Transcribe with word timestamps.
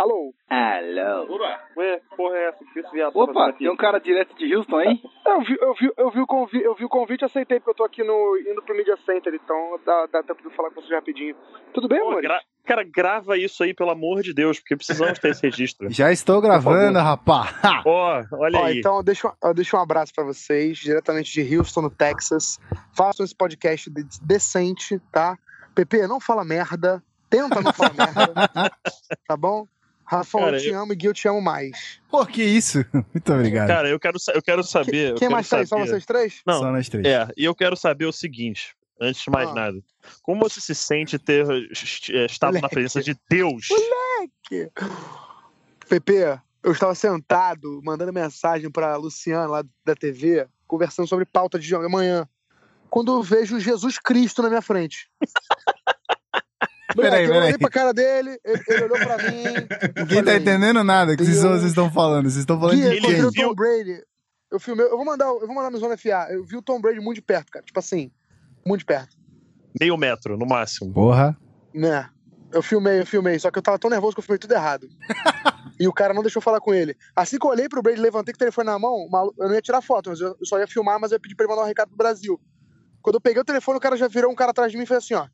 Alô? 0.00 0.32
Alô. 0.48 1.38
Ué, 1.76 2.00
porra 2.16 2.36
é 2.36 2.48
essa? 2.48 2.64
Que 2.72 2.80
esse 2.80 2.90
viado 2.90 3.12
tá 3.12 3.18
Opa, 3.20 3.48
aqui? 3.50 3.58
tem 3.58 3.70
um 3.70 3.76
cara 3.76 3.98
direto 3.98 4.34
de 4.34 4.56
Houston 4.56 4.76
aí? 4.78 4.98
Eu 5.30 5.40
vi, 5.42 5.56
eu, 5.60 5.74
vi, 5.74 5.92
eu, 5.96 6.10
vi 6.10 6.20
o 6.20 6.26
convite, 6.26 6.64
eu 6.64 6.74
vi 6.74 6.84
o 6.84 6.88
convite 6.88 7.20
e 7.22 7.24
aceitei, 7.24 7.60
porque 7.60 7.70
eu 7.70 7.74
tô 7.74 7.84
aqui 7.84 8.02
no, 8.02 8.36
indo 8.50 8.60
pro 8.62 8.74
Media 8.76 8.96
Center, 9.06 9.32
então 9.32 9.78
dá, 9.86 10.06
dá 10.10 10.22
tempo 10.24 10.40
de 10.40 10.46
eu 10.46 10.50
falar 10.52 10.70
com 10.70 10.80
vocês 10.80 10.90
rapidinho. 10.92 11.36
Tudo 11.72 11.86
bem, 11.86 12.00
amor? 12.00 12.20
gra- 12.20 12.40
Cara, 12.64 12.82
grava 12.82 13.36
isso 13.38 13.62
aí, 13.62 13.72
pelo 13.72 13.90
amor 13.90 14.22
de 14.22 14.34
Deus, 14.34 14.58
porque 14.58 14.74
precisamos 14.76 15.18
ter 15.20 15.28
esse 15.30 15.42
registro. 15.42 15.88
Já 15.92 16.10
estou 16.10 16.40
gravando, 16.40 16.98
rapá. 16.98 17.82
Ó, 17.86 18.22
olha 18.32 18.58
Ó, 18.58 18.64
aí. 18.64 18.78
então 18.78 19.04
deixa, 19.04 19.32
deixo 19.54 19.76
um 19.76 19.80
abraço 19.80 20.12
pra 20.14 20.24
vocês, 20.24 20.78
diretamente 20.78 21.30
de 21.32 21.56
Houston, 21.56 21.82
no 21.82 21.90
Texas. 21.90 22.58
Façam 22.96 23.24
esse 23.24 23.34
podcast 23.36 23.88
de- 23.90 24.04
decente, 24.22 24.98
tá? 25.12 25.38
PP, 25.76 26.08
não 26.08 26.18
fala 26.18 26.44
merda. 26.44 27.00
Tenta 27.28 27.60
não 27.60 27.72
falar 27.72 27.92
merda. 27.94 28.32
Tá 29.28 29.36
bom? 29.36 29.64
Rafão, 30.10 30.40
Cara, 30.40 30.56
eu 30.56 30.60
te 30.60 30.68
eu- 30.68 30.80
amo 30.80 30.92
e 30.92 30.96
Gui, 30.96 31.06
eu 31.06 31.14
te 31.14 31.28
amo 31.28 31.40
mais. 31.40 32.00
Pô, 32.10 32.26
que 32.26 32.42
isso? 32.42 32.78
Muito 33.14 33.32
obrigado. 33.32 33.68
Cara, 33.68 33.88
eu 33.88 34.00
quero, 34.00 34.18
eu 34.34 34.42
quero 34.42 34.62
saber. 34.64 35.10
Quem 35.10 35.18
quero 35.20 35.32
mais 35.32 35.48
tá 35.48 35.58
aí? 35.58 35.66
Só 35.66 35.78
vocês 35.78 36.04
três? 36.04 36.40
Não, 36.44 36.58
Só 36.60 36.72
nós 36.72 36.88
três. 36.88 37.06
É, 37.06 37.28
e 37.36 37.44
eu 37.44 37.54
quero 37.54 37.76
saber 37.76 38.06
o 38.06 38.12
seguinte, 38.12 38.74
antes 39.00 39.22
de 39.22 39.30
mais 39.30 39.48
Ah. 39.50 39.54
nada. 39.54 39.78
Como 40.22 40.40
você 40.40 40.60
se 40.60 40.74
sente 40.74 41.16
ter 41.18 41.46
eh, 41.48 42.24
estado 42.26 42.54
na 42.54 42.60
Moleque. 42.60 42.74
presença 42.74 43.00
de 43.02 43.16
Deus? 43.28 43.68
PP, 45.88 46.40
eu 46.62 46.72
estava 46.72 46.94
sentado, 46.94 47.80
mandando 47.84 48.12
mensagem 48.12 48.70
pra 48.70 48.96
Luciana 48.96 49.46
lá 49.46 49.64
da 49.84 49.94
TV, 49.94 50.46
conversando 50.66 51.06
sobre 51.08 51.24
pauta 51.24 51.58
de 51.58 51.74
amanhã. 51.74 52.28
Quando 52.88 53.12
eu 53.12 53.22
vejo 53.22 53.60
Jesus 53.60 53.98
Cristo 53.98 54.42
na 54.42 54.48
minha 54.48 54.62
frente. 54.62 55.08
Peraí, 56.94 56.96
Moleque, 56.96 57.24
eu 57.24 57.28
peraí. 57.32 57.46
olhei 57.48 57.58
pra 57.58 57.70
cara 57.70 57.92
dele, 57.92 58.38
ele, 58.44 58.62
ele 58.68 58.84
olhou 58.84 58.98
pra 58.98 59.16
mim. 59.18 59.42
Ninguém 59.44 60.18
tá 60.18 60.24
falei, 60.24 60.36
entendendo 60.36 60.82
nada 60.84 61.16
que 61.16 61.24
vocês 61.24 61.62
estão 61.64 61.90
falando. 61.90 62.24
Vocês 62.24 62.38
estão 62.40 62.58
falando 62.58 62.76
Gui, 62.76 62.90
de 62.90 62.96
eu 62.96 63.02
quem? 63.02 63.24
o 63.24 63.30
viu- 63.30 63.48
Tom 63.48 63.54
Brady. 63.54 64.02
Eu 64.50 64.58
filmei, 64.58 64.84
eu 64.86 64.96
vou 64.96 65.04
mandar, 65.04 65.26
eu 65.26 65.46
vou 65.46 65.54
mandar 65.54 65.70
no 65.70 65.78
Zona 65.78 65.96
FA. 65.96 66.26
Eu 66.30 66.44
vi 66.44 66.56
o 66.56 66.62
Tom 66.62 66.80
Brady 66.80 66.98
muito 67.00 67.16
de 67.16 67.22
perto, 67.22 67.50
cara. 67.52 67.64
Tipo 67.64 67.78
assim, 67.78 68.10
muito 68.66 68.80
de 68.80 68.84
perto. 68.86 69.16
Meio 69.80 69.96
metro, 69.96 70.36
no 70.36 70.44
máximo. 70.46 70.92
Porra. 70.92 71.36
Né? 71.72 72.08
Eu 72.52 72.60
filmei, 72.62 72.98
eu 73.00 73.06
filmei, 73.06 73.38
só 73.38 73.48
que 73.48 73.58
eu 73.58 73.62
tava 73.62 73.78
tão 73.78 73.88
nervoso 73.88 74.12
que 74.14 74.18
eu 74.18 74.24
filmei 74.24 74.38
tudo 74.40 74.52
errado. 74.52 74.88
e 75.78 75.86
o 75.86 75.92
cara 75.92 76.12
não 76.12 76.22
deixou 76.22 76.40
eu 76.40 76.44
falar 76.44 76.58
com 76.60 76.74
ele. 76.74 76.96
Assim 77.14 77.38
que 77.38 77.46
eu 77.46 77.50
olhei 77.50 77.68
pro 77.68 77.80
Brady, 77.80 78.00
levantei 78.00 78.34
com 78.34 78.38
o 78.38 78.40
telefone 78.40 78.66
na 78.66 78.76
mão, 78.76 79.06
eu 79.38 79.46
não 79.48 79.54
ia 79.54 79.62
tirar 79.62 79.80
foto, 79.80 80.10
mas 80.10 80.20
eu 80.20 80.30
eu 80.40 80.44
só 80.46 80.58
ia 80.58 80.66
filmar, 80.66 80.98
mas 80.98 81.12
eu 81.12 81.16
ia 81.16 81.20
pedir 81.20 81.36
pra 81.36 81.44
ele 81.44 81.50
mandar 81.52 81.62
um 81.62 81.68
recado 81.68 81.86
pro 81.88 81.96
Brasil. 81.96 82.40
Quando 83.00 83.14
eu 83.14 83.20
peguei 83.20 83.40
o 83.40 83.44
telefone, 83.44 83.78
o 83.78 83.80
cara 83.80 83.96
já 83.96 84.08
virou 84.08 84.32
um 84.32 84.34
cara 84.34 84.50
atrás 84.50 84.72
de 84.72 84.76
mim 84.76 84.82
e 84.82 84.86
fez 84.86 84.98
assim, 85.04 85.14
ó. 85.14 85.28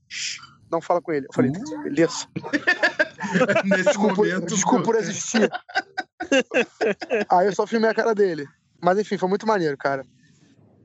"Shh, 0.66 0.70
Não 0.70 0.80
fala 0.80 1.00
com 1.00 1.12
ele. 1.12 1.26
Eu 1.26 1.32
falei, 1.34 1.50
beleza. 1.84 2.26
Nesse 3.64 3.84
Desculpa, 3.84 4.16
momento. 4.16 4.46
desculpa 4.46 4.84
por 4.84 4.96
existir. 4.96 5.50
Aí 7.30 7.46
eu 7.46 7.54
só 7.54 7.66
filmei 7.66 7.90
a 7.90 7.94
cara 7.94 8.14
dele. 8.14 8.46
Mas 8.82 8.98
enfim, 8.98 9.16
foi 9.18 9.28
muito 9.28 9.46
maneiro, 9.46 9.76
cara. 9.76 10.04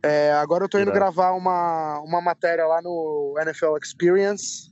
É, 0.04 0.32
agora 0.34 0.64
eu 0.64 0.70
tô 0.70 0.78
indo 0.80 0.86
Irado. 0.90 1.00
gravar 1.00 1.32
uma, 1.34 2.00
uma 2.00 2.22
matéria 2.22 2.66
lá 2.66 2.82
no 2.82 3.36
NFL 3.40 3.78
Experience. 3.82 4.72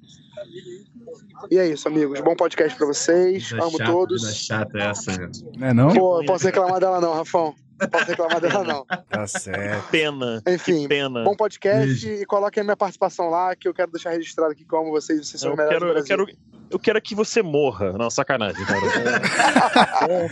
E 1.49 1.57
é 1.57 1.67
isso, 1.67 1.87
amigos. 1.87 2.19
Bom 2.21 2.35
podcast 2.35 2.77
pra 2.77 2.87
vocês. 2.87 3.49
Vida 3.49 3.63
Amo 3.63 3.77
chata, 3.77 3.91
todos. 3.91 4.21
vida 4.21 4.33
chata 4.33 4.77
essa, 4.79 5.11
né? 5.17 5.29
Não 5.57 5.67
é 5.67 5.73
não? 5.73 5.93
Pô, 5.93 6.21
eu 6.21 6.25
posso 6.25 6.45
reclamar 6.45 6.79
dela 6.79 6.99
não, 6.99 7.13
Rafão. 7.13 7.55
Posso 7.91 8.05
reclamar 8.05 8.41
dela 8.41 8.63
não. 8.63 8.85
Tá 9.09 9.25
certo. 9.25 9.89
Pena. 9.89 10.41
Enfim, 10.47 10.81
que 10.81 10.87
pena. 10.89 11.23
bom 11.23 11.35
podcast 11.35 12.07
e 12.09 12.25
coloquem 12.25 12.61
a 12.61 12.63
minha 12.65 12.75
participação 12.77 13.29
lá, 13.29 13.55
que 13.55 13.67
eu 13.67 13.73
quero 13.73 13.91
deixar 13.91 14.09
registrado 14.11 14.51
aqui 14.51 14.65
que 14.65 14.73
eu 14.73 14.79
amo 14.79 14.91
vocês. 14.91 15.25
Vocês 15.27 15.39
são 15.41 15.51
Eu 15.51 15.53
os 15.53 15.57
melhores 15.57 15.79
quero, 15.79 15.93
do 15.93 15.99
eu 15.99 16.03
quero, 16.35 16.39
eu 16.71 16.79
quero 16.79 17.01
que 17.01 17.15
você 17.15 17.41
morra. 17.41 17.93
Não, 17.93 18.09
sacanagem, 18.09 18.63
cara. 18.65 18.81
bom, 20.07 20.29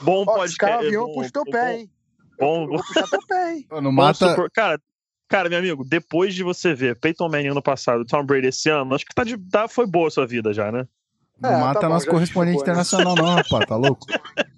bom 0.02 0.22
Ó, 0.22 0.24
podcast. 0.24 0.54
Scar, 0.54 0.78
avião, 0.78 1.06
bom- 1.06 1.14
puxa 1.14 1.30
teu 1.32 1.44
bom- 1.44 1.50
pé, 1.52 1.76
hein? 1.76 1.90
Bom, 2.38 2.62
Eu 2.62 2.68
vou 2.68 2.78
puxar 2.78 3.06
teu 3.08 3.26
pé, 3.26 3.54
hein? 3.54 3.66
Não 3.82 3.92
mata. 3.92 4.30
supor- 4.30 4.50
Cara, 4.50 4.80
cara, 5.30 5.48
meu 5.48 5.58
amigo, 5.60 5.84
depois 5.84 6.34
de 6.34 6.42
você 6.42 6.74
ver 6.74 6.98
Peyton 6.98 7.28
Manning 7.28 7.48
ano 7.48 7.62
passado, 7.62 8.04
Tom 8.04 8.24
Brady 8.24 8.48
esse 8.48 8.68
ano, 8.68 8.94
acho 8.94 9.06
que 9.06 9.14
tá 9.14 9.22
de, 9.22 9.38
tá, 9.38 9.68
foi 9.68 9.86
boa 9.86 10.08
a 10.08 10.10
sua 10.10 10.26
vida 10.26 10.52
já, 10.52 10.70
né? 10.72 10.86
Não 11.40 11.50
É, 11.50 11.60
mata 11.60 11.80
tá 11.80 11.86
bom, 11.86 11.94
nosso 11.94 12.06
correspondente 12.06 12.58
justificou, 12.58 12.74
né? 12.76 12.82
internacional, 12.82 13.14
não, 13.14 13.36
rapaz. 13.36 13.66
Tá 13.66 13.76
louco? 13.76 14.06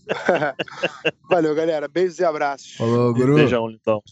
Valeu, 1.31 1.55
galera. 1.55 1.87
Beijos 1.87 2.19
e 2.19 2.25
abraços. 2.25 2.75
Falou, 2.75 3.15
guru. 3.15 3.37
Beijão, 3.37 3.71
então. 3.71 4.03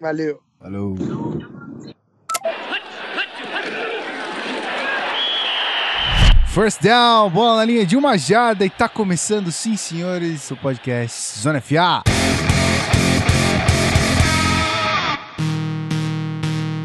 Valeu. 0.00 0.40
Falou. 0.58 0.96
First 6.48 6.82
down, 6.82 7.30
bola 7.30 7.58
na 7.58 7.64
linha 7.64 7.86
de 7.86 7.96
uma 7.96 8.16
jarda 8.16 8.64
e 8.64 8.70
tá 8.70 8.88
começando, 8.88 9.52
sim, 9.52 9.76
senhores, 9.76 10.50
o 10.50 10.56
podcast 10.56 11.38
Zona 11.38 11.60
FA. 11.60 12.02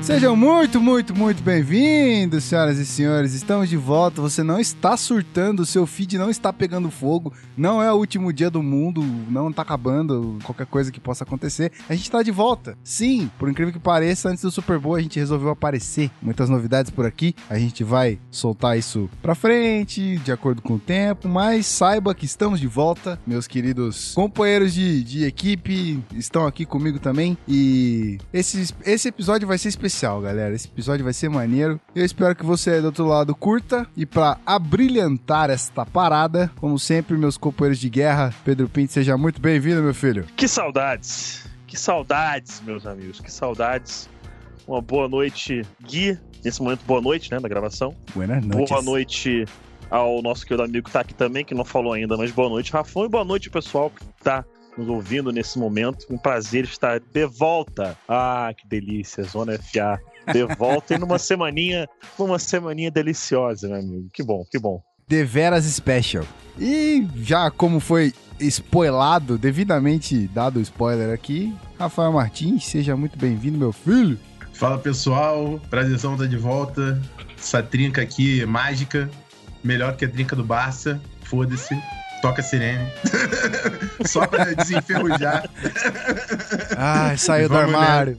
Sejam 0.09 0.35
muito, 0.35 0.81
muito, 0.81 1.15
muito 1.15 1.43
bem-vindos, 1.43 2.43
senhoras 2.43 2.79
e 2.79 2.85
senhores. 2.85 3.35
Estamos 3.35 3.69
de 3.69 3.77
volta. 3.77 4.19
Você 4.23 4.41
não 4.41 4.59
está 4.59 4.97
surtando, 4.97 5.59
o 5.59 5.65
seu 5.67 5.85
feed 5.85 6.17
não 6.17 6.31
está 6.31 6.51
pegando 6.51 6.89
fogo. 6.89 7.31
Não 7.55 7.79
é 7.79 7.93
o 7.93 7.95
último 7.95 8.33
dia 8.33 8.49
do 8.49 8.63
mundo, 8.63 9.03
não 9.29 9.53
tá 9.53 9.61
acabando, 9.61 10.39
qualquer 10.43 10.65
coisa 10.65 10.91
que 10.91 10.99
possa 10.99 11.23
acontecer. 11.23 11.71
A 11.87 11.93
gente 11.93 12.09
tá 12.09 12.23
de 12.23 12.31
volta. 12.31 12.75
Sim, 12.83 13.29
por 13.37 13.49
incrível 13.49 13.71
que 13.71 13.77
pareça, 13.77 14.29
antes 14.29 14.41
do 14.41 14.49
Super 14.49 14.79
Bowl 14.79 14.95
a 14.95 14.99
gente 14.99 15.19
resolveu 15.19 15.49
aparecer. 15.49 16.09
Muitas 16.23 16.49
novidades 16.49 16.89
por 16.89 17.05
aqui. 17.05 17.35
A 17.47 17.59
gente 17.59 17.83
vai 17.83 18.17
soltar 18.31 18.79
isso 18.79 19.07
pra 19.21 19.35
frente, 19.35 20.17
de 20.17 20.31
acordo 20.31 20.59
com 20.59 20.73
o 20.73 20.79
tempo, 20.79 21.29
mas 21.29 21.67
saiba 21.67 22.15
que 22.15 22.25
estamos 22.25 22.59
de 22.59 22.67
volta. 22.67 23.19
Meus 23.27 23.45
queridos 23.45 24.15
companheiros 24.15 24.73
de, 24.73 25.03
de 25.03 25.25
equipe 25.25 26.03
estão 26.15 26.47
aqui 26.47 26.65
comigo 26.65 26.97
também. 26.97 27.37
E 27.47 28.17
esse, 28.33 28.73
esse 28.83 29.07
episódio 29.09 29.47
vai 29.47 29.59
ser 29.59 29.69
especial, 29.69 29.98
galera. 30.21 30.53
Esse 30.53 30.67
episódio 30.67 31.03
vai 31.03 31.13
ser 31.13 31.29
maneiro. 31.29 31.79
Eu 31.95 32.05
espero 32.05 32.35
que 32.35 32.45
você 32.45 32.79
do 32.79 32.87
outro 32.87 33.05
lado 33.05 33.35
curta. 33.35 33.87
E 33.95 34.05
pra 34.05 34.37
abrilhantar 34.45 35.49
esta 35.49 35.85
parada, 35.85 36.51
como 36.57 36.77
sempre, 36.79 37.17
meus 37.17 37.37
companheiros 37.37 37.79
de 37.79 37.89
guerra, 37.89 38.33
Pedro 38.43 38.69
Pinto, 38.69 38.93
seja 38.93 39.17
muito 39.17 39.41
bem-vindo, 39.41 39.81
meu 39.81 39.93
filho. 39.93 40.25
Que 40.35 40.47
saudades. 40.47 41.45
Que 41.67 41.77
saudades, 41.77 42.61
meus 42.65 42.85
amigos. 42.85 43.19
Que 43.19 43.31
saudades. 43.31 44.09
Uma 44.67 44.81
boa 44.81 45.07
noite, 45.07 45.63
Gui. 45.83 46.17
Nesse 46.43 46.61
momento, 46.61 46.81
boa 46.85 47.01
noite, 47.01 47.31
né, 47.31 47.39
da 47.39 47.49
gravação. 47.49 47.95
Buenas 48.13 48.45
noites. 48.45 48.69
Boa 48.69 48.81
noite 48.81 49.45
ao 49.89 50.21
nosso 50.21 50.45
querido 50.45 50.63
amigo 50.63 50.85
que 50.85 50.91
tá 50.91 51.01
aqui 51.01 51.13
também, 51.13 51.43
que 51.43 51.53
não 51.53 51.65
falou 51.65 51.93
ainda, 51.93 52.15
mas 52.15 52.31
boa 52.31 52.49
noite, 52.49 52.71
Rafão. 52.71 53.05
E 53.05 53.09
boa 53.09 53.25
noite, 53.25 53.49
pessoal 53.49 53.89
que 53.89 54.05
tá 54.23 54.45
nos 54.79 54.89
ouvindo 54.89 55.31
nesse 55.31 55.59
momento. 55.59 56.05
Um 56.09 56.17
prazer 56.17 56.63
estar 56.63 56.99
de 56.99 57.25
volta. 57.25 57.97
Ah, 58.07 58.51
que 58.55 58.67
delícia, 58.67 59.23
Zona 59.23 59.57
FA. 59.57 59.99
De 60.31 60.43
volta 60.55 60.95
e 60.95 60.97
numa 60.97 61.17
semaninha, 61.19 61.87
numa 62.17 62.39
semaninha 62.39 62.89
deliciosa, 62.89 63.67
meu 63.67 63.77
amigo. 63.77 64.09
Que 64.13 64.23
bom, 64.23 64.45
que 64.49 64.57
bom. 64.57 64.81
Deveras 65.07 65.65
Special. 65.65 66.23
E 66.57 67.07
já 67.17 67.49
como 67.49 67.79
foi 67.79 68.13
spoilado, 68.39 69.37
devidamente 69.37 70.27
dado 70.27 70.57
o 70.57 70.61
spoiler 70.61 71.13
aqui, 71.13 71.53
Rafael 71.77 72.11
Martins, 72.11 72.65
seja 72.65 72.95
muito 72.95 73.17
bem-vindo, 73.17 73.57
meu 73.57 73.71
filho. 73.71 74.19
Fala 74.53 74.77
pessoal, 74.77 75.59
prazerzão 75.69 76.17
tá 76.17 76.25
de 76.25 76.37
volta. 76.37 77.01
Essa 77.37 77.63
trinca 77.63 78.01
aqui 78.01 78.41
é 78.41 78.45
mágica, 78.45 79.09
melhor 79.63 79.95
que 79.95 80.05
a 80.05 80.09
trinca 80.09 80.35
do 80.35 80.43
Barça. 80.43 81.01
Foda-se, 81.23 81.73
toca 82.21 82.41
sirene. 82.41 82.87
Só 84.05 84.25
pra 84.27 84.45
desenferrujar. 84.53 85.49
Ai, 86.77 87.17
saiu 87.17 87.49
do 87.49 87.57
armário. 87.57 88.17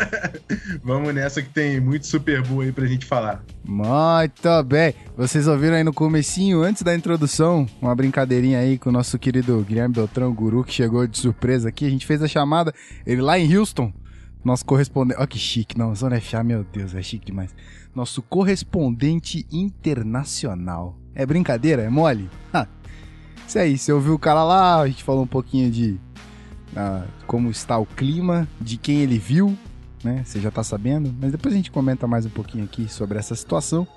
Vamos 0.82 1.14
nessa 1.14 1.42
que 1.42 1.50
tem 1.50 1.80
muito 1.80 2.06
Super 2.06 2.42
Bowl 2.42 2.60
aí 2.60 2.72
pra 2.72 2.86
gente 2.86 3.06
falar. 3.06 3.42
Muito 3.64 4.62
bem. 4.64 4.94
Vocês 5.16 5.46
ouviram 5.46 5.76
aí 5.76 5.84
no 5.84 5.92
comecinho, 5.92 6.62
antes 6.62 6.82
da 6.82 6.94
introdução, 6.94 7.66
uma 7.80 7.94
brincadeirinha 7.94 8.58
aí 8.58 8.78
com 8.78 8.90
o 8.90 8.92
nosso 8.92 9.18
querido 9.18 9.64
Guilherme 9.66 9.94
Beltrão, 9.94 10.32
guru, 10.32 10.64
que 10.64 10.72
chegou 10.72 11.06
de 11.06 11.18
surpresa 11.18 11.68
aqui. 11.68 11.86
A 11.86 11.90
gente 11.90 12.06
fez 12.06 12.22
a 12.22 12.28
chamada, 12.28 12.72
ele 13.06 13.20
lá 13.20 13.38
em 13.38 13.56
Houston, 13.56 13.92
nosso 14.44 14.64
correspondente... 14.64 15.18
Olha 15.18 15.26
que 15.26 15.38
chique, 15.38 15.78
não, 15.78 15.94
Zona 15.94 16.20
FA, 16.20 16.42
meu 16.42 16.64
Deus, 16.64 16.94
é 16.94 17.02
chique 17.02 17.26
demais. 17.26 17.54
Nosso 17.94 18.22
correspondente 18.22 19.46
internacional. 19.50 20.98
É 21.14 21.26
brincadeira? 21.26 21.82
É 21.82 21.90
mole? 21.90 22.30
Ah, 22.52 22.66
isso 23.50 23.58
aí, 23.58 23.76
você 23.76 23.92
ouviu 23.92 24.14
o 24.14 24.18
cara 24.18 24.44
lá, 24.44 24.80
a 24.80 24.86
gente 24.86 25.02
falou 25.02 25.24
um 25.24 25.26
pouquinho 25.26 25.72
de 25.72 25.98
ah, 26.76 27.02
como 27.26 27.50
está 27.50 27.76
o 27.78 27.84
clima, 27.84 28.46
de 28.60 28.76
quem 28.76 29.00
ele 29.00 29.18
viu, 29.18 29.58
né? 30.04 30.22
Você 30.24 30.40
já 30.40 30.52
tá 30.52 30.62
sabendo, 30.62 31.12
mas 31.20 31.32
depois 31.32 31.52
a 31.52 31.56
gente 31.56 31.68
comenta 31.68 32.06
mais 32.06 32.24
um 32.24 32.30
pouquinho 32.30 32.62
aqui 32.62 32.88
sobre 32.88 33.18
essa 33.18 33.34
situação. 33.34 33.88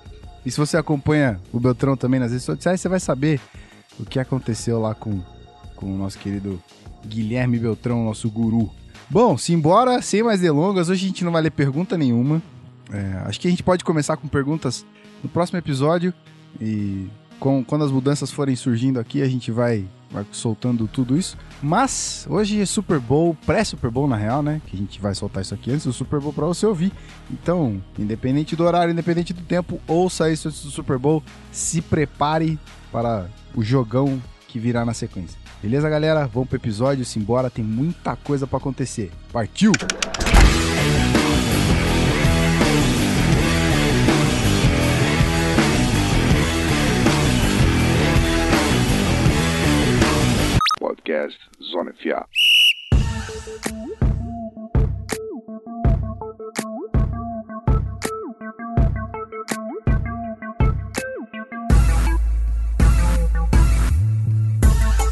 E 0.44 0.50
se 0.50 0.58
você 0.58 0.76
acompanha 0.76 1.40
o 1.52 1.60
Beltrão 1.60 1.96
também 1.96 2.18
nas 2.18 2.32
redes 2.32 2.44
sociais, 2.44 2.80
você 2.80 2.88
vai 2.88 2.98
saber 2.98 3.40
o 3.96 4.04
que 4.04 4.18
aconteceu 4.18 4.80
lá 4.80 4.92
com, 4.92 5.22
com 5.76 5.86
o 5.86 5.96
nosso 5.96 6.18
querido 6.18 6.60
Guilherme 7.06 7.56
Beltrão, 7.56 8.04
nosso 8.04 8.28
guru. 8.28 8.68
Bom, 9.08 9.38
simbora, 9.38 10.02
sem 10.02 10.24
mais 10.24 10.40
delongas, 10.40 10.88
hoje 10.88 11.04
a 11.04 11.08
gente 11.08 11.24
não 11.24 11.30
vai 11.30 11.42
ler 11.42 11.52
pergunta 11.52 11.96
nenhuma. 11.96 12.42
É, 12.90 13.22
acho 13.24 13.40
que 13.40 13.46
a 13.46 13.50
gente 13.50 13.62
pode 13.62 13.84
começar 13.84 14.16
com 14.16 14.26
perguntas 14.26 14.84
no 15.22 15.28
próximo 15.28 15.60
episódio. 15.60 16.12
E 16.60 17.08
Com, 17.44 17.62
quando 17.62 17.84
as 17.84 17.90
mudanças 17.90 18.30
forem 18.30 18.56
surgindo 18.56 18.98
aqui, 18.98 19.20
a 19.20 19.28
gente 19.28 19.50
vai, 19.50 19.84
vai 20.10 20.24
soltando 20.32 20.88
tudo 20.88 21.14
isso. 21.14 21.36
Mas 21.62 22.26
hoje 22.30 22.58
é 22.58 22.64
Super 22.64 22.98
Bowl, 22.98 23.36
pré-Super 23.44 23.90
Bowl 23.90 24.08
na 24.08 24.16
real, 24.16 24.42
né? 24.42 24.62
Que 24.66 24.74
a 24.74 24.78
gente 24.78 24.98
vai 24.98 25.14
soltar 25.14 25.42
isso 25.42 25.52
aqui 25.52 25.70
antes 25.70 25.84
do 25.84 25.92
Super 25.92 26.20
Bowl 26.20 26.32
pra 26.32 26.46
você 26.46 26.64
ouvir. 26.64 26.90
Então, 27.30 27.82
independente 27.98 28.56
do 28.56 28.64
horário, 28.64 28.92
independente 28.92 29.34
do 29.34 29.42
tempo, 29.42 29.78
ouça 29.86 30.30
isso 30.30 30.48
antes 30.48 30.62
do 30.62 30.70
Super 30.70 30.96
Bowl. 30.96 31.22
Se 31.52 31.82
prepare 31.82 32.58
para 32.90 33.28
o 33.54 33.62
jogão 33.62 34.22
que 34.48 34.58
virá 34.58 34.82
na 34.82 34.94
sequência. 34.94 35.38
Beleza, 35.60 35.86
galera? 35.90 36.26
Vamos 36.26 36.48
pro 36.48 36.56
episódio, 36.56 37.04
simbora, 37.04 37.50
tem 37.50 37.62
muita 37.62 38.16
coisa 38.16 38.46
pra 38.46 38.56
acontecer. 38.56 39.12
Partiu! 39.30 39.72
Podcast 51.14 51.38
Zona 51.62 51.92
FA. 51.94 52.26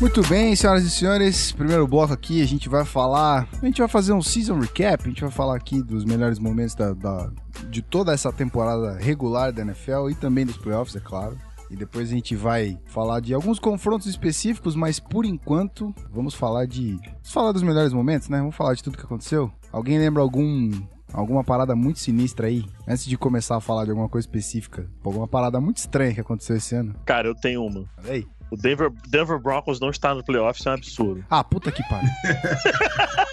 Muito 0.01 0.21
bem, 0.27 0.57
senhoras 0.57 0.83
e 0.83 0.91
senhores, 0.91 1.53
primeiro 1.53 1.87
bloco 1.87 2.13
aqui 2.13 2.43
a 2.43 2.47
gente 2.47 2.69
vai 2.69 2.85
falar, 2.85 3.47
a 3.63 3.65
gente 3.65 3.79
vai 3.79 3.87
fazer 3.89 4.13
um 4.13 4.21
season 4.21 4.59
recap, 4.59 5.05
a 5.05 5.09
gente 5.09 5.21
vai 5.23 5.31
falar 5.31 5.55
aqui 5.55 5.81
dos 5.81 6.05
melhores 6.05 6.41
momentos 6.41 6.75
da, 6.75 6.93
da- 6.93 7.31
de 7.71 7.81
toda 7.81 8.13
essa 8.13 8.33
temporada 8.33 8.99
regular 8.99 9.53
da 9.53 9.63
NFL 9.63 10.11
e 10.11 10.15
também 10.17 10.45
dos 10.45 10.57
playoffs, 10.57 10.97
é 10.97 11.01
claro. 11.01 11.39
E 11.73 11.77
depois 11.77 12.11
a 12.11 12.15
gente 12.15 12.37
vai 12.37 12.79
falar 12.85 13.21
de 13.21 13.33
alguns 13.33 13.59
confrontos 13.59 14.07
específicos, 14.07 14.77
mas 14.77 15.01
por 15.01 15.25
enquanto 15.25 15.95
vamos 16.11 16.35
falar 16.35 16.67
de, 16.67 16.97
vamos 16.97 17.33
falar 17.33 17.51
dos 17.53 17.63
melhores 17.63 17.95
momentos, 17.95 18.29
né? 18.29 18.39
Vamos 18.39 18.55
falar 18.55 18.75
de 18.75 18.85
tudo 18.85 18.99
que 18.99 19.05
aconteceu. 19.05 19.51
Alguém 19.73 19.99
lembra 19.99 20.21
algum 20.21 20.71
alguma 21.11 21.43
parada 21.43 21.75
muito 21.75 21.99
sinistra 21.99 22.47
aí 22.47 22.65
antes 22.87 23.07
de 23.07 23.17
começar 23.17 23.57
a 23.57 23.61
falar 23.61 23.85
de 23.85 23.91
alguma 23.91 24.09
coisa 24.09 24.27
específica? 24.27 24.87
Alguma 25.03 25.27
parada 25.27 25.61
muito 25.63 25.79
estranha 25.79 26.13
que 26.13 26.21
aconteceu 26.21 26.57
esse 26.57 26.75
ano? 26.75 26.95
Cara, 27.07 27.27
eu 27.27 27.35
tenho 27.35 27.65
uma. 27.65 27.85
Olha 27.99 28.13
aí. 28.13 28.27
O 28.51 28.57
Denver, 28.57 28.93
Denver 29.09 29.39
Broncos 29.41 29.81
não 29.81 29.89
está 29.89 30.15
no 30.15 30.23
playoffs, 30.23 30.67
é 30.67 30.71
um 30.71 30.75
absurdo. 30.75 31.25
Ah, 31.31 31.43
puta 31.43 31.73
que 31.73 31.83
pariu. 31.89 32.11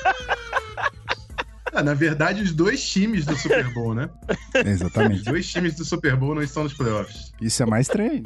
Ah, 1.73 1.83
na 1.83 1.93
verdade, 1.93 2.41
os 2.41 2.51
dois 2.53 2.83
times 2.87 3.25
do 3.25 3.35
Super 3.37 3.71
Bowl, 3.73 3.93
né? 3.93 4.09
Os 4.55 4.65
Exatamente. 4.65 5.23
dois 5.23 5.47
times 5.51 5.75
do 5.75 5.85
Super 5.85 6.15
Bowl 6.15 6.33
não 6.35 6.41
estão 6.41 6.63
nos 6.63 6.73
playoffs. 6.73 7.31
Isso 7.41 7.61
é 7.63 7.65
mais 7.65 7.87
estranho. 7.87 8.23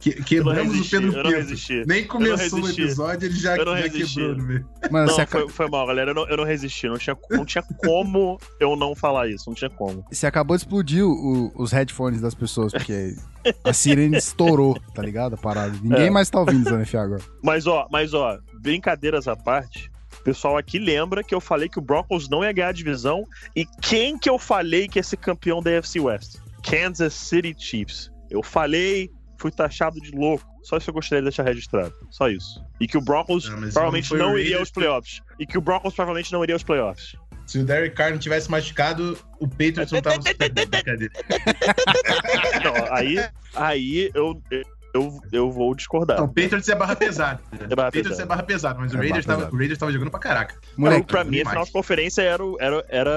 Que- 0.00 0.12
quebramos 0.22 0.68
o 0.68 0.76
resisti, 0.76 0.90
Pedro 0.96 1.06
eu 1.18 1.24
não 1.24 1.46
Pinto. 1.48 1.88
Nem 1.88 2.06
começou 2.06 2.60
o 2.62 2.70
episódio, 2.70 3.26
ele 3.26 3.34
já, 3.34 3.56
já 3.56 3.74
resisti. 3.74 4.14
quebrou 4.14 4.36
no 4.36 4.44
meio. 4.44 4.66
Mano, 4.92 5.06
Não, 5.08 5.12
você, 5.14 5.22
aca- 5.22 5.40
foi, 5.40 5.48
foi 5.48 5.68
mal, 5.68 5.86
galera. 5.88 6.12
Eu 6.12 6.14
não, 6.14 6.28
eu 6.28 6.36
não 6.36 6.44
resisti. 6.44 6.86
Não 6.86 6.96
tinha, 6.98 7.16
não 7.32 7.44
tinha 7.44 7.64
como 7.78 8.38
eu 8.60 8.76
não 8.76 8.94
falar 8.94 9.26
isso. 9.28 9.50
Não 9.50 9.54
tinha 9.56 9.68
como. 9.68 10.04
você 10.08 10.24
acabou 10.24 10.56
de 10.56 10.62
explodir 10.62 11.04
o- 11.04 11.50
os 11.56 11.72
headphones 11.72 12.20
das 12.20 12.32
pessoas, 12.32 12.72
porque 12.72 13.16
a 13.64 13.72
sirene 13.72 14.16
estourou, 14.18 14.78
tá 14.94 15.02
ligado? 15.02 15.34
A 15.34 15.36
parada. 15.36 15.76
Ninguém 15.82 16.06
É. 16.06 16.10
mais 16.10 16.30
tá 16.30 16.38
ouvindo 16.38 16.70
FA 16.86 17.00
agora. 17.00 17.22
Mas 17.42 17.66
ó, 17.66 17.88
mas 17.90 18.14
ó, 18.14 18.38
brincadeiras 18.62 19.26
à 19.26 19.34
parte. 19.34 19.90
O 20.20 20.22
pessoal 20.22 20.56
aqui 20.56 20.78
lembra 20.78 21.22
que 21.22 21.34
eu 21.34 21.40
falei 21.40 21.68
que 21.68 21.78
o 21.78 21.82
Broncos 21.82 22.28
não 22.28 22.44
ia 22.44 22.52
ganhar 22.52 22.68
a 22.68 22.72
divisão. 22.72 23.24
E 23.54 23.64
quem 23.80 24.18
que 24.18 24.28
eu 24.28 24.38
falei 24.38 24.88
que 24.88 24.98
ia 24.98 25.02
ser 25.02 25.16
campeão 25.16 25.62
da 25.62 25.78
AFC 25.78 26.00
West? 26.00 26.36
Kansas 26.62 27.14
City 27.14 27.54
Chiefs. 27.56 28.10
Eu 28.30 28.42
falei, 28.42 29.10
fui 29.38 29.50
taxado 29.50 30.00
de 30.00 30.10
louco. 30.10 30.46
Só 30.62 30.76
isso 30.76 30.90
eu 30.90 30.94
gostaria 30.94 31.22
de 31.22 31.28
deixar 31.28 31.44
registrado. 31.44 31.94
Só 32.10 32.28
isso. 32.28 32.62
E 32.78 32.86
que 32.86 32.98
o 32.98 33.00
Broncos 33.00 33.48
Ah, 33.48 33.56
mas 33.56 33.72
provavelmente 33.72 34.12
não 34.12 34.18
não 34.18 34.38
iria 34.38 34.58
aos 34.58 34.70
playoffs. 34.70 35.22
E 35.38 35.46
que 35.46 35.56
o 35.56 35.60
Broncos 35.60 35.94
provavelmente 35.94 36.30
não 36.32 36.42
iria 36.42 36.54
aos 36.54 36.62
playoffs. 36.62 37.16
Se 37.46 37.58
o 37.58 37.64
Derek 37.64 37.96
Carr 37.96 38.10
não 38.10 38.18
tivesse 38.18 38.50
machucado, 38.50 39.18
o 39.40 39.48
Patriots 39.48 39.90
não 39.90 40.02
tava. 40.02 40.18
Não, 42.62 42.94
aí, 42.94 43.16
aí 43.54 44.10
eu, 44.14 44.42
eu, 44.94 45.20
eu 45.32 45.50
vou 45.50 45.74
discordar. 45.74 46.16
Não, 46.18 46.24
o 46.24 46.28
Patriots 46.28 46.68
é 46.68 46.74
barra 46.74 46.96
pesada. 46.96 47.40
É 47.70 47.74
barra 47.76 47.88
Patriots 47.88 48.08
pesada. 48.10 48.22
é 48.22 48.26
barra 48.26 48.42
pesada, 48.42 48.78
mas 48.80 48.92
o 48.92 48.96
É 48.96 48.98
Raiders, 49.00 49.26
barra 49.26 49.36
tava, 49.36 49.38
pesada. 49.38 49.54
o 49.54 49.58
Raiders 49.58 49.78
tava 49.78 49.92
jogando 49.92 50.10
pra 50.10 50.20
caraca. 50.20 50.54
Moleque, 50.76 51.06
pra 51.06 51.24
mim, 51.24 51.28
a 51.28 51.38
demais. 51.38 51.48
final 51.50 51.64
de 51.64 51.72
conferência 51.72 52.22
era, 52.22 52.42
era, 52.60 52.84
era 52.88 53.12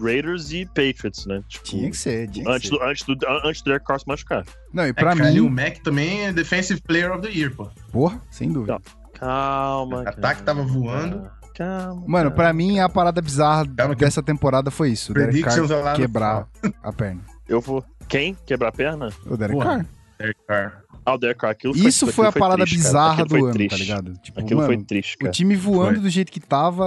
Raiders 0.00 0.52
e 0.52 0.66
Patriots, 0.66 1.26
né? 1.26 1.42
Tipo, 1.48 1.64
tinha 1.64 1.90
que 1.90 1.96
ser, 1.96 2.28
tinha 2.30 2.44
que 2.44 2.50
antes, 2.50 2.68
ser. 2.68 2.76
do, 2.76 2.82
antes, 2.84 3.04
do, 3.06 3.16
antes 3.44 3.62
do 3.62 3.64
Derek 3.70 3.84
Carr 3.86 3.98
se 4.00 4.06
machucar. 4.06 4.44
Não, 4.72 4.84
e 4.86 4.90
É, 4.90 4.92
pra 4.92 5.16
cara, 5.16 5.30
e 5.30 5.40
o 5.40 5.44
mim, 5.44 5.50
Mac 5.50 5.78
também 5.78 6.26
é 6.26 6.32
Defensive 6.32 6.80
Player 6.82 7.10
of 7.12 7.20
the 7.22 7.28
Year, 7.32 7.52
pô. 7.54 7.68
porra, 7.90 8.20
sem 8.30 8.52
dúvida. 8.52 8.74
Não. 8.74 8.80
Calma. 9.14 10.02
O 10.02 10.08
ataque 10.08 10.42
tava 10.42 10.62
voando. 10.62 11.28
Calma. 11.56 12.04
Mano, 12.06 12.30
pra 12.30 12.52
mim, 12.52 12.78
a 12.78 12.88
parada 12.88 13.20
bizarra 13.20 13.66
Calma 13.76 13.94
dessa 13.96 14.22
temporada 14.22 14.70
foi 14.70 14.90
isso. 14.90 15.10
O 15.10 15.14
Derek 15.14 15.42
Carr 15.42 15.94
quebrar 15.96 16.46
a 16.82 16.92
perna. 16.92 17.20
Eu 17.48 17.60
vou. 17.60 17.84
Quem? 18.06 18.36
Quebrar 18.46 18.68
a 18.68 18.72
perna? 18.72 19.08
O 19.26 19.36
Derek 19.36 19.58
Porra. 19.58 19.78
Carr. 19.78 19.86
Derek 20.18 20.40
Carr. 20.46 20.82
Ah, 21.14 21.18
o. 21.18 21.50
Aquilo 21.50 21.74
Isso 21.76 22.04
aquilo 22.04 22.12
foi 22.12 22.26
a 22.26 22.32
parada 22.32 22.62
triste, 22.64 22.76
bizarra 22.76 23.24
do 23.24 23.30
foi 23.30 23.40
ano, 23.40 23.52
triste. 23.52 23.70
tá 23.70 23.76
ligado? 23.76 24.12
Tipo, 24.22 24.40
Aquilo 24.40 24.60
mano, 24.60 24.74
foi 24.74 24.84
triste, 24.84 25.14
O 25.16 25.18
cara. 25.20 25.30
time 25.32 25.56
voando 25.56 25.94
Foi. 25.94 26.00
do 26.02 26.10
jeito 26.10 26.30
que 26.32 26.40
tava, 26.40 26.84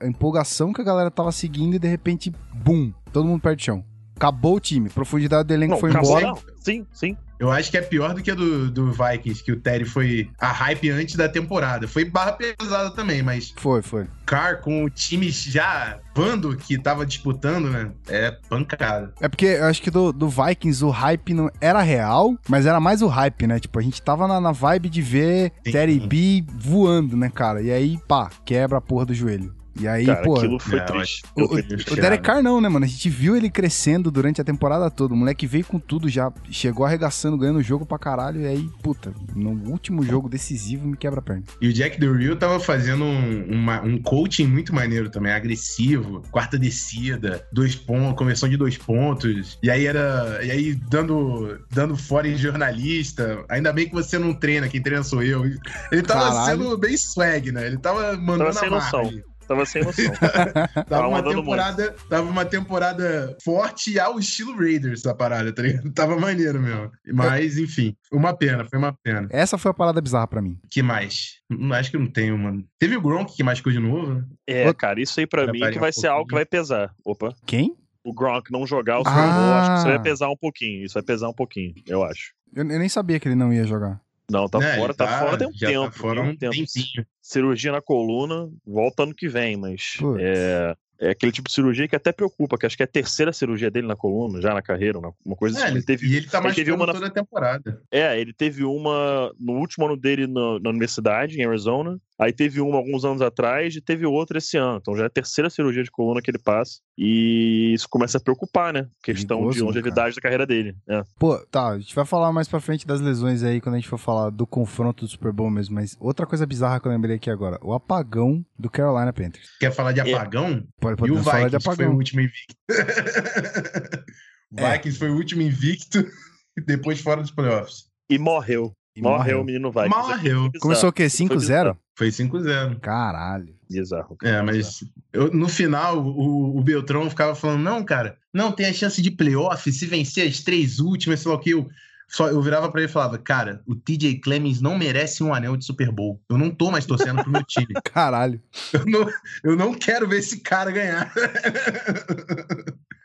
a, 0.00 0.04
a 0.04 0.08
empolgação 0.08 0.72
que 0.72 0.80
a 0.80 0.84
galera 0.84 1.10
tava 1.10 1.30
seguindo 1.32 1.74
e 1.74 1.78
de 1.78 1.88
repente, 1.88 2.32
bum, 2.54 2.92
todo 3.12 3.26
mundo 3.26 3.40
perde 3.40 3.64
chão. 3.64 3.84
Acabou 4.16 4.56
o 4.56 4.60
time, 4.60 4.88
profundidade 4.90 5.48
do 5.48 5.54
elenco 5.54 5.72
Não, 5.74 5.80
foi 5.80 5.90
acabou, 5.90 6.18
embora. 6.18 6.26
não. 6.34 6.38
Sim, 6.60 6.86
sim. 6.92 7.16
Eu 7.40 7.50
acho 7.50 7.70
que 7.70 7.78
é 7.78 7.80
pior 7.80 8.12
do 8.12 8.22
que 8.22 8.30
a 8.30 8.34
do, 8.34 8.70
do 8.70 8.92
Vikings, 8.92 9.42
que 9.42 9.50
o 9.50 9.56
Terry 9.58 9.86
foi 9.86 10.28
a 10.38 10.52
hype 10.52 10.90
antes 10.90 11.16
da 11.16 11.26
temporada. 11.26 11.88
Foi 11.88 12.04
barra 12.04 12.32
pesada 12.32 12.90
também, 12.90 13.22
mas 13.22 13.54
Foi, 13.56 13.80
foi. 13.80 14.06
Carr 14.26 14.60
com 14.60 14.84
o 14.84 14.90
time 14.90 15.30
já 15.30 15.98
bando 16.14 16.54
que 16.54 16.78
tava 16.78 17.06
disputando, 17.06 17.70
né? 17.70 17.90
É 18.06 18.30
pancada. 18.30 19.14
É 19.22 19.28
porque 19.28 19.46
eu 19.46 19.64
acho 19.64 19.80
que 19.80 19.90
do, 19.90 20.12
do 20.12 20.28
Vikings 20.28 20.84
o 20.84 20.90
hype 20.90 21.32
não 21.32 21.50
era 21.62 21.80
real, 21.80 22.36
mas 22.46 22.66
era 22.66 22.78
mais 22.78 23.00
o 23.00 23.06
hype, 23.06 23.46
né? 23.46 23.58
Tipo, 23.58 23.78
a 23.78 23.82
gente 23.82 24.02
tava 24.02 24.28
na, 24.28 24.38
na 24.38 24.52
vibe 24.52 24.90
de 24.90 25.00
ver 25.00 25.50
Sim. 25.64 25.72
Terry 25.72 25.98
B 25.98 26.44
voando, 26.46 27.16
né, 27.16 27.30
cara? 27.30 27.62
E 27.62 27.72
aí, 27.72 27.98
pá, 28.06 28.30
quebra 28.44 28.76
a 28.76 28.82
porra 28.82 29.06
do 29.06 29.14
joelho. 29.14 29.59
E 29.78 29.86
aí, 29.86 30.06
Cara, 30.06 30.22
pô. 30.22 30.36
aquilo 30.36 30.58
foi 30.58 30.78
Não, 30.78 30.86
triste. 30.86 31.22
O, 31.36 31.48
foi 31.48 31.60
o, 31.60 31.68
triste. 31.68 31.92
o 31.92 31.96
Derek 31.96 32.22
Carr 32.22 32.42
não, 32.42 32.60
né, 32.60 32.68
mano? 32.68 32.84
A 32.84 32.88
gente 32.88 33.08
viu 33.08 33.36
ele 33.36 33.48
crescendo 33.50 34.10
durante 34.10 34.40
a 34.40 34.44
temporada 34.44 34.90
toda. 34.90 35.14
O 35.14 35.16
moleque 35.16 35.46
veio 35.46 35.64
com 35.64 35.78
tudo 35.78 36.08
já, 36.08 36.32
chegou 36.50 36.84
arregaçando, 36.84 37.38
ganhando 37.38 37.58
o 37.58 37.62
jogo 37.62 37.86
pra 37.86 37.98
caralho. 37.98 38.40
E 38.40 38.46
aí, 38.46 38.68
puta, 38.82 39.12
no 39.34 39.50
último 39.70 40.02
jogo 40.04 40.28
decisivo 40.28 40.86
me 40.86 40.96
quebra 40.96 41.20
a 41.20 41.22
perna. 41.22 41.44
E 41.60 41.68
o 41.68 41.72
Jack 41.72 41.98
Del 42.00 42.16
Rio 42.16 42.36
tava 42.36 42.58
fazendo 42.58 43.04
um, 43.04 43.44
uma- 43.52 43.80
um 43.82 44.00
coaching 44.02 44.46
muito 44.46 44.74
maneiro 44.74 45.08
também, 45.10 45.32
agressivo, 45.32 46.22
quarta 46.30 46.58
descida, 46.58 47.46
dois 47.52 47.74
pontos, 47.74 48.18
conversão 48.18 48.48
de 48.48 48.56
dois 48.56 48.76
pontos. 48.76 49.58
E 49.62 49.70
aí 49.70 49.86
era. 49.86 50.40
E 50.42 50.50
aí 50.50 50.74
dando, 50.74 51.58
dando 51.70 51.96
fora 51.96 52.26
em 52.28 52.36
jornalista. 52.36 53.44
Ainda 53.48 53.72
bem 53.72 53.86
que 53.88 53.94
você 53.94 54.18
não 54.18 54.34
treina, 54.34 54.68
quem 54.68 54.82
treina 54.82 55.02
sou 55.02 55.22
eu. 55.22 55.44
Ele 55.90 56.02
tava 56.02 56.30
Caralho. 56.30 56.62
sendo 56.62 56.78
bem 56.78 56.96
swag, 56.96 57.52
né? 57.52 57.66
Ele 57.66 57.78
tava 57.78 58.16
mandando 58.16 58.52
sem 58.52 58.68
a 58.68 58.90
ali. 58.98 59.22
Tava 59.50 59.66
sem 59.66 59.82
noção. 59.82 60.04
Tava 60.14 60.84
Tava 60.84 61.08
uma 61.08 61.22
temporada, 61.24 61.92
tava 62.08 62.30
uma 62.30 62.44
temporada 62.44 63.36
forte 63.42 63.98
ao 63.98 64.16
estilo 64.16 64.56
Raiders 64.56 65.04
a 65.06 65.12
parada, 65.12 65.52
tá 65.52 65.60
ligado? 65.60 65.90
Tava 65.92 66.16
maneiro 66.16 66.60
mesmo. 66.60 66.88
Mas, 67.12 67.58
enfim, 67.58 67.96
uma 68.12 68.32
pena, 68.32 68.64
foi 68.64 68.78
uma 68.78 68.96
pena. 69.02 69.26
Essa 69.32 69.58
foi 69.58 69.72
a 69.72 69.74
parada 69.74 70.00
bizarra 70.00 70.28
pra 70.28 70.40
mim. 70.40 70.56
que 70.70 70.82
mais? 70.84 71.40
Acho 71.72 71.90
que 71.90 71.98
não 71.98 72.06
tenho, 72.06 72.38
mano. 72.38 72.64
Teve 72.78 72.96
o 72.96 73.00
Gronk 73.00 73.34
que 73.34 73.42
machucou 73.42 73.72
de 73.72 73.80
novo, 73.80 74.14
né? 74.14 74.24
É, 74.46 74.72
cara, 74.72 75.00
isso 75.02 75.18
aí 75.18 75.26
pra 75.26 75.50
mim 75.50 75.58
que 75.72 75.80
vai 75.80 75.90
um 75.90 75.92
ser 75.92 76.06
algo 76.06 76.26
que 76.28 76.30
pouquinho. 76.30 76.38
vai 76.38 76.46
pesar. 76.46 76.94
Opa. 77.04 77.34
Quem? 77.44 77.74
O 78.04 78.14
Gronk 78.14 78.52
não 78.52 78.64
jogar 78.64 79.00
o 79.00 79.04
Super 79.04 79.18
Ah. 79.18 79.32
Bowl, 79.32 79.52
acho 79.54 79.70
que 79.72 79.76
isso 79.78 79.86
vai 79.88 80.02
pesar 80.02 80.28
um 80.30 80.36
pouquinho. 80.36 80.84
Isso 80.84 80.94
vai 80.94 81.02
pesar 81.02 81.28
um 81.28 81.34
pouquinho, 81.34 81.74
eu 81.88 82.04
acho. 82.04 82.32
Eu, 82.54 82.62
eu 82.70 82.78
nem 82.78 82.88
sabia 82.88 83.18
que 83.18 83.26
ele 83.26 83.34
não 83.34 83.52
ia 83.52 83.64
jogar. 83.64 84.00
Não, 84.30 84.48
tá 84.48 84.58
Né, 84.58 84.76
fora, 84.76 84.90
ele 84.92 84.94
tá, 84.94 85.18
fora 85.18 85.36
tem 85.38 85.48
um 85.48 85.52
já 85.52 85.66
tempo. 85.68 85.84
Tá 85.86 85.90
fora 85.92 86.20
tem 86.22 86.30
um 86.30 86.36
tempinho. 86.36 87.06
cirurgia 87.20 87.72
na 87.72 87.80
coluna, 87.82 88.48
volta 88.66 89.02
ano 89.02 89.14
que 89.14 89.28
vem, 89.28 89.56
mas 89.56 89.96
é, 90.18 90.74
é 91.00 91.10
aquele 91.10 91.32
tipo 91.32 91.48
de 91.48 91.54
cirurgia 91.54 91.88
que 91.88 91.96
até 91.96 92.12
preocupa, 92.12 92.56
que 92.56 92.66
acho 92.66 92.76
que 92.76 92.82
é 92.82 92.84
a 92.84 92.88
terceira 92.88 93.32
cirurgia 93.32 93.70
dele 93.70 93.86
na 93.86 93.96
coluna, 93.96 94.40
já 94.40 94.54
na 94.54 94.62
carreira, 94.62 94.98
uma 94.98 95.36
coisa 95.36 95.58
É, 95.58 95.64
assim. 95.64 95.72
ele, 95.76 95.82
teve, 95.84 96.06
e 96.06 96.16
ele 96.16 96.26
tá 96.28 96.40
ele 96.44 96.54
teve 96.54 96.70
uma 96.72 96.86
na- 96.86 96.92
toda 96.92 97.06
a 97.06 97.10
temporada. 97.10 97.82
é, 97.90 98.20
ele 98.20 98.32
teve 98.32 98.64
uma 98.64 99.32
no 99.38 99.54
último 99.54 99.86
ano 99.86 99.96
dele 99.96 100.26
na, 100.26 100.60
na 100.60 100.70
universidade, 100.70 101.40
em 101.40 101.44
Arizona, 101.44 101.98
aí 102.20 102.32
teve 102.32 102.60
uma 102.60 102.76
alguns 102.76 103.04
anos 103.04 103.22
atrás 103.22 103.74
e 103.74 103.80
teve 103.80 104.04
outra 104.04 104.38
esse 104.38 104.56
ano, 104.56 104.78
então 104.80 104.94
já 104.96 105.04
é 105.04 105.06
a 105.06 105.10
terceira 105.10 105.48
cirurgia 105.48 105.82
de 105.82 105.90
coluna 105.90 106.20
que 106.20 106.30
ele 106.30 106.38
passa, 106.38 106.80
e 106.98 107.72
isso 107.74 107.86
começa 107.88 108.18
a 108.18 108.20
preocupar, 108.20 108.72
né? 108.72 108.86
Questão 109.02 109.38
Perigoso, 109.38 109.54
de 109.56 109.60
né, 109.60 109.66
longevidade 109.66 110.14
da 110.14 110.20
carreira 110.20 110.46
dele. 110.46 110.76
É. 110.88 111.02
Pô, 111.18 111.38
tá, 111.50 111.68
a 111.68 111.78
gente 111.78 111.94
vai 111.94 112.04
falar 112.04 112.32
mais 112.32 112.46
pra 112.46 112.60
frente 112.60 112.86
das 112.86 113.00
lesões 113.00 113.42
aí 113.42 113.60
quando 113.60 113.76
a 113.76 113.78
gente 113.78 113.88
for 113.88 113.98
falar 113.98 114.30
do 114.30 114.46
confronto 114.46 115.04
do 115.04 115.10
Super 115.10 115.32
Bowl 115.32 115.50
mesmo, 115.50 115.74
mas 115.74 115.96
outra 115.98 116.26
coisa 116.26 116.44
bizarra 116.46 116.78
que 116.78 116.86
eu 116.86 116.92
lembrei 116.92 117.16
aqui 117.16 117.30
agora, 117.30 117.58
o 117.62 117.72
apagão 117.72 118.44
do 118.58 118.68
Carolina 118.68 119.12
Panthers. 119.12 119.56
Quer 119.58 119.72
falar 119.72 119.92
de 119.92 120.00
É. 120.00 120.04
Pode, 120.04 120.14
apagão? 120.14 120.64
e 121.06 121.10
o 121.10 121.22
falar 121.22 121.48
de 121.48 121.56
Vikings 121.56 121.64
foi 121.64 121.72
o 121.72 121.74
apagão. 121.74 121.96
último 121.96 122.20
invicto. 122.20 122.54
É. 124.56 124.72
Vikings 124.72 124.98
foi 124.98 125.10
o 125.10 125.14
último 125.14 125.42
invicto, 125.42 126.04
depois 126.66 127.00
fora 127.00 127.20
dos 127.22 127.30
playoffs. 127.30 127.84
E 128.10 128.18
morreu. 128.18 128.72
E 128.96 129.00
morreu. 129.02 129.40
o 129.40 129.44
menino 129.44 129.70
vai. 129.70 129.88
Morreu. 129.88 130.50
Começou 130.60 130.88
o 130.88 130.92
quê? 130.92 131.08
Foi 131.08 131.26
5-0? 131.26 131.76
Foi 131.96 132.08
5-0. 132.08 132.80
Caralho. 132.80 133.54
Bizarro. 133.70 134.16
É, 134.24 134.42
mas 134.42 134.82
eu- 135.12 135.30
no 135.32 135.48
final 135.48 135.98
o, 136.04 136.58
o 136.58 136.62
Beltrão 136.62 137.08
ficava 137.08 137.34
falando: 137.34 137.62
não, 137.62 137.84
cara, 137.84 138.16
não 138.34 138.50
tem 138.50 138.66
a 138.66 138.72
chance 138.72 139.00
de 139.00 139.10
playoff 139.10 139.70
se 139.70 139.86
vencer 139.86 140.28
as 140.28 140.40
três 140.40 140.80
últimas, 140.80 141.20
sei 141.20 141.30
lá 141.30 141.36
o 141.36 141.40
que. 141.40 141.50
Eu, 141.50 141.68
só, 142.08 142.26
eu 142.28 142.42
virava 142.42 142.68
pra 142.68 142.80
ele 142.80 142.90
e 142.90 142.92
falava: 142.92 143.16
cara, 143.16 143.62
o 143.64 143.76
TJ 143.76 144.18
Clemens 144.18 144.60
não 144.60 144.76
merece 144.76 145.22
um 145.22 145.32
anel 145.32 145.56
de 145.56 145.64
Super 145.64 145.92
Bowl. 145.92 146.20
Eu 146.28 146.36
não 146.36 146.50
tô 146.50 146.68
mais 146.72 146.84
torcendo 146.84 147.22
pro 147.22 147.30
meu 147.30 147.44
time. 147.44 147.68
Caralho. 147.94 148.42
Eu 148.72 148.84
não, 148.86 149.06
eu 149.44 149.56
não 149.56 149.72
quero 149.72 150.08
ver 150.08 150.18
esse 150.18 150.40
cara 150.40 150.72
ganhar. 150.72 151.12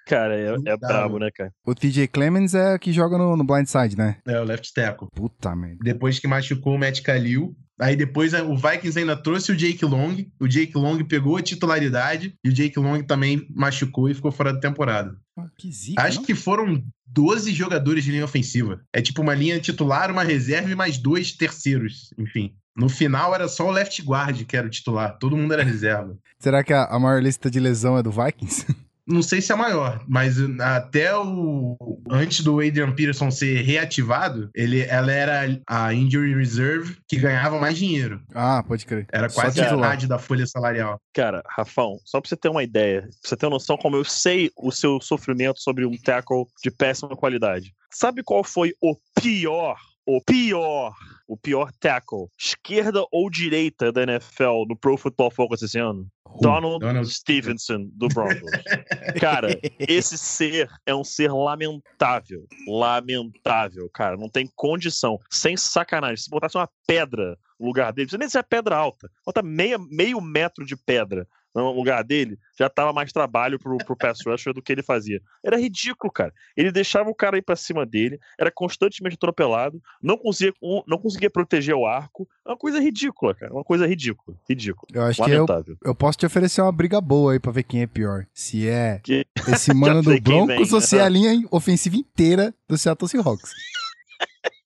Cara, 0.05 0.35
é, 0.35 0.55
é 0.65 0.77
brabo, 0.77 1.17
né? 1.19 1.25
né, 1.25 1.31
cara? 1.35 1.51
O 1.65 1.73
TJ 1.73 2.07
Clemens 2.07 2.53
é 2.53 2.77
que 2.77 2.93
joga 2.93 3.17
no, 3.17 3.35
no 3.35 3.43
blindside, 3.43 3.97
né? 3.97 4.17
É, 4.27 4.39
o 4.39 4.43
left 4.43 4.71
tackle. 4.73 5.07
Puta 5.13 5.55
merda. 5.55 5.79
Depois 5.81 6.19
que 6.19 6.27
machucou 6.27 6.75
o 6.75 6.79
Matt 6.79 7.01
Kalil. 7.01 7.55
Aí 7.79 7.95
depois 7.95 8.33
é, 8.33 8.41
o 8.41 8.55
Vikings 8.55 8.97
ainda 8.97 9.17
trouxe 9.17 9.51
o 9.51 9.55
Jake 9.55 9.83
Long. 9.83 10.15
O 10.39 10.47
Jake 10.47 10.77
Long 10.77 11.03
pegou 11.03 11.37
a 11.37 11.41
titularidade. 11.41 12.35
E 12.43 12.49
o 12.49 12.53
Jake 12.53 12.79
Long 12.79 13.01
também 13.03 13.45
machucou 13.53 14.07
e 14.09 14.13
ficou 14.13 14.31
fora 14.31 14.53
da 14.53 14.59
temporada. 14.59 15.17
Ah, 15.37 15.47
Que 15.57 15.71
zica, 15.71 16.01
Acho 16.01 16.19
não? 16.19 16.25
que 16.25 16.35
foram 16.35 16.81
12 17.07 17.51
jogadores 17.51 18.03
de 18.03 18.11
linha 18.11 18.23
ofensiva. 18.25 18.79
É 18.93 19.01
tipo 19.01 19.21
uma 19.21 19.33
linha 19.33 19.59
titular, 19.59 20.11
uma 20.11 20.23
reserva 20.23 20.69
e 20.71 20.75
mais 20.75 20.97
dois 20.97 21.31
terceiros. 21.33 22.13
Enfim. 22.17 22.53
No 22.77 22.89
final 22.89 23.33
era 23.33 23.47
só 23.47 23.67
o 23.67 23.71
left 23.71 24.01
guard 24.03 24.43
que 24.45 24.55
era 24.55 24.67
o 24.67 24.69
titular. 24.69 25.17
Todo 25.17 25.35
mundo 25.35 25.53
era 25.53 25.63
reserva. 25.63 26.15
Será 26.39 26.63
que 26.63 26.73
a, 26.73 26.85
a 26.85 26.99
maior 26.99 27.21
lista 27.21 27.49
de 27.49 27.59
lesão 27.59 27.97
é 27.97 28.03
do 28.03 28.11
Vikings? 28.11 28.65
Não 29.07 29.21
sei 29.21 29.41
se 29.41 29.51
é 29.51 29.55
maior, 29.55 30.03
mas 30.07 30.37
até 30.59 31.15
o. 31.15 31.77
Antes 32.09 32.43
do 32.43 32.59
Adrian 32.59 32.91
Peterson 32.91 33.29
ser 33.29 33.61
reativado, 33.61 34.49
ele, 34.53 34.81
ela 34.81 35.11
era 35.11 35.59
a 35.67 35.93
Injury 35.93 36.33
Reserve 36.35 36.97
que 37.07 37.17
ganhava 37.17 37.59
mais 37.59 37.77
dinheiro. 37.77 38.21
ah, 38.33 38.63
pode 38.67 38.85
crer. 38.85 39.07
Era 39.11 39.29
quase 39.29 39.61
titular. 39.61 39.77
metade 39.77 40.07
da 40.07 40.17
folha 40.17 40.45
salarial. 40.47 40.99
Cara, 41.13 41.43
Rafão, 41.49 41.99
só 42.03 42.19
pra 42.19 42.29
você 42.29 42.35
ter 42.35 42.49
uma 42.49 42.63
ideia, 42.63 43.01
pra 43.01 43.09
você 43.23 43.37
ter 43.37 43.45
uma 43.45 43.55
noção 43.55 43.77
como 43.77 43.95
eu 43.95 44.03
sei 44.03 44.51
o 44.57 44.71
seu 44.71 44.99
sofrimento 45.01 45.61
sobre 45.61 45.85
um 45.85 45.95
tackle 45.97 46.45
de 46.63 46.71
péssima 46.71 47.15
qualidade. 47.15 47.73
Sabe 47.91 48.23
qual 48.23 48.43
foi 48.43 48.73
o 48.81 48.95
pior, 49.21 49.77
o 50.05 50.21
pior, 50.21 50.93
o 51.27 51.37
pior 51.37 51.71
tackle, 51.79 52.27
esquerda 52.37 53.05
ou 53.11 53.29
direita 53.29 53.91
da 53.91 54.03
NFL 54.03 54.65
no 54.67 54.75
Pro 54.75 54.97
Football 54.97 55.31
Focus 55.31 55.61
esse 55.61 55.79
ano? 55.79 56.07
Donald, 56.41 56.79
Donald 56.79 57.07
Stevenson, 57.07 57.89
do 57.93 58.07
Broncos. 58.09 58.51
Cara, 59.19 59.57
esse 59.79 60.17
ser 60.17 60.69
é 60.85 60.93
um 60.93 61.03
ser 61.03 61.31
lamentável. 61.31 62.45
Lamentável, 62.67 63.89
cara. 63.93 64.17
Não 64.17 64.29
tem 64.29 64.49
condição. 64.55 65.17
Sem 65.29 65.55
sacanagem. 65.55 66.17
Se 66.17 66.29
botasse 66.29 66.57
uma 66.57 66.69
pedra 66.85 67.37
no 67.59 67.67
lugar 67.67 67.93
dele, 67.93 68.05
não 68.05 68.07
precisa 68.07 68.17
nem 68.17 68.29
ser 68.29 68.43
pedra 68.43 68.75
alta. 68.75 69.09
Bota 69.25 69.41
meia, 69.41 69.77
meio 69.77 70.19
metro 70.19 70.65
de 70.65 70.75
pedra 70.75 71.25
no 71.55 71.71
lugar 71.71 72.03
dele, 72.03 72.37
já 72.59 72.69
tava 72.69 72.91
mais 72.91 73.11
trabalho 73.11 73.57
pro, 73.57 73.77
pro 73.77 73.95
pass 73.95 74.19
rusher 74.25 74.53
do 74.53 74.61
que 74.61 74.71
ele 74.71 74.83
fazia. 74.83 75.21
Era 75.43 75.57
ridículo, 75.57 76.11
cara. 76.11 76.33
Ele 76.55 76.71
deixava 76.71 77.09
o 77.09 77.15
cara 77.15 77.37
ir 77.37 77.41
pra 77.41 77.55
cima 77.55 77.85
dele, 77.85 78.19
era 78.39 78.51
constantemente 78.51 79.15
atropelado, 79.15 79.81
não 80.01 80.17
conseguia, 80.17 80.53
não 80.87 80.97
conseguia 80.97 81.29
proteger 81.29 81.75
o 81.75 81.85
arco. 81.85 82.27
É 82.45 82.49
uma 82.49 82.57
coisa 82.57 82.79
ridícula, 82.79 83.33
cara. 83.33 83.53
Uma 83.53 83.63
coisa 83.63 83.87
ridícula. 83.87 84.37
Ridícula. 84.49 84.87
Eu 84.93 85.03
acho 85.03 85.23
que 85.23 85.31
eu, 85.31 85.45
Lamentável. 85.45 85.77
eu 85.83 85.95
posso 85.95 86.17
te 86.17 86.25
oferecer 86.25 86.61
uma 86.61 86.71
briga 86.71 86.99
boa 86.99 87.33
aí 87.33 87.39
pra 87.39 87.51
ver 87.51 87.63
quem 87.63 87.81
é 87.81 87.87
pior. 87.87 88.25
Se 88.33 88.67
é 88.67 88.99
Que- 89.03 89.25
esse 89.47 89.73
mano 89.73 90.01
do 90.01 90.19
Broncos 90.21 90.73
ou 90.73 90.81
se 90.81 90.97
é 90.97 91.01
a 91.01 91.09
linha 91.09 91.41
ofensiva 91.51 91.95
inteira 91.95 92.53
do 92.67 92.77
Seattle 92.77 93.07
Seahawks. 93.09 93.51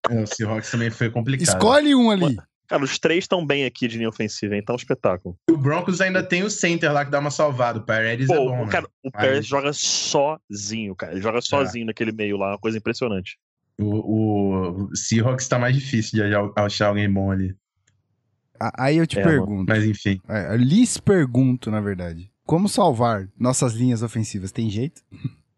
É, 0.09 0.23
o 0.23 0.27
Seahawks 0.27 0.71
também 0.71 0.89
foi 0.89 1.09
complicado. 1.11 1.47
Escolhe 1.47 1.93
um 1.93 2.09
ali. 2.09 2.37
Cara, 2.69 2.83
os 2.83 2.99
três 2.99 3.23
estão 3.23 3.43
bem 3.43 3.65
aqui 3.65 3.87
de 3.87 3.97
linha 3.97 4.07
ofensiva, 4.09 4.55
então 4.55 4.73
é 4.73 4.75
um 4.75 4.79
espetáculo. 4.79 5.35
O 5.49 5.57
Broncos 5.57 5.99
ainda 6.01 6.21
tem 6.23 6.43
o 6.43 6.49
center 6.51 6.93
lá 6.93 7.03
que 7.03 7.09
dá 7.09 7.17
uma 7.19 7.31
salvada. 7.31 7.79
O 7.79 7.83
Paredes 7.83 8.29
é 8.29 8.35
Pô, 8.35 8.45
bom, 8.45 8.61
o, 8.61 8.65
né? 8.65 8.71
cara, 8.71 8.85
o 9.03 9.09
Aí- 9.11 9.11
Pérez 9.11 9.45
joga 9.47 9.73
sozinho, 9.73 10.95
cara. 10.95 11.13
Ele 11.13 11.21
joga 11.21 11.41
sozinho 11.41 11.87
naquele 11.87 12.11
meio 12.11 12.37
lá, 12.37 12.51
uma 12.51 12.59
coisa 12.59 12.77
impressionante. 12.77 13.39
O, 13.81 14.83
o 14.91 14.95
Seahawks 14.95 15.47
tá 15.47 15.57
mais 15.57 15.75
difícil 15.75 16.11
de 16.23 16.35
achar- 16.63 16.87
alguém 16.87 17.11
bom 17.11 17.31
ali. 17.31 17.55
Aí 18.77 18.97
eu 18.97 19.07
te 19.07 19.17
É, 19.17 19.23
mano. 19.25 19.37
pergunto. 19.37 19.65
Mas 19.69 19.83
enfim. 19.85 20.21
É, 20.27 20.53
eu 20.53 20.57
lhes 20.57 20.97
pergunto, 20.97 21.71
na 21.71 21.79
verdade. 21.81 22.29
Como 22.45 22.67
salvar 22.69 23.27
nossas 23.39 23.73
linhas 23.73 24.03
ofensivas? 24.03 24.51
Tem 24.51 24.69
jeito? 24.69 25.01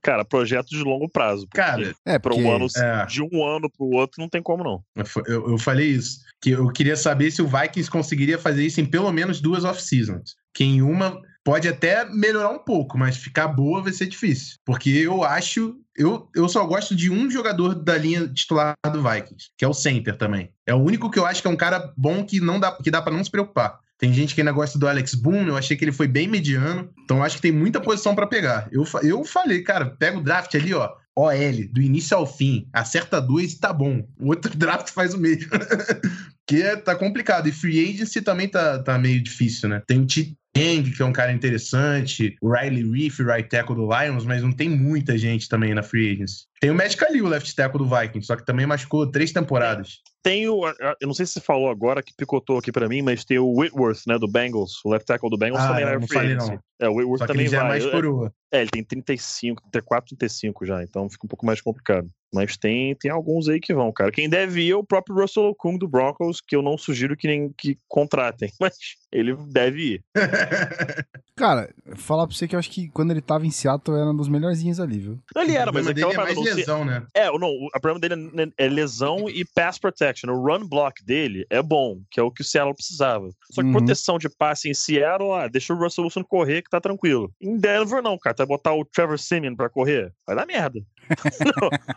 Cara, 0.01 0.25
projeto 0.25 0.70
de 0.70 0.84
longo 0.84 1.08
prazo. 1.08 1.48
Cara, 1.53 1.93
É, 2.05 2.17
porque... 2.17 2.41
um 2.41 2.51
ano, 2.53 2.67
é. 2.75 3.05
de 3.05 3.22
um 3.22 3.46
ano 3.46 3.70
pro 3.70 3.86
outro 3.88 4.20
não 4.20 4.27
tem 4.27 4.41
como 4.41 4.63
não. 4.63 4.84
Eu, 5.27 5.51
eu- 5.51 5.58
falei 5.58 5.88
isso. 5.89 6.20
Que 6.41 6.51
eu 6.51 6.67
queria 6.70 6.96
saber 6.96 7.29
se 7.31 7.41
o 7.41 7.48
Vikings 7.48 7.89
conseguiria 7.89 8.39
fazer 8.39 8.65
isso 8.65 8.81
em 8.81 8.86
pelo 8.86 9.12
menos 9.12 9.39
duas 9.39 9.63
off-seasons. 9.63 10.36
Que 10.53 10.63
em 10.63 10.81
uma 10.81 11.22
pode 11.43 11.67
até 11.67 12.05
melhorar 12.05 12.50
um 12.50 12.60
pouco, 12.60 12.98
mas 12.98 13.17
ficar 13.17 13.48
boa 13.48 13.81
vai 13.81 13.93
ser 13.93 14.08
difícil. 14.08 14.58
Porque 14.65 14.89
eu 14.89 15.24
acho. 15.24 15.75
Eu, 15.96 16.29
eu 16.36 16.48
só 16.48 16.65
gosto 16.65 16.96
de 16.96 17.12
um 17.12 17.29
jogador 17.29 17.75
da 17.75 17.98
linha 17.98 18.27
titular 18.27 18.74
do 18.91 19.03
Vikings, 19.03 19.50
que 19.58 19.65
é 19.65 19.67
o 19.67 19.74
center 19.74 20.17
também. 20.17 20.51
É 20.65 20.74
o 20.74 20.77
único 20.81 21.12
que 21.12 21.20
eu 21.20 21.25
acho 21.25 21.41
que 21.41 21.48
é 21.48 21.51
um 21.51 21.55
cara 21.55 21.93
bom 21.98 22.24
que 22.25 22.39
não 22.39 22.60
dá, 22.60 22.72
que 22.72 22.89
dá 22.89 23.01
para 23.01 23.13
não 23.13 23.24
se 23.24 23.29
preocupar. 23.29 23.77
Tem 24.01 24.12
gente 24.12 24.34
que 24.34 24.41
ainda 24.41 24.51
gosta 24.51 24.79
do 24.79 24.88
Alex 24.88 25.13
Boone, 25.13 25.50
eu 25.50 25.55
achei 25.55 25.77
que 25.77 25.86
ele 25.86 25.91
foi 25.91 26.08
bem 26.08 26.27
mediano. 26.27 26.89
Então 27.03 27.22
acho 27.24 27.36
que 27.36 27.41
tem 27.43 27.51
muita 27.51 27.79
posição 27.79 28.15
para 28.15 28.25
pegar. 28.25 28.67
Eu, 28.72 28.84
eu 29.03 29.24
falei, 29.24 29.62
cara, 29.62 29.86
pega 29.86 30.17
o 30.17 30.24
draft 30.24 30.55
ali, 30.55 30.74
ó. 30.74 30.89
OL, 31.15 31.31
do 31.72 31.81
início 31.81 32.17
ao 32.17 32.25
fim, 32.25 32.67
acerta 32.74 33.22
dois 33.22 33.53
e 33.53 33.60
tá 33.60 33.72
bom. 33.72 34.03
O 34.20 34.29
outro 34.29 34.50
draft 34.58 34.89
faz 34.89 35.13
o 35.13 35.20
mesmo. 35.20 35.50
Porque 35.51 36.63
é- 36.63 36.77
tá 36.77 36.96
complicado. 36.96 37.48
E 37.48 37.51
free 37.51 37.91
agency 37.91 38.24
também 38.24 38.48
tá, 38.48 38.81
tá 38.81 38.98
meio 38.98 39.22
difícil, 39.22 39.70
né? 39.70 39.84
Tem 39.86 40.00
o 40.00 40.08
T. 40.08 40.34
Tang, 40.53 40.91
que 40.91 41.01
é 41.01 41.05
um 41.05 41.13
cara 41.13 41.31
interessante, 41.31 42.36
o 42.41 42.51
Riley 42.51 42.84
Reef, 42.91 43.20
right 43.20 43.48
tackle 43.48 43.75
do 43.75 43.88
Lions, 43.88 44.25
mas 44.25 44.41
não 44.41 44.51
tem 44.51 44.67
muita 44.67 45.17
gente 45.17 45.48
também 45.48 45.74
na 45.74 45.81
free 45.81 46.12
agency. 46.12 46.46
Tem 46.60 46.70
o 46.70 46.75
Matt 46.75 46.96
Khalil, 46.98 47.25
left 47.27 47.55
tackle 47.55 47.79
do 47.79 47.89
Vikings, 47.89 48.27
só 48.27 48.36
que 48.36 48.46
também 48.46 48.65
machucou 48.65 49.10
três 49.10 49.31
temporadas. 49.31 50.00
Tem 50.24 50.48
o. 50.48 50.68
Eu 51.00 51.08
não 51.08 51.13
sei 51.13 51.25
se 51.25 51.34
você 51.34 51.42
falou 51.42 51.70
agora 51.70 52.04
que 52.04 52.13
picotou 52.16 52.58
aqui 52.58 52.72
pra 52.72 52.88
mim, 52.88 53.01
mas 53.01 53.25
tem 53.25 53.40
o 53.40 53.51
Whitworth, 53.60 54.01
né, 54.08 54.20
do 54.20 54.28
Bengals, 54.28 54.80
o 54.86 54.90
left 54.90 55.06
tackle 55.08 55.30
do 55.30 55.38
Bengals 55.38 55.63
Ah, 55.63 55.68
também 55.70 55.84
era 55.84 56.00
não 56.00 56.08
free 56.08 56.18
falei, 56.18 56.36
não. 56.36 56.60
É, 56.80 56.88
o 56.90 56.94
Whitworth 56.96 57.20
Só 57.20 57.25
que 57.25 57.34
também 57.34 57.46
ele 57.46 57.51
já 57.51 57.58
é 57.58 57.62
vai. 57.62 57.70
mais 57.70 57.84
Eu- 57.86 57.92
coroa. 57.92 58.34
É, 58.54 58.62
ele 58.62 58.70
tem 58.70 58.84
35, 58.84 59.62
34, 59.72 60.10
35 60.18 60.66
já, 60.66 60.84
então 60.84 61.10
fica 61.10 61.25
um 61.25 61.30
pouco 61.30 61.46
mais 61.46 61.62
complicado. 61.62 62.10
Mas 62.34 62.58
tem, 62.58 62.94
tem 62.96 63.10
alguns 63.10 63.48
aí 63.48 63.60
que 63.62 63.74
vão, 63.74 63.92
cara. 63.94 64.12
Quem 64.12 64.30
deve 64.30 64.62
ir 64.62 64.72
é 64.72 64.75
o 64.75 64.84
próprio 64.84 65.16
Russell 65.16 65.44
Okung 65.46 65.78
do 65.78 65.88
Broncos, 65.88 66.42
que 66.46 66.56
eu 66.56 66.62
não 66.62 66.78
sugiro 66.78 67.16
que 67.16 67.28
nem 67.28 67.54
que 67.58 67.78
contratem, 67.88 68.50
mas 68.60 68.75
ele 69.12 69.36
deve 69.48 69.96
ir. 69.96 70.04
Cara, 71.36 71.74
falar 71.96 72.28
pra 72.28 72.36
você 72.36 72.48
que 72.48 72.54
eu 72.56 72.60
acho 72.60 72.70
que 72.70 72.90
quando 72.90 73.12
ele 73.12 73.22
tava 73.22 73.46
em 73.46 73.51
Seattle 73.51 73.98
era 73.98 74.10
um 74.12 74.16
dos 74.16 74.28
melhorzinhos 74.28 74.80
ali, 74.80 75.00
viu? 75.00 75.20
Ele 75.36 75.56
era, 75.56 75.72
mas 75.72 75.88
aquela 75.88 76.10
dele 76.12 76.22
é 76.22 76.24
mais 76.25 76.36
não, 76.36 76.44
se- 76.44 76.54
lesão, 76.54 76.86
né? 76.86 77.04
É, 77.16 77.25
não, 77.32 77.48
o 77.48 77.68
o 77.74 77.80
problema 77.82 78.00
dele 78.00 78.32
é- 78.58 78.66
é 78.66 78.70
lesão 78.70 79.30
e 79.30 79.44
pass 79.56 79.80
protection. 79.80 80.11
O 80.32 80.41
run 80.41 80.68
block 80.68 81.03
dele 81.06 81.46
é 81.50 81.62
bom, 81.62 82.01
que 82.10 82.20
é 82.20 82.24
o 82.24 82.32
que 82.32 82.41
o 82.41 82.46
Seattle 82.46 82.75
precisava. 82.75 83.30
Só 83.51 83.62
que 83.62 83.68
Uhum. 83.68 83.74
proteção 83.74 84.18
de 84.18 84.30
passe 84.30 84.70
em 84.70 84.74
Seattle, 84.74 85.32
ah, 85.34 85.48
deixa 85.48 85.74
o 85.74 85.77
Russell 85.77 86.03
Wilson 86.06 86.24
correr 86.24 86.62
que 86.62 86.70
tá 86.70 86.80
tranquilo. 86.82 87.32
Em 87.41 87.58
Denver, 87.58 88.01
não, 88.01 88.18
cara. 88.18 88.36
Vai 88.38 88.48
botar 88.48 88.74
o 88.74 88.84
Trevor 88.86 89.18
Simeon 89.20 89.56
pra 89.56 89.70
correr? 89.70 90.13
Vai 90.25 90.36
dar 90.36 90.46
merda. 90.46 90.80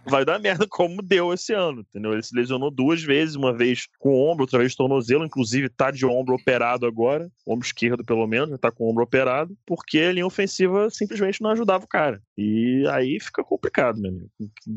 Vai 0.07 0.25
dar 0.25 0.39
merda 0.39 0.67
como 0.69 1.03
deu 1.03 1.33
esse 1.33 1.53
ano, 1.53 1.81
entendeu? 1.81 2.13
Ele 2.13 2.23
se 2.23 2.35
lesionou 2.35 2.71
duas 2.71 3.03
vezes, 3.03 3.35
uma 3.35 3.53
vez 3.53 3.87
com 3.99 4.11
o 4.11 4.31
ombro, 4.31 4.45
outra 4.45 4.59
vez 4.59 4.75
tornozelo, 4.75 5.25
inclusive 5.25 5.69
tá 5.69 5.91
de 5.91 6.07
ombro 6.07 6.35
operado 6.35 6.87
agora, 6.87 7.31
ombro 7.47 7.67
esquerdo 7.67 8.05
pelo 8.05 8.27
menos, 8.27 8.51
já 8.51 8.59
tá 8.59 8.71
com 8.71 8.85
o 8.85 8.91
ombro 8.91 9.05
operado, 9.05 9.57
porque 9.67 9.99
a 9.99 10.13
linha 10.13 10.27
ofensiva 10.27 10.89
simplesmente 10.91 11.41
não 11.43 11.51
ajudava 11.51 11.85
o 11.85 11.89
cara. 11.89 12.21
E 12.37 12.85
aí 12.91 13.19
fica 13.21 13.43
complicado, 13.45 14.01
meu 14.01 14.11
amigo. 14.11 14.31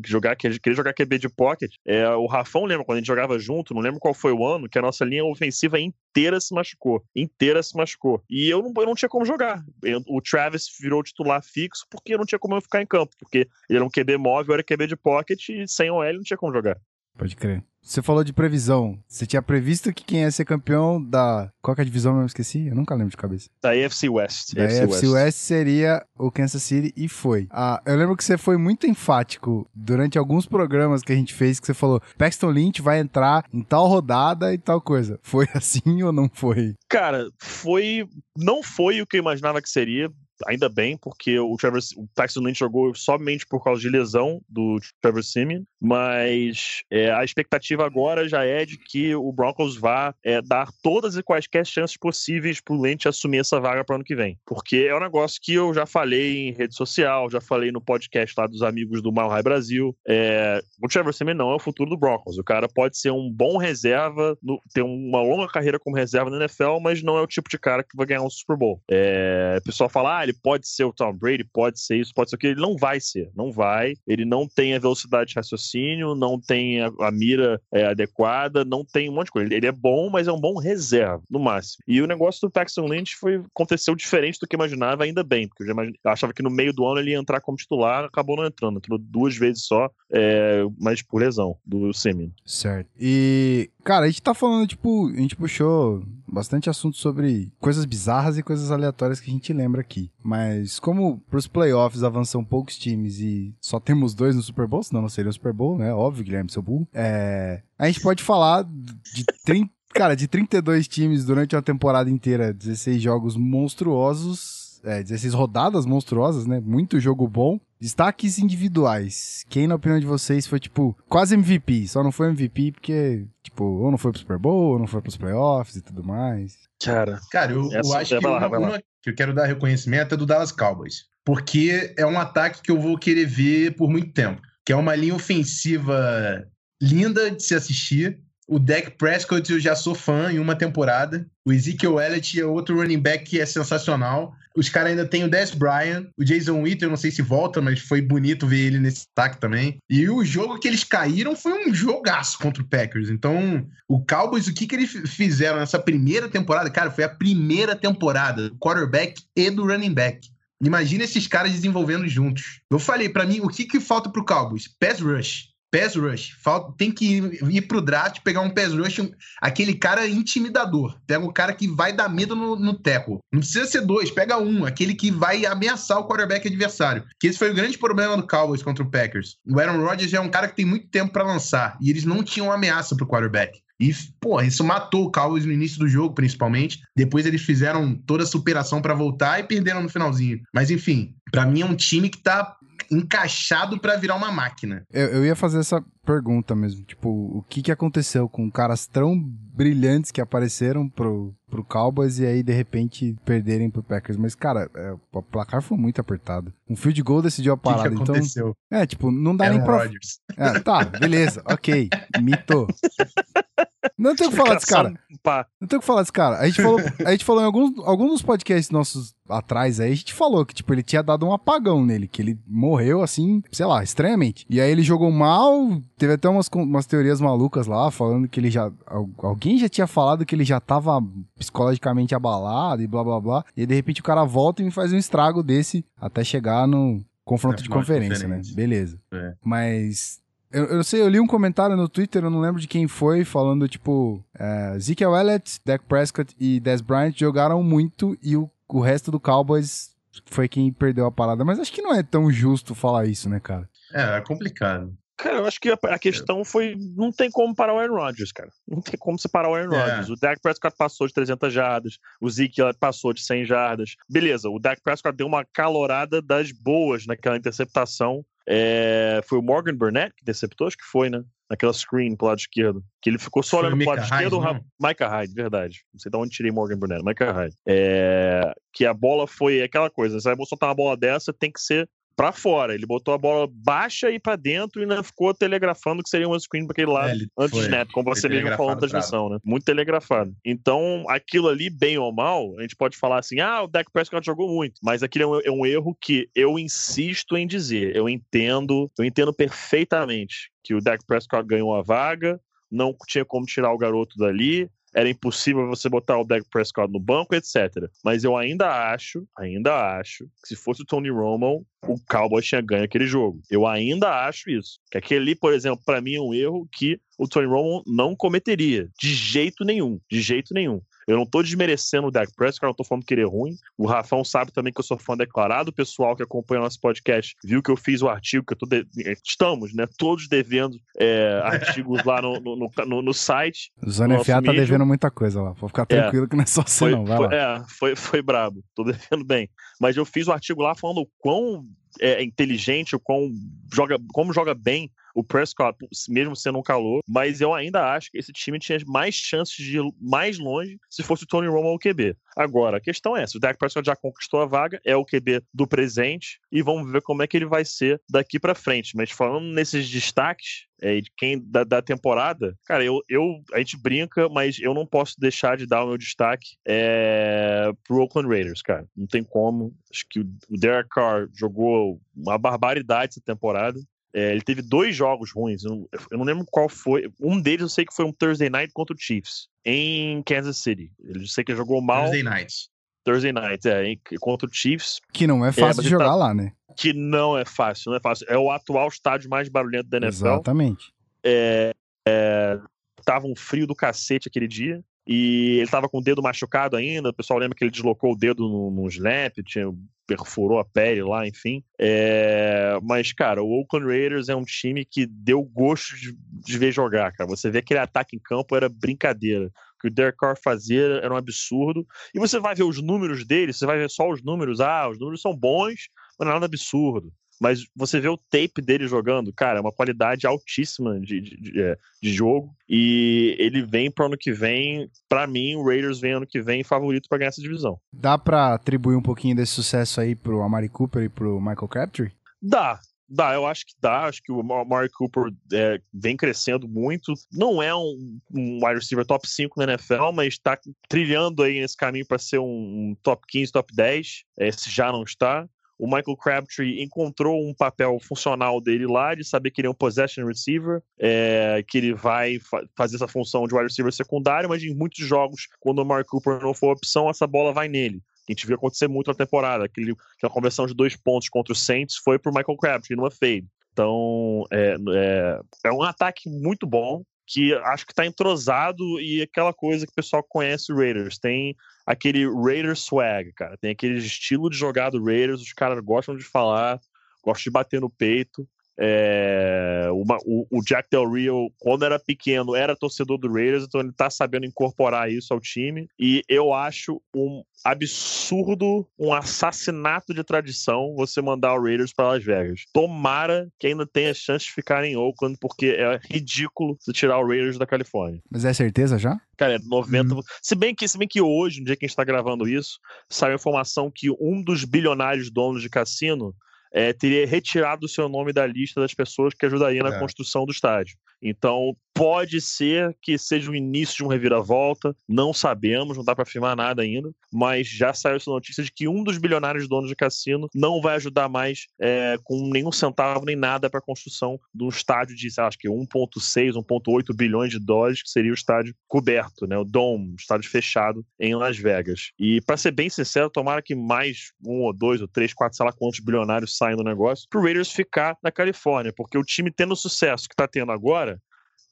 Jogar, 0.06 0.36
querer 0.36 0.58
jogar 0.74 0.94
QB 0.94 1.18
de 1.18 1.28
pocket. 1.28 1.72
É, 1.86 2.08
o 2.10 2.26
Rafão 2.26 2.64
lembra 2.64 2.84
quando 2.84 2.96
a 2.96 3.00
gente 3.00 3.06
jogava 3.06 3.38
junto, 3.38 3.74
não 3.74 3.80
lembro 3.80 4.00
qual 4.00 4.14
foi 4.14 4.32
o 4.32 4.44
ano, 4.46 4.68
que 4.68 4.78
a 4.78 4.82
nossa 4.82 5.04
linha 5.04 5.24
ofensiva 5.24 5.78
inteira 6.10 6.40
se 6.40 6.54
machucou. 6.54 7.04
Inteira 7.14 7.62
se 7.62 7.76
machucou. 7.76 8.22
E 8.28 8.48
eu 8.48 8.62
não, 8.62 8.72
eu 8.76 8.86
não 8.86 8.94
tinha 8.94 9.08
como 9.08 9.24
jogar. 9.24 9.64
Eu- 9.82 10.02
o 10.08 10.20
Travis 10.20 10.66
virou 10.80 11.02
titular 11.02 11.42
fixo 11.42 11.86
porque 11.90 12.16
não 12.16 12.24
tinha 12.24 12.38
como 12.38 12.54
eu 12.56 12.60
ficar 12.60 12.82
em 12.82 12.86
campo, 12.86 13.14
porque 13.18 13.48
ele 13.68 13.78
era 13.78 13.84
um 13.84 13.90
QB 13.90 14.16
móvel, 14.16 14.54
era 14.54 14.62
QB 14.64 14.86
de 14.86 14.96
pocket 14.96 15.48
e 15.48 15.68
sem 15.68 15.90
OL 15.90 16.12
não 16.14 16.22
tinha 16.22 16.36
como 16.36 16.52
jogar. 16.52 16.78
Pode 17.18 17.34
crer. 17.34 17.64
Você 17.82 18.02
falou 18.02 18.22
de 18.22 18.34
previsão. 18.34 18.98
Você 19.08 19.26
tinha 19.26 19.40
previsto 19.40 19.92
que 19.94 20.04
quem 20.04 20.20
ia 20.20 20.30
ser 20.30 20.44
campeão 20.44 21.02
da. 21.02 21.50
Qual 21.62 21.74
que 21.74 21.80
é 21.80 21.82
a 21.82 21.86
divisão 21.86 22.12
mesmo? 22.12 22.26
Esqueci? 22.26 22.66
Eu 22.66 22.74
nunca 22.74 22.94
lembro 22.94 23.10
de 23.10 23.16
cabeça. 23.16 23.48
Da 23.62 23.70
AFC 23.70 24.10
West. 24.10 24.54
Da 24.54 24.64
AFC 24.64 25.08
West 25.08 25.38
seria 25.38 26.04
o 26.18 26.30
Kansas 26.30 26.62
City 26.62 26.92
e 26.94 27.08
foi. 27.08 27.48
Ah, 27.50 27.82
eu 27.86 27.96
lembro 27.96 28.14
que 28.14 28.22
você 28.22 28.36
foi 28.36 28.58
muito 28.58 28.86
enfático 28.86 29.66
durante 29.74 30.18
alguns 30.18 30.44
programas 30.44 31.02
que 31.02 31.12
a 31.12 31.16
gente 31.16 31.32
fez 31.32 31.58
que 31.58 31.66
você 31.66 31.72
falou: 31.72 32.00
Paxton 32.18 32.50
Lynch 32.50 32.82
vai 32.82 33.00
entrar 33.00 33.44
em 33.52 33.62
tal 33.62 33.86
rodada 33.88 34.52
e 34.52 34.58
tal 34.58 34.82
coisa. 34.82 35.18
Foi 35.22 35.48
assim 35.54 36.02
ou 36.02 36.12
não 36.12 36.28
foi? 36.30 36.74
Cara, 36.90 37.26
foi. 37.40 38.06
Não 38.36 38.62
foi 38.62 39.00
o 39.00 39.06
que 39.06 39.16
eu 39.16 39.20
imaginava 39.20 39.62
que 39.62 39.70
seria. 39.70 40.10
Ainda 40.46 40.68
bem, 40.68 40.96
porque 40.96 41.38
o 41.38 41.56
Trevor, 41.56 41.80
o 41.96 42.06
Paxton 42.14 42.40
Lynch 42.40 42.58
jogou 42.58 42.94
somente 42.94 43.46
por 43.46 43.62
causa 43.62 43.80
de 43.80 43.88
lesão 43.88 44.40
do 44.48 44.78
Trevor 45.00 45.22
Simeon, 45.22 45.62
mas 45.80 46.82
é, 46.90 47.12
a 47.12 47.24
expectativa 47.24 47.84
agora 47.84 48.28
já 48.28 48.44
é 48.44 48.64
de 48.64 48.78
que 48.78 49.14
o 49.14 49.32
Broncos 49.32 49.76
vá 49.76 50.14
é, 50.24 50.40
dar 50.42 50.68
todas 50.82 51.16
e 51.16 51.22
quaisquer 51.22 51.66
chances 51.66 51.96
possíveis 51.96 52.60
pro 52.60 52.80
Lynch 52.80 53.08
assumir 53.08 53.38
essa 53.38 53.60
vaga 53.60 53.84
para 53.84 53.96
ano 53.96 54.04
que 54.04 54.14
vem, 54.14 54.38
porque 54.46 54.86
é 54.88 54.96
um 54.96 55.00
negócio 55.00 55.40
que 55.42 55.54
eu 55.54 55.72
já 55.74 55.86
falei 55.86 56.48
em 56.48 56.52
rede 56.52 56.74
social, 56.74 57.30
já 57.30 57.40
falei 57.40 57.70
no 57.70 57.80
podcast 57.80 58.34
lá 58.38 58.46
dos 58.46 58.62
amigos 58.62 59.02
do 59.02 59.12
Mile 59.12 59.28
High 59.28 59.42
Brasil, 59.42 59.96
é, 60.06 60.60
o 60.82 60.88
Trevor 60.88 61.12
Simeon 61.12 61.34
não 61.34 61.50
é 61.50 61.54
o 61.54 61.60
futuro 61.60 61.90
do 61.90 61.96
Broncos, 61.96 62.38
o 62.38 62.44
cara 62.44 62.68
pode 62.68 62.98
ser 62.98 63.10
um 63.10 63.30
bom 63.30 63.56
reserva, 63.56 64.36
no, 64.42 64.60
ter 64.72 64.82
uma 64.82 65.20
longa 65.20 65.48
carreira 65.48 65.78
como 65.78 65.96
reserva 65.96 66.30
na 66.30 66.36
NFL, 66.38 66.78
mas 66.80 67.02
não 67.02 67.16
é 67.16 67.22
o 67.22 67.26
tipo 67.26 67.48
de 67.48 67.58
cara 67.58 67.82
que 67.82 67.96
vai 67.96 68.06
ganhar 68.06 68.22
um 68.22 68.30
Super 68.30 68.56
Bowl. 68.56 68.82
É, 68.90 69.56
o 69.58 69.62
pessoal 69.62 69.88
fala, 69.88 70.20
ah, 70.20 70.27
ele 70.28 70.38
pode 70.42 70.68
ser 70.68 70.84
o 70.84 70.92
Tom 70.92 71.12
Brady, 71.12 71.44
pode 71.44 71.80
ser 71.80 71.96
isso, 71.96 72.12
pode 72.14 72.30
ser 72.30 72.36
aquilo. 72.36 72.52
Ele 72.54 72.60
não 72.60 72.76
vai 72.76 73.00
ser, 73.00 73.30
não 73.34 73.50
vai. 73.50 73.94
Ele 74.06 74.24
não 74.24 74.46
tem 74.46 74.74
a 74.74 74.78
velocidade 74.78 75.30
de 75.30 75.36
raciocínio, 75.36 76.14
não 76.14 76.40
tem 76.40 76.80
a, 76.80 76.90
a 77.00 77.10
mira 77.10 77.60
é, 77.72 77.86
adequada, 77.86 78.64
não 78.64 78.84
tem 78.84 79.08
um 79.08 79.14
monte 79.14 79.26
de 79.26 79.32
coisa. 79.32 79.48
Ele, 79.48 79.56
ele, 79.56 79.66
é 79.66 79.72
bom, 79.72 80.10
mas 80.10 80.28
é 80.28 80.32
um 80.32 80.40
bom 80.40 80.58
reserva, 80.58 81.22
no 81.30 81.38
máximo. 81.38 81.82
E 81.86 82.00
o 82.02 82.06
negócio 82.06 82.40
do 82.42 82.50
Paxton 82.50 82.86
Lynch 82.86 83.16
foi, 83.16 83.36
aconteceu 83.36 83.94
diferente 83.94 84.38
do 84.40 84.46
que 84.46 84.54
eu 84.54 84.58
imaginava, 84.58 85.04
ainda 85.04 85.22
bem, 85.22 85.48
porque 85.48 85.64
eu, 85.64 85.70
imagine, 85.70 85.98
eu 86.04 86.10
achava 86.10 86.32
que 86.32 86.42
no 86.42 86.50
meio 86.50 86.72
do 86.72 86.86
ano 86.86 87.00
ele 87.00 87.12
ia 87.12 87.18
entrar 87.18 87.40
como 87.40 87.56
titular, 87.56 88.04
acabou 88.04 88.36
não 88.36 88.46
entrando, 88.46 88.78
entrou 88.78 88.98
duas 88.98 89.36
vezes 89.36 89.64
só, 89.64 89.90
é, 90.12 90.62
mas 90.78 91.02
por 91.02 91.20
lesão 91.20 91.56
do 91.64 91.92
Semin. 91.92 92.32
Certo. 92.44 92.88
E, 92.98 93.70
cara, 93.88 94.04
a 94.04 94.08
gente 94.08 94.20
tá 94.20 94.34
falando, 94.34 94.66
tipo, 94.66 95.08
a 95.08 95.16
gente 95.16 95.34
puxou 95.34 96.04
bastante 96.30 96.68
assunto 96.68 96.98
sobre 96.98 97.50
coisas 97.58 97.86
bizarras 97.86 98.36
e 98.36 98.42
coisas 98.42 98.70
aleatórias 98.70 99.18
que 99.18 99.30
a 99.30 99.32
gente 99.32 99.50
lembra 99.50 99.80
aqui. 99.80 100.10
Mas 100.22 100.78
como 100.78 101.22
pros 101.30 101.46
playoffs 101.46 102.02
avançam 102.02 102.44
poucos 102.44 102.76
times 102.76 103.18
e 103.18 103.56
só 103.58 103.80
temos 103.80 104.12
dois 104.12 104.36
no 104.36 104.42
Super 104.42 104.66
Bowl, 104.66 104.82
senão 104.82 105.00
não 105.00 105.08
seria 105.08 105.30
o 105.30 105.32
Super 105.32 105.54
Bowl, 105.54 105.78
né? 105.78 105.90
Óbvio, 105.90 106.22
Guilherme, 106.22 106.52
seu 106.52 106.60
burro. 106.60 106.86
É... 106.92 107.62
A 107.78 107.86
gente 107.86 108.02
pode 108.02 108.22
falar 108.22 108.62
de 108.64 109.24
30, 109.46 109.70
cara, 109.94 110.14
de 110.14 110.28
32 110.28 110.86
times 110.86 111.24
durante 111.24 111.56
uma 111.56 111.62
temporada 111.62 112.10
inteira, 112.10 112.52
16 112.52 113.00
jogos 113.00 113.36
monstruosos, 113.38 114.57
é, 114.88 115.02
16 115.02 115.34
rodadas 115.34 115.84
monstruosas, 115.84 116.46
né? 116.46 116.60
Muito 116.60 116.98
jogo 116.98 117.28
bom. 117.28 117.60
Destaques 117.80 118.38
individuais. 118.38 119.44
Quem, 119.48 119.66
na 119.68 119.76
opinião 119.76 120.00
de 120.00 120.06
vocês, 120.06 120.46
foi, 120.46 120.58
tipo, 120.58 120.96
quase 121.08 121.34
MVP? 121.34 121.86
Só 121.86 122.02
não 122.02 122.10
foi 122.10 122.28
MVP 122.28 122.72
porque, 122.72 123.26
tipo, 123.42 123.64
ou 123.64 123.90
não 123.90 123.98
foi 123.98 124.10
pro 124.10 124.20
Super 124.20 124.38
Bowl, 124.38 124.72
ou 124.72 124.78
não 124.78 124.86
foi 124.86 125.00
pros 125.00 125.16
playoffs 125.16 125.76
e 125.76 125.82
tudo 125.82 126.02
mais. 126.02 126.56
Cara, 126.82 127.20
Cara, 127.30 127.52
eu, 127.52 127.70
eu 127.70 127.92
acho 127.94 128.18
que 128.18 128.26
lá, 128.26 128.48
uma, 128.48 128.58
uma 128.58 128.82
que 129.02 129.10
eu 129.10 129.14
quero 129.14 129.34
dar 129.34 129.46
reconhecimento 129.46 130.14
é 130.14 130.18
do 130.18 130.26
Dallas 130.26 130.52
Cowboys. 130.52 131.04
Porque 131.24 131.94
é 131.96 132.06
um 132.06 132.18
ataque 132.18 132.62
que 132.62 132.70
eu 132.70 132.80
vou 132.80 132.98
querer 132.98 133.26
ver 133.26 133.76
por 133.76 133.88
muito 133.88 134.12
tempo. 134.12 134.40
Que 134.64 134.72
é 134.72 134.76
uma 134.76 134.96
linha 134.96 135.14
ofensiva 135.14 136.44
linda 136.82 137.30
de 137.30 137.42
se 137.42 137.54
assistir. 137.54 138.20
O 138.48 138.58
Dak 138.58 138.92
Prescott 138.92 139.52
eu 139.52 139.60
já 139.60 139.76
sou 139.76 139.94
fã 139.94 140.32
em 140.32 140.38
uma 140.38 140.56
temporada. 140.56 141.28
O 141.44 141.52
Ezekiel 141.52 142.00
Elliott 142.00 142.40
é 142.40 142.46
outro 142.46 142.76
running 142.76 142.98
back 142.98 143.26
que 143.26 143.38
é 143.38 143.44
sensacional. 143.44 144.34
Os 144.56 144.70
caras 144.70 144.90
ainda 144.90 145.06
tem 145.06 145.22
o 145.22 145.30
Des 145.30 145.50
Bryant. 145.50 146.06
O 146.16 146.24
Jason 146.24 146.62
Witten, 146.62 146.86
eu 146.86 146.90
não 146.90 146.96
sei 146.96 147.10
se 147.10 147.20
volta, 147.20 147.60
mas 147.60 147.78
foi 147.78 148.00
bonito 148.00 148.46
ver 148.46 148.60
ele 148.60 148.78
nesse 148.78 149.04
ataque 149.14 149.38
também. 149.38 149.76
E 149.88 150.08
o 150.08 150.24
jogo 150.24 150.58
que 150.58 150.66
eles 150.66 150.82
caíram 150.82 151.36
foi 151.36 151.68
um 151.68 151.74
jogaço 151.74 152.38
contra 152.38 152.62
o 152.62 152.66
Packers. 152.66 153.10
Então, 153.10 153.66
o 153.86 154.02
Cowboys, 154.02 154.46
o 154.46 154.54
que, 154.54 154.66
que 154.66 154.76
eles 154.76 154.92
fizeram 155.10 155.58
nessa 155.58 155.78
primeira 155.78 156.26
temporada? 156.26 156.70
Cara, 156.70 156.90
foi 156.90 157.04
a 157.04 157.08
primeira 157.08 157.76
temporada 157.76 158.48
do 158.48 158.56
quarterback 158.56 159.22
e 159.36 159.50
do 159.50 159.66
running 159.66 159.92
back. 159.92 160.26
Imagina 160.64 161.04
esses 161.04 161.26
caras 161.26 161.52
desenvolvendo 161.52 162.08
juntos. 162.08 162.62
Eu 162.70 162.78
falei, 162.78 163.10
pra 163.10 163.26
mim, 163.26 163.40
o 163.40 163.48
que, 163.48 163.66
que 163.66 163.78
falta 163.78 164.08
pro 164.08 164.24
Cowboys? 164.24 164.66
Pass 164.80 165.00
rush. 165.00 165.50
Pass 165.70 165.94
rush. 165.94 166.36
Falta, 166.42 166.74
tem 166.76 166.90
que 166.90 167.16
ir, 167.16 167.50
ir 167.50 167.62
pro 167.62 167.80
draft, 167.80 168.20
pegar 168.22 168.40
um 168.40 168.50
pass 168.50 168.72
rush, 168.72 169.00
aquele 169.40 169.74
cara 169.74 170.06
intimidador. 170.08 170.98
Pega 171.06 171.24
o 171.24 171.32
cara 171.32 171.52
que 171.52 171.68
vai 171.68 171.92
dar 171.92 172.08
medo 172.08 172.34
no, 172.34 172.56
no 172.56 172.74
teco. 172.74 173.18
Não 173.32 173.40
precisa 173.40 173.66
ser 173.66 173.82
dois, 173.82 174.10
pega 174.10 174.38
um, 174.38 174.64
aquele 174.64 174.94
que 174.94 175.10
vai 175.10 175.44
ameaçar 175.44 175.98
o 175.98 176.08
quarterback 176.08 176.46
adversário. 176.46 177.04
Que 177.20 177.26
esse 177.26 177.38
foi 177.38 177.50
o 177.50 177.54
grande 177.54 177.78
problema 177.78 178.16
do 178.16 178.26
Cowboys 178.26 178.62
contra 178.62 178.82
o 178.82 178.90
Packers. 178.90 179.36
O 179.46 179.58
Aaron 179.60 179.84
Rodgers 179.84 180.12
é 180.14 180.20
um 180.20 180.30
cara 180.30 180.48
que 180.48 180.56
tem 180.56 180.64
muito 180.64 180.88
tempo 180.88 181.12
pra 181.12 181.24
lançar 181.24 181.76
e 181.80 181.90
eles 181.90 182.04
não 182.04 182.22
tinham 182.22 182.50
ameaça 182.50 182.96
pro 182.96 183.06
quarterback. 183.06 183.60
E, 183.80 183.94
pô, 184.20 184.40
isso 184.40 184.64
matou 184.64 185.04
o 185.04 185.12
Cowboys 185.12 185.46
no 185.46 185.52
início 185.52 185.78
do 185.78 185.88
jogo, 185.88 186.14
principalmente. 186.14 186.80
Depois 186.96 187.26
eles 187.26 187.42
fizeram 187.42 187.94
toda 187.94 188.24
a 188.24 188.26
superação 188.26 188.82
pra 188.82 188.94
voltar 188.94 189.38
e 189.38 189.44
perderam 189.44 189.82
no 189.82 189.88
finalzinho. 189.88 190.40
Mas 190.52 190.70
enfim, 190.70 191.14
pra 191.30 191.46
mim 191.46 191.60
é 191.60 191.66
um 191.66 191.76
time 191.76 192.08
que 192.08 192.20
tá 192.20 192.56
encaixado 192.90 193.78
pra 193.78 193.96
virar 193.96 194.16
uma 194.16 194.30
máquina. 194.32 194.82
Eu, 194.92 195.08
eu 195.08 195.24
ia 195.24 195.36
fazer 195.36 195.58
essa 195.58 195.82
pergunta 196.04 196.54
mesmo. 196.54 196.84
Tipo, 196.84 197.08
o 197.08 197.42
que 197.48 197.62
que 197.62 197.72
aconteceu 197.72 198.28
com 198.28 198.50
caras 198.50 198.86
tão 198.86 199.14
brilhantes 199.18 200.10
que 200.10 200.20
apareceram 200.20 200.88
pro, 200.88 201.34
pro 201.50 201.64
Cowboys 201.64 202.18
e 202.18 202.26
aí, 202.26 202.42
de 202.42 202.52
repente, 202.52 203.14
perderem 203.24 203.70
pro 203.70 203.82
Packers? 203.82 204.16
Mas, 204.16 204.34
cara, 204.34 204.70
é, 204.74 204.92
o 205.12 205.22
placar 205.22 205.60
foi 205.60 205.76
muito 205.76 206.00
apertado. 206.00 206.52
Um 206.68 206.76
field 206.76 207.02
goal 207.02 207.22
decidiu 207.22 207.52
a 207.52 207.54
O 207.54 207.58
que, 207.58 207.64
parada. 207.64 207.88
que 207.90 207.94
então, 207.94 208.14
aconteceu? 208.14 208.54
é, 208.70 208.86
tipo, 208.86 209.10
não 209.10 209.36
dá 209.36 209.44
Aaron 209.44 209.56
nem 209.56 209.64
pra... 209.64 209.76
Rodgers. 209.78 210.20
É, 210.36 210.60
tá, 210.60 210.84
beleza, 210.84 211.42
ok. 211.44 211.88
Mito. 212.22 212.66
Não 213.98 214.14
tem 214.14 214.28
o 214.28 214.30
que 214.30 214.36
falar 214.36 214.54
desse 214.54 214.66
cara. 214.66 214.94
Pá, 215.22 215.46
Não 215.60 215.66
tem 215.66 215.76
o 215.76 215.80
que 215.80 215.86
falar 215.86 216.02
desse 216.02 216.12
cara. 216.12 216.38
A 216.38 216.46
gente 216.46 216.62
falou, 216.62 216.78
a 217.04 217.10
gente 217.10 217.24
falou 217.24 217.42
em 217.42 217.44
alguns, 217.44 217.72
alguns 217.84 218.10
dos 218.12 218.22
podcasts 218.22 218.70
nossos 218.70 219.14
atrás 219.28 219.80
aí, 219.80 219.90
a 219.90 219.94
gente 219.94 220.14
falou 220.14 220.46
que, 220.46 220.54
tipo, 220.54 220.72
ele 220.72 220.82
tinha 220.82 221.02
dado 221.02 221.26
um 221.26 221.32
apagão 221.32 221.84
nele, 221.84 222.06
que 222.06 222.22
ele 222.22 222.38
morreu, 222.46 223.02
assim, 223.02 223.42
sei 223.50 223.66
lá, 223.66 223.82
estranhamente. 223.82 224.46
E 224.48 224.60
aí 224.60 224.70
ele 224.70 224.82
jogou 224.82 225.10
mal, 225.10 225.82
teve 225.98 226.12
até 226.14 226.28
umas, 226.28 226.48
umas 226.54 226.86
teorias 226.86 227.20
malucas 227.20 227.66
lá, 227.66 227.90
falando 227.90 228.28
que 228.28 228.38
ele 228.38 228.50
já... 228.50 228.70
al- 228.86 229.10
Alguém 229.18 229.58
já 229.58 229.68
tinha 229.68 229.86
falado 229.86 230.24
que 230.24 230.34
ele 230.34 230.44
já 230.44 230.60
tava 230.60 231.02
psicologicamente 231.36 232.14
abalado 232.14 232.82
e 232.82 232.86
blá, 232.86 233.02
blá, 233.02 233.20
blá. 233.20 233.44
E 233.56 233.62
aí, 233.62 233.66
de 233.66 233.74
repente, 233.74 234.00
o 234.00 234.04
cara 234.04 234.24
volta 234.24 234.62
e 234.62 234.64
me 234.64 234.70
faz 234.70 234.92
um 234.92 234.96
estrago 234.96 235.42
desse 235.42 235.84
até 236.00 236.22
chegar 236.22 236.66
no 236.68 237.02
confronto 237.24 237.56
Na 237.56 237.62
de 237.62 237.68
conferência, 237.68 238.26
né? 238.28 238.40
Beleza. 238.54 238.98
É. 239.12 239.34
Mas... 239.44 240.20
Eu, 240.50 240.64
eu 240.64 240.84
sei, 240.84 241.00
eu 241.02 241.08
li 241.08 241.20
um 241.20 241.26
comentário 241.26 241.76
no 241.76 241.88
Twitter, 241.88 242.24
eu 242.24 242.30
não 242.30 242.40
lembro 242.40 242.60
de 242.60 242.66
quem 242.68 242.88
foi, 242.88 243.24
falando, 243.24 243.68
tipo, 243.68 244.24
é, 244.38 244.74
Ezekiel 244.76 245.14
Elliott, 245.16 245.60
Dak 245.64 245.84
Prescott 245.84 246.34
e 246.40 246.58
Des 246.60 246.80
Bryant 246.80 247.12
jogaram 247.16 247.62
muito 247.62 248.16
e 248.22 248.36
o, 248.36 248.50
o 248.68 248.80
resto 248.80 249.10
do 249.10 249.20
Cowboys 249.20 249.90
foi 250.26 250.48
quem 250.48 250.72
perdeu 250.72 251.06
a 251.06 251.12
parada. 251.12 251.44
Mas 251.44 251.58
acho 251.60 251.72
que 251.72 251.82
não 251.82 251.94
é 251.94 252.02
tão 252.02 252.30
justo 252.30 252.74
falar 252.74 253.06
isso, 253.06 253.28
né, 253.28 253.40
cara? 253.40 253.68
É, 253.92 254.16
é 254.16 254.20
complicado. 254.20 254.92
Cara, 255.16 255.38
eu 255.38 255.46
acho 255.46 255.60
que 255.60 255.68
a, 255.68 255.76
a 255.82 255.98
questão 255.98 256.44
foi. 256.44 256.76
Não 256.96 257.10
tem 257.10 257.28
como 257.28 257.52
parar 257.52 257.74
o 257.74 257.78
Aaron 257.80 257.96
Rodgers, 257.96 258.30
cara. 258.30 258.50
Não 258.68 258.80
tem 258.80 258.94
como 258.96 259.18
separar 259.18 259.50
o 259.50 259.54
Aaron 259.54 259.74
É. 259.74 259.80
Rodgers. 259.80 260.10
O 260.10 260.14
Dak 260.14 260.40
Prescott 260.40 260.76
passou 260.78 261.08
de 261.08 261.12
300 261.12 261.52
jardas, 261.52 261.98
o 262.20 262.30
Zeke 262.30 262.60
Elliott 262.60 262.78
passou 262.78 263.12
de 263.12 263.20
100 263.22 263.44
jardas. 263.44 263.96
Beleza, 264.08 264.48
o 264.48 264.60
Dak 264.60 264.80
Prescott 264.80 265.16
deu 265.16 265.26
uma 265.26 265.44
calorada 265.44 266.22
das 266.22 266.52
boas 266.52 267.04
naquela 267.04 267.36
interceptação. 267.36 268.24
É, 268.50 269.20
foi 269.26 269.38
o 269.38 269.42
Morgan 269.42 269.74
Burnett 269.76 270.14
que 270.16 270.22
interceptou, 270.22 270.66
acho 270.66 270.76
que 270.76 270.84
foi, 270.84 271.10
né? 271.10 271.22
Naquela 271.50 271.72
screen 271.72 272.16
pro 272.16 272.28
lado 272.28 272.38
esquerdo. 272.38 272.82
Que 273.02 273.10
ele 273.10 273.18
ficou 273.18 273.42
só 273.42 273.60
olhando 273.60 273.76
pro 273.76 273.86
lado 273.86 274.02
esquerdo. 274.02 274.22
Hyde, 274.22 274.34
o 274.34 274.38
Ra- 274.38 274.60
Micah 274.80 275.08
Hyde, 275.08 275.34
verdade. 275.34 275.84
Não 275.92 276.00
sei 276.00 276.10
de 276.10 276.16
onde 276.16 276.30
tirei 276.30 276.50
Morgan 276.50 276.78
Burnett. 276.78 277.04
Micah 277.04 277.32
Hyde. 277.32 277.56
É, 277.66 278.52
que 278.72 278.86
a 278.86 278.94
bola 278.94 279.26
foi 279.26 279.62
aquela 279.62 279.90
coisa. 279.90 280.18
Se 280.18 280.24
vai 280.34 280.46
soltar 280.46 280.68
uma 280.70 280.74
bola 280.74 280.96
dessa, 280.96 281.32
tem 281.32 281.52
que 281.52 281.60
ser 281.60 281.88
pra 282.18 282.32
fora. 282.32 282.74
Ele 282.74 282.84
botou 282.84 283.14
a 283.14 283.18
bola 283.18 283.48
baixa 283.48 284.10
e 284.10 284.18
pra 284.18 284.34
dentro 284.34 284.80
e 284.80 284.82
ainda 284.82 285.04
ficou 285.04 285.32
telegrafando 285.32 286.02
que 286.02 286.10
seria 286.10 286.28
um 286.28 286.36
screen 286.38 286.66
pra 286.66 286.72
aquele 286.72 286.90
lado 286.90 287.10
É, 287.10 287.12
antes 287.38 287.50
foi- 287.52 287.60
do 287.60 287.60
snap, 287.60 287.88
como 287.92 288.12
você 288.12 288.28
mesmo 288.28 288.48
falou 288.56 288.72
na 288.72 288.76
transmissão, 288.80 289.28
né? 289.30 289.38
Muito 289.44 289.64
telegrafado. 289.64 290.34
Então, 290.44 291.04
aquilo 291.08 291.48
ali, 291.48 291.70
bem 291.70 291.96
ou 291.96 292.12
mal, 292.12 292.58
a 292.58 292.62
gente 292.62 292.74
pode 292.74 292.96
falar 292.96 293.20
assim: 293.20 293.38
ah, 293.38 293.62
o 293.62 293.68
Dak 293.68 293.88
Prescott 293.92 294.26
jogou 294.26 294.52
muito. 294.52 294.80
Mas 294.82 295.04
aquilo 295.04 295.22
é 295.22 295.26
um, 295.26 295.40
é 295.44 295.50
um 295.60 295.64
erro 295.64 295.96
que 296.00 296.28
eu 296.34 296.58
insisto 296.58 297.36
em 297.36 297.46
dizer. 297.46 297.94
Eu 297.94 298.08
entendo, 298.08 298.90
eu 298.98 299.04
entendo 299.04 299.32
perfeitamente 299.32 300.50
que 300.64 300.74
o 300.74 300.80
Dak 300.80 301.04
Prescott 301.06 301.46
ganhou 301.46 301.74
a 301.74 301.82
vaga, 301.82 302.40
não 302.70 302.94
tinha 303.06 303.24
como 303.24 303.46
tirar 303.46 303.72
o 303.72 303.78
garoto 303.78 304.16
dali. 304.18 304.68
Era 304.94 305.08
impossível 305.08 305.66
você 305.66 305.88
botar 305.88 306.18
o 306.18 306.24
Dak 306.24 306.46
Prescott 306.50 306.92
no 306.92 307.00
banco, 307.00 307.34
etc. 307.34 307.88
Mas 308.04 308.24
eu 308.24 308.36
ainda 308.36 308.92
acho, 308.92 309.26
ainda 309.36 309.98
acho, 309.98 310.24
que 310.42 310.48
se 310.48 310.56
fosse 310.56 310.82
o 310.82 310.86
Tony 310.86 311.10
Romo, 311.10 311.66
o 311.86 311.98
Cowboys 312.08 312.46
tinha 312.46 312.60
ganho 312.60 312.84
aquele 312.84 313.06
jogo. 313.06 313.40
Eu 313.50 313.66
ainda 313.66 314.26
acho 314.26 314.50
isso. 314.50 314.80
Que 314.90 314.98
aquele, 314.98 315.34
por 315.34 315.52
exemplo, 315.52 315.82
pra 315.84 316.00
mim 316.00 316.14
é 316.14 316.20
um 316.20 316.34
erro 316.34 316.68
que 316.72 317.00
o 317.18 317.28
Tony 317.28 317.46
Romo 317.46 317.82
não 317.86 318.16
cometeria. 318.16 318.88
De 318.98 319.12
jeito 319.14 319.64
nenhum. 319.64 320.00
De 320.10 320.20
jeito 320.20 320.54
nenhum. 320.54 320.80
Eu 321.08 321.16
não 321.16 321.24
tô 321.24 321.42
desmerecendo 321.42 322.08
o 322.08 322.10
Dak 322.10 322.30
Prescott, 322.36 322.66
não 322.66 322.74
tô 322.74 322.84
falando 322.84 323.04
que 323.04 323.14
ele 323.14 323.22
é 323.22 323.26
ruim. 323.26 323.56
O 323.78 323.86
Rafão 323.86 324.22
sabe 324.22 324.52
também 324.52 324.70
que 324.70 324.78
eu 324.78 324.84
sou 324.84 324.98
fã 324.98 325.16
declarado. 325.16 325.70
O 325.70 325.74
pessoal 325.74 326.14
que 326.14 326.22
acompanha 326.22 326.60
nosso 326.60 326.78
podcast 326.78 327.34
viu 327.42 327.62
que 327.62 327.70
eu 327.70 327.76
fiz 327.76 328.02
o 328.02 328.08
artigo, 328.08 328.44
que 328.44 328.52
eu 328.52 328.58
tô 328.58 328.66
de... 328.66 328.86
estamos, 329.24 329.72
né, 329.74 329.86
todos 329.96 330.28
devendo 330.28 330.78
é, 330.98 331.40
artigos 331.44 332.04
lá 332.04 332.20
no, 332.20 332.38
no, 332.38 332.70
no, 332.86 333.02
no 333.02 333.14
site. 333.14 333.72
O 333.82 333.90
Zona 333.90 334.22
FA 334.22 334.42
tá 334.42 334.52
devendo 334.52 334.84
muita 334.84 335.10
coisa 335.10 335.40
lá. 335.40 335.54
Pode 335.54 335.72
ficar 335.72 335.86
tranquilo 335.86 336.26
é, 336.26 336.28
que 336.28 336.36
não 336.36 336.42
é 336.42 336.46
só 336.46 336.62
você, 336.62 336.78
foi, 336.78 336.90
não. 336.90 337.06
Vai 337.06 337.16
foi, 337.16 337.26
lá. 337.26 337.34
É, 337.34 337.64
foi, 337.78 337.96
foi 337.96 338.22
brabo. 338.22 338.62
Tô 338.74 338.84
devendo 338.84 339.24
bem. 339.24 339.48
Mas 339.80 339.96
eu 339.96 340.04
fiz 340.04 340.28
o 340.28 340.32
artigo 340.32 340.60
lá 340.60 340.74
falando 340.74 341.00
o 341.00 341.08
quão 341.18 341.64
é, 342.00 342.22
inteligente, 342.22 342.94
o 342.94 343.00
quão 343.00 343.30
joga, 343.72 343.96
como 344.12 344.32
joga 344.32 344.54
bem 344.54 344.90
o 345.18 345.24
Prescott, 345.24 345.76
mesmo 346.08 346.36
sendo 346.36 346.60
um 346.60 346.62
calor, 346.62 347.02
mas 347.08 347.40
eu 347.40 347.52
ainda 347.52 347.92
acho 347.92 348.08
que 348.08 348.18
esse 348.18 348.32
time 348.32 348.56
tinha 348.56 348.78
mais 348.86 349.16
chances 349.16 349.56
de 349.56 349.78
ir 349.78 349.92
mais 350.00 350.38
longe 350.38 350.78
se 350.88 351.02
fosse 351.02 351.24
o 351.24 351.26
Tony 351.26 351.48
Romo 351.48 351.74
o 351.74 351.78
QB. 351.78 352.16
Agora, 352.36 352.76
a 352.76 352.80
questão 352.80 353.16
é, 353.16 353.26
se 353.26 353.36
o 353.36 353.40
Dak 353.40 353.58
Prescott 353.58 353.84
já 353.84 353.96
conquistou 353.96 354.40
a 354.40 354.46
vaga, 354.46 354.80
é 354.84 354.94
o 354.94 355.04
QB 355.04 355.42
do 355.52 355.66
presente 355.66 356.38
e 356.52 356.62
vamos 356.62 356.88
ver 356.92 357.02
como 357.02 357.20
é 357.20 357.26
que 357.26 357.36
ele 357.36 357.46
vai 357.46 357.64
ser 357.64 358.00
daqui 358.08 358.38
para 358.38 358.54
frente. 358.54 358.96
Mas 358.96 359.10
falando 359.10 359.46
nesses 359.46 359.90
destaques, 359.90 360.68
é, 360.80 361.00
quem 361.16 361.42
da, 361.44 361.64
da, 361.64 361.82
temporada, 361.82 362.56
cara, 362.64 362.84
eu, 362.84 363.02
eu 363.08 363.42
a 363.52 363.58
gente 363.58 363.76
brinca, 363.76 364.28
mas 364.28 364.60
eu 364.60 364.72
não 364.72 364.86
posso 364.86 365.16
deixar 365.18 365.56
de 365.56 365.66
dar 365.66 365.82
o 365.82 365.88
meu 365.88 365.98
destaque 365.98 366.56
é, 366.64 367.72
pro 367.82 368.02
Oakland 368.02 368.28
Raiders, 368.28 368.62
cara. 368.62 368.86
Não 368.96 369.08
tem 369.08 369.24
como. 369.24 369.74
Acho 369.92 370.04
que 370.08 370.20
o 370.20 370.56
Derek 370.56 370.88
Carr 370.90 371.28
jogou 371.34 372.00
uma 372.14 372.38
barbaridade 372.38 373.14
essa 373.14 373.20
temporada. 373.20 373.80
É, 374.18 374.32
ele 374.32 374.40
teve 374.40 374.62
dois 374.62 374.96
jogos 374.96 375.30
ruins, 375.30 375.62
eu 375.62 375.70
não, 375.70 375.88
eu 376.10 376.18
não, 376.18 376.24
lembro 376.24 376.44
qual 376.50 376.68
foi. 376.68 377.08
Um 377.20 377.40
deles 377.40 377.60
eu 377.62 377.68
sei 377.68 377.84
que 377.84 377.94
foi 377.94 378.04
um 378.04 378.12
Thursday 378.12 378.50
Night 378.50 378.72
contra 378.72 378.92
o 378.92 378.98
Chiefs, 378.98 379.48
em 379.64 380.20
Kansas 380.24 380.56
City. 380.56 380.90
Eu 380.98 381.24
sei 381.26 381.44
que 381.44 381.52
ele 381.52 381.58
jogou 381.58 381.80
mal. 381.80 382.02
Thursday 382.02 382.24
Night. 382.24 382.68
Thursday 383.04 383.32
Night, 383.32 383.68
é, 383.68 383.96
contra 384.18 384.48
o 384.48 384.52
Chiefs. 384.52 385.00
Que 385.12 385.24
não 385.24 385.46
é 385.46 385.52
fácil 385.52 385.82
é, 385.82 385.84
de 385.84 385.88
jogar 385.88 386.06
tá, 386.06 386.16
lá, 386.16 386.34
né? 386.34 386.52
Que 386.76 386.92
não 386.92 387.38
é 387.38 387.44
fácil, 387.44 387.90
não 387.90 387.96
é 387.96 388.00
fácil. 388.00 388.26
É 388.28 388.36
o 388.36 388.50
atual 388.50 388.88
estádio 388.88 389.30
mais 389.30 389.48
barulhento 389.48 389.88
da 389.88 389.98
NFL. 389.98 390.26
Exatamente. 390.26 390.92
É, 391.22 391.72
é, 392.06 392.58
tava 393.04 393.28
um 393.28 393.36
frio 393.36 393.68
do 393.68 393.74
cacete 393.74 394.26
aquele 394.26 394.48
dia. 394.48 394.84
E 395.08 395.60
ele 395.60 395.70
tava 395.70 395.88
com 395.88 395.98
o 395.98 396.02
dedo 396.02 396.22
machucado 396.22 396.76
ainda. 396.76 397.08
O 397.08 397.14
pessoal 397.14 397.38
lembra 397.38 397.56
que 397.56 397.64
ele 397.64 397.70
deslocou 397.70 398.12
o 398.12 398.16
dedo 398.16 398.46
no, 398.46 398.70
no 398.70 398.86
snap, 398.88 399.38
tinha 399.42 399.72
perfurou 400.06 400.58
a 400.58 400.64
pele 400.64 401.02
lá, 401.02 401.26
enfim. 401.26 401.64
É... 401.78 402.78
Mas, 402.82 403.12
cara, 403.12 403.42
o 403.42 403.50
Oakland 403.50 403.86
Raiders 403.86 404.28
é 404.28 404.36
um 404.36 404.44
time 404.44 404.84
que 404.84 405.06
deu 405.06 405.42
gosto 405.42 405.96
de, 405.96 406.14
de 406.14 406.58
ver 406.58 406.72
jogar, 406.72 407.12
cara. 407.12 407.28
Você 407.28 407.50
vê 407.50 407.58
aquele 407.58 407.80
ataque 407.80 408.16
em 408.16 408.18
campo, 408.18 408.54
era 408.54 408.68
brincadeira. 408.68 409.50
Que 409.80 409.88
o 409.88 409.90
Derek 409.90 410.18
Carr 410.18 410.36
fazia 410.42 410.82
era 411.02 411.12
um 411.12 411.16
absurdo. 411.16 411.86
E 412.14 412.18
você 412.18 412.38
vai 412.38 412.54
ver 412.54 412.64
os 412.64 412.82
números 412.82 413.26
dele, 413.26 413.52
você 413.52 413.64
vai 413.64 413.78
ver 413.78 413.90
só 413.90 414.10
os 414.10 414.22
números. 414.22 414.60
Ah, 414.60 414.88
os 414.88 414.98
números 414.98 415.22
são 415.22 415.34
bons, 415.34 415.88
mas 416.18 416.26
não 416.26 416.32
é 416.32 416.34
nada 416.34 416.46
absurdo 416.46 417.12
mas 417.40 417.64
você 417.74 418.00
vê 418.00 418.08
o 418.08 418.16
tape 418.16 418.60
dele 418.60 418.86
jogando, 418.86 419.32
cara, 419.32 419.58
é 419.58 419.60
uma 419.60 419.72
qualidade 419.72 420.26
altíssima 420.26 421.00
de, 421.00 421.20
de, 421.20 421.36
de, 421.36 421.62
é, 421.62 421.76
de 422.02 422.12
jogo. 422.12 422.54
E 422.68 423.36
ele 423.38 423.62
vem 423.62 423.90
pro 423.90 424.06
ano 424.06 424.16
que 424.18 424.32
vem, 424.32 424.90
para 425.08 425.26
mim, 425.26 425.54
o 425.56 425.64
Raiders 425.64 426.00
vem 426.00 426.12
ano 426.12 426.26
que 426.26 426.40
vem 426.40 426.64
favorito 426.64 427.08
para 427.08 427.18
ganhar 427.18 427.28
essa 427.28 427.42
divisão. 427.42 427.78
Dá 427.92 428.18
para 428.18 428.54
atribuir 428.54 428.96
um 428.96 429.02
pouquinho 429.02 429.36
desse 429.36 429.52
sucesso 429.52 430.00
aí 430.00 430.14
pro 430.14 430.42
Amari 430.42 430.68
Cooper 430.68 431.02
e 431.02 431.08
pro 431.08 431.40
Michael 431.40 431.68
Crabtree? 431.68 432.12
Dá, 432.40 432.80
Dá, 433.10 433.32
eu 433.32 433.46
acho 433.46 433.64
que 433.64 433.72
dá. 433.80 434.04
Acho 434.04 434.22
que 434.22 434.30
o 434.30 434.40
Amari 434.40 434.90
Cooper 434.90 435.32
é, 435.52 435.80
vem 435.94 436.14
crescendo 436.14 436.68
muito. 436.68 437.14
Não 437.32 437.62
é 437.62 437.74
um, 437.74 438.20
um 438.30 438.56
wide 438.62 438.80
receiver 438.80 439.06
top 439.06 439.26
5 439.26 439.58
na 439.58 439.72
NFL, 439.72 440.12
mas 440.12 440.34
está 440.34 440.58
trilhando 440.88 441.42
aí 441.42 441.58
nesse 441.58 441.76
caminho 441.76 442.06
para 442.06 442.18
ser 442.18 442.38
um, 442.38 442.44
um, 442.44 442.96
top 443.02 443.24
15, 443.26 443.52
top 443.52 443.74
10. 443.74 444.24
Esse 444.38 444.70
já 444.70 444.92
não 444.92 445.02
está 445.04 445.48
o 445.78 445.86
Michael 445.86 446.16
Crabtree 446.16 446.82
encontrou 446.82 447.40
um 447.46 447.54
papel 447.54 447.98
funcional 448.00 448.60
dele 448.60 448.86
lá, 448.86 449.14
de 449.14 449.24
saber 449.24 449.50
que 449.50 449.60
ele 449.60 449.68
é 449.68 449.70
um 449.70 449.74
possession 449.74 450.26
receiver, 450.26 450.82
é, 450.98 451.64
que 451.66 451.78
ele 451.78 451.94
vai 451.94 452.38
fa 452.40 452.66
fazer 452.76 452.96
essa 452.96 453.06
função 453.06 453.46
de 453.46 453.54
wide 453.54 453.68
receiver 453.68 453.92
secundário, 453.92 454.48
mas 454.48 454.62
em 454.62 454.74
muitos 454.74 455.06
jogos, 455.06 455.46
quando 455.60 455.78
o 455.78 455.84
Mark 455.84 456.06
Cooper 456.06 456.40
não 456.40 456.52
for 456.52 456.72
opção, 456.72 457.08
essa 457.08 457.26
bola 457.26 457.52
vai 457.52 457.68
nele. 457.68 458.02
A 458.28 458.32
gente 458.32 458.46
viu 458.46 458.56
acontecer 458.56 458.88
muito 458.88 459.08
na 459.08 459.14
temporada. 459.14 459.64
Aquele, 459.64 459.94
aquela 460.16 460.32
conversão 460.32 460.66
de 460.66 460.74
dois 460.74 460.94
pontos 460.96 461.28
contra 461.28 461.52
o 461.52 461.56
Saints 461.56 461.96
foi 461.96 462.18
pro 462.18 462.32
Michael 462.32 462.58
Crabtree 462.58 462.96
numa 462.96 463.10
fade. 463.10 463.46
Então, 463.72 464.44
é, 464.50 464.74
é, 464.74 465.40
é 465.66 465.72
um 465.72 465.82
ataque 465.82 466.28
muito 466.28 466.66
bom 466.66 467.02
que 467.28 467.52
acho 467.52 467.86
que 467.86 467.94
tá 467.94 468.06
entrosado 468.06 468.98
e 468.98 469.20
aquela 469.20 469.52
coisa 469.52 469.84
que 469.84 469.92
o 469.92 469.94
pessoal 469.94 470.24
conhece 470.26 470.72
o 470.72 470.76
Raiders. 470.76 471.18
Tem 471.18 471.54
aquele 471.86 472.26
Raiders 472.26 472.80
swag, 472.80 473.32
cara. 473.34 473.58
Tem 473.58 473.70
aquele 473.70 473.98
estilo 473.98 474.48
de 474.48 474.56
jogar 474.56 474.88
do 474.88 475.04
Raiders, 475.04 475.42
os 475.42 475.52
caras 475.52 475.78
gostam 475.84 476.16
de 476.16 476.24
falar, 476.24 476.80
gostam 477.22 477.44
de 477.44 477.50
bater 477.50 477.80
no 477.82 477.90
peito. 477.90 478.48
É, 478.78 479.57
uma, 480.02 480.18
o, 480.24 480.46
o, 480.50 480.62
Jack 480.62 480.88
Del 480.90 481.10
Rio, 481.10 481.50
quando 481.58 481.84
era 481.84 481.98
pequeno, 481.98 482.54
era 482.54 482.76
torcedor 482.76 483.18
do 483.18 483.32
Raiders, 483.32 483.64
então 483.64 483.80
ele 483.80 483.92
tá 483.92 484.10
sabendo 484.10 484.46
incorporar 484.46 485.10
isso 485.10 485.32
ao 485.32 485.40
time. 485.40 485.88
E 485.98 486.22
eu 486.28 486.52
acho 486.52 487.00
um 487.14 487.42
absurdo, 487.64 488.86
um 488.98 489.12
assassinato 489.12 490.14
de 490.14 490.22
tradição 490.22 490.94
você 490.96 491.20
mandar 491.20 491.54
o 491.54 491.62
Raiders 491.62 491.92
para 491.92 492.08
Las 492.08 492.24
Vegas. 492.24 492.62
Tomara 492.72 493.48
que 493.58 493.66
ainda 493.66 493.86
tenha 493.86 494.14
chance 494.14 494.46
de 494.46 494.52
ficar 494.52 494.84
em 494.84 494.96
Oakland, 494.96 495.36
porque 495.40 495.66
é 495.66 496.00
ridículo 496.10 496.76
você 496.80 496.92
tirar 496.92 497.18
o 497.18 497.26
Raiders 497.26 497.58
da 497.58 497.66
Califórnia. 497.66 498.20
Mas 498.30 498.44
é 498.44 498.52
certeza 498.52 498.98
já? 498.98 499.18
Cara, 499.36 499.56
é 499.56 499.58
90. 499.58 500.14
Hum. 500.14 500.20
Se, 500.42 500.54
bem 500.54 500.74
que, 500.74 500.88
se 500.88 500.98
bem 500.98 501.08
que 501.08 501.20
hoje, 501.20 501.60
no 501.60 501.66
dia 501.66 501.76
que 501.76 501.84
a 501.84 501.88
gente 501.88 501.96
tá 501.96 502.04
gravando 502.04 502.48
isso, 502.48 502.78
saiu 503.08 503.32
a 503.32 503.36
informação 503.36 503.90
que 503.94 504.10
um 504.10 504.42
dos 504.42 504.64
bilionários 504.64 505.30
donos 505.30 505.62
de 505.62 505.68
cassino 505.68 506.34
é, 506.72 506.92
teria 506.92 507.26
retirado 507.26 507.86
o 507.86 507.88
seu 507.88 508.08
nome 508.08 508.32
da 508.32 508.46
lista 508.46 508.80
das 508.80 508.94
pessoas 508.94 509.34
que 509.34 509.46
ajudariam 509.46 509.88
na 509.88 509.96
é. 509.96 509.98
construção 509.98 510.44
do 510.44 510.52
estádio. 510.52 510.96
Então, 511.22 511.76
pode 511.98 512.40
ser 512.40 512.96
que 513.02 513.18
seja 513.18 513.50
o 513.50 513.56
início 513.56 513.96
de 513.96 514.04
um 514.04 514.06
reviravolta, 514.06 514.94
não 515.08 515.32
sabemos, 515.32 515.96
não 515.96 516.04
dá 516.04 516.14
para 516.14 516.22
afirmar 516.22 516.54
nada 516.54 516.80
ainda, 516.80 517.10
mas 517.32 517.66
já 517.66 517.92
saiu 517.92 518.14
essa 518.14 518.30
notícia 518.30 518.62
de 518.62 518.70
que 518.70 518.86
um 518.86 519.02
dos 519.02 519.18
bilionários 519.18 519.68
donos 519.68 519.90
de 519.90 519.96
cassino 519.96 520.48
não 520.54 520.80
vai 520.80 520.94
ajudar 520.94 521.28
mais 521.28 521.66
é, 521.80 522.16
com 522.22 522.48
nenhum 522.52 522.70
centavo 522.70 523.24
nem 523.24 523.34
nada 523.34 523.68
para 523.68 523.80
a 523.80 523.82
construção 523.82 524.38
de 524.54 524.62
um 524.62 524.68
estádio 524.68 525.16
de, 525.16 525.28
acho 525.40 525.58
que 525.58 525.68
1,6, 525.68 526.52
1,8 526.52 527.16
bilhões 527.16 527.50
de 527.50 527.58
dólares, 527.58 528.00
que 528.00 528.10
seria 528.10 528.30
o 528.30 528.34
estádio 528.34 528.72
coberto, 528.86 529.48
né, 529.48 529.58
o 529.58 529.64
Dome, 529.64 530.14
estádio 530.16 530.48
fechado 530.48 531.04
em 531.18 531.34
Las 531.34 531.58
Vegas. 531.58 532.12
E, 532.16 532.40
para 532.42 532.56
ser 532.56 532.70
bem 532.70 532.88
sincero, 532.88 533.28
tomara 533.28 533.60
que 533.60 533.74
mais 533.74 534.32
um 534.46 534.60
ou 534.60 534.72
dois 534.72 535.00
ou 535.00 535.08
três, 535.08 535.34
quatro, 535.34 535.56
sei 535.56 535.66
lá 535.66 535.72
quantos 535.72 535.98
bilionários 535.98 536.56
saiam 536.56 536.76
do 536.76 536.84
negócio, 536.84 537.26
para 537.28 537.40
o 537.40 537.42
Raiders 537.42 537.72
ficar 537.72 538.16
na 538.22 538.30
Califórnia, 538.30 538.92
porque 538.96 539.18
o 539.18 539.24
time 539.24 539.50
tendo 539.50 539.72
o 539.72 539.76
sucesso 539.76 540.28
que 540.28 540.34
está 540.34 540.46
tendo 540.46 540.70
agora, 540.70 541.20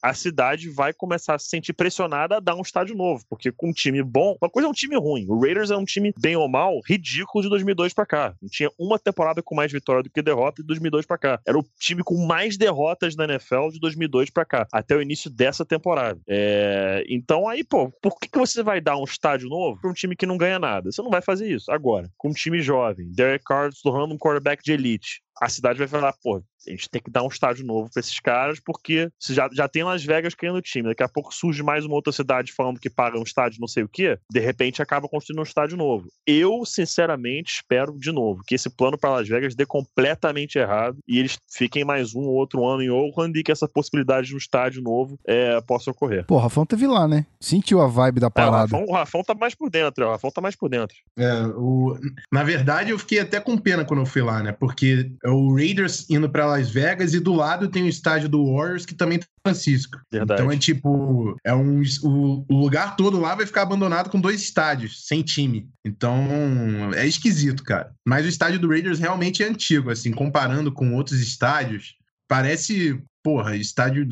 a 0.01 0.13
cidade 0.13 0.69
vai 0.69 0.93
começar 0.93 1.35
a 1.35 1.39
se 1.39 1.47
sentir 1.47 1.73
pressionada 1.73 2.37
a 2.37 2.39
dar 2.39 2.55
um 2.55 2.61
estádio 2.61 2.95
novo, 2.95 3.23
porque 3.29 3.51
com 3.51 3.69
um 3.69 3.73
time 3.73 4.01
bom, 4.03 4.37
uma 4.41 4.49
coisa 4.49 4.67
é 4.67 4.69
um 4.69 4.73
time 4.73 4.95
ruim. 4.95 5.25
O 5.27 5.39
Raiders 5.39 5.71
é 5.71 5.77
um 5.77 5.85
time 5.85 6.13
bem 6.19 6.35
ou 6.35 6.47
mal 6.47 6.79
ridículo 6.87 7.43
de 7.43 7.49
2002 7.49 7.93
para 7.93 8.05
cá. 8.05 8.35
Não 8.41 8.49
tinha 8.49 8.69
uma 8.77 8.99
temporada 8.99 9.41
com 9.41 9.55
mais 9.55 9.71
vitória 9.71 10.03
do 10.03 10.09
que 10.09 10.21
derrota 10.21 10.61
de 10.61 10.67
2002 10.67 11.05
para 11.05 11.17
cá. 11.17 11.39
Era 11.45 11.57
o 11.57 11.65
time 11.79 12.03
com 12.03 12.25
mais 12.25 12.57
derrotas 12.57 13.15
na 13.15 13.25
NFL 13.25 13.69
de 13.71 13.79
2002 13.79 14.29
para 14.29 14.45
cá, 14.45 14.67
até 14.71 14.95
o 14.95 15.01
início 15.01 15.29
dessa 15.29 15.65
temporada. 15.65 16.19
É... 16.27 17.03
Então 17.09 17.47
aí, 17.47 17.63
pô, 17.63 17.91
por 18.01 18.19
que, 18.19 18.27
que 18.27 18.37
você 18.37 18.63
vai 18.63 18.79
dar 18.81 18.97
um 18.97 19.03
estádio 19.03 19.49
novo 19.49 19.79
para 19.79 19.89
um 19.89 19.93
time 19.93 20.15
que 20.15 20.25
não 20.25 20.37
ganha 20.37 20.59
nada? 20.59 20.91
Você 20.91 21.01
não 21.01 21.09
vai 21.09 21.21
fazer 21.21 21.49
isso 21.49 21.71
agora, 21.71 22.09
com 22.17 22.29
um 22.29 22.33
time 22.33 22.61
jovem, 22.61 23.11
Derek 23.11 23.43
Carr 23.43 23.69
tornando 23.81 24.13
um 24.13 24.17
quarterback 24.17 24.63
de 24.63 24.71
elite 24.71 25.21
a 25.41 25.49
cidade 25.49 25.79
vai 25.79 25.87
falar, 25.87 26.13
pô, 26.21 26.41
a 26.67 26.71
gente 26.71 26.89
tem 26.89 27.01
que 27.01 27.11
dar 27.11 27.23
um 27.23 27.27
estádio 27.27 27.65
novo 27.65 27.89
para 27.91 27.99
esses 27.99 28.19
caras, 28.19 28.59
porque 28.59 29.09
já, 29.29 29.49
já 29.51 29.67
tem 29.67 29.83
Las 29.83 30.03
Vegas 30.03 30.33
ganhando 30.33 30.61
time, 30.61 30.89
daqui 30.89 31.03
a 31.03 31.09
pouco 31.09 31.33
surge 31.33 31.63
mais 31.63 31.85
uma 31.85 31.95
outra 31.95 32.11
cidade 32.11 32.51
falando 32.51 32.79
que 32.79 32.89
paga 32.89 33.17
um 33.17 33.23
estádio 33.23 33.59
não 33.59 33.67
sei 33.67 33.83
o 33.83 33.89
quê, 33.89 34.17
de 34.31 34.39
repente 34.39 34.81
acaba 34.81 35.07
construindo 35.07 35.39
um 35.39 35.43
estádio 35.43 35.77
novo. 35.77 36.07
Eu, 36.25 36.65
sinceramente, 36.65 37.53
espero 37.53 37.97
de 37.97 38.11
novo 38.11 38.41
que 38.45 38.55
esse 38.55 38.69
plano 38.69 38.97
para 38.97 39.11
Las 39.11 39.27
Vegas 39.27 39.55
dê 39.55 39.65
completamente 39.65 40.57
errado 40.57 40.97
e 41.07 41.19
eles 41.19 41.37
fiquem 41.49 41.85
mais 41.85 42.15
um 42.15 42.21
ou 42.21 42.35
outro 42.35 42.65
ano 42.65 42.81
em 42.81 42.89
Oakland 42.89 43.37
e 43.39 43.43
que 43.43 43.51
essa 43.51 43.67
possibilidade 43.67 44.27
de 44.27 44.35
um 44.35 44.37
estádio 44.37 44.81
novo 44.81 45.17
é, 45.25 45.59
possa 45.61 45.91
ocorrer. 45.91 46.25
Pô, 46.25 46.35
o 46.35 46.39
Rafão 46.39 46.65
teve 46.65 46.87
lá, 46.87 47.07
né? 47.07 47.25
Sentiu 47.39 47.81
a 47.81 47.87
vibe 47.87 48.19
da 48.19 48.29
parada. 48.29 48.55
É, 48.55 48.59
o, 48.59 48.61
Rafão, 48.61 48.85
o 48.85 48.93
Rafão 48.93 49.23
tá 49.23 49.33
mais 49.33 49.55
por 49.55 49.69
dentro, 49.69 50.05
o 50.05 50.09
Rafão 50.09 50.31
tá 50.31 50.41
mais 50.41 50.55
por 50.55 50.69
dentro. 50.69 50.95
É, 51.17 51.43
o... 51.55 51.97
Na 52.31 52.43
verdade, 52.43 52.91
eu 52.91 52.99
fiquei 52.99 53.19
até 53.19 53.39
com 53.39 53.57
pena 53.57 53.85
quando 53.85 54.01
eu 54.01 54.05
fui 54.05 54.21
lá, 54.21 54.41
né? 54.41 54.51
Porque 54.51 55.11
o 55.29 55.55
Raiders 55.55 56.09
indo 56.09 56.29
para 56.29 56.45
Las 56.45 56.69
Vegas 56.69 57.13
e 57.13 57.19
do 57.19 57.33
lado 57.33 57.67
tem 57.67 57.83
o 57.83 57.89
estádio 57.89 58.29
do 58.29 58.53
Warriors 58.53 58.85
que 58.85 58.95
também 58.95 59.19
tá 59.19 59.25
Francisco. 59.47 59.99
Verdade. 60.11 60.41
Então 60.41 60.51
é 60.51 60.57
tipo, 60.57 61.35
é 61.43 61.53
um 61.53 61.81
o, 62.03 62.45
o, 62.49 62.55
lugar 62.55 62.95
todo 62.95 63.19
lá 63.19 63.33
vai 63.35 63.45
ficar 63.45 63.61
abandonado 63.61 64.09
com 64.09 64.19
dois 64.19 64.41
estádios, 64.41 65.05
sem 65.07 65.21
time. 65.21 65.69
Então 65.85 66.93
é 66.93 67.07
esquisito, 67.07 67.63
cara. 67.63 67.91
Mas 68.05 68.25
o 68.25 68.29
estádio 68.29 68.59
do 68.59 68.69
Raiders 68.69 68.99
realmente 68.99 69.43
é 69.43 69.47
antigo, 69.47 69.89
assim, 69.89 70.11
comparando 70.11 70.71
com 70.71 70.93
outros 70.95 71.19
estádios. 71.19 71.95
parece, 72.27 73.01
porra, 73.23 73.55
estádio. 73.55 74.07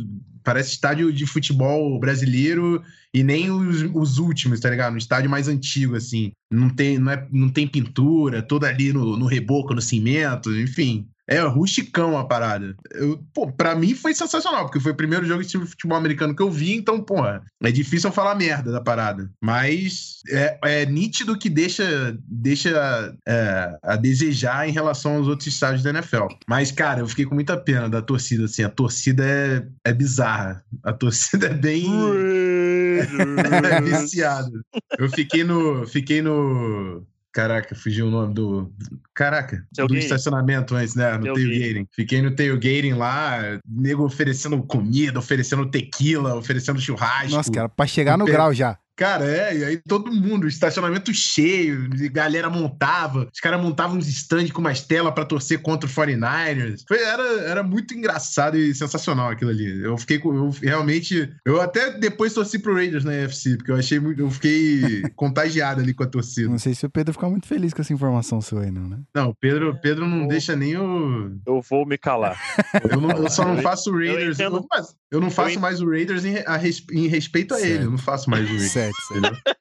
Parece 0.46 0.74
estádio 0.74 1.12
de 1.12 1.26
futebol 1.26 2.00
brasileiro 2.00 2.84
e 3.12 3.24
nem 3.24 3.50
os, 3.50 3.82
os 3.94 4.20
últimos, 4.20 4.60
tá 4.60 4.70
ligado? 4.70 4.94
Um 4.94 4.98
estádio 4.98 5.30
mais 5.30 5.48
antigo, 5.48 5.96
assim. 5.96 6.32
Não 6.52 6.70
tem, 6.70 7.00
não 7.00 7.12
é, 7.12 7.28
não 7.32 7.50
tem 7.50 7.68
pintura, 7.68 8.44
toda 8.44 8.68
ali 8.68 8.94
no, 8.94 9.18
no 9.18 9.26
reboco, 9.26 9.74
no 9.74 9.82
cimento, 9.82 10.56
enfim. 10.56 11.10
É 11.28 11.40
rusticão 11.42 12.18
a 12.18 12.26
parada. 12.26 12.76
Eu, 12.92 13.24
pô, 13.34 13.52
pra 13.52 13.76
mim 13.76 13.96
foi 13.96 14.14
sensacional, 14.14 14.66
porque 14.66 14.80
foi 14.80 14.92
o 14.92 14.98
primeiro 14.98 15.26
jogo 15.26 15.44
de 15.44 15.58
futebol 15.58 15.98
americano 15.98 16.36
que 16.36 16.42
eu 16.42 16.52
vi, 16.52 16.76
então, 16.76 17.02
porra, 17.02 17.44
é 17.64 17.72
difícil 17.72 18.10
eu 18.10 18.14
falar 18.14 18.36
merda 18.36 18.72
da 18.72 18.82
parada. 18.82 19.30
Mas 19.42 20.20
é, 20.30 20.60
é 20.64 20.86
nítido 20.86 21.38
que 21.38 21.50
deixa, 21.50 22.18
deixa 22.28 23.16
é, 23.28 23.78
a 23.82 23.96
desejar 23.96 24.68
em 24.68 24.72
relação 24.72 25.16
aos 25.16 25.28
outros 25.28 25.48
estádios 25.48 25.84
da 25.84 25.90
NFL. 25.90 26.28
Mas, 26.48 26.72
cara, 26.72 27.00
eu 27.00 27.08
fiquei 27.08 27.26
com 27.26 27.34
muita 27.36 27.58
pena 27.58 27.90
da 27.90 28.02
torcida, 28.02 28.46
assim. 28.46 28.64
A 28.64 28.70
torcida 28.70 29.26
é, 29.26 29.68
é 29.84 29.94
bizarra. 29.94 30.64
A 30.84 30.94
torcida 30.94 31.48
é 31.50 31.54
bem. 31.54 31.86
é 33.66 33.82
viciada. 33.82 34.52
Eu 34.98 35.10
fiquei 35.10 35.44
no. 35.44 35.88
Fiquei 35.88 36.22
no. 36.22 37.06
Caraca, 37.36 37.76
fugiu 37.76 38.08
o 38.08 38.10
nome 38.10 38.34
do. 38.34 38.72
Caraca, 39.14 39.62
do 39.76 39.94
estacionamento 39.98 40.74
antes, 40.74 40.96
né? 40.96 41.18
No 41.18 41.26
Tailgating. 41.34 41.50
tailgating. 41.50 41.88
Fiquei 41.92 42.22
no 42.22 42.34
tailgating 42.34 42.94
lá, 42.94 43.60
nego 43.68 44.06
oferecendo 44.06 44.64
comida, 44.64 45.20
oferecendo 45.20 45.70
tequila, 45.70 46.36
oferecendo 46.36 46.80
churrasco. 46.80 47.36
Nossa, 47.36 47.52
cara, 47.52 47.68
pra 47.68 47.86
chegar 47.86 48.18
no 48.18 48.24
Pe- 48.24 48.32
grau 48.32 48.54
já. 48.54 48.78
Cara, 48.96 49.26
é, 49.26 49.58
e 49.58 49.64
aí 49.66 49.78
todo 49.88 50.12
mundo, 50.12 50.48
estacionamento 50.48 51.14
cheio, 51.14 51.90
galera 52.12 52.50
montava, 52.50 53.28
os 53.34 53.40
caras 53.40 53.62
montavam 53.62 53.98
uns 53.98 54.08
stands 54.08 54.52
com 54.52 54.62
umas 54.62 54.82
telas 54.82 55.14
pra 55.14 55.26
torcer 55.26 55.62
contra 55.62 55.90
o 55.90 55.92
49ers. 55.92 56.84
Foi, 56.88 56.98
era, 57.02 57.24
era 57.42 57.64
muito 57.64 57.94
engraçado 57.94 58.58
e 58.58 58.74
sensacional 58.74 59.30
aquilo 59.30 59.52
ali. 59.52 59.84
Eu 59.84 59.98
fiquei 59.98 60.20
com. 60.20 60.34
Eu 60.34 60.50
realmente. 60.50 61.30
Eu 61.46 61.60
até 61.62 61.92
depois 61.98 62.34
torci 62.34 62.60
pro 62.60 62.74
Raiders 62.74 63.04
na 63.04 63.12
UFC, 63.12 63.58
porque 63.58 63.72
eu 63.72 63.76
achei 63.76 64.00
muito. 64.00 64.22
Eu 64.22 64.30
fiquei 64.32 65.02
contagiado 65.16 65.82
ali 65.82 65.94
com 65.94 66.04
a 66.04 66.08
torcida. 66.08 66.50
Não 66.50 66.58
sei 66.58 66.74
se 66.74 66.86
o 66.86 66.90
Pedro 66.90 67.14
fica 67.14 67.30
muito 67.30 67.48
feliz 67.48 67.74
com 67.74 67.82
essa 67.82 67.94
informação 67.94 68.42
sua 68.42 68.64
aí, 68.64 68.72
não, 68.72 68.88
né? 68.88 69.00
Não, 69.14 69.30
o 69.30 69.36
Pedro, 69.36 69.78
Pedro 69.82 70.08
não 70.08 70.22
Eu- 70.24 70.28
deixa 70.28 70.56
nem 70.56 70.78
o. 70.78 71.36
Eu 71.46 71.62
vou 71.70 71.86
me 71.86 71.98
calar. 71.98 72.40
Eu, 72.90 73.02
não- 73.02 73.10
eu 73.12 73.30
só 73.30 73.44
não 73.46 73.62
faço 73.62 73.90
o 73.92 73.94
Raiders. 73.98 74.40
Eu, 74.40 74.48
entendo- 74.48 74.56
não 74.62 74.68
faço- 74.68 74.96
eu 75.12 75.22
não 75.22 75.32
faço 75.32 75.60
mais 75.60 75.82
o 75.82 75.90
Raiders 75.90 76.24
em, 76.26 76.38
a 76.46 76.60
em 76.92 77.08
respeito 77.08 77.54
a 77.54 77.60
ele. 77.60 77.70
Certo. 77.70 77.84
Eu 77.84 77.92
não 77.92 77.98
faço 77.98 78.30
mais 78.30 78.44
o 78.44 78.48
Raiders. 78.48 78.72
Certo? 78.85 78.85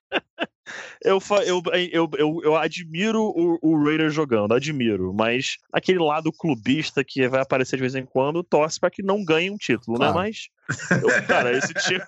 Eu, 1.05 1.19
eu, 1.47 1.63
eu, 1.93 2.11
eu, 2.19 2.41
eu 2.43 2.57
admiro 2.57 3.23
o, 3.23 3.59
o 3.61 3.85
Raiders 3.85 4.15
jogando, 4.15 4.55
admiro, 4.55 5.13
mas 5.13 5.59
aquele 5.71 5.99
lado 5.99 6.33
clubista 6.33 7.05
que 7.05 7.29
vai 7.29 7.43
aparecer 7.43 7.77
de 7.77 7.83
vez 7.83 7.95
em 7.95 8.07
quando 8.07 8.43
torce 8.43 8.81
pra 8.81 8.91
que 8.91 9.03
não 9.03 9.23
ganhe 9.23 9.51
um 9.51 9.57
título, 9.59 9.99
Claro. 9.99 10.15
né? 10.15 10.21
Mas, 10.21 10.49
eu- 10.90 11.27
cara, 11.27 11.57
esse 11.57 11.72
time, 11.74 12.00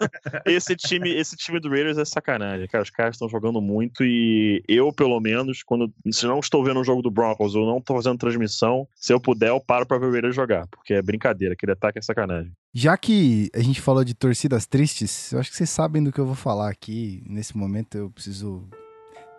esse, 0.47 0.77
time, 0.77 1.11
esse 1.15 1.37
time 1.37 1.61
do 1.61 1.69
Raiders 1.69 1.99
é 1.99 2.05
sacanagem, 2.05 2.67
cara. 2.69 2.83
Os 2.83 2.91
caras 2.91 3.15
estão 3.15 3.29
jogando 3.29 3.61
muito 3.61 4.05
e 4.05 4.63
eu, 4.69 4.93
pelo 4.93 5.21
menos, 5.21 5.63
quando 5.63 5.93
se 6.11 6.27
não 6.27 6.39
estou 6.41 6.65
vendo 6.65 6.81
o 6.81 6.85
jogo 6.85 7.03
do 7.03 7.11
Broncos 7.11 7.55
ou 7.55 7.67
não 7.67 7.79
estou 7.79 7.97
fazendo 7.97 8.19
transmissão, 8.19 8.87
se 8.95 9.13
eu 9.13 9.21
puder, 9.21 9.49
eu 9.51 9.61
paro 9.61 9.87
pra 9.87 9.99
ver 9.99 10.07
o 10.07 10.13
Raiders 10.13 10.35
jogar, 10.35 10.67
porque 10.69 10.95
é 10.95 11.03
brincadeira, 11.03 11.55
aquele 11.55 11.73
ataque 11.73 11.99
é 11.99 12.03
sacanagem. 12.03 12.53
Já 12.75 12.97
que 12.97 13.51
a 13.55 13.61
gente 13.63 13.81
falou 13.81 14.05
de 14.05 14.15
torcidas 14.15 14.67
tristes, 14.67 15.33
eu 15.33 15.39
acho 15.41 15.51
que 15.51 15.57
vocês 15.57 15.71
sabem 15.71 16.03
do 16.03 16.13
que 16.13 16.19
eu 16.21 16.27
vou 16.27 16.35
falar 16.35 16.69
aqui. 16.71 17.23
Nesse 17.27 17.57
momento 17.57 17.97
eu 17.97 18.11
preciso 18.11 18.69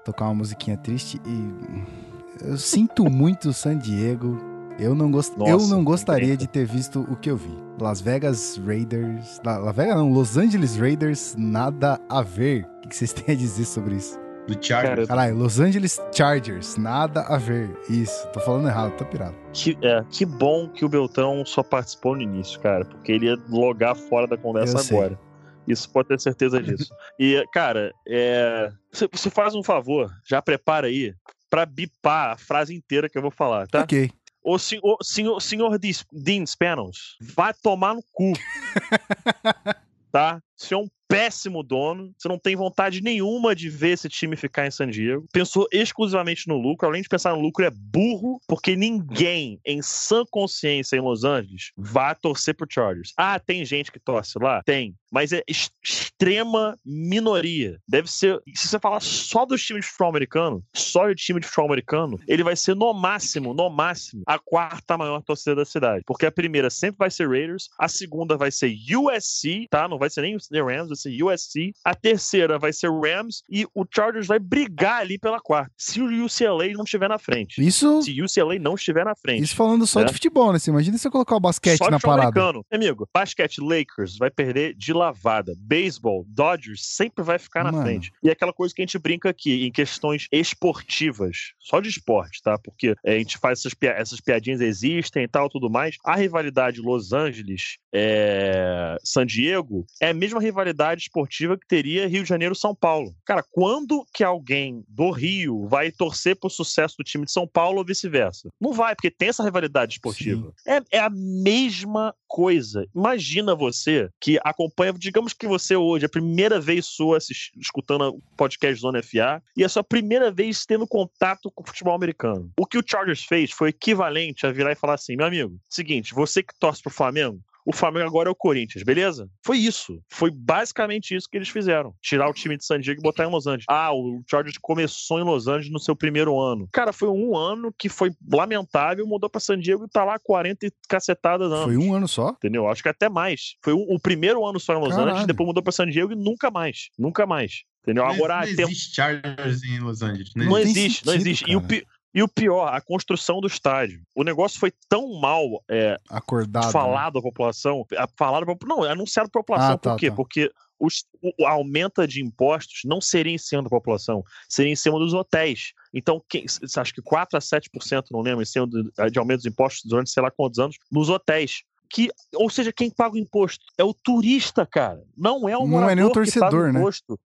tocar 0.04 0.26
uma 0.26 0.34
musiquinha 0.36 0.78
triste 0.78 1.20
e 1.26 2.48
eu 2.50 2.58
sinto 2.58 3.06
muito 3.06 3.50
o 3.50 3.54
San 3.54 3.78
Diego. 3.78 4.57
Eu 4.80 4.94
não, 4.94 5.10
gost... 5.10 5.36
Nossa, 5.38 5.52
eu 5.52 5.60
não 5.68 5.84
gostaria 5.84 6.38
de 6.38 6.48
ter 6.48 6.66
visto 6.66 7.02
o 7.10 7.16
que 7.16 7.32
eu 7.32 7.38
vi. 7.38 7.52
Las 7.82 8.00
Vegas 8.00 8.62
Raiders. 8.66 9.42
La- 9.44 9.58
Las 9.58 9.76
Vegas 9.76 9.96
não, 9.96 10.12
Los 10.12 10.38
Angeles 10.38 10.78
Raiders, 10.78 11.36
nada 11.38 12.00
a 12.10 12.22
ver. 12.22 12.68
O 12.86 12.88
que 12.90 12.96
vocês 12.96 13.12
têm 13.14 13.34
a 13.36 13.38
dizer 13.38 13.66
sobre 13.66 13.96
isso? 13.96 14.20
Do. 14.48 14.56
Cara, 14.66 15.06
Caralho, 15.06 15.36
Los 15.36 15.60
Angeles 15.60 16.00
Chargers, 16.16 16.78
nada 16.78 17.22
a 17.24 17.38
ver. 17.38 17.70
Isso, 17.90 18.26
tô 18.30 18.40
falando 18.40 18.68
errado, 18.70 18.96
tô 18.96 19.04
pirado. 19.04 19.36
Que, 19.52 19.78
é, 19.82 20.04
que 20.10 20.26
bom 20.26 20.70
que 20.70 20.86
o 20.86 20.90
Beltrão 20.90 21.44
só 21.46 21.62
participou 21.62 22.16
no 22.16 22.22
início, 22.22 22.58
cara, 22.62 22.86
porque 22.86 23.12
ele 23.12 23.26
ia 23.26 23.38
logar 23.50 23.94
fora 23.94 24.26
da 24.26 24.38
conversa 24.38 24.78
Eu 24.78 24.82
sei. 24.84 24.98
agora. 24.98 25.20
Isso 25.68 25.90
pode 25.90 26.08
ter 26.08 26.20
certeza 26.22 26.62
disso. 26.64 26.94
e, 27.20 27.44
cara, 27.52 27.92
é, 28.08 28.72
você, 28.90 29.10
você 29.12 29.30
faz 29.30 29.54
um 29.54 29.62
favor, 29.62 30.10
já 30.26 30.42
prepara 30.42 30.88
aí 30.88 31.14
pra 31.50 31.66
bipar 31.66 32.32
a 32.32 32.38
frase 32.38 32.74
inteira 32.74 33.10
que 33.10 33.18
eu 33.18 33.22
vou 33.22 33.32
falar, 33.32 33.68
tá? 33.68 33.82
Ok. 33.82 34.10
Ô 34.44 34.58
senhor, 34.58 34.98
senhor, 35.02 35.42
senhor 35.42 35.78
Dean 36.12 36.46
Spanos, 36.46 37.18
vai 37.22 37.54
tomar 37.54 37.96
no 37.96 38.04
cu. 38.14 38.34
tá? 40.12 40.42
Você 40.58 40.74
é 40.74 40.78
um 40.78 40.88
péssimo 41.08 41.64
dono, 41.64 42.14
você 42.18 42.28
não 42.28 42.38
tem 42.38 42.56
vontade 42.56 43.02
nenhuma 43.02 43.56
de 43.56 43.70
ver 43.70 43.92
esse 43.92 44.10
time 44.10 44.36
ficar 44.36 44.68
em 44.68 44.72
San 44.72 44.90
Diego. 44.90 45.26
Pensou 45.32 45.66
exclusivamente 45.72 46.48
no 46.48 46.58
lucro, 46.58 46.88
além 46.88 47.02
de 47.02 47.08
pensar 47.08 47.34
no 47.34 47.42
lucro, 47.42 47.64
é 47.64 47.72
burro, 47.72 48.42
porque 48.48 48.76
ninguém 48.76 49.60
em 49.66 49.82
sã 49.82 50.24
consciência 50.30 50.98
em 50.98 51.02
Los 51.02 51.24
Angeles 51.24 51.72
vai 51.78 52.14
torcer 52.16 52.56
pro 52.56 52.68
Chargers. 52.70 53.14
Ah, 53.16 53.40
tem 53.40 53.64
gente 53.64 53.92
que 53.92 54.00
torce 54.00 54.38
lá? 54.38 54.62
Tem. 54.64 54.96
Mas 55.10 55.32
é 55.32 55.42
ex- 55.48 55.72
extrema 55.82 56.78
minoria. 56.86 57.80
Deve 57.88 58.12
ser. 58.12 58.42
Se 58.54 58.68
você 58.68 58.80
falar 58.80 59.00
só 59.00 59.46
dos 59.46 59.64
times 59.64 59.86
de 59.86 59.92
futebol 59.92 60.10
americano, 60.10 60.64
só 60.74 61.08
de 61.08 61.16
time 61.16 61.40
de 61.40 61.48
futebol 61.48 61.68
americano, 61.68 62.20
ele 62.28 62.44
vai 62.44 62.56
ser 62.56 62.76
no 62.76 62.94
máximo, 62.94 63.54
no 63.54 63.70
máximo, 63.70 64.24
a 64.26 64.38
quarta 64.38 64.98
maior 64.98 65.22
torcida 65.22 65.56
da 65.56 65.66
cidade. 65.66 66.04
Porque 66.06 66.26
a 66.26 66.32
primeira 66.32 66.70
sempre 66.70 66.98
vai 67.00 67.12
ser 67.12 67.30
Raiders, 67.30 67.70
a 67.80 67.88
segunda 67.88 68.36
vai 68.36 68.52
ser 68.52 68.76
USC, 68.94 69.68
tá? 69.70 69.88
Não 69.88 69.98
vai 69.98 70.10
ser 70.10 70.22
nem 70.22 70.36
o 70.36 70.40
Rams, 70.52 70.88
vai 70.90 70.96
ser 70.96 71.24
USC. 71.24 71.74
A 71.84 71.94
terceira 71.96 72.58
vai 72.60 72.72
ser 72.74 72.90
Rams 72.92 73.42
e 73.50 73.66
o 73.74 73.86
Chargers 73.94 74.28
vai 74.28 74.40
brigar 74.40 75.02
ali 75.02 75.18
pela 75.18 75.40
quarta. 75.40 75.72
Se 75.78 76.02
o 76.02 76.26
UCLA 76.26 76.70
não 76.74 76.84
estiver 76.84 77.08
na 77.10 77.18
frente. 77.18 77.66
Isso, 77.66 78.02
Se 78.04 78.22
o 78.22 78.26
UCLA 78.26 78.60
não 78.60 78.76
estiver 78.76 79.06
na 79.06 79.16
frente. 79.16 79.44
isso 79.44 79.56
falando 79.56 79.86
só 79.88 80.02
É. 80.02 80.06
de 80.06 80.14
futebol, 80.14 80.52
né? 80.54 80.60
Você 80.60 80.70
imagina 80.72 80.98
se 80.98 81.08
eu 81.08 81.12
colocar 81.12 81.36
o 81.36 81.40
basquete 81.40 81.78
Só 81.78 81.90
na 81.90 82.00
parada. 82.00 82.24
americano. 82.30 82.66
Amigo, 82.72 83.08
basquete 83.14 83.60
Lakers 83.62 84.18
vai 84.18 84.30
perder 84.30 84.74
de 84.76 84.94
lavada. 84.94 85.54
Beisebol, 85.58 86.26
Dodgers 86.28 86.82
sempre 86.86 87.24
vai 87.24 87.38
ficar 87.40 87.64
na 87.64 87.72
Mano. 87.72 87.84
frente. 87.84 88.12
E 88.24 88.30
é 88.30 88.32
aquela 88.32 88.54
coisa 88.54 88.74
que 88.74 88.82
a 88.82 88.86
gente 88.86 88.98
brinca 89.00 89.30
aqui, 89.30 89.66
em 89.66 89.72
questões 89.72 90.28
esportivas, 90.32 91.54
só 91.60 91.80
de 91.80 91.90
esporte, 91.90 92.42
tá? 92.42 92.58
Porque 92.58 92.96
é, 93.06 93.16
a 93.16 93.18
gente 93.18 93.38
faz 93.38 93.60
essas, 93.60 93.74
pia- 93.74 93.92
essas 93.98 94.20
piadinhas 94.22 94.62
existem 94.62 95.24
e 95.24 95.28
tal, 95.28 95.50
tudo 95.50 95.70
mais. 95.70 95.96
A 96.06 96.16
rivalidade 96.16 96.82
Los 96.82 97.14
Angeles, 97.14 97.78
é, 97.94 98.98
San 99.04 99.26
Diego, 99.26 99.86
é 100.02 100.10
a 100.10 100.14
mesma 100.14 100.37
rivalidade 100.40 101.02
esportiva 101.02 101.58
que 101.58 101.68
teria 101.68 102.08
Rio 102.08 102.24
de 102.24 102.30
Janeiro 102.30 102.56
São 102.56 102.76
Paulo. 102.76 103.16
Cara, 103.26 103.44
quando 103.52 104.06
que 104.14 104.24
alguém 104.24 104.84
do 104.88 105.12
Rio 105.12 105.68
vai 105.68 105.92
torcer 105.92 106.36
pro 106.36 106.50
sucesso 106.50 106.96
do 106.98 107.04
time 107.04 107.26
de 107.26 107.32
São 107.32 107.48
Paulo 107.48 107.80
ou 107.80 107.86
vice-versa? 107.86 108.50
Não 108.60 108.74
vai, 108.74 108.96
porque 108.96 109.12
tem 109.12 109.30
essa 109.30 109.44
rivalidade 109.44 109.94
esportiva. 109.94 110.54
É, 110.66 110.82
é 110.92 111.00
a 111.00 111.10
mesma 111.10 112.14
coisa. 112.28 112.86
Imagina 112.94 113.56
você 113.56 114.10
que 114.20 114.40
acompanha, 114.44 114.94
digamos 114.94 115.34
que 115.34 115.48
você 115.48 115.76
hoje, 115.76 116.06
é 116.06 116.08
a 116.08 116.10
primeira 116.10 116.60
vez 116.60 116.86
sua 116.86 117.18
escutando 117.60 118.10
o 118.10 118.22
podcast 118.36 118.80
Zona 118.80 119.02
FA 119.02 119.42
e 119.56 119.64
a 119.64 119.70
sua 119.70 119.84
primeira 119.84 120.32
vez 120.32 120.66
tendo 120.66 120.88
contato 120.88 121.52
com 121.52 121.64
o 121.64 121.68
futebol 121.68 121.96
americano. 121.96 122.52
O 122.60 122.66
que 122.66 122.78
o 122.78 122.84
Chargers 122.86 123.24
fez 123.24 123.52
foi 123.52 123.70
equivalente 123.70 124.46
a 124.46 124.52
virar 124.52 124.72
e 124.72 124.76
falar 124.76 124.96
assim: 124.96 125.16
meu 125.16 125.26
amigo, 125.26 125.60
seguinte, 125.70 126.14
você 126.14 126.44
que 126.44 126.58
torce 126.60 126.82
pro 126.82 126.92
Flamengo, 126.92 127.40
o 127.70 127.74
Flamengo 127.74 128.08
agora 128.08 128.30
é 128.30 128.32
o 128.32 128.36
Corinthians, 128.36 128.84
beleza? 128.84 129.30
Foi 129.46 129.58
isso. 129.58 130.00
Foi 130.10 130.32
basicamente 130.32 131.14
isso 131.16 131.28
que 131.30 131.38
eles 131.38 131.50
fizeram. 131.50 131.94
Tirar 132.02 132.30
o 132.30 132.34
time 132.34 132.56
de 132.58 132.66
San 132.66 132.80
Diego 132.80 133.02
e 133.02 133.04
botar 133.04 133.26
em 133.26 133.30
Los 133.30 133.46
Angeles. 133.46 133.66
Ah, 133.70 133.94
o 133.94 134.24
Chargers 134.30 134.58
começou 134.62 135.20
em 135.20 135.24
Los 135.24 135.48
Angeles 135.48 135.72
no 135.72 135.80
seu 135.80 135.96
primeiro 135.96 136.40
ano. 136.40 136.68
Cara, 136.72 136.94
foi 136.94 137.10
um 137.10 137.36
ano 137.36 137.74
que 137.78 137.90
foi 137.90 138.12
lamentável, 138.32 139.06
mudou 139.06 139.30
pra 139.30 139.42
San 139.42 139.60
Diego 139.60 139.84
e 139.86 139.90
tá 139.90 140.04
lá 140.06 140.18
40 140.18 140.66
e 140.68 140.72
cacetadas 140.88 141.52
anos. 141.52 141.66
Foi 141.66 141.78
um 141.78 141.94
ano 141.94 142.08
só? 142.08 142.30
Entendeu? 142.30 142.68
Acho 142.70 142.82
que 142.82 142.90
até 142.90 143.10
mais. 143.10 143.56
Foi 143.64 143.74
o, 143.74 143.80
o 143.80 144.00
primeiro 144.00 144.46
ano 144.46 144.60
só 144.60 144.74
em 144.74 144.80
Los 144.80 144.90
Caralho. 144.90 145.10
Angeles, 145.10 145.28
depois 145.28 145.48
mudou 145.48 145.62
pra 145.62 145.72
San 145.74 145.88
Diego 145.90 146.14
e 146.14 146.16
nunca 146.16 146.50
mais. 146.50 146.90
Nunca 146.98 147.26
mais. 147.26 147.64
Entendeu? 147.84 148.04
Não, 148.04 148.12
Agora, 148.12 148.34
não 148.36 148.42
ah, 148.42 148.46
tem- 148.56 148.66
existe 148.66 148.96
Chargers 148.96 149.64
em 149.64 149.80
Los 149.80 150.02
Angeles. 150.02 150.32
Né? 150.36 150.46
não 150.46 150.54
tem 150.56 150.64
existe, 150.64 151.06
não 151.06 151.14
sentido, 151.14 151.28
existe. 151.28 151.46
E 151.52 151.56
o, 151.56 151.62
cara. 151.62 151.68
pi- 151.70 151.86
e 152.14 152.24
o 152.24 152.28
pior, 152.28 152.68
a 152.74 152.82
construção 152.82 153.40
do 153.40 153.48
estádio. 153.48 154.02
O 154.16 154.24
negócio 154.24 154.60
foi 154.60 154.72
tão 154.90 155.20
mal 155.20 155.44
é, 155.70 156.00
Acordado. 156.10 156.66
né? 156.66 156.72
falado 156.72 157.20
à 157.20 157.22
população, 157.22 157.86
a- 157.98 158.08
falado 158.18 158.46
não, 158.66 158.84
anunciado 158.84 159.30
pra 159.30 159.42
população. 159.42 159.74
Ah, 159.74 159.78
tá, 159.78 159.92
Por 159.92 160.00
quê? 160.00 160.10
tá. 160.10 160.16
Porque 160.16 160.52
os, 160.80 161.06
o, 161.22 161.46
aumenta 161.46 162.08
de 162.08 162.24
impostos 162.24 162.82
não 162.86 163.02
seria 163.02 163.34
em 163.34 163.38
cima 163.38 163.64
da 163.64 163.70
população, 163.70 164.24
seria 164.48 164.72
em 164.72 164.76
cima 164.76 164.98
dos 165.00 165.14
hotéis. 165.14 165.74
Então, 165.94 166.22
quem, 166.30 166.46
acho 166.78 166.94
que 166.94 167.02
4 167.02 167.38
a 167.38 167.42
7%, 167.42 168.06
não 168.12 168.22
lembro, 168.22 168.42
em 168.42 168.46
cima 168.46 168.68
do- 168.68 168.92
de 169.12 169.20
aumento 169.20 169.38
dos 169.40 169.46
impostos 169.48 169.84
durante 169.86 170.10
sei 170.12 170.22
lá 170.24 170.32
quantos 170.32 170.60
anos, 170.60 170.78
nos 170.92 171.10
hotéis. 171.10 171.64
Que, 171.90 172.10
ou 172.36 172.50
seja, 172.50 172.74
quem 172.74 172.90
paga 172.90 173.16
o 173.16 173.18
imposto 173.18 173.64
é 173.78 173.84
o 173.84 173.94
turista, 173.94 174.66
cara. 174.66 175.02
Não 175.16 175.48
é 175.48 175.56
o 175.58 175.62
Não 175.62 175.68
é 175.68 175.96
morador 175.96 175.96
nem 175.96 176.06
o 176.06 176.10
que 176.10 176.14
paga 176.14 176.52
torcedor, 176.52 176.70
o 176.70 176.74
né? 176.74 176.80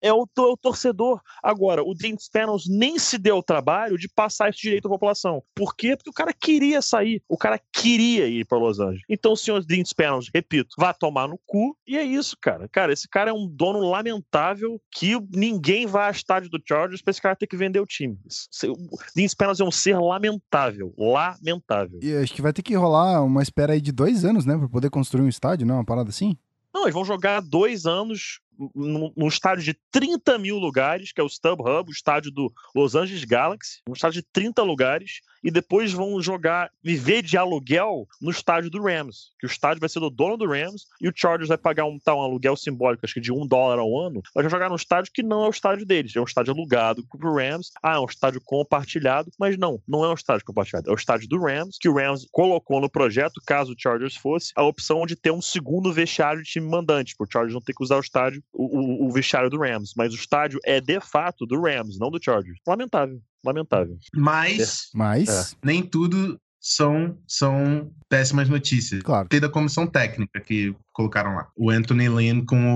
É 0.01 0.11
o, 0.11 0.23
é 0.23 0.41
o 0.41 0.57
torcedor. 0.57 1.21
Agora, 1.43 1.83
o 1.83 1.93
Dean 1.93 2.15
Spanos 2.17 2.67
nem 2.67 2.97
se 2.97 3.17
deu 3.17 3.37
o 3.37 3.43
trabalho 3.43 3.97
de 3.97 4.09
passar 4.09 4.49
esse 4.49 4.59
direito 4.59 4.87
à 4.87 4.89
população. 4.89 5.43
Por 5.55 5.75
quê? 5.75 5.95
Porque 5.95 6.09
o 6.09 6.13
cara 6.13 6.33
queria 6.33 6.81
sair. 6.81 7.21
O 7.29 7.37
cara 7.37 7.59
queria 7.71 8.27
ir 8.27 8.45
para 8.45 8.57
Los 8.57 8.79
Angeles. 8.79 9.03
Então, 9.09 9.33
o 9.33 9.37
senhor 9.37 9.63
Dean 9.63 9.83
Spanos, 9.85 10.29
repito, 10.33 10.75
vá 10.77 10.93
tomar 10.93 11.27
no 11.27 11.39
cu. 11.45 11.77
E 11.85 11.97
é 11.97 12.03
isso, 12.03 12.35
cara. 12.41 12.67
Cara, 12.69 12.93
esse 12.93 13.07
cara 13.07 13.29
é 13.29 13.33
um 13.33 13.47
dono 13.47 13.79
lamentável 13.79 14.81
que 14.91 15.17
ninguém 15.31 15.85
vai 15.85 16.05
ao 16.05 16.11
estádio 16.11 16.49
do 16.49 16.61
Chargers 16.67 17.01
pra 17.01 17.11
esse 17.11 17.21
cara 17.21 17.35
ter 17.35 17.47
que 17.47 17.57
vender 17.57 17.79
o 17.79 17.85
time. 17.85 18.17
O 18.65 18.97
Dean 19.15 19.27
Spanos 19.27 19.59
é 19.59 19.63
um 19.63 19.71
ser 19.71 19.97
lamentável. 19.99 20.93
Lamentável. 20.97 21.99
E 22.01 22.15
acho 22.15 22.33
que 22.33 22.41
vai 22.41 22.53
ter 22.53 22.61
que 22.61 22.75
rolar 22.75 23.23
uma 23.23 23.43
espera 23.43 23.73
aí 23.73 23.81
de 23.81 23.91
dois 23.91 24.25
anos, 24.25 24.45
né? 24.45 24.57
Pra 24.57 24.69
poder 24.69 24.89
construir 24.89 25.23
um 25.23 25.29
estádio, 25.29 25.67
não? 25.67 25.75
Uma 25.75 25.85
parada 25.85 26.09
assim? 26.09 26.37
Não, 26.73 26.83
eles 26.83 26.93
vão 26.93 27.03
jogar 27.03 27.41
dois 27.41 27.85
anos 27.85 28.39
num, 28.76 29.28
estádio 29.28 29.63
de 29.63 29.78
30 29.91 30.38
mil 30.38 30.58
lugares, 30.58 31.12
que 31.12 31.21
é 31.21 31.24
o 31.24 31.30
StubHub, 31.30 31.89
o 31.89 31.93
estádio 31.93 32.32
do 32.32 32.52
Los 32.76 32.95
Angeles 32.95 33.24
Galaxy, 33.24 33.80
um 33.88 33.93
estádio 33.93 34.21
de 34.21 34.28
30 34.32 34.62
lugares, 34.63 35.21
e 35.43 35.50
depois 35.50 35.91
vão 35.91 36.21
jogar, 36.21 36.69
viver 36.84 37.21
de 37.21 37.38
aluguel 37.38 38.08
no 38.21 38.30
estádio 38.30 38.69
do 38.69 38.82
Rams, 38.82 39.32
que 39.39 39.45
o 39.45 39.50
estádio 39.50 39.80
vai 39.80 39.89
ser 39.89 40.00
do 40.00 40.10
dono 40.10 40.38
do 40.38 40.47
Rams, 40.47 40.86
e 41.02 41.08
o 41.08 41.13
Chargers 41.15 41.50
vai 41.50 41.58
pagar 41.58 41.86
um, 41.86 41.97
tá, 42.00 42.13
um 42.13 42.21
aluguel 42.21 42.56
simbólico, 42.56 43.06
acho 43.06 43.13
que 43.13 43.21
de 43.21 43.32
um 43.32 43.47
dólar 43.47 43.80
ao 43.80 44.00
ano, 44.00 44.21
vai 44.34 44.47
jogar 44.47 44.69
num 44.69 44.76
estádio 44.76 45.12
que 45.13 45.24
não 45.24 45.43
é 45.43 45.47
o 45.47 45.52
estádio 45.52 45.86
deles, 45.86 46.15
é 46.15 46.19
um 46.19 46.26
estádio 46.26 46.54
alugado 46.54 47.04
pro 47.08 47.36
Rams, 47.36 47.71
ah, 47.82 47.95
é 47.95 48.00
um 48.00 48.06
estádio 48.06 48.41
compartilhado, 48.43 49.32
mas 49.39 49.58
não, 49.58 49.82
não 49.88 50.04
é 50.06 50.10
um 50.10 50.13
estádio 50.13 50.45
compartilhado, 50.45 50.89
é 50.89 50.93
o 50.93 50.95
estádio 50.95 51.28
do 51.28 51.39
Rams, 51.39 51.78
que 51.80 51.89
o 51.89 51.93
Rams 51.93 52.28
colocou 52.32 52.80
no 52.80 52.89
projeto, 52.89 53.41
caso 53.45 53.74
o 53.74 53.76
Chargers 53.78 54.15
fosse, 54.15 54.52
a 54.56 54.63
opção 54.63 55.06
de 55.06 55.15
ter 55.15 55.32
um 55.32 55.41
segundo 55.41 55.91
vestiário 55.91 56.43
de 56.43 56.50
time 56.50 56.69
mandante, 56.69 57.15
pro 57.15 57.28
Chargers 57.32 57.54
não 57.54 57.62
ter 57.62 57.74
que 57.74 57.84
usar 57.84 57.97
o 57.97 58.02
estádio, 58.02 58.43
o, 58.53 59.07
o, 59.07 59.11
vestiário 59.11 59.49
do 59.49 59.59
Rams, 59.59 59.93
mas 59.95 60.13
o 60.13 60.15
estádio 60.15 60.59
é 60.65 60.79
de 60.81 60.99
fato 60.99 61.45
do 61.45 61.59
Rams, 61.61 61.97
não 61.99 62.09
do 62.11 62.19
Chargers. 62.21 62.59
Lamentável, 62.67 63.19
lamentável. 63.45 63.97
Mas 64.15 64.89
Mas, 64.93 65.55
nem 65.63 65.81
tudo 65.83 66.37
são, 66.59 67.17
são 67.27 67.89
péssimas 68.07 68.47
notícias. 68.47 69.01
claro. 69.01 69.27
Tem 69.27 69.39
da 69.39 69.49
comissão 69.49 69.87
técnica 69.87 70.39
que 70.39 70.75
colocaram 70.93 71.33
lá. 71.35 71.47
O 71.57 71.71
Anthony 71.71 72.07
Lynn 72.07 72.45
com 72.45 72.75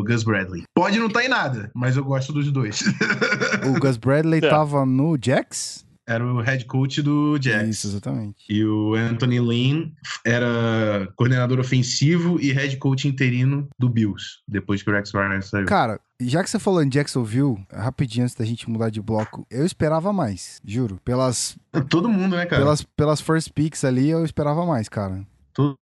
o 0.00 0.04
Gus 0.04 0.22
Bradley. 0.22 0.64
Pode 0.74 0.98
não 0.98 1.06
estar 1.06 1.24
em 1.24 1.28
nada, 1.28 1.70
mas 1.74 1.96
eu 1.96 2.04
gosto 2.04 2.32
dos 2.32 2.50
dois. 2.52 2.82
O 3.74 3.80
Gus 3.80 3.96
Bradley 3.96 4.44
É. 4.44 4.48
tava 4.50 4.84
no 4.84 5.16
Jax? 5.22 5.86
Era 6.12 6.24
o 6.24 6.40
head 6.40 6.64
coach 6.66 7.00
do 7.02 7.38
Jets. 7.40 7.68
Isso, 7.68 7.86
exatamente. 7.88 8.44
E 8.48 8.64
o 8.64 8.94
Anthony 8.94 9.40
Lynn 9.40 9.90
era 10.24 11.08
coordenador 11.16 11.58
ofensivo 11.58 12.40
e 12.40 12.52
head 12.52 12.76
coach 12.76 13.08
interino 13.08 13.68
do 13.78 13.88
Bills, 13.88 14.38
depois 14.46 14.82
que 14.82 14.90
o 14.90 14.92
Rex 14.92 15.12
Ryan 15.12 15.40
saiu. 15.40 15.66
Cara, 15.66 16.00
já 16.20 16.42
que 16.42 16.50
você 16.50 16.58
falou 16.58 16.82
em 16.82 16.88
Jacksonville, 16.88 17.58
rapidinho 17.72 18.24
antes 18.24 18.34
da 18.34 18.44
gente 18.44 18.68
mudar 18.68 18.90
de 18.90 19.00
bloco, 19.00 19.46
eu 19.50 19.64
esperava 19.64 20.12
mais, 20.12 20.60
juro. 20.64 21.00
Pelas, 21.04 21.56
Todo 21.88 22.08
mundo, 22.08 22.36
né, 22.36 22.46
cara? 22.46 22.62
pelas, 22.62 22.82
pelas 22.82 23.20
first 23.20 23.50
picks 23.52 23.84
ali, 23.84 24.10
eu 24.10 24.24
esperava 24.24 24.64
mais, 24.66 24.88
cara. 24.88 25.26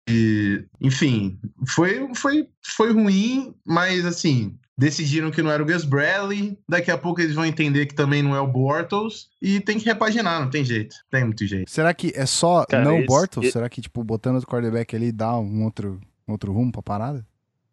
E, 0.10 0.66
enfim, 0.82 1.40
foi, 1.68 2.10
foi, 2.16 2.48
foi 2.64 2.92
ruim, 2.92 3.54
mas 3.66 4.06
assim, 4.06 4.58
decidiram 4.80 5.30
que 5.30 5.42
não 5.44 5.52
era 5.52 5.62
o 5.62 5.66
Gus 5.66 5.84
Bradley. 5.84 6.58
Daqui 6.68 6.90
a 6.90 6.98
pouco 6.98 7.20
eles 7.20 7.36
vão 7.36 7.46
entender 7.46 7.86
que 7.86 7.94
também 7.94 8.24
não 8.24 8.34
é 8.36 8.40
o 8.40 8.48
Bortles. 8.48 9.28
E 9.42 9.60
tem 9.60 9.78
que 9.78 9.86
repaginar, 9.86 10.40
não 10.42 10.50
tem 10.50 10.64
jeito. 10.64 10.96
Tem 11.12 11.24
muito 11.26 11.46
jeito. 11.46 11.70
Será 11.70 11.94
que 11.94 12.14
é 12.16 12.26
só 12.26 12.66
Cara, 12.66 12.86
não 12.86 12.98
esse- 12.98 13.06
Bortles? 13.08 13.48
e- 13.48 13.52
Será 13.52 13.70
que, 13.70 13.82
tipo, 13.82 14.04
botando 14.04 14.36
outro 14.36 14.50
quarterback 14.50 14.96
ali 14.96 15.12
dá 15.12 15.38
um 15.38 15.66
outro, 15.66 16.00
um 16.28 16.32
outro 16.32 16.54
rumo 16.54 16.72
pra 16.72 16.82
parada? 16.82 17.26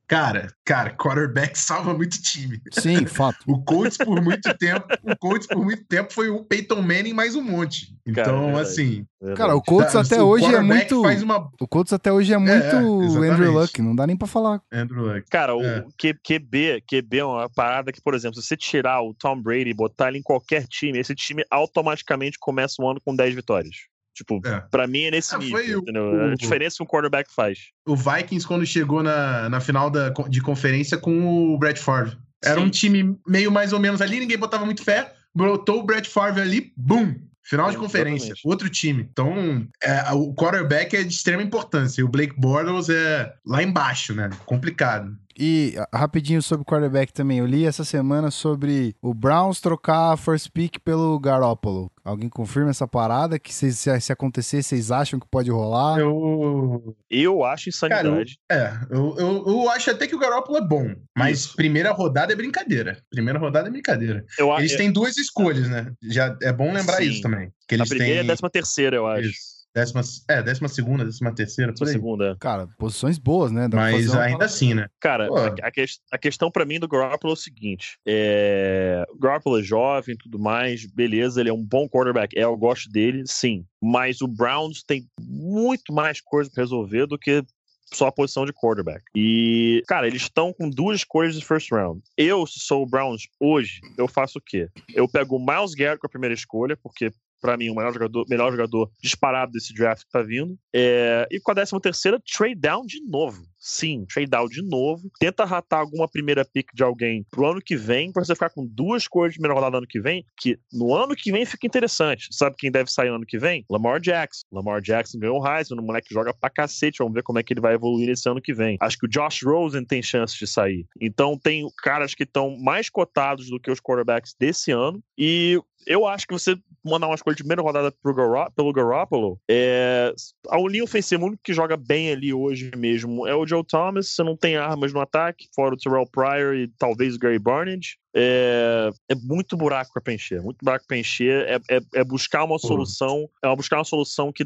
Cara, 0.09 0.47
cara, 0.64 0.90
quarterback 0.90 1.59
salva 1.59 1.92
muito 1.92 2.23
time. 2.23 2.61
Sim, 2.73 3.07
fato. 3.07 3.38
O 3.49 3.61
Colts 3.64 3.97
por 3.97 4.23
muito 4.23 4.57
tempo, 4.57 4.87
o 5.03 5.16
Colts 5.16 5.49
por 5.49 5.64
muito 5.64 5.85
tempo 5.85 6.12
foi 6.12 6.29
o 6.29 6.45
Peyton 6.45 6.81
Manning 6.81 7.12
mais 7.12 7.35
um 7.35 7.42
monte. 7.42 7.87
Cara, 8.14 8.29
é 8.29 8.31
Então, 8.33 8.45
verdade. 8.47 8.62
assim, 8.69 9.07
Cara, 9.37 9.57
o 9.57 9.62
Colts 9.62 9.92
tá, 9.95 10.01
até 10.03 10.23
o 10.23 10.27
hoje 10.27 10.45
é 10.55 10.61
muito. 10.61 11.03
faz 11.03 11.23
uma 11.23 11.51
O 11.61 11.66
Colts 11.66 11.92
até 11.92 12.12
hoje 12.12 12.33
é 12.33 12.38
muito 12.38 12.53
exatamente. 12.55 13.33
Andrew 13.33 13.53
Luck, 13.53 13.83
não 13.83 13.97
dá 13.97 14.07
nem 14.07 14.16
pra 14.16 14.29
falar. 14.29 14.62
Andrew 14.73 15.05
Luck. 15.07 15.25
Cara, 15.29 15.57
o 15.57 15.62
É. 15.64 15.85
QB, 16.23 16.83
QB 16.88 17.19
é 17.19 17.25
uma 17.25 17.51
parada 17.51 17.90
que, 17.90 18.01
por 18.01 18.14
exemplo, 18.14 18.40
se 18.40 18.47
você 18.47 18.57
tirar 18.57 19.03
o 19.03 19.12
Tom 19.12 19.40
Brady 19.42 19.71
e 19.71 19.75
botar 19.75 20.09
ele 20.09 20.19
em 20.19 20.23
qualquer 20.23 20.69
time, 20.69 20.99
esse 21.01 21.14
time 21.16 21.45
automaticamente 21.51 22.38
começa 22.38 22.81
um 22.81 22.88
ano 22.88 23.01
com 23.05 23.14
10 23.16 23.35
vitórias. 23.35 23.75
Tipo, 24.16 24.40
É. 24.46 24.61
pra 24.70 24.87
mim 24.87 25.02
é 25.02 25.11
nesse 25.11 25.35
Ah, 25.35 25.38
nível, 25.38 25.59
foi 25.59 25.76
o- 25.76 25.83
o- 25.85 26.33
A 26.33 26.35
diferença 26.35 26.79
que 26.79 26.83
um 26.83 26.87
quarterback 26.87 27.31
faz. 27.35 27.59
O 27.87 27.94
Vikings, 27.94 28.46
quando 28.48 28.64
chegou 28.64 29.02
na, 29.02 29.48
na 29.50 29.61
final 29.61 29.90
da, 29.90 30.09
de 30.29 30.40
conferência 30.40 30.96
com 30.96 31.55
o 31.55 31.59
Brett 31.59 31.79
Favre. 31.79 32.16
Era 32.42 32.61
Sim. 32.61 32.66
um 32.66 32.70
time 32.70 33.16
meio 33.29 33.52
mais 33.52 33.72
ou 33.74 33.79
menos 33.81 34.00
ali, 34.00 34.18
ninguém 34.18 34.38
botava 34.38 34.64
muito 34.64 34.83
fé. 34.83 35.12
Brotou 35.35 35.81
o 35.81 35.83
Brett 35.83 36.09
Favre 36.09 36.40
ali, 36.40 36.72
bum! 36.76 37.14
Final 37.44 37.70
de 37.70 37.76
É, 37.76 37.79
conferência, 37.79 38.24
exatamente. 38.33 38.40
outro 38.48 38.68
time. 38.68 39.07
Então, 39.09 39.68
é, 39.83 40.11
o 40.12 40.35
quarterback 40.35 40.96
é 40.96 41.02
de 41.05 41.12
extrema 41.12 41.42
importância. 41.42 42.00
E 42.00 42.05
o 42.05 42.09
Blake 42.09 42.35
Bortles 42.40 42.88
é 42.88 43.33
lá 43.46 43.62
embaixo, 43.62 44.12
né? 44.14 44.31
Complicado. 44.46 45.16
E 45.38 45.75
rapidinho 45.92 46.40
sobre 46.42 46.62
o 46.62 46.64
quarterback 46.64 47.12
também. 47.12 47.38
Eu 47.38 47.46
li 47.46 47.64
essa 47.66 47.85
semana 47.85 48.31
sobre 48.31 48.94
o 49.03 49.12
Browns 49.12 49.61
trocar 49.61 50.12
a 50.12 50.16
first 50.16 50.49
pick 50.53 50.79
pelo 50.85 51.18
Garoppolo. 51.18 51.90
Alguém 52.05 52.29
confirma 52.29 52.70
essa 52.70 52.87
parada? 52.87 53.38
Que 53.38 53.53
se, 53.53 53.72
se, 53.72 54.01
se 54.01 54.12
acontecer, 54.12 54.62
vocês 54.62 54.90
acham 54.90 55.18
que 55.20 55.27
pode 55.31 55.51
rolar? 55.51 55.99
Eu, 55.99 56.96
Eu 57.11 57.44
acho 57.44 57.68
insanidade. 57.68 58.38
é, 58.51 58.72
eu, 58.90 59.14
eu, 59.18 59.44
eu 59.46 59.70
acho 59.70 59.90
até 59.90 60.07
que 60.07 60.14
o 60.14 60.18
Garoppolo 60.18 60.59
é 60.59 60.66
bom. 60.66 60.94
Mas 61.16 61.40
Isso. 61.40 61.57
primeira 61.57 61.90
rodada 61.92 62.33
é 62.33 62.37
brincadeira. 62.37 62.96
Primeira 63.11 63.38
rodada 63.38 63.68
é 63.68 63.70
brincadeira. 63.70 64.25
Eu, 64.38 64.53
a- 64.53 64.61
Eles 64.61 64.77
têm 64.77 64.90
duas 64.90 65.16
escolhas, 65.16 65.68
né? 65.68 65.92
Já 66.03 66.37
é 66.42 66.53
bom 66.53 66.72
lembrar 66.72 66.99
Sim. 66.99 67.11
isso 67.11 67.22
também. 67.22 67.51
Que 67.68 67.75
a 67.75 67.79
eles 67.79 67.88
primeira 67.88 68.12
têm... 68.14 68.20
é 68.22 68.25
a 68.25 68.27
décima 68.33 68.49
terceira, 68.51 68.96
eu 68.96 69.07
acho. 69.07 69.29
Isso. 69.29 69.56
Décima, 69.77 70.01
é, 70.27 70.43
décima 70.43 70.69
segunda, 70.69 71.05
décima 71.05 71.35
terceira, 71.35 71.71
por 71.71 71.81
Décima 71.81 71.91
aí. 71.91 71.93
segunda. 71.93 72.31
é. 72.33 72.37
Cara, 72.41 72.67
posições 72.79 73.19
boas, 73.19 73.53
né? 73.53 73.69
Dá 73.69 73.77
Mas 73.77 73.95
fazer 73.95 74.09
uma 74.09 74.17
ainda 74.23 74.39
parada- 74.39 74.45
assim, 74.47 74.73
né? 74.73 74.89
Cara, 74.99 75.29
a, 75.29 75.69
a 75.69 75.71
ques- 75.71 76.01
a 76.11 76.17
questão 76.17 76.51
pra 76.51 76.65
mim 76.65 76.81
do 76.81 76.89
Garoppolo 76.89 77.33
é 77.33 77.35
o 77.35 77.37
seguinte: 77.37 77.99
é, 78.07 79.05
o 79.11 79.19
Garoppolo 79.19 79.61
é 79.61 79.62
jovem 79.62 80.15
e 80.15 80.19
tudo 80.19 80.39
mais, 80.39 80.87
beleza, 80.87 81.41
ele 81.41 81.51
é 81.51 81.53
um 81.53 81.62
bom 81.62 81.87
quarterback, 81.87 82.37
é, 82.39 82.45
eu 82.45 82.57
gosto 82.57 82.89
dele, 82.91 83.25
sim. 83.27 83.67
Mas 83.83 84.23
o 84.23 84.27
Browns 84.27 84.83
tem 84.83 85.07
muito 85.21 85.93
mais 85.93 86.23
coisa 86.23 86.51
pra 86.51 86.62
resolver 86.62 87.07
do 87.07 87.19
que 87.19 87.45
só 87.93 88.07
a 88.09 88.12
posição 88.12 88.45
de 88.45 88.53
quarterback. 88.53 89.03
E, 89.15 89.81
cara, 89.87 90.07
eles 90.09 90.23
estão 90.23 90.53
com 90.53 90.69
duas 90.69 90.97
escolhas 91.01 91.39
de 91.39 91.45
first 91.45 91.71
round. 91.71 92.01
Eu, 92.17 92.45
se 92.47 92.59
sou 92.61 92.83
o 92.83 92.87
Browns 92.89 93.29
hoje, 93.39 93.81
eu 93.97 94.09
faço 94.09 94.39
o 94.39 94.43
quê? 94.43 94.69
Eu 94.93 95.07
pego 95.09 95.37
o 95.37 95.39
Miles 95.39 95.73
Garrett 95.75 96.01
com 96.01 96.07
a 96.07 96.11
primeira 96.11 96.35
escolha, 96.35 96.77
porque 96.83 97.12
pra 97.40 97.57
mim 97.57 97.70
o 97.70 97.75
melhor 97.75 97.92
jogador, 97.92 98.25
melhor 98.29 98.51
jogador 98.51 98.90
disparado 99.03 99.53
desse 99.53 99.75
draft 99.75 100.05
que 100.05 100.11
tá 100.11 100.22
vindo. 100.22 100.59
É, 100.75 101.27
e 101.31 101.40
com 101.40 101.51
a 101.51 101.55
décima 101.55 101.81
terceira, 101.81 102.20
trade 102.20 102.57
down 102.57 102.85
de 102.85 103.01
novo. 103.07 103.42
Sim, 103.59 104.05
trade 104.12 104.31
down 104.31 104.49
de 104.49 104.62
novo. 104.62 105.11
Tenta 105.18 105.44
ratar 105.44 105.81
alguma 105.81 106.09
primeira 106.09 106.44
pick 106.44 106.68
de 106.72 106.85
alguém 106.85 107.27
pro 107.31 107.46
ano 107.46 107.61
que 107.61 107.77
vem, 107.77 108.12
pra 108.12 108.25
você 108.25 108.35
ficar 108.35 108.51
com 108.51 108.64
duas 108.64 109.09
cores 109.09 109.33
de 109.33 109.38
primeira 109.38 109.55
rodada 109.55 109.79
ano 109.79 109.87
que 109.88 110.01
vem, 110.01 110.25
que 110.38 110.59
no 110.72 110.94
ano 110.94 111.16
que 111.16 111.33
vem 111.33 111.44
fica 111.44 111.66
interessante. 111.66 112.29
Sabe 112.31 112.55
quem 112.57 112.70
deve 112.70 112.90
sair 112.90 113.09
no 113.09 113.16
ano 113.16 113.27
que 113.27 113.38
vem? 113.38 113.64
Lamar 113.68 114.01
Jackson. 114.01 114.46
Lamar 114.53 114.81
Jackson 114.81 115.18
ganhou 115.18 115.40
o 115.40 115.46
Heisman, 115.46 115.81
o 115.81 115.83
moleque 115.83 116.14
joga 116.14 116.33
pra 116.33 116.49
cacete, 116.49 116.99
vamos 116.99 117.14
ver 117.14 117.22
como 117.22 117.38
é 117.38 117.42
que 117.42 117.53
ele 117.53 117.61
vai 117.61 117.75
evoluir 117.75 118.09
esse 118.09 118.29
ano 118.29 118.40
que 118.40 118.55
vem. 118.55 118.77
Acho 118.81 118.99
que 118.99 119.07
o 119.07 119.11
Josh 119.11 119.42
Rosen 119.42 119.85
tem 119.85 120.03
chance 120.03 120.38
de 120.38 120.46
sair. 120.46 120.87
Então 121.01 121.37
tem 121.37 121.68
caras 121.79 122.14
que 122.14 122.22
estão 122.22 122.57
mais 122.59 122.88
cotados 122.88 123.51
do 123.51 123.59
que 123.59 123.70
os 123.70 123.81
quarterbacks 123.81 124.35
desse 124.38 124.70
ano, 124.70 125.03
e 125.18 125.61
eu 125.87 126.07
acho 126.07 126.27
que 126.27 126.33
você 126.33 126.57
mandar 126.85 127.07
uma 127.07 127.14
escolha 127.14 127.35
de 127.35 127.42
primeira 127.42 127.62
rodada 127.62 127.92
pro 128.03 128.14
Garo- 128.14 128.51
pelo 128.55 128.72
Garoppolo, 128.72 129.40
é, 129.51 130.12
a 130.49 130.57
linha 130.68 130.85
ofensiva, 130.85 131.22
o 131.22 131.27
único 131.27 131.42
que 131.42 131.53
joga 131.53 131.77
bem 131.77 132.11
ali 132.12 132.33
hoje 132.33 132.70
mesmo 132.77 133.27
é 133.27 133.35
o 133.35 133.46
Joe 133.46 133.64
Thomas. 133.64 134.09
Você 134.14 134.22
não 134.22 134.37
tem 134.37 134.57
armas 134.57 134.92
no 134.92 135.01
ataque, 135.01 135.49
fora 135.55 135.75
o 135.75 135.77
Terrell 135.77 136.07
Pryor 136.11 136.55
e 136.55 136.68
talvez 136.79 137.16
o 137.16 137.18
Gary 137.18 137.38
Barnage. 137.38 137.96
É, 138.18 138.90
é 139.11 139.14
muito 139.14 139.57
buraco 139.57 139.92
pra 139.92 140.01
preencher, 140.03 140.40
muito 140.40 140.59
buraco 140.64 140.85
pra 140.87 140.94
preencher. 140.94 141.44
É, 141.49 141.77
é- 141.77 141.81
é 141.96 142.05
buscar 142.05 142.44
uma 142.44 142.59
solução, 142.59 143.29
é 143.44 143.55
buscar 143.57 143.79
uma 143.79 143.85
solução 143.85 144.33
que, 144.33 144.44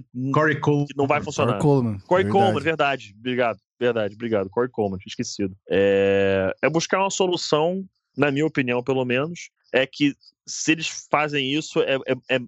que 0.86 0.96
não 0.96 1.06
vai 1.06 1.20
funcionar. 1.22 1.58
Corey 1.58 1.62
Coleman. 1.62 1.98
Corey 2.06 2.24
verdade. 2.24 2.44
Coleman, 2.44 2.62
verdade. 2.64 3.14
Obrigado, 3.18 3.58
verdade, 3.78 4.14
obrigado. 4.14 4.50
Corey 4.50 4.70
Coleman, 4.70 4.98
esquecido. 5.06 5.54
É, 5.68 6.52
é 6.62 6.68
buscar 6.68 6.98
uma 7.00 7.10
solução, 7.10 7.84
na 8.16 8.30
minha 8.30 8.46
opinião, 8.46 8.82
pelo 8.82 9.04
menos, 9.04 9.50
é 9.72 9.86
que 9.86 10.14
se 10.46 10.72
eles 10.72 11.06
fazem 11.10 11.52
isso, 11.54 11.80
é, 11.82 11.96
é- 12.06 12.36
é 12.36 12.40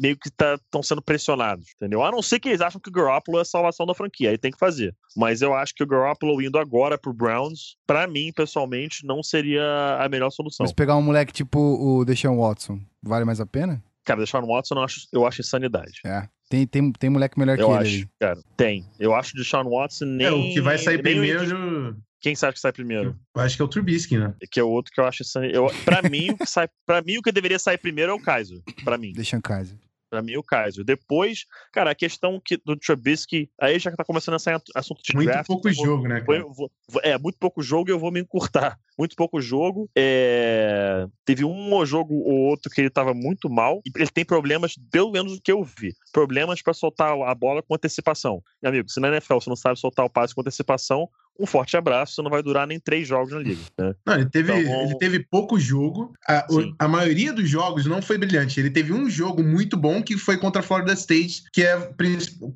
meio 0.00 0.16
que 0.18 0.28
estão 0.28 0.82
sendo 0.82 1.00
pressionados, 1.00 1.68
entendeu? 1.76 2.02
A 2.04 2.10
não 2.10 2.20
ser 2.20 2.38
que 2.38 2.48
eles 2.50 2.60
acham 2.60 2.78
que 2.80 2.90
o 2.90 2.92
Garoppolo 2.92 3.38
é 3.38 3.42
a 3.42 3.44
salvação 3.46 3.86
da 3.86 3.94
franquia, 3.94 4.30
aí 4.30 4.36
tem 4.36 4.50
que 4.50 4.58
fazer. 4.58 4.94
Mas 5.16 5.40
eu 5.40 5.54
acho 5.54 5.74
que 5.74 5.82
o 5.82 5.86
Garoppolo 5.86 6.42
indo 6.42 6.58
agora 6.58 6.98
pro 6.98 7.14
Browns, 7.14 7.76
pra 7.86 8.06
mim, 8.06 8.30
pessoalmente, 8.34 9.06
não 9.06 9.22
seria 9.22 9.62
a 9.98 10.06
melhor 10.08 10.30
solução. 10.30 10.64
Mas 10.64 10.72
pegar 10.74 10.96
um 10.96 11.02
moleque 11.02 11.32
tipo 11.32 11.58
o 11.58 12.04
Deshaun 12.04 12.36
Watson, 12.38 12.78
vale 13.02 13.24
mais 13.24 13.40
a 13.40 13.46
pena? 13.46 13.82
Cara, 14.04 14.18
deixar 14.18 14.40
no 14.40 14.48
Watson 14.48 14.74
eu 14.76 14.82
acho, 14.84 15.08
eu 15.12 15.26
acho 15.26 15.40
insanidade. 15.40 16.00
É. 16.04 16.28
Tem, 16.48 16.64
tem, 16.64 16.92
tem 16.92 17.10
moleque 17.10 17.36
melhor 17.40 17.58
Eu 17.58 17.66
que 17.68 17.74
acho, 17.74 17.90
ele 17.96 18.08
cara. 18.20 18.40
Tem. 18.56 18.84
Eu 19.00 19.12
acho 19.14 19.34
de 19.34 19.44
Sean 19.44 19.64
Watson 19.64 20.04
nem. 20.04 20.26
É, 20.28 20.30
o 20.30 20.42
que 20.54 20.60
vai 20.60 20.78
sair 20.78 21.02
nem 21.02 21.14
o- 21.14 21.20
primeiro 21.20 21.96
Quem 22.20 22.34
você 22.34 22.46
acha 22.46 22.54
que 22.54 22.60
sai 22.60 22.72
primeiro? 22.72 23.16
Eu 23.34 23.42
acho 23.42 23.56
que 23.56 23.62
é 23.62 23.64
o 23.64 23.68
Trubisky, 23.68 24.16
né? 24.18 24.34
Que 24.50 24.60
é 24.60 24.62
o 24.62 24.68
outro 24.70 24.92
que 24.92 25.00
eu 25.00 25.04
acho. 25.04 25.22
Eu, 25.52 25.66
pra 25.84 26.02
mim, 26.08 26.30
o 26.30 26.38
que 26.38 26.46
sai, 26.46 26.68
pra 26.86 27.02
mim, 27.02 27.18
o 27.18 27.22
que 27.22 27.30
deveria 27.32 27.58
sair 27.58 27.78
primeiro 27.78 28.12
é 28.12 28.14
o 28.14 28.20
Kaiser. 28.20 28.60
Pra 28.84 28.96
mim. 28.98 29.12
Deixa 29.12 29.36
o 29.36 29.42
Kaiser. 29.42 29.76
Pra 30.08 30.22
mim, 30.22 30.36
o 30.36 30.42
Kaiser. 30.42 30.84
Depois, 30.84 31.44
cara, 31.72 31.90
a 31.90 31.94
questão 31.94 32.40
que, 32.42 32.56
do 32.64 32.76
Trubisky, 32.76 33.50
aí 33.60 33.76
já 33.78 33.90
que 33.90 33.96
tá 33.96 34.04
começando 34.04 34.36
a 34.36 34.38
sair 34.38 34.60
assunto 34.74 35.02
de 35.02 35.14
Muito 35.14 35.26
draft. 35.28 35.46
pouco 35.48 35.64
vou- 35.72 35.84
jogo, 35.84 36.06
né, 36.08 36.20
cara? 36.20 36.42
vou- 36.44 36.70
vou- 36.88 37.00
é, 37.02 37.18
muito 37.18 37.36
pouco 37.38 37.60
jogo 37.60 37.90
e 37.90 37.92
eu 37.92 37.98
vou 37.98 38.12
me 38.12 38.20
encurtar. 38.20 38.78
Muito 38.96 39.16
pouco 39.16 39.40
jogo. 39.40 39.90
É, 39.96 41.06
Teve 41.24 41.44
um 41.44 41.84
jogo 41.84 42.14
ou 42.14 42.34
outro 42.48 42.70
que 42.70 42.80
ele 42.80 42.88
tava 42.88 43.12
muito 43.12 43.50
mal. 43.50 43.80
E 43.84 43.90
ele 44.00 44.08
tem 44.10 44.24
problemas, 44.24 44.74
pelo 44.92 45.10
menos 45.10 45.32
o 45.34 45.40
que 45.42 45.50
eu 45.50 45.62
vi. 45.64 45.92
Problemas 46.12 46.62
pra 46.62 46.72
soltar 46.72 47.10
a 47.12 47.34
bola 47.34 47.62
com 47.62 47.74
antecipação. 47.74 48.40
Meu 48.62 48.70
amigo, 48.70 48.88
se 48.88 49.00
na 49.00 49.08
NFL 49.08 49.34
você 49.40 49.50
não 49.50 49.56
sabe 49.56 49.78
soltar 49.78 50.06
o 50.06 50.10
passe 50.10 50.32
com 50.34 50.40
antecipação, 50.40 51.08
um 51.38 51.46
forte 51.46 51.76
abraço, 51.76 52.14
você 52.14 52.22
não 52.22 52.30
vai 52.30 52.42
durar 52.42 52.66
nem 52.66 52.78
três 52.80 53.06
jogos 53.06 53.32
na 53.32 53.38
liga. 53.40 53.60
né? 53.78 53.94
Não, 54.06 54.14
ele 54.14 54.26
teve, 54.30 54.52
Então, 54.52 54.82
ele 54.82 54.98
teve 54.98 55.18
pouco 55.20 55.58
jogo. 55.58 56.12
A, 56.28 56.46
o- 56.50 56.74
a 56.78 56.88
maioria 56.88 57.32
dos 57.32 57.48
jogos 57.48 57.86
não 57.86 58.00
foi 58.00 58.18
brilhante. 58.18 58.58
Ele 58.58 58.70
teve 58.70 58.92
um 58.92 59.08
jogo 59.08 59.42
muito 59.42 59.76
bom 59.76 60.02
que 60.02 60.16
foi 60.16 60.36
contra 60.36 60.60
a 60.60 60.62
Florida 60.64 60.92
State, 60.94 61.44
que 61.52 61.62
é 61.62 61.90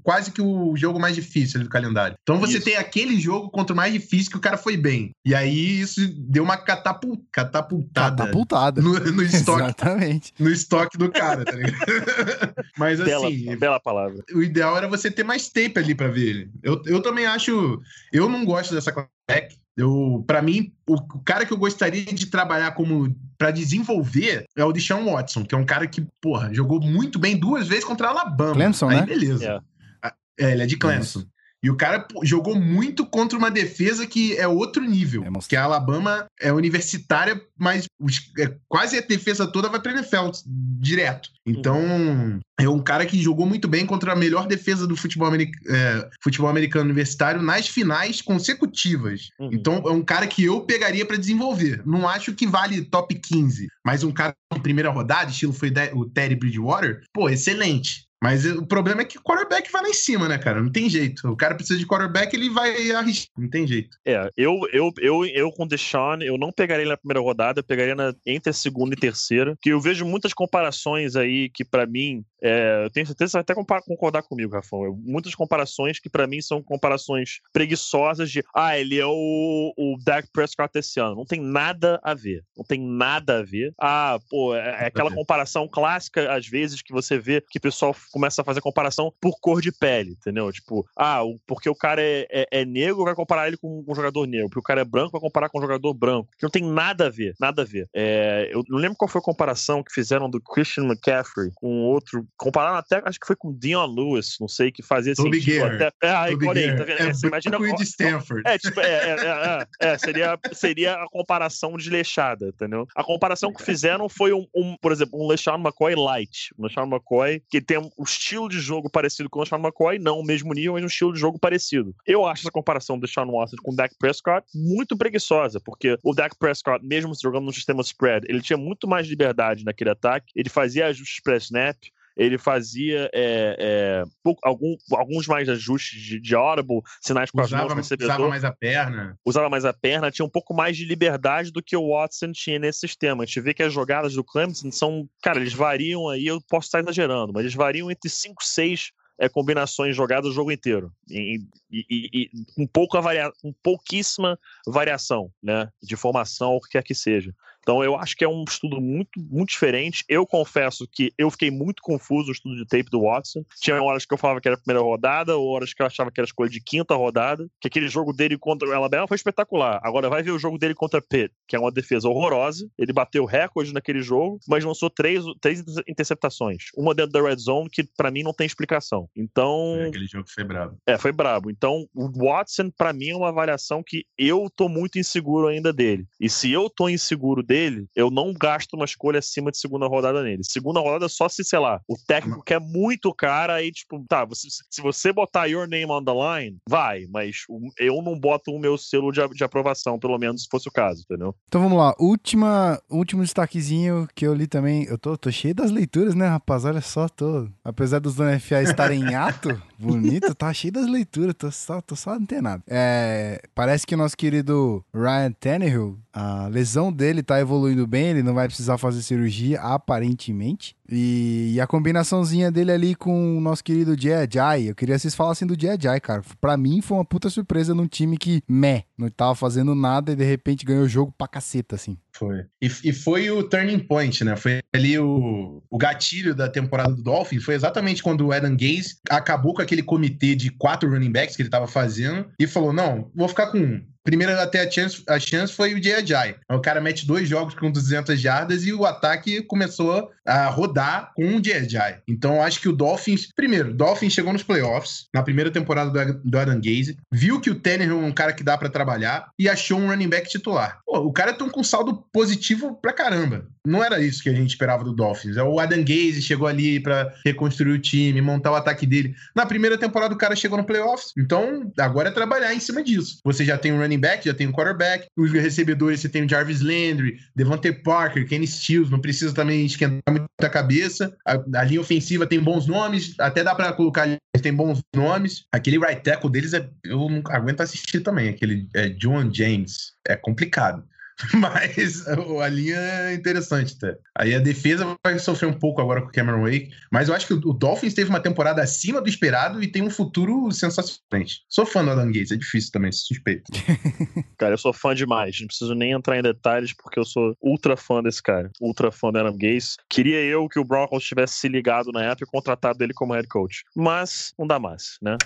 quase 0.03 0.31
que 0.33 0.41
o 0.43 0.75
jogo 0.77 0.99
mais 0.99 1.15
difícil 1.15 1.61
do 1.63 1.69
calendário. 1.69 2.17
Então 2.23 2.39
você 2.39 2.57
Isso. 2.59 2.65
tem 2.65 2.77
aquele 2.77 3.19
jogo 3.21 3.51
contra 3.51 3.73
o 3.73 3.77
mais 3.77 3.93
difícil 3.93 4.31
que 4.31 4.37
o 4.39 4.41
cara 4.41 4.57
foi 4.57 4.77
bem. 4.77 5.11
E 5.25 5.35
aí 5.35 5.81
isso 5.81 6.01
deu 6.19 6.43
uma 6.43 6.57
catapul- 6.57 7.23
catapultada 7.33 8.25
Catapultada. 8.25 8.81
no, 8.81 8.93
no 8.99 9.23
estoque, 9.23 9.63
Exatamente. 9.63 10.33
no 10.39 10.51
estoque 10.51 10.97
do 10.99 11.11
cara, 11.11 11.45
tá 11.45 11.53
ligado? 11.53 11.77
Mas 12.77 13.01
Bela, 13.01 13.27
assim, 13.29 13.57
bela 13.57 13.81
palavra. 13.81 14.23
o 14.35 14.43
ideal 14.43 14.77
era 14.77 14.89
você 14.89 15.11
ter 15.11 15.25
mais 15.25 15.49
tape 15.49 15.75
ali 15.79 15.95
pra 15.95 16.09
ver 16.09 16.29
ele. 16.29 16.51
Eu, 16.63 16.81
eu 16.87 17.03
também 17.03 17.27
acho. 17.27 17.81
Eu 18.13 18.29
não 18.29 18.45
gosto 18.45 18.70
dessa 18.75 18.93
quarterback. 18.93 19.59
Eu, 19.77 20.25
para 20.27 20.43
mim, 20.43 20.73
o, 20.87 20.95
o 20.95 21.21
cara 21.21 21.47
que 21.47 21.53
eu 21.53 21.57
gostaria 21.57 22.05
de 22.05 22.27
trabalhar 22.27 22.73
como 22.73 23.15
pra 23.39 23.51
desenvolver 23.51 24.45
é 24.57 24.65
o 24.65 24.73
Deshaun 24.73 25.13
Watson, 25.13 25.45
que 25.45 25.55
é 25.55 25.59
um 25.59 25.65
cara 25.65 25.87
que, 25.87 26.07
porra, 26.21 26.53
jogou 26.53 26.81
muito 26.81 27.19
bem 27.19 27.37
duas 27.37 27.67
vezes 27.67 27.85
contra 27.85 28.09
a 28.09 28.11
Alabama. 28.11 28.55
Clemson, 28.55 28.89
Aí, 28.91 28.97
né? 29.01 29.07
beleza. 29.07 29.45
É. 29.45 29.61
Ah, 30.03 30.15
É, 30.39 30.53
ele 30.53 30.63
é 30.63 30.67
de 30.67 30.77
Clemson. 30.77 31.25
E 31.63 31.69
o 31.71 31.77
cara 31.77 32.07
jogou 32.23 32.55
muito 32.55 33.05
contra 33.05 33.37
uma 33.39 33.51
defesa 33.51 34.07
que 34.07 34.35
é 34.37 34.49
outro 34.49 34.83
nível. 34.83 35.25
É, 35.25 35.29
que 35.49 35.57
a 35.57 35.65
Alabama 35.65 36.25
é 36.41 36.51
universitária, 36.53 37.41
mas 37.59 37.85
os- 38.01 38.33
é, 38.39 38.55
quase 38.69 38.97
a 38.97 39.03
defesa 39.03 39.47
toda 39.47 39.69
vai 39.69 39.81
pra 39.81 39.93
NFL 39.93 40.31
direto. 40.47 41.29
Então, 41.45 42.41
é 42.59 42.69
um 42.69 42.79
cara 42.83 43.05
que 43.05 43.21
jogou 43.21 43.45
muito 43.47 43.67
bem 43.69 43.85
contra 43.85 44.13
a 44.13 44.17
melhor 44.17 44.47
defesa 44.47 44.87
do 44.87 44.97
futebol, 44.97 45.29
americ- 45.29 45.59
é, 45.69 46.09
futebol 46.23 46.49
americano 46.49 46.85
universitário 46.87 47.43
nas 47.43 47.69
finais 47.69 48.23
consecutivas. 48.23 49.29
Uhum. 49.39 49.51
Então, 49.53 49.83
é 49.87 49.91
um 49.91 50.03
cara 50.03 50.27
que 50.27 50.45
eu 50.45 50.63
pegaria 50.63 51.05
pra 51.05 51.17
desenvolver. 51.17 51.83
Não 51.87 52.09
acho 52.09 52.33
que 52.35 52.47
vale 52.47 52.85
top 52.85 53.15
15, 53.15 53.67
mas 53.85 54.03
um 54.05 54.13
cara 54.13 54.35
em 54.55 54.61
primeira 54.61 54.91
rodada, 54.91 55.31
estilo 55.31 55.53
foi 55.53 55.71
de- 55.71 55.93
o 55.95 56.05
Terry 56.07 56.37
Bridgewater, 56.37 57.03
pô, 57.13 57.29
excelente. 57.29 58.05
Mas 58.23 58.45
o 58.45 58.67
problema 58.67 59.01
é 59.01 59.05
que 59.05 59.17
o 59.17 59.23
quarterback 59.23 59.73
vai 59.73 59.83
lá 59.83 59.89
em 59.89 59.95
cima, 59.95 60.29
né, 60.29 60.37
cara? 60.37 60.63
Não 60.63 60.71
tem 60.71 60.91
jeito. 60.91 61.27
O 61.27 61.37
cara 61.37 61.55
precisa 61.55 61.79
de 61.79 61.87
quarterback, 61.87 62.35
ele 62.35 62.51
vai 62.51 62.91
arriscar. 62.91 63.33
Não 63.37 63.49
tem 63.49 63.67
jeito. 63.67 63.97
É, 64.05 64.31
eu, 64.37 64.61
eu, 64.73 64.93
eu, 64.99 65.25
eu 65.25 65.51
com 65.53 65.65
o 65.65 65.69
Deshaun, 65.69 66.21
eu 66.21 66.37
não 66.37 66.53
pegaria 66.53 66.83
ele 66.83 66.91
na 66.91 66.97
primeira 66.99 67.21
rodada, 67.21 67.61
eu 67.61 67.65
pegaria 67.65 67.95
na, 67.95 68.15
entre 68.27 68.51
a 68.51 68.53
segunda 68.53 68.95
e 68.95 68.99
terceira, 68.99 69.57
que 69.61 69.71
eu 69.71 69.81
vejo 69.81 70.05
muitas 70.05 70.35
comparações 70.35 71.17
aí 71.17 71.49
que 71.49 71.65
pra 71.65 71.87
mim, 71.87 72.23
é, 72.43 72.85
eu 72.85 72.91
tenho 72.91 73.07
certeza 73.07 73.27
que 73.29 73.31
você 73.45 73.55
vai 73.55 73.65
até 73.65 73.83
concordar 73.87 74.23
comigo, 74.23 74.55
Rafão, 74.55 74.85
eu- 74.85 74.97
muitas 75.03 75.35
comparações 75.35 75.99
que 75.99 76.09
pra 76.11 76.27
mim 76.27 76.41
são 76.41 76.63
comparações 76.63 77.41
preguiçosas 77.53 78.31
de, 78.31 78.43
ah, 78.55 78.79
ele 78.79 78.99
é 78.99 79.07
o, 79.07 79.73
o 79.77 79.97
Dak 80.05 80.29
Prescott 80.33 80.71
esse 80.79 80.99
ano, 81.01 81.17
não 81.17 81.25
tem 81.25 81.41
nada 81.41 82.01
a 82.03 82.15
ver, 82.15 82.43
não 82.57 82.65
tem 82.65 82.81
nada 82.81 83.39
a 83.39 83.43
ver, 83.43 83.73
ah, 83.81 84.19
pô, 84.29 84.55
é, 84.55 84.61
é 84.85 84.87
aquela 84.87 85.11
comparação 85.15 85.69
clássica, 85.69 86.33
às 86.33 86.47
vezes, 86.47 86.83
que 86.83 86.93
você 86.93 87.19
vê 87.19 87.41
que 87.51 87.59
o 87.59 87.63
pessoal 87.63 87.95
começa 88.13 88.43
a 88.43 88.45
fazer 88.45 88.61
comparação 88.61 89.13
por 89.21 89.39
cor 89.41 89.61
de 89.61 89.73
pele, 89.73 90.11
entendeu? 90.13 90.51
Tipo, 90.53 90.85
ah, 90.99 91.21
porque 91.47 91.69
o 91.69 91.75
cara 91.75 92.03
é, 92.03 92.27
é- 92.31 92.47
é 92.61 92.65
negro, 92.65 93.05
vai 93.05 93.15
comparar 93.15 93.47
ele 93.49 93.57
com 93.57 93.85
um 93.87 93.95
jogador 93.95 94.27
negro. 94.27 94.49
Porque 94.49 94.61
o 94.61 94.63
cara 94.63 94.81
é 94.81 94.85
branco, 94.85 95.13
vai 95.13 95.21
comparar 95.21 95.49
com 95.49 95.59
um 95.59 95.63
jogador 95.63 95.93
branco. 95.95 96.29
Que 96.39 96.45
não 96.45 96.51
tem 96.51 96.63
nada 96.63 97.07
a 97.07 97.11
ver, 97.11 97.35
nada 97.41 97.63
a 97.63 97.65
ver. 97.65 97.89
É, 97.95 98.49
eu 98.53 98.63
não 98.69 98.79
lembro 98.79 98.97
qual 98.97 99.09
foi 99.09 99.21
a 99.21 99.25
comparação 99.25 99.83
que 99.83 99.93
fizeram 99.93 100.29
do 100.29 100.41
Christian 100.41 100.85
McCaffrey 100.85 101.51
com 101.55 101.83
outro. 101.83 102.27
Compararam 102.37 102.77
até, 102.77 103.03
acho 103.05 103.19
que 103.19 103.27
foi 103.27 103.37
com 103.37 103.49
o 103.49 103.55
Dion 103.55 103.87
Lewis, 103.87 104.37
não 104.41 104.49
sei, 104.49 104.71
que 104.71 104.83
fazia 104.83 105.15
Toby 105.15 105.41
sentido 105.41 105.61
Gare. 105.61 105.85
até. 105.85 106.07
É, 106.07 106.11
aí, 106.11 106.35
olha 106.35 106.61
aí, 106.61 106.77
tá 106.77 106.85
vendo? 106.85 107.01
É 107.01 107.11
É, 107.11 107.27
imagina 107.27 107.59
de 107.77 107.83
Stanford. 107.83 108.43
é, 108.47 108.59
tipo, 108.59 108.81
é, 108.81 108.87
é, 108.87 109.11
é, 109.11 109.67
é, 109.81 109.93
é, 109.93 109.99
seria, 109.99 110.39
seria 110.53 110.95
a 110.95 111.09
comparação 111.09 111.77
desleixada, 111.77 112.49
entendeu? 112.49 112.87
A 112.95 113.05
comparação 113.05 113.53
que 113.53 113.63
fizeram 113.63 114.09
foi 114.09 114.33
um, 114.33 114.47
um, 114.55 114.77
por 114.81 114.93
exemplo, 114.93 115.23
um 115.23 115.27
LeSean 115.27 115.57
McCoy 115.57 115.95
light. 115.95 116.55
Um 116.59 116.65
LeSean 116.65 116.87
McCoy 116.87 117.43
que 117.51 117.61
tem 117.61 117.79
um 117.79 118.03
estilo 118.03 118.49
de 118.49 118.61
jogo 118.61 118.91
parecido 118.91 119.29
com 119.29 119.39
o 119.39 119.43
LeSean 119.43 119.59
McCoy, 119.59 119.99
não 119.99 120.19
o 120.19 120.25
mesmo 120.25 120.53
nível, 120.53 120.75
mas 120.75 120.83
um 120.83 120.87
estilo 120.87 121.13
de 121.13 121.21
jogo 121.21 121.39
parecido. 121.39 121.95
Eu 122.07 122.27
acho 122.27 122.43
essa 122.43 122.51
comparação 122.51 122.99
do 122.99 123.07
Deshaun 123.07 123.31
Watson 123.31 123.57
com 123.63 123.73
o 123.73 123.77
Dak 123.77 123.95
Prescott 123.99 124.47
muito 124.55 124.97
preguiçosa, 124.97 125.61
porque 125.61 125.99
o 126.03 126.15
Dak 126.15 126.37
Prescott, 126.39 126.85
mesmo 126.85 127.13
jogando 127.21 127.45
no 127.45 127.53
sistema 127.53 127.83
spread, 127.83 128.27
ele 128.29 128.41
tinha 128.41 128.57
muito 128.57 128.89
mais 128.89 129.07
liberdade 129.07 129.65
naquele 129.65 129.91
ataque, 129.91 130.33
ele 130.35 130.49
fazia 130.49 130.87
ajustes 130.87 131.23
pré-snap, 131.23 131.77
ele 132.17 132.37
fazia 132.39 133.11
é, 133.15 133.57
é, 133.59 134.05
pouco- 134.23 134.41
algum- 134.47 134.77
alguns 134.93 135.27
mais 135.27 135.49
ajustes 135.49 136.01
de, 136.01 136.21
de 136.21 136.35
audible, 136.35 136.81
sinais 137.01 137.31
com 137.31 137.41
as 137.41 137.51
mãos 137.51 137.61
Usava, 137.61 137.75
do 137.75 137.77
recebedor 137.79 138.15
usava 138.17 138.29
mais 138.29 138.45
a 138.45 138.53
perna. 138.53 139.19
usava 139.25 139.49
mais 139.49 139.65
a 139.65 139.73
perna, 139.73 140.11
tinha 140.11 140.27
um 140.27 140.31
pouco 140.31 140.53
mais 140.55 140.77
de 140.77 140.85
liberdade 140.85 141.51
do 141.51 141.63
que 141.63 141.77
o 141.77 141.89
Watson 141.91 142.33
tinha 142.33 142.59
nesse 142.59 142.81
sistema. 142.81 143.23
A 143.23 143.27
gente 143.27 143.41
vê 143.41 143.55
que 143.55 143.63
as 143.63 143.73
jogadas 143.73 144.15
do 144.15 144.25
Clemson 144.25 144.71
são, 144.71 145.09
cara, 145.23 145.39
eles 145.41 145.53
variam 145.53 146.09
aí, 146.09 146.27
eu 146.27 146.41
posso 146.49 146.67
estar 146.67 146.81
exagerando, 146.81 147.33
mas 147.33 147.43
eles 147.43 147.55
variam 147.55 147.91
entre 147.91 148.09
5 148.11 148.43
6 148.45 148.91
é, 149.23 149.29
combinações 149.29 149.95
jogadas 149.95 150.31
o 150.31 150.33
jogo 150.33 150.51
inteiro. 150.51 150.91
E, 151.11 151.41
e- 151.71 151.85
e- 151.91 152.09
e 152.13 152.31
com, 152.55 152.67
pouca 152.67 153.03
varia, 153.03 153.31
com 153.43 153.53
pouquíssima 153.63 154.39
variação, 154.67 155.31
né? 155.43 155.69
De 155.83 155.95
formação, 155.95 156.53
ou 156.53 156.57
o 156.57 156.61
que 156.63 156.71
quer 156.71 156.83
que 156.83 156.95
seja. 156.95 157.35
Então 157.71 157.85
eu 157.85 157.95
acho 157.95 158.17
que 158.17 158.25
é 158.25 158.29
um 158.29 158.43
estudo 158.43 158.81
muito, 158.81 159.11
muito 159.17 159.51
diferente. 159.51 160.05
Eu 160.09 160.27
confesso 160.27 160.89
que 160.91 161.13
eu 161.17 161.31
fiquei 161.31 161.53
muito 161.53 161.81
confuso 161.81 162.27
no 162.27 162.33
estudo 162.33 162.57
de 162.57 162.67
tape 162.67 162.91
do 162.91 163.03
Watson. 163.03 163.45
Tinha 163.61 163.81
horas 163.81 164.05
que 164.05 164.13
eu 164.13 164.19
falava 164.19 164.41
que 164.41 164.49
era 164.49 164.57
a 164.57 164.61
primeira 164.61 164.85
rodada, 164.85 165.37
ou 165.37 165.47
horas 165.51 165.73
que 165.73 165.81
eu 165.81 165.87
achava 165.87 166.11
que 166.11 166.19
era 166.21 166.25
a 166.25 166.31
escolha 166.31 166.51
de 166.51 166.61
quinta 166.61 166.97
rodada. 166.97 167.47
Que 167.61 167.69
aquele 167.69 167.87
jogo 167.87 168.13
dele 168.13 168.37
contra 168.37 168.69
o 168.69 168.73
Alabama 168.73 169.07
foi 169.07 169.15
espetacular. 169.15 169.79
Agora 169.85 170.09
vai 170.09 170.21
ver 170.21 170.33
o 170.33 170.39
jogo 170.39 170.59
dele 170.59 170.75
contra 170.75 171.01
Pitt, 171.01 171.33
que 171.47 171.55
é 171.55 171.61
uma 171.61 171.71
defesa 171.71 172.09
horrorosa. 172.09 172.69
Ele 172.77 172.93
bateu 172.93 173.25
recorde 173.25 173.73
naquele 173.73 174.03
jogo, 174.03 174.41
mas 174.49 174.65
lançou 174.65 174.91
três, 174.91 175.23
três 175.41 175.63
interceptações. 175.87 176.65
Uma 176.77 176.93
dentro 176.93 177.13
da 177.13 177.23
red 177.23 177.37
zone, 177.37 177.71
que 177.71 177.85
pra 177.97 178.11
mim 178.11 178.25
não 178.25 178.33
tem 178.33 178.49
explicação. 178.49 179.09
Então, 179.15 179.77
É, 179.79 179.87
Aquele 179.87 180.07
jogo 180.07 180.27
foi 180.29 180.43
brabo. 180.43 180.77
é, 180.89 180.99
foi 180.99 181.13
brabo. 181.13 181.51
Então, 181.53 181.87
o 181.95 182.11
Watson, 182.27 182.69
pra 182.77 182.93
mim, 182.93 183.11
é 183.11 183.17
uma 183.17 183.29
avaliação 183.29 183.81
que 183.87 184.05
eu 184.19 184.51
tô 184.57 184.69
muito 184.69 184.99
inseguro 184.99 185.47
ainda 185.47 185.73
dele. 185.73 186.05
E 186.21 186.29
se 186.29 186.51
eu 186.51 186.69
tô 186.69 186.89
inseguro 186.89 187.45
dele, 187.45 187.60
eu 187.95 188.11
não 188.11 188.33
gasto 188.33 188.75
uma 188.75 188.85
escolha 188.85 189.19
acima 189.19 189.51
de 189.51 189.59
segunda 189.59 189.87
rodada 189.87 190.23
nele. 190.23 190.43
Segunda 190.45 190.81
rodada 190.81 191.09
só 191.09 191.29
se, 191.29 191.45
sei 191.45 191.59
lá, 191.59 191.81
o 191.89 191.97
técnico 192.07 192.43
quer 192.43 192.61
muito 192.61 193.13
cara, 193.15 193.55
aí, 193.55 193.71
tipo, 193.73 194.05
tá, 194.09 194.25
você- 194.25 194.49
se 194.71 194.81
você 194.83 195.13
botar 195.13 195.47
your 195.47 195.67
name 195.69 195.91
on 195.91 196.05
the 196.05 196.13
line, 196.13 196.57
vai, 196.69 197.07
mas 197.11 197.37
eu 197.79 198.01
não 198.03 198.19
boto 198.19 198.51
o 198.53 198.59
meu 198.59 198.77
selo 198.79 199.13
de, 199.13 199.21
de 199.31 199.45
aprovação, 199.45 199.99
pelo 199.99 200.19
menos 200.19 200.43
se 200.43 200.49
fosse 200.51 200.69
o 200.69 200.73
caso, 200.73 201.03
entendeu? 201.03 201.35
Então 201.49 201.61
vamos 201.63 201.79
lá, 201.79 201.95
última, 201.99 202.81
último 202.89 203.23
destaquezinho 203.23 204.09
que 204.15 204.27
eu 204.27 204.35
li 204.35 204.47
também. 204.47 204.85
Eu 204.85 204.99
tô, 204.99 205.17
tô 205.17 205.31
cheio 205.31 205.55
das 205.55 205.71
leituras, 205.71 206.15
né, 206.15 206.27
rapaz? 206.27 206.65
Olha 206.65 206.81
só, 206.81 207.09
tô. 207.09 207.49
Apesar 207.65 207.99
dos 207.99 208.17
NFA 208.19 208.63
estarem 208.63 209.01
em 209.11 209.15
ato, 209.15 209.61
bonito, 209.79 210.35
tá 210.35 210.53
cheio 210.53 210.73
das 210.73 210.87
leituras, 210.87 211.35
tô 211.37 211.51
só, 211.51 211.81
tô 211.81 211.97
só 211.97 212.13
antenado. 212.13 212.63
É, 212.69 213.41
parece 213.55 213.87
que 213.87 213.95
o 213.95 213.99
nosso 213.99 214.17
querido 214.17 214.85
Ryan 214.95 215.33
Tannehill, 215.33 215.99
a 216.13 216.47
lesão 216.49 216.93
dele 216.93 217.23
tá 217.23 217.40
evoluindo 217.41 217.87
bem, 217.87 218.09
ele 218.09 218.23
não 218.23 218.35
vai 218.35 218.47
precisar 218.47 218.79
fazer 218.79 219.03
cirurgia, 219.03 219.61
aparentemente. 219.61 220.77
E, 220.91 221.53
e 221.55 221.61
a 221.61 221.67
combinaçãozinha 221.67 222.51
dele 222.51 222.73
ali 222.73 222.95
com 222.95 223.39
o 223.39 223.41
nosso 223.41 223.63
querido 223.63 223.93
Ajay, 223.93 224.71
eu 224.71 224.75
queria 224.75 224.97
que 224.97 225.03
vocês 225.03 225.15
falassem 225.15 225.47
do 225.47 225.55
Ajay, 225.55 226.01
cara. 226.01 226.23
Pra 226.41 226.57
mim 226.57 226.81
foi 226.81 226.97
uma 226.97 227.05
puta 227.05 227.31
surpresa 227.31 227.75
num 227.75 227.87
time 227.87 228.19
que, 228.19 228.43
meh, 228.49 228.85
não 228.99 229.09
tava 229.09 229.35
fazendo 229.35 229.75
nada 229.75 230.13
e 230.13 230.17
de 230.17 230.25
repente 230.25 230.65
ganhou 230.65 230.85
o 230.85 230.89
jogo 230.89 231.15
pra 231.17 231.29
caceta, 231.29 231.77
assim. 231.77 231.97
Foi. 232.13 232.45
E, 232.61 232.67
e 232.85 232.93
foi 232.93 233.31
o 233.31 233.43
turning 233.43 233.79
point, 233.79 234.25
né? 234.25 234.37
Foi 234.37 234.61
ali 234.75 234.99
o, 234.99 235.63
o 235.71 235.79
gatilho 235.79 236.35
da 236.35 236.49
temporada 236.49 236.93
do 236.93 237.03
Dolphins. 237.03 237.45
Foi 237.45 237.55
exatamente 237.55 238.03
quando 238.03 238.27
o 238.27 238.33
Adam 238.33 238.57
Gaze 238.57 238.97
acabou 239.09 239.55
com 239.55 239.63
aquele 239.63 239.83
comitê 239.83 240.35
de 240.35 240.51
quatro 240.51 240.91
running 240.91 241.13
backs 241.13 241.37
que 241.37 241.43
ele 241.43 241.49
tava 241.49 241.67
fazendo 241.67 242.27
e 242.39 242.47
falou: 242.47 242.73
não, 242.73 243.11
vou 243.15 243.29
ficar 243.29 243.47
com 243.47 243.59
um. 243.59 243.83
Primeira 244.11 244.43
até 244.43 244.63
a 244.63 244.71
chance, 244.71 245.05
a 245.09 245.21
chance 245.21 245.53
foi 245.53 245.73
o 245.73 245.81
Jay 245.81 246.35
O 246.51 246.59
cara 246.59 246.81
mete 246.81 247.07
dois 247.07 247.29
jogos 247.29 247.55
com 247.55 247.71
200 247.71 248.21
jardas 248.21 248.67
e 248.67 248.73
o 248.73 248.85
ataque 248.85 249.41
começou 249.43 250.11
a 250.27 250.47
rodar 250.47 251.13
com 251.15 251.37
o 251.37 251.45
Jay 251.45 251.69
Então 252.09 252.43
acho 252.43 252.61
que 252.61 252.69
o 252.69 252.73
Dolphins, 252.73 253.29
primeiro, 253.37 253.71
o 253.71 253.75
Dolphins 253.75 254.13
chegou 254.13 254.33
nos 254.33 254.43
playoffs 254.43 255.07
na 255.15 255.23
primeira 255.23 255.51
temporada 255.51 255.91
do, 255.91 256.21
do 256.25 256.39
Adam 256.39 256.57
Gaze, 256.57 256.97
viu 257.13 257.41
que 257.41 257.51
o 257.51 257.55
Tannehill 257.55 258.03
é 258.03 258.05
um 258.05 258.13
cara 258.13 258.33
que 258.33 258.43
dá 258.43 258.59
para 258.59 258.69
trabalhar 258.69 259.29
e 259.39 259.49
achou 259.49 259.79
um 259.79 259.89
running 259.89 260.09
back 260.09 260.29
titular. 260.29 260.81
Pô, 260.85 260.99
o 260.99 261.13
cara 261.13 261.33
tá 261.33 261.49
com 261.49 261.63
saldo 261.63 262.05
positivo 262.13 262.75
pra 262.83 262.93
caramba. 262.93 263.47
Não 263.65 263.85
era 263.85 264.01
isso 264.01 264.23
que 264.23 264.29
a 264.29 264.35
gente 264.35 264.51
esperava 264.51 264.83
do 264.83 264.95
Dolphins. 264.95 265.37
É 265.37 265.43
o 265.43 265.61
Adam 265.61 265.81
Gaze 265.81 266.23
chegou 266.23 266.49
ali 266.49 266.81
para 266.81 267.13
reconstruir 267.25 267.73
o 267.73 267.79
time, 267.79 268.21
montar 268.21 268.51
o 268.51 268.55
ataque 268.55 268.87
dele. 268.87 269.15
Na 269.37 269.47
primeira 269.47 269.77
temporada 269.77 270.15
o 270.15 270.19
cara 270.19 270.35
chegou 270.35 270.59
no 270.59 270.65
playoffs. 270.65 271.13
Então, 271.17 271.71
agora 271.79 272.09
é 272.09 272.13
trabalhar 272.13 272.55
em 272.55 272.61
cima 272.61 272.83
disso. 272.83 273.19
Você 273.25 273.45
já 273.45 273.59
tem 273.59 273.73
um 273.73 273.79
running 273.79 274.00
back, 274.01 274.25
já 274.25 274.35
tem 274.35 274.47
um 274.47 274.53
quarterback, 274.53 275.07
os 275.17 275.31
recebedores 275.33 276.01
você 276.01 276.09
tem 276.09 276.25
o 276.25 276.29
Jarvis 276.29 276.61
Landry, 276.61 277.19
Devontae 277.35 277.73
Parker, 277.73 278.27
Kenny 278.27 278.47
Stills, 278.47 278.91
não 278.91 279.01
precisa 279.01 279.35
também 279.35 279.67
esquentar 279.67 280.03
muito 280.11 280.27
a 280.41 280.49
cabeça. 280.49 281.17
A, 281.27 281.61
a 281.61 281.65
linha 281.65 281.81
ofensiva 281.81 282.27
tem 282.27 282.41
bons 282.41 282.67
nomes, 282.67 283.15
até 283.19 283.43
dá 283.43 283.55
para 283.55 283.73
colocar 283.73 284.09
tem 284.41 284.55
bons 284.55 284.81
nomes. 284.95 285.45
Aquele 285.53 285.79
right 285.79 286.03
tackle 286.03 286.31
deles 286.31 286.55
é 286.55 286.69
eu 286.85 287.09
não 287.09 287.23
aguento 287.27 287.61
assistir 287.61 288.01
também, 288.01 288.29
aquele 288.29 288.67
é 288.75 288.89
John 288.89 289.33
James. 289.33 289.93
É 290.09 290.17
complicado. 290.17 290.83
Mas 291.35 292.07
a 292.07 292.49
linha 292.49 292.77
é 292.77 293.15
interessante, 293.15 293.79
tá? 293.79 293.95
Aí 294.17 294.35
a 294.35 294.39
defesa 294.39 294.97
vai 295.05 295.19
sofrer 295.19 295.49
um 295.49 295.59
pouco 295.59 295.81
agora 295.81 296.03
com 296.03 296.09
o 296.09 296.13
Cameron 296.13 296.45
Wake, 296.45 296.71
mas 296.91 297.09
eu 297.09 297.15
acho 297.15 297.27
que 297.27 297.35
o 297.35 297.53
Dolphins 297.53 297.95
teve 297.95 298.11
uma 298.11 298.21
temporada 298.21 298.63
acima 298.63 299.01
do 299.01 299.09
esperado 299.09 299.63
e 299.63 299.67
tem 299.67 299.83
um 299.83 299.91
futuro 299.91 300.51
sensacional. 300.53 301.01
Sou 301.49 301.67
fã 301.67 301.85
do 301.85 301.91
Adam 301.91 302.07
Gates, 302.07 302.31
é 302.31 302.37
difícil 302.37 302.71
também, 302.73 302.93
suspeito. 302.93 303.51
cara, 304.39 304.55
eu 304.55 304.59
sou 304.59 304.73
fã 304.73 304.95
demais, 304.95 305.39
não 305.41 305.47
preciso 305.47 305.75
nem 305.75 305.93
entrar 305.93 306.19
em 306.19 306.23
detalhes 306.23 306.73
porque 306.73 306.99
eu 306.99 307.05
sou 307.05 307.35
ultra 307.43 307.77
fã 307.77 308.03
desse 308.03 308.23
cara, 308.23 308.51
ultra 308.61 308.91
fã 308.91 309.11
do 309.11 309.19
Adam 309.19 309.33
Gates. 309.33 309.77
Queria 309.89 310.21
eu 310.21 310.49
que 310.49 310.59
o 310.59 310.65
Broncos 310.65 311.05
tivesse 311.05 311.35
se 311.35 311.49
ligado 311.49 311.93
na 311.93 312.05
época 312.05 312.25
e 312.25 312.31
contratado 312.31 312.83
ele 312.83 312.95
como 312.95 313.15
head 313.15 313.29
coach, 313.29 313.65
mas 313.75 314.33
não 314.39 314.47
dá 314.47 314.59
mais, 314.59 314.99
né? 315.03 315.17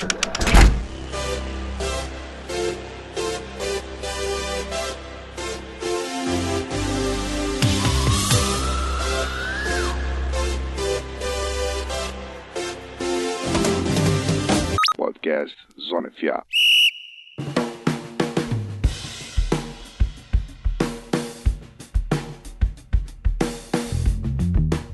Podcast 15.05 15.55
Zona 15.78 16.11
FA. 16.12 16.42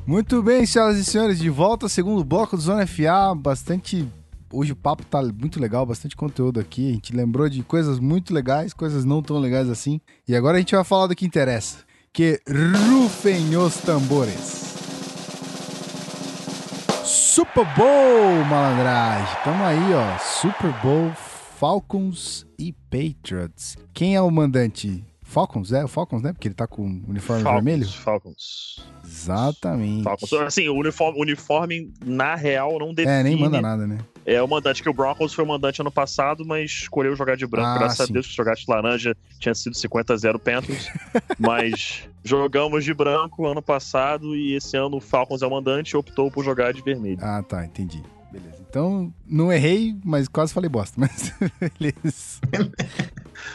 Muito 0.04 0.42
bem, 0.42 0.66
senhoras 0.66 0.96
e 0.96 1.04
senhores, 1.04 1.38
de 1.38 1.48
volta 1.48 1.86
ao 1.86 1.88
segundo 1.88 2.24
bloco 2.24 2.56
do 2.56 2.62
Zona 2.62 2.84
FA. 2.88 3.36
Bastante. 3.36 4.04
Hoje 4.52 4.72
o 4.72 4.76
papo 4.76 5.04
tá 5.04 5.22
muito 5.22 5.61
legal, 5.61 5.86
bastante 5.86 6.16
conteúdo 6.16 6.58
aqui. 6.58 6.90
A 6.90 6.92
gente 6.94 7.14
lembrou 7.14 7.48
de 7.48 7.62
coisas 7.62 8.00
muito 8.00 8.34
legais, 8.34 8.74
coisas 8.74 9.04
não 9.04 9.22
tão 9.22 9.38
legais 9.38 9.70
assim. 9.70 10.00
E 10.26 10.34
agora 10.34 10.56
a 10.56 10.61
gente 10.61 10.74
vai 10.74 10.82
falar 10.82 11.06
do 11.06 11.14
que 11.14 11.24
interessa. 11.24 11.84
Que 12.12 12.40
rufem 12.48 13.56
os 13.56 13.76
tambores. 13.76 14.79
Super 17.11 17.66
Bowl, 17.76 18.44
malandragem. 18.48 19.36
Tamo 19.42 19.64
aí, 19.64 19.92
ó. 19.92 20.18
Super 20.18 20.72
Bowl, 20.80 21.11
Falcons 21.58 22.46
e 22.56 22.72
Patriots. 22.72 23.76
Quem 23.92 24.14
é 24.14 24.20
o 24.20 24.30
mandante? 24.30 25.04
Falcons, 25.20 25.72
é? 25.72 25.84
O 25.84 25.88
Falcons, 25.88 26.22
né? 26.22 26.32
Porque 26.32 26.46
ele 26.46 26.54
tá 26.54 26.68
com 26.68 26.82
o 26.82 26.86
uniforme 27.08 27.42
Falcons, 27.42 27.64
vermelho? 27.64 27.88
Falcons. 27.88 28.86
Exatamente. 29.04 30.04
Falcons. 30.04 30.32
Assim, 30.34 30.68
o 30.68 30.74
uniforme, 30.76 31.20
uniforme, 31.20 31.92
na 32.04 32.36
real, 32.36 32.78
não 32.78 32.94
define... 32.94 33.12
É, 33.12 33.22
nem 33.24 33.36
manda 33.36 33.61
nada, 33.61 33.88
né? 33.88 33.98
É 34.30 34.40
o 34.40 34.46
mandante, 34.46 34.80
que 34.80 34.88
o 34.88 34.92
Broncos 34.92 35.34
foi 35.34 35.44
o 35.44 35.48
mandante 35.48 35.80
ano 35.80 35.90
passado, 35.90 36.44
mas 36.46 36.70
escolheu 36.70 37.16
jogar 37.16 37.36
de 37.36 37.44
branco. 37.48 37.66
Ah, 37.66 37.78
graças 37.78 38.06
sim. 38.06 38.12
a 38.12 38.14
Deus, 38.14 38.26
se 38.26 38.32
jogasse 38.32 38.64
de 38.64 38.70
laranja, 38.70 39.16
tinha 39.40 39.52
sido 39.52 39.74
50-0 39.74 40.38
Panthers. 40.38 40.88
mas 41.36 42.08
jogamos 42.22 42.84
de 42.84 42.94
branco 42.94 43.44
ano 43.44 43.60
passado 43.60 44.36
e 44.36 44.54
esse 44.54 44.76
ano 44.76 44.98
o 44.98 45.00
Falcons 45.00 45.42
é 45.42 45.46
o 45.48 45.50
mandante 45.50 45.90
e 45.90 45.96
optou 45.96 46.30
por 46.30 46.44
jogar 46.44 46.72
de 46.72 46.80
vermelho. 46.80 47.18
Ah, 47.20 47.42
tá, 47.42 47.64
entendi. 47.64 48.00
Beleza. 48.30 48.64
Então, 48.70 49.12
não 49.26 49.52
errei, 49.52 49.96
mas 50.04 50.28
quase 50.28 50.54
falei 50.54 50.70
bosta. 50.70 50.94
Mas 50.96 51.34
beleza. 51.76 52.38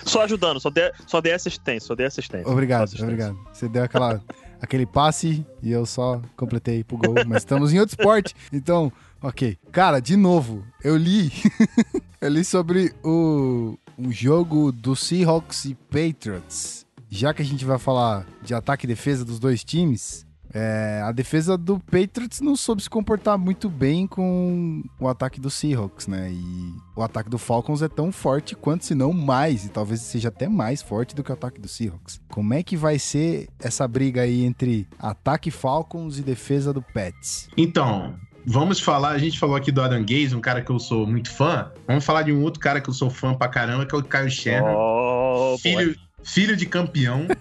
Só 0.04 0.24
ajudando, 0.24 0.60
só 0.60 0.70
dei, 0.70 0.92
só 1.08 1.22
dei 1.22 1.32
assistência, 1.32 1.88
só 1.88 1.96
dei 1.96 2.08
assistência. 2.08 2.52
Obrigado, 2.52 2.84
Assistência. 2.84 3.06
obrigado. 3.06 3.40
Você 3.54 3.70
deu 3.70 3.84
aquela, 3.84 4.22
aquele 4.66 4.86
passe 4.86 5.46
e 5.64 5.72
eu 5.72 5.86
só 5.86 6.22
completei 6.36 6.84
pro 6.84 6.98
gol. 6.98 7.16
Mas 7.26 7.44
estamos 7.44 7.74
em 7.74 7.80
outro 7.80 7.96
esporte. 7.98 8.36
Então, 8.52 8.92
ok. 9.22 9.58
Cara, 9.72 10.00
de 10.00 10.16
novo, 10.16 10.66
eu 10.84 10.98
li. 10.98 11.32
eu 12.20 12.30
li 12.30 12.44
sobre 12.44 12.94
o, 13.04 13.78
o 13.98 14.12
jogo 14.12 14.72
do 14.72 14.96
Seahawks 14.96 15.66
e 15.66 15.76
Patriots. 15.76 16.86
Já 17.10 17.34
que 17.34 17.42
a 17.42 17.46
gente 17.46 17.64
vai 17.64 17.80
falar 17.80 18.28
de 18.42 18.54
ataque 18.54 18.86
e 18.86 18.88
defesa 18.88 19.24
dos 19.24 19.40
dois 19.40 19.64
times, 19.64 20.25
é, 20.58 21.02
a 21.04 21.12
defesa 21.12 21.58
do 21.58 21.78
Patriots 21.78 22.40
não 22.40 22.56
soube 22.56 22.82
se 22.82 22.90
comportar 22.90 23.38
muito 23.38 23.70
bem 23.70 24.08
com 24.08 24.82
o 24.98 25.08
ataque 25.10 25.42
do 25.42 25.50
Seahawks, 25.50 26.08
né? 26.08 26.32
E 26.32 26.74
o 26.96 27.04
ataque 27.04 27.30
do 27.30 27.38
Falcons 27.38 27.82
é 27.82 27.90
tão 27.90 28.10
forte 28.10 28.56
quanto, 28.56 28.86
se 28.86 28.96
não 28.96 29.12
mais, 29.12 29.66
e 29.66 29.70
talvez 29.70 30.00
seja 30.00 30.30
até 30.30 30.48
mais 30.48 30.82
forte 30.82 31.14
do 31.14 31.22
que 31.22 31.30
o 31.30 31.34
ataque 31.34 31.60
do 31.60 31.68
Seahawks. 31.68 32.22
Como 32.30 32.54
é 32.54 32.64
que 32.64 32.78
vai 32.78 32.98
ser 32.98 33.50
essa 33.60 33.86
briga 33.86 34.22
aí 34.22 34.46
entre 34.46 34.88
ataque 34.98 35.52
Falcons 35.52 36.18
e 36.20 36.22
defesa 36.22 36.72
do 36.72 36.82
Pets? 36.82 37.50
Então, 37.58 38.16
vamos 38.46 38.80
falar. 38.80 39.10
A 39.10 39.18
gente 39.18 39.38
falou 39.38 39.58
aqui 39.58 39.74
do 39.74 39.82
Adam 39.82 40.06
Gaze, 40.06 40.34
um 40.34 40.42
cara 40.42 40.62
que 40.62 40.72
eu 40.72 40.80
sou 40.80 41.06
muito 41.06 41.30
fã. 41.32 41.70
Vamos 41.86 42.06
falar 42.06 42.22
de 42.22 42.32
um 42.32 42.42
outro 42.42 42.62
cara 42.62 42.80
que 42.80 42.90
eu 42.90 42.94
sou 42.94 43.10
fã 43.10 43.34
pra 43.34 43.50
caramba, 43.50 43.86
que 43.86 43.94
é 43.94 43.98
o 43.98 44.04
Kyle 44.04 44.32
Shannon. 44.32 44.74
Oh, 44.74 45.58
filho, 45.58 45.98
filho 46.26 46.56
de 46.58 46.66
campeão. 46.66 47.28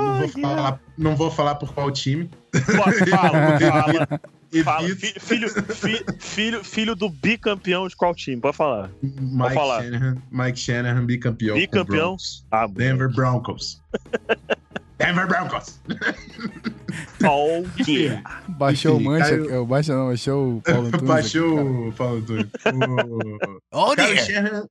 Não 0.00 0.18
vou, 0.18 0.28
falar, 0.28 0.80
não 0.96 1.16
vou 1.16 1.30
falar 1.30 1.54
por 1.56 1.74
qual 1.74 1.90
time. 1.90 2.30
Fala, 2.64 2.92
fala, 2.92 4.18
fala. 4.64 4.88
Filho, 5.20 5.48
fi- 5.50 6.04
filho, 6.18 6.64
filho 6.64 6.96
do 6.96 7.10
bicampeão 7.10 7.86
de 7.86 7.94
qual 7.94 8.14
time? 8.14 8.40
Pode 8.40 8.56
falar. 8.56 8.90
Mike 9.02 9.52
falar. 9.54 9.82
Shanahan, 9.82 10.16
Mike 10.30 10.58
Shanahan, 10.58 11.04
bicampeão. 11.04 11.54
Bicampeão? 11.56 12.06
Broncos. 12.16 12.46
Ah, 12.50 12.66
Denver 12.66 13.12
Broncos. 13.14 13.82
Denver 14.98 15.26
Broncos. 15.28 15.78
Oh, 17.22 17.64
yeah. 17.86 18.22
Baixou 18.48 18.96
Enfim, 18.96 19.06
o 19.06 19.10
Mancha, 19.10 19.34
eu 19.34 19.66
baixo 19.66 19.92
não, 19.92 20.06
baixou 20.08 20.56
o 20.56 20.62
Paulo 20.62 20.86
Antunes 20.88 20.94
aqui, 20.94 21.04
Baixou 21.06 21.88
o 21.88 21.92
Paulo 21.92 22.16
Antunes. 22.18 22.46
O- 22.66 23.60
Oh, 23.72 23.94
Kyle 23.94 24.14
dear. 24.14 24.26
Shanahan... 24.26 24.66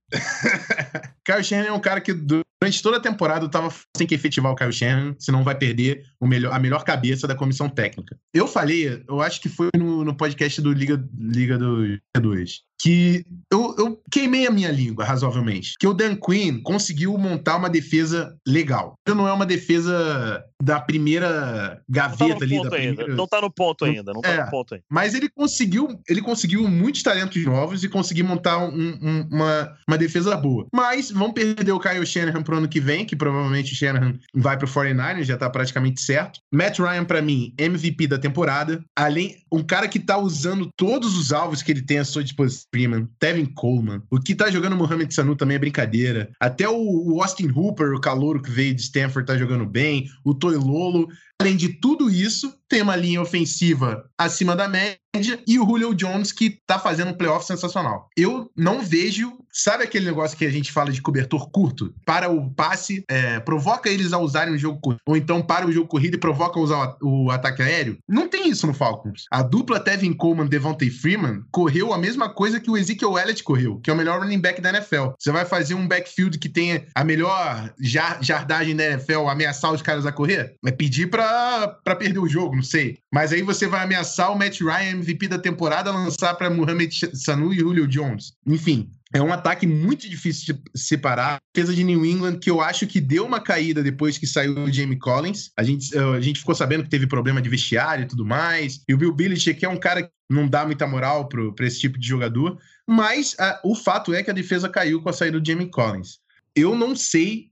Kyle 1.24 1.44
Shanahan 1.44 1.68
é 1.70 1.72
um 1.72 1.80
cara 1.80 2.02
que 2.02 2.14
durante 2.62 2.82
toda 2.84 2.98
a 2.98 3.02
temporada 3.02 3.48
tava 3.50 3.74
tem 3.98 4.06
que 4.08 4.16
efetivar 4.16 4.52
o 4.52 4.56
Kyle 4.56 4.72
Shanahan, 4.72 5.16
senão 5.20 5.44
vai 5.44 5.56
perder 5.56 6.04
melhor, 6.22 6.54
a 6.54 6.60
melhor 6.60 6.84
cabeça 6.84 7.28
da 7.28 7.36
comissão 7.36 7.70
técnica. 7.70 8.18
Eu 8.34 8.48
falei, 8.48 9.04
eu 9.08 9.22
acho 9.22 9.42
que 9.42 9.50
foi 9.50 9.70
no, 9.76 10.04
no 10.04 10.16
podcast 10.16 10.62
do 10.62 10.72
Liga, 10.74 11.02
Liga 11.18 11.58
do 11.58 11.98
2, 12.20 12.62
que 12.82 13.26
eu, 13.52 13.76
eu 13.78 14.02
queimei 14.12 14.48
a 14.48 14.52
minha 14.52 14.72
língua 14.72 15.04
razoavelmente, 15.06 15.74
que 15.80 15.88
o 15.88 15.94
Dan 15.94 16.16
Quinn 16.16 16.62
conseguiu 16.62 17.18
montar 17.18 17.58
uma 17.58 17.70
defesa 17.70 18.38
legal. 18.48 18.94
Não 19.08 19.28
é 19.28 19.34
uma 19.34 19.46
defesa 19.46 20.44
da 20.62 20.80
primeira 20.80 21.76
tá 21.76 21.82
gaveta 21.90 22.36
no 22.36 22.44
ali, 22.44 22.56
da 22.56 22.62
ainda. 22.62 22.70
primeira... 22.96 23.16
Não 23.16 23.28
tá 23.28 23.42
no 23.42 23.50
ponto 23.52 23.86
ainda. 23.86 24.14
Não 24.14 24.22
tá 24.22 24.30
É. 24.30 24.44
no 24.44 24.52
ponto 24.52 24.74
ainda. 24.74 24.86
Mas 24.90 25.14
ele 25.14 25.30
conseguiu, 25.30 25.88
ele 26.08 26.22
conseguiu 26.22 26.68
muitos 26.68 27.02
talentos 27.04 27.44
novos 27.46 27.84
e 27.84 27.90
conseguiu 27.90 28.26
montar 28.26 28.58
um- 28.60 28.98
um- 29.02 29.28
uma, 29.32 29.74
uma 29.88 29.98
defesa 29.98 30.36
boa. 30.38 30.68
Mas 30.74 31.12
vão 31.12 31.32
perder 31.32 31.72
o 31.72 31.80
Kyle 31.80 32.06
Shanahan 32.06 32.44
pro 32.50 32.58
ano 32.58 32.68
que 32.68 32.80
vem, 32.80 33.06
que 33.06 33.16
provavelmente 33.16 33.74
o 33.74 33.76
Shanahan 33.76 34.18
vai 34.34 34.58
pro 34.58 34.68
49ers, 34.68 35.24
já 35.24 35.38
tá 35.38 35.48
praticamente 35.50 36.02
certo. 36.02 36.40
Matt 36.52 36.80
Ryan, 36.80 37.06
pra 37.06 37.22
mim, 37.22 37.54
MVP 37.58 38.08
da 38.08 38.18
temporada. 38.18 38.84
Além, 38.96 39.38
um 39.52 39.62
cara 39.62 39.88
que 39.88 40.00
tá 40.00 40.18
usando 40.18 40.70
todos 40.76 41.16
os 41.16 41.32
alvos 41.32 41.62
que 41.62 41.72
ele 41.72 41.84
tem 41.84 42.00
à 42.00 42.06
sua 42.06 42.24
disposição. 42.24 42.68
Freeman, 42.74 43.08
Tevin 43.20 43.46
Coleman. 43.46 44.02
O 44.10 44.20
que 44.20 44.34
tá 44.34 44.50
jogando 44.50 44.74
o 44.74 44.78
Mohamed 44.78 45.14
Sanu 45.14 45.36
também 45.36 45.56
é 45.56 45.60
brincadeira. 45.60 46.32
Até 46.40 46.68
o, 46.68 47.14
o 47.14 47.22
Austin 47.22 47.50
Hooper, 47.50 47.94
o 47.94 48.02
calouro 48.02 48.42
que 48.42 48.50
veio 48.50 48.74
de 48.74 48.82
Stanford, 48.82 49.28
tá 49.28 49.38
jogando 49.38 49.66
bem. 49.66 50.10
O 50.24 50.34
Toilolo. 50.34 51.08
além 51.40 51.56
de 51.56 51.70
tudo 51.70 52.10
isso, 52.10 52.54
tem 52.70 52.82
uma 52.82 52.96
linha 52.96 53.22
ofensiva 53.22 54.06
acima 54.18 54.56
da 54.56 54.68
média 54.68 55.00
e 55.48 55.60
o 55.60 55.66
Julio 55.66 55.94
Jones 55.96 56.32
que 56.32 56.60
tá 56.68 56.78
fazendo 56.78 57.10
um 57.10 57.14
playoff 57.14 57.46
sensacional. 57.46 58.08
Eu 58.16 58.52
não 58.56 58.82
vejo, 58.82 59.38
sabe 59.52 59.84
aquele 59.84 60.06
negócio 60.06 60.38
que 60.38 60.46
a 60.46 60.52
gente 60.52 60.72
fala 60.72 60.92
de 60.92 61.02
cobertor 61.02 61.50
curto? 61.50 61.94
Para 62.06 62.30
o 62.30 62.54
passe, 62.54 63.04
é, 63.10 63.40
provoca 63.40 63.90
eles 63.90 64.14
a 64.14 64.20
usarem 64.20 64.54
o 64.54 64.58
jogo 64.58 64.80
curto, 64.80 65.02
ou 65.06 65.18
então 65.18 65.42
para 65.42 65.66
o 65.66 65.72
jogo 65.72 65.88
corrido 65.88 66.16
e 66.16 66.20
provoca 66.20 66.60
usar 66.60 66.96
o 67.02 67.32
ataque 67.32 67.64
aéreo? 67.64 67.98
Não 68.08 68.28
tem 68.28 68.50
isso 68.50 68.68
no 68.68 68.74
Falcons. 68.74 69.26
A 69.32 69.42
dupla 69.42 69.80
Tevin 69.80 70.14
Coleman 70.14 70.46
Devontae 70.46 70.92
Freeman 70.92 71.42
correu 71.52 71.92
a 71.92 71.98
mesma 71.98 72.30
coisa 72.30 72.60
que 72.60 72.70
o 72.70 72.78
Ezekiel 72.78 73.18
Elliott 73.18 73.44
correu, 73.44 73.80
que 73.80 73.90
é 73.90 73.94
o 73.94 73.98
melhor 73.98 74.20
running 74.20 74.40
back 74.40 74.62
da 74.62 74.70
NFL. 74.70 75.14
Você 75.18 75.32
vai 75.32 75.46
fazer 75.46 75.74
um 75.74 75.88
backfield 75.88 76.38
que 76.38 76.50
tenha 76.50 76.86
a 76.94 77.04
melhor 77.04 77.74
jardagem 77.80 78.76
da 78.76 78.86
NFL, 78.86 79.28
ameaçar 79.28 79.74
os 79.74 79.82
caras 79.82 80.06
a 80.06 80.12
correr? 80.12 80.56
É 80.64 80.72
pedir 80.72 81.10
para 81.10 81.68
perder 81.98 82.20
o 82.20 82.28
jogo, 82.28 82.59
não 82.60 82.64
sei. 82.64 82.98
Mas 83.12 83.32
aí 83.32 83.42
você 83.42 83.68
vai 83.68 83.84
ameaçar 83.84 84.32
o 84.32 84.38
Matt 84.38 84.60
Ryan, 84.60 84.92
MVP 84.92 85.30
da 85.30 85.40
temporada, 85.40 85.92
lançar 85.92 86.36
para 86.36 86.50
Mohamed 86.50 86.94
Sanu 87.14 87.54
e 87.54 87.60
Julio 87.60 87.88
Jones. 87.88 88.34
Enfim, 88.46 88.92
é 89.14 89.22
um 89.22 89.32
ataque 89.32 89.66
muito 89.66 90.08
difícil 90.10 90.54
de 90.54 90.62
separar. 90.76 91.36
A 91.36 91.40
defesa 91.56 91.74
de 91.74 91.84
New 91.84 92.06
England, 92.06 92.40
que 92.40 92.50
eu 92.50 92.62
acho 92.62 92.86
que 92.86 93.00
deu 93.00 93.26
uma 93.26 93.40
caída 93.40 93.82
depois 93.82 94.18
que 94.18 94.28
saiu 94.28 94.60
o 94.60 94.72
Jamie 94.72 95.00
Collins. 95.00 95.52
A 95.58 95.64
gente, 95.64 95.98
eh, 95.98 96.18
a 96.18 96.20
gente 96.20 96.40
ficou 96.40 96.54
sabendo 96.54 96.84
que 96.84 96.90
teve 96.90 97.08
problema 97.08 97.42
de 97.42 97.50
vestiário 97.50 98.04
e 98.04 98.08
tudo 98.08 98.26
mais. 98.26 98.82
E 98.88 98.94
o 98.94 98.98
Bill 98.98 99.14
Belichick 99.14 99.64
é 99.64 99.70
um 99.70 99.80
cara 99.80 100.04
que 100.04 100.12
não 100.30 100.48
dá 100.48 100.66
muita 100.66 100.86
moral 100.86 101.28
para 101.28 101.66
esse 101.66 101.80
tipo 101.80 101.98
de 101.98 102.08
jogador. 102.08 102.60
Mas 102.86 103.36
a, 103.40 103.60
o 103.64 103.74
fato 103.74 104.14
é 104.14 104.22
que 104.22 104.30
a 104.30 104.34
defesa 104.34 104.68
caiu 104.68 105.02
com 105.02 105.10
a 105.10 105.14
saída 105.14 105.40
do 105.40 105.48
Jamie 105.48 105.72
Collins. 105.72 106.20
Eu 106.56 106.76
não 106.76 106.96
sei 106.96 107.50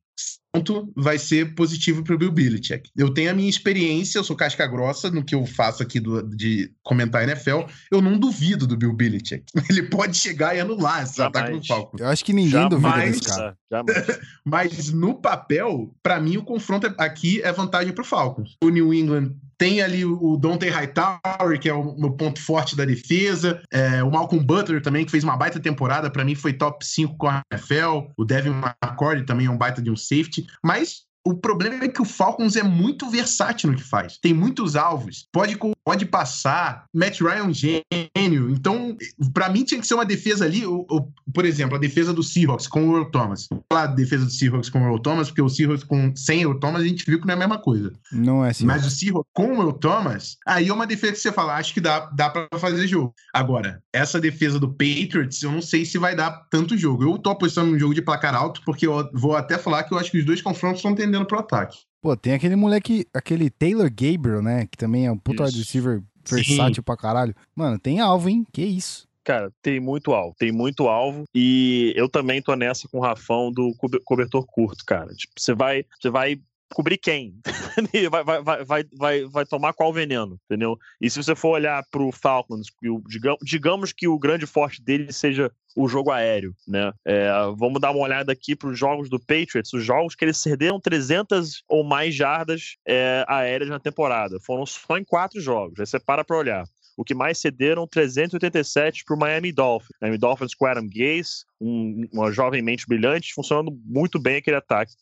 ponto 0.53 0.91
vai 0.95 1.17
ser 1.17 1.55
positivo 1.55 2.03
para 2.03 2.15
o 2.15 2.17
Bill 2.17 2.31
Belichick. 2.31 2.89
Eu 2.95 3.13
tenho 3.13 3.31
a 3.31 3.33
minha 3.33 3.49
experiência, 3.49 4.17
eu 4.17 4.23
sou 4.23 4.35
casca 4.35 4.65
grossa 4.67 5.09
no 5.09 5.23
que 5.23 5.35
eu 5.35 5.45
faço 5.45 5.83
aqui 5.83 5.99
do, 5.99 6.21
de 6.23 6.71
comentar 6.83 7.23
NFL. 7.23 7.61
Eu 7.91 8.01
não 8.01 8.17
duvido 8.17 8.65
do 8.65 8.77
Bill 8.77 8.93
Belichick. 8.93 9.43
Ele 9.69 9.83
pode 9.83 10.17
chegar 10.17 10.55
e 10.55 10.59
anular 10.59 11.03
esse 11.03 11.17
Jamais. 11.17 11.35
ataque 11.35 11.57
do 11.57 11.65
Falcons. 11.65 12.01
Eu 12.01 12.07
acho 12.07 12.25
que 12.25 12.33
ninguém 12.33 12.51
Jamais, 12.51 12.81
duvida 12.81 13.05
desse 13.05 13.21
cara. 13.21 13.57
Jamais. 13.71 14.19
Mas 14.45 14.91
no 14.91 15.15
papel, 15.15 15.93
para 16.01 16.19
mim, 16.19 16.37
o 16.37 16.43
confronto 16.43 16.93
aqui 16.97 17.41
é 17.41 17.51
vantagem 17.51 17.93
para 17.93 18.01
o 18.01 18.05
Falcons. 18.05 18.55
O 18.63 18.69
New 18.69 18.93
England 18.93 19.33
tem 19.57 19.81
ali 19.81 20.05
o 20.05 20.37
Dante 20.37 20.69
Hightower, 20.69 21.59
que 21.59 21.67
é 21.67 21.73
o 21.73 21.97
meu 21.97 22.11
ponto 22.11 22.39
forte 22.39 22.75
da 22.75 22.85
defesa. 22.85 23.59
É, 23.71 24.03
o 24.03 24.11
Malcolm 24.11 24.45
Butler 24.45 24.81
também, 24.81 25.03
que 25.03 25.11
fez 25.11 25.23
uma 25.23 25.35
baita 25.35 25.59
temporada. 25.59 26.11
Para 26.11 26.23
mim, 26.23 26.35
foi 26.35 26.53
top 26.53 26.85
5 26.85 27.17
com 27.17 27.27
a 27.27 27.41
NFL. 27.51 28.11
O 28.15 28.23
Devin 28.23 28.51
McCord 28.51 29.25
também 29.25 29.47
é 29.47 29.49
um 29.49 29.57
baita 29.57 29.81
de 29.81 29.89
um 29.89 29.95
safety. 29.95 30.36
Mas 30.63 31.07
o 31.25 31.33
problema 31.33 31.83
é 31.83 31.89
que 31.89 32.01
o 32.01 32.05
Falcons 32.05 32.55
é 32.55 32.63
muito 32.63 33.09
versátil 33.09 33.71
no 33.71 33.77
que 33.77 33.83
faz. 33.83 34.17
Tem 34.17 34.33
muitos 34.33 34.75
alvos. 34.75 35.27
Pode, 35.31 35.57
pode 35.87 36.05
passar. 36.05 36.83
Matt 36.93 37.21
Ryan 37.21 37.35
é 37.35 37.43
um 37.43 37.53
gênio. 37.53 38.49
Então, 38.49 38.97
para 39.33 39.47
mim, 39.47 39.63
tinha 39.63 39.79
que 39.79 39.87
ser 39.87 39.93
uma 39.93 40.05
defesa 40.05 40.43
ali. 40.43 40.65
O, 40.65 40.85
o, 40.91 41.07
por 41.33 41.45
exemplo, 41.45 41.77
a 41.77 41.79
defesa 41.79 42.13
do 42.13 42.21
Seahawks 42.21 42.67
com 42.67 42.89
o 42.89 42.97
Earl 42.97 43.09
Thomas. 43.09 43.47
Vou 43.49 43.63
falar 43.71 43.87
da 43.87 43.95
defesa 43.95 44.25
do 44.25 44.31
Seahawks 44.31 44.69
com 44.69 44.81
o 44.81 44.83
Earl 44.83 44.99
Thomas, 44.99 45.29
porque 45.29 45.41
o 45.41 45.47
Seahawks 45.47 45.85
com, 45.85 46.13
sem 46.13 46.45
o 46.45 46.49
Earl 46.49 46.59
Thomas 46.59 46.81
a 46.81 46.85
gente 46.85 47.05
viu 47.05 47.21
que 47.21 47.25
não 47.25 47.31
é 47.31 47.35
a 47.35 47.39
mesma 47.39 47.57
coisa. 47.57 47.93
Não 48.11 48.43
é 48.43 48.49
assim. 48.49 48.65
Mas 48.65 48.85
o 48.85 48.89
Seahawks 48.89 49.31
com 49.33 49.47
o 49.47 49.61
Earl 49.61 49.71
Thomas, 49.71 50.35
aí 50.45 50.67
é 50.67 50.73
uma 50.73 50.85
defesa 50.85 51.13
que 51.13 51.19
você 51.19 51.31
fala, 51.31 51.55
acho 51.55 51.73
que 51.73 51.79
dá, 51.79 52.01
dá 52.13 52.29
para 52.29 52.59
fazer 52.59 52.85
jogo. 52.85 53.13
Agora, 53.33 53.81
essa 53.93 54.19
defesa 54.19 54.59
do 54.59 54.69
Patriots, 54.69 55.41
eu 55.41 55.53
não 55.53 55.61
sei 55.61 55.85
se 55.85 55.97
vai 55.97 56.17
dar 56.17 56.31
tanto 56.51 56.77
jogo. 56.77 57.05
Eu 57.05 57.17
tô 57.17 57.29
apostando 57.29 57.71
num 57.71 57.79
jogo 57.79 57.93
de 57.93 58.01
placar 58.01 58.35
alto, 58.35 58.61
porque 58.65 58.85
eu 58.85 59.09
vou 59.13 59.37
até 59.37 59.57
falar 59.57 59.83
que 59.83 59.93
eu 59.93 59.97
acho 59.97 60.11
que 60.11 60.19
os 60.19 60.25
dois 60.25 60.41
confrontos 60.41 60.79
estão 60.79 60.93
tendendo 60.93 61.25
pro 61.25 61.39
ataque. 61.39 61.77
Pô, 62.01 62.15
tem 62.15 62.33
aquele 62.33 62.55
moleque, 62.55 63.05
aquele 63.13 63.49
Taylor 63.49 63.89
Gabriel, 63.89 64.41
né? 64.41 64.67
Que 64.67 64.77
também 64.77 65.05
é 65.07 65.11
um 65.11 65.17
puta 65.17 65.43
wide 65.45 65.57
receiver 65.57 66.01
versátil 66.27 66.75
Sim. 66.75 66.81
pra 66.81 66.95
caralho. 66.97 67.35
Mano, 67.55 67.79
tem 67.79 67.99
alvo, 67.99 68.29
hein? 68.29 68.45
Que 68.51 68.63
isso. 68.63 69.07
Cara, 69.23 69.51
tem 69.61 69.79
muito 69.79 70.13
alvo, 70.13 70.33
tem 70.39 70.51
muito 70.53 70.87
alvo. 70.87 71.25
E 71.35 71.91
eu 71.97 72.07
também 72.07 72.41
tô 72.41 72.55
nessa 72.55 72.87
com 72.87 72.99
o 72.99 73.01
Rafão 73.01 73.51
do 73.51 73.73
cobe- 73.75 73.99
cobertor 74.05 74.45
curto, 74.45 74.85
cara. 74.85 75.13
Tipo, 75.13 75.33
você 75.37 75.53
vai, 75.53 75.83
você 75.99 76.09
vai 76.09 76.39
cobrir 76.73 76.97
quem? 76.97 77.33
vai, 78.11 78.23
vai, 78.23 78.41
vai, 78.63 78.83
vai, 78.93 79.25
vai, 79.25 79.45
tomar 79.45 79.73
qual 79.73 79.93
veneno, 79.93 80.39
entendeu? 80.45 80.77
E 80.99 81.09
se 81.09 81.21
você 81.21 81.35
for 81.35 81.49
olhar 81.49 81.83
Falcons, 82.13 82.69
que 82.69 82.89
o- 82.89 83.01
digamos, 83.07 83.39
digamos 83.43 83.93
que 83.93 84.07
o 84.07 84.19
grande 84.19 84.45
forte 84.45 84.81
dele 84.81 85.11
seja 85.11 85.51
o 85.75 85.87
jogo 85.87 86.11
aéreo, 86.11 86.55
né? 86.67 86.91
É, 87.05 87.29
vamos 87.55 87.79
dar 87.79 87.91
uma 87.91 87.99
olhada 87.99 88.31
aqui 88.31 88.55
para 88.55 88.69
os 88.69 88.77
jogos 88.77 89.09
do 89.09 89.19
Patriots, 89.19 89.71
os 89.73 89.83
jogos 89.83 90.15
que 90.15 90.25
eles 90.25 90.37
cederam 90.37 90.79
300 90.79 91.63
ou 91.67 91.83
mais 91.83 92.15
jardas 92.15 92.77
é, 92.85 93.23
aéreas 93.27 93.69
na 93.69 93.79
temporada. 93.79 94.39
Foram 94.39 94.65
só 94.65 94.97
em 94.97 95.03
quatro 95.03 95.39
jogos. 95.39 95.79
Aí 95.79 95.85
você 95.85 95.99
para 95.99 96.23
para 96.23 96.37
olhar. 96.37 96.63
O 96.97 97.03
que 97.03 97.13
mais 97.13 97.37
cederam 97.37 97.87
387 97.87 99.05
para 99.05 99.15
o 99.15 99.19
Miami 99.19 99.51
Dolphins. 99.51 99.95
Miami 100.01 100.17
Dolphins 100.17 100.55
com 100.55 100.65
Adam 100.65 100.87
Gase, 100.91 101.45
um, 101.59 102.07
uma 102.13 102.31
jovem 102.31 102.61
mente 102.61 102.85
brilhante, 102.87 103.33
funcionando 103.33 103.71
muito 103.85 104.19
bem 104.19 104.37
aquele 104.37 104.57
ataque. 104.57 104.93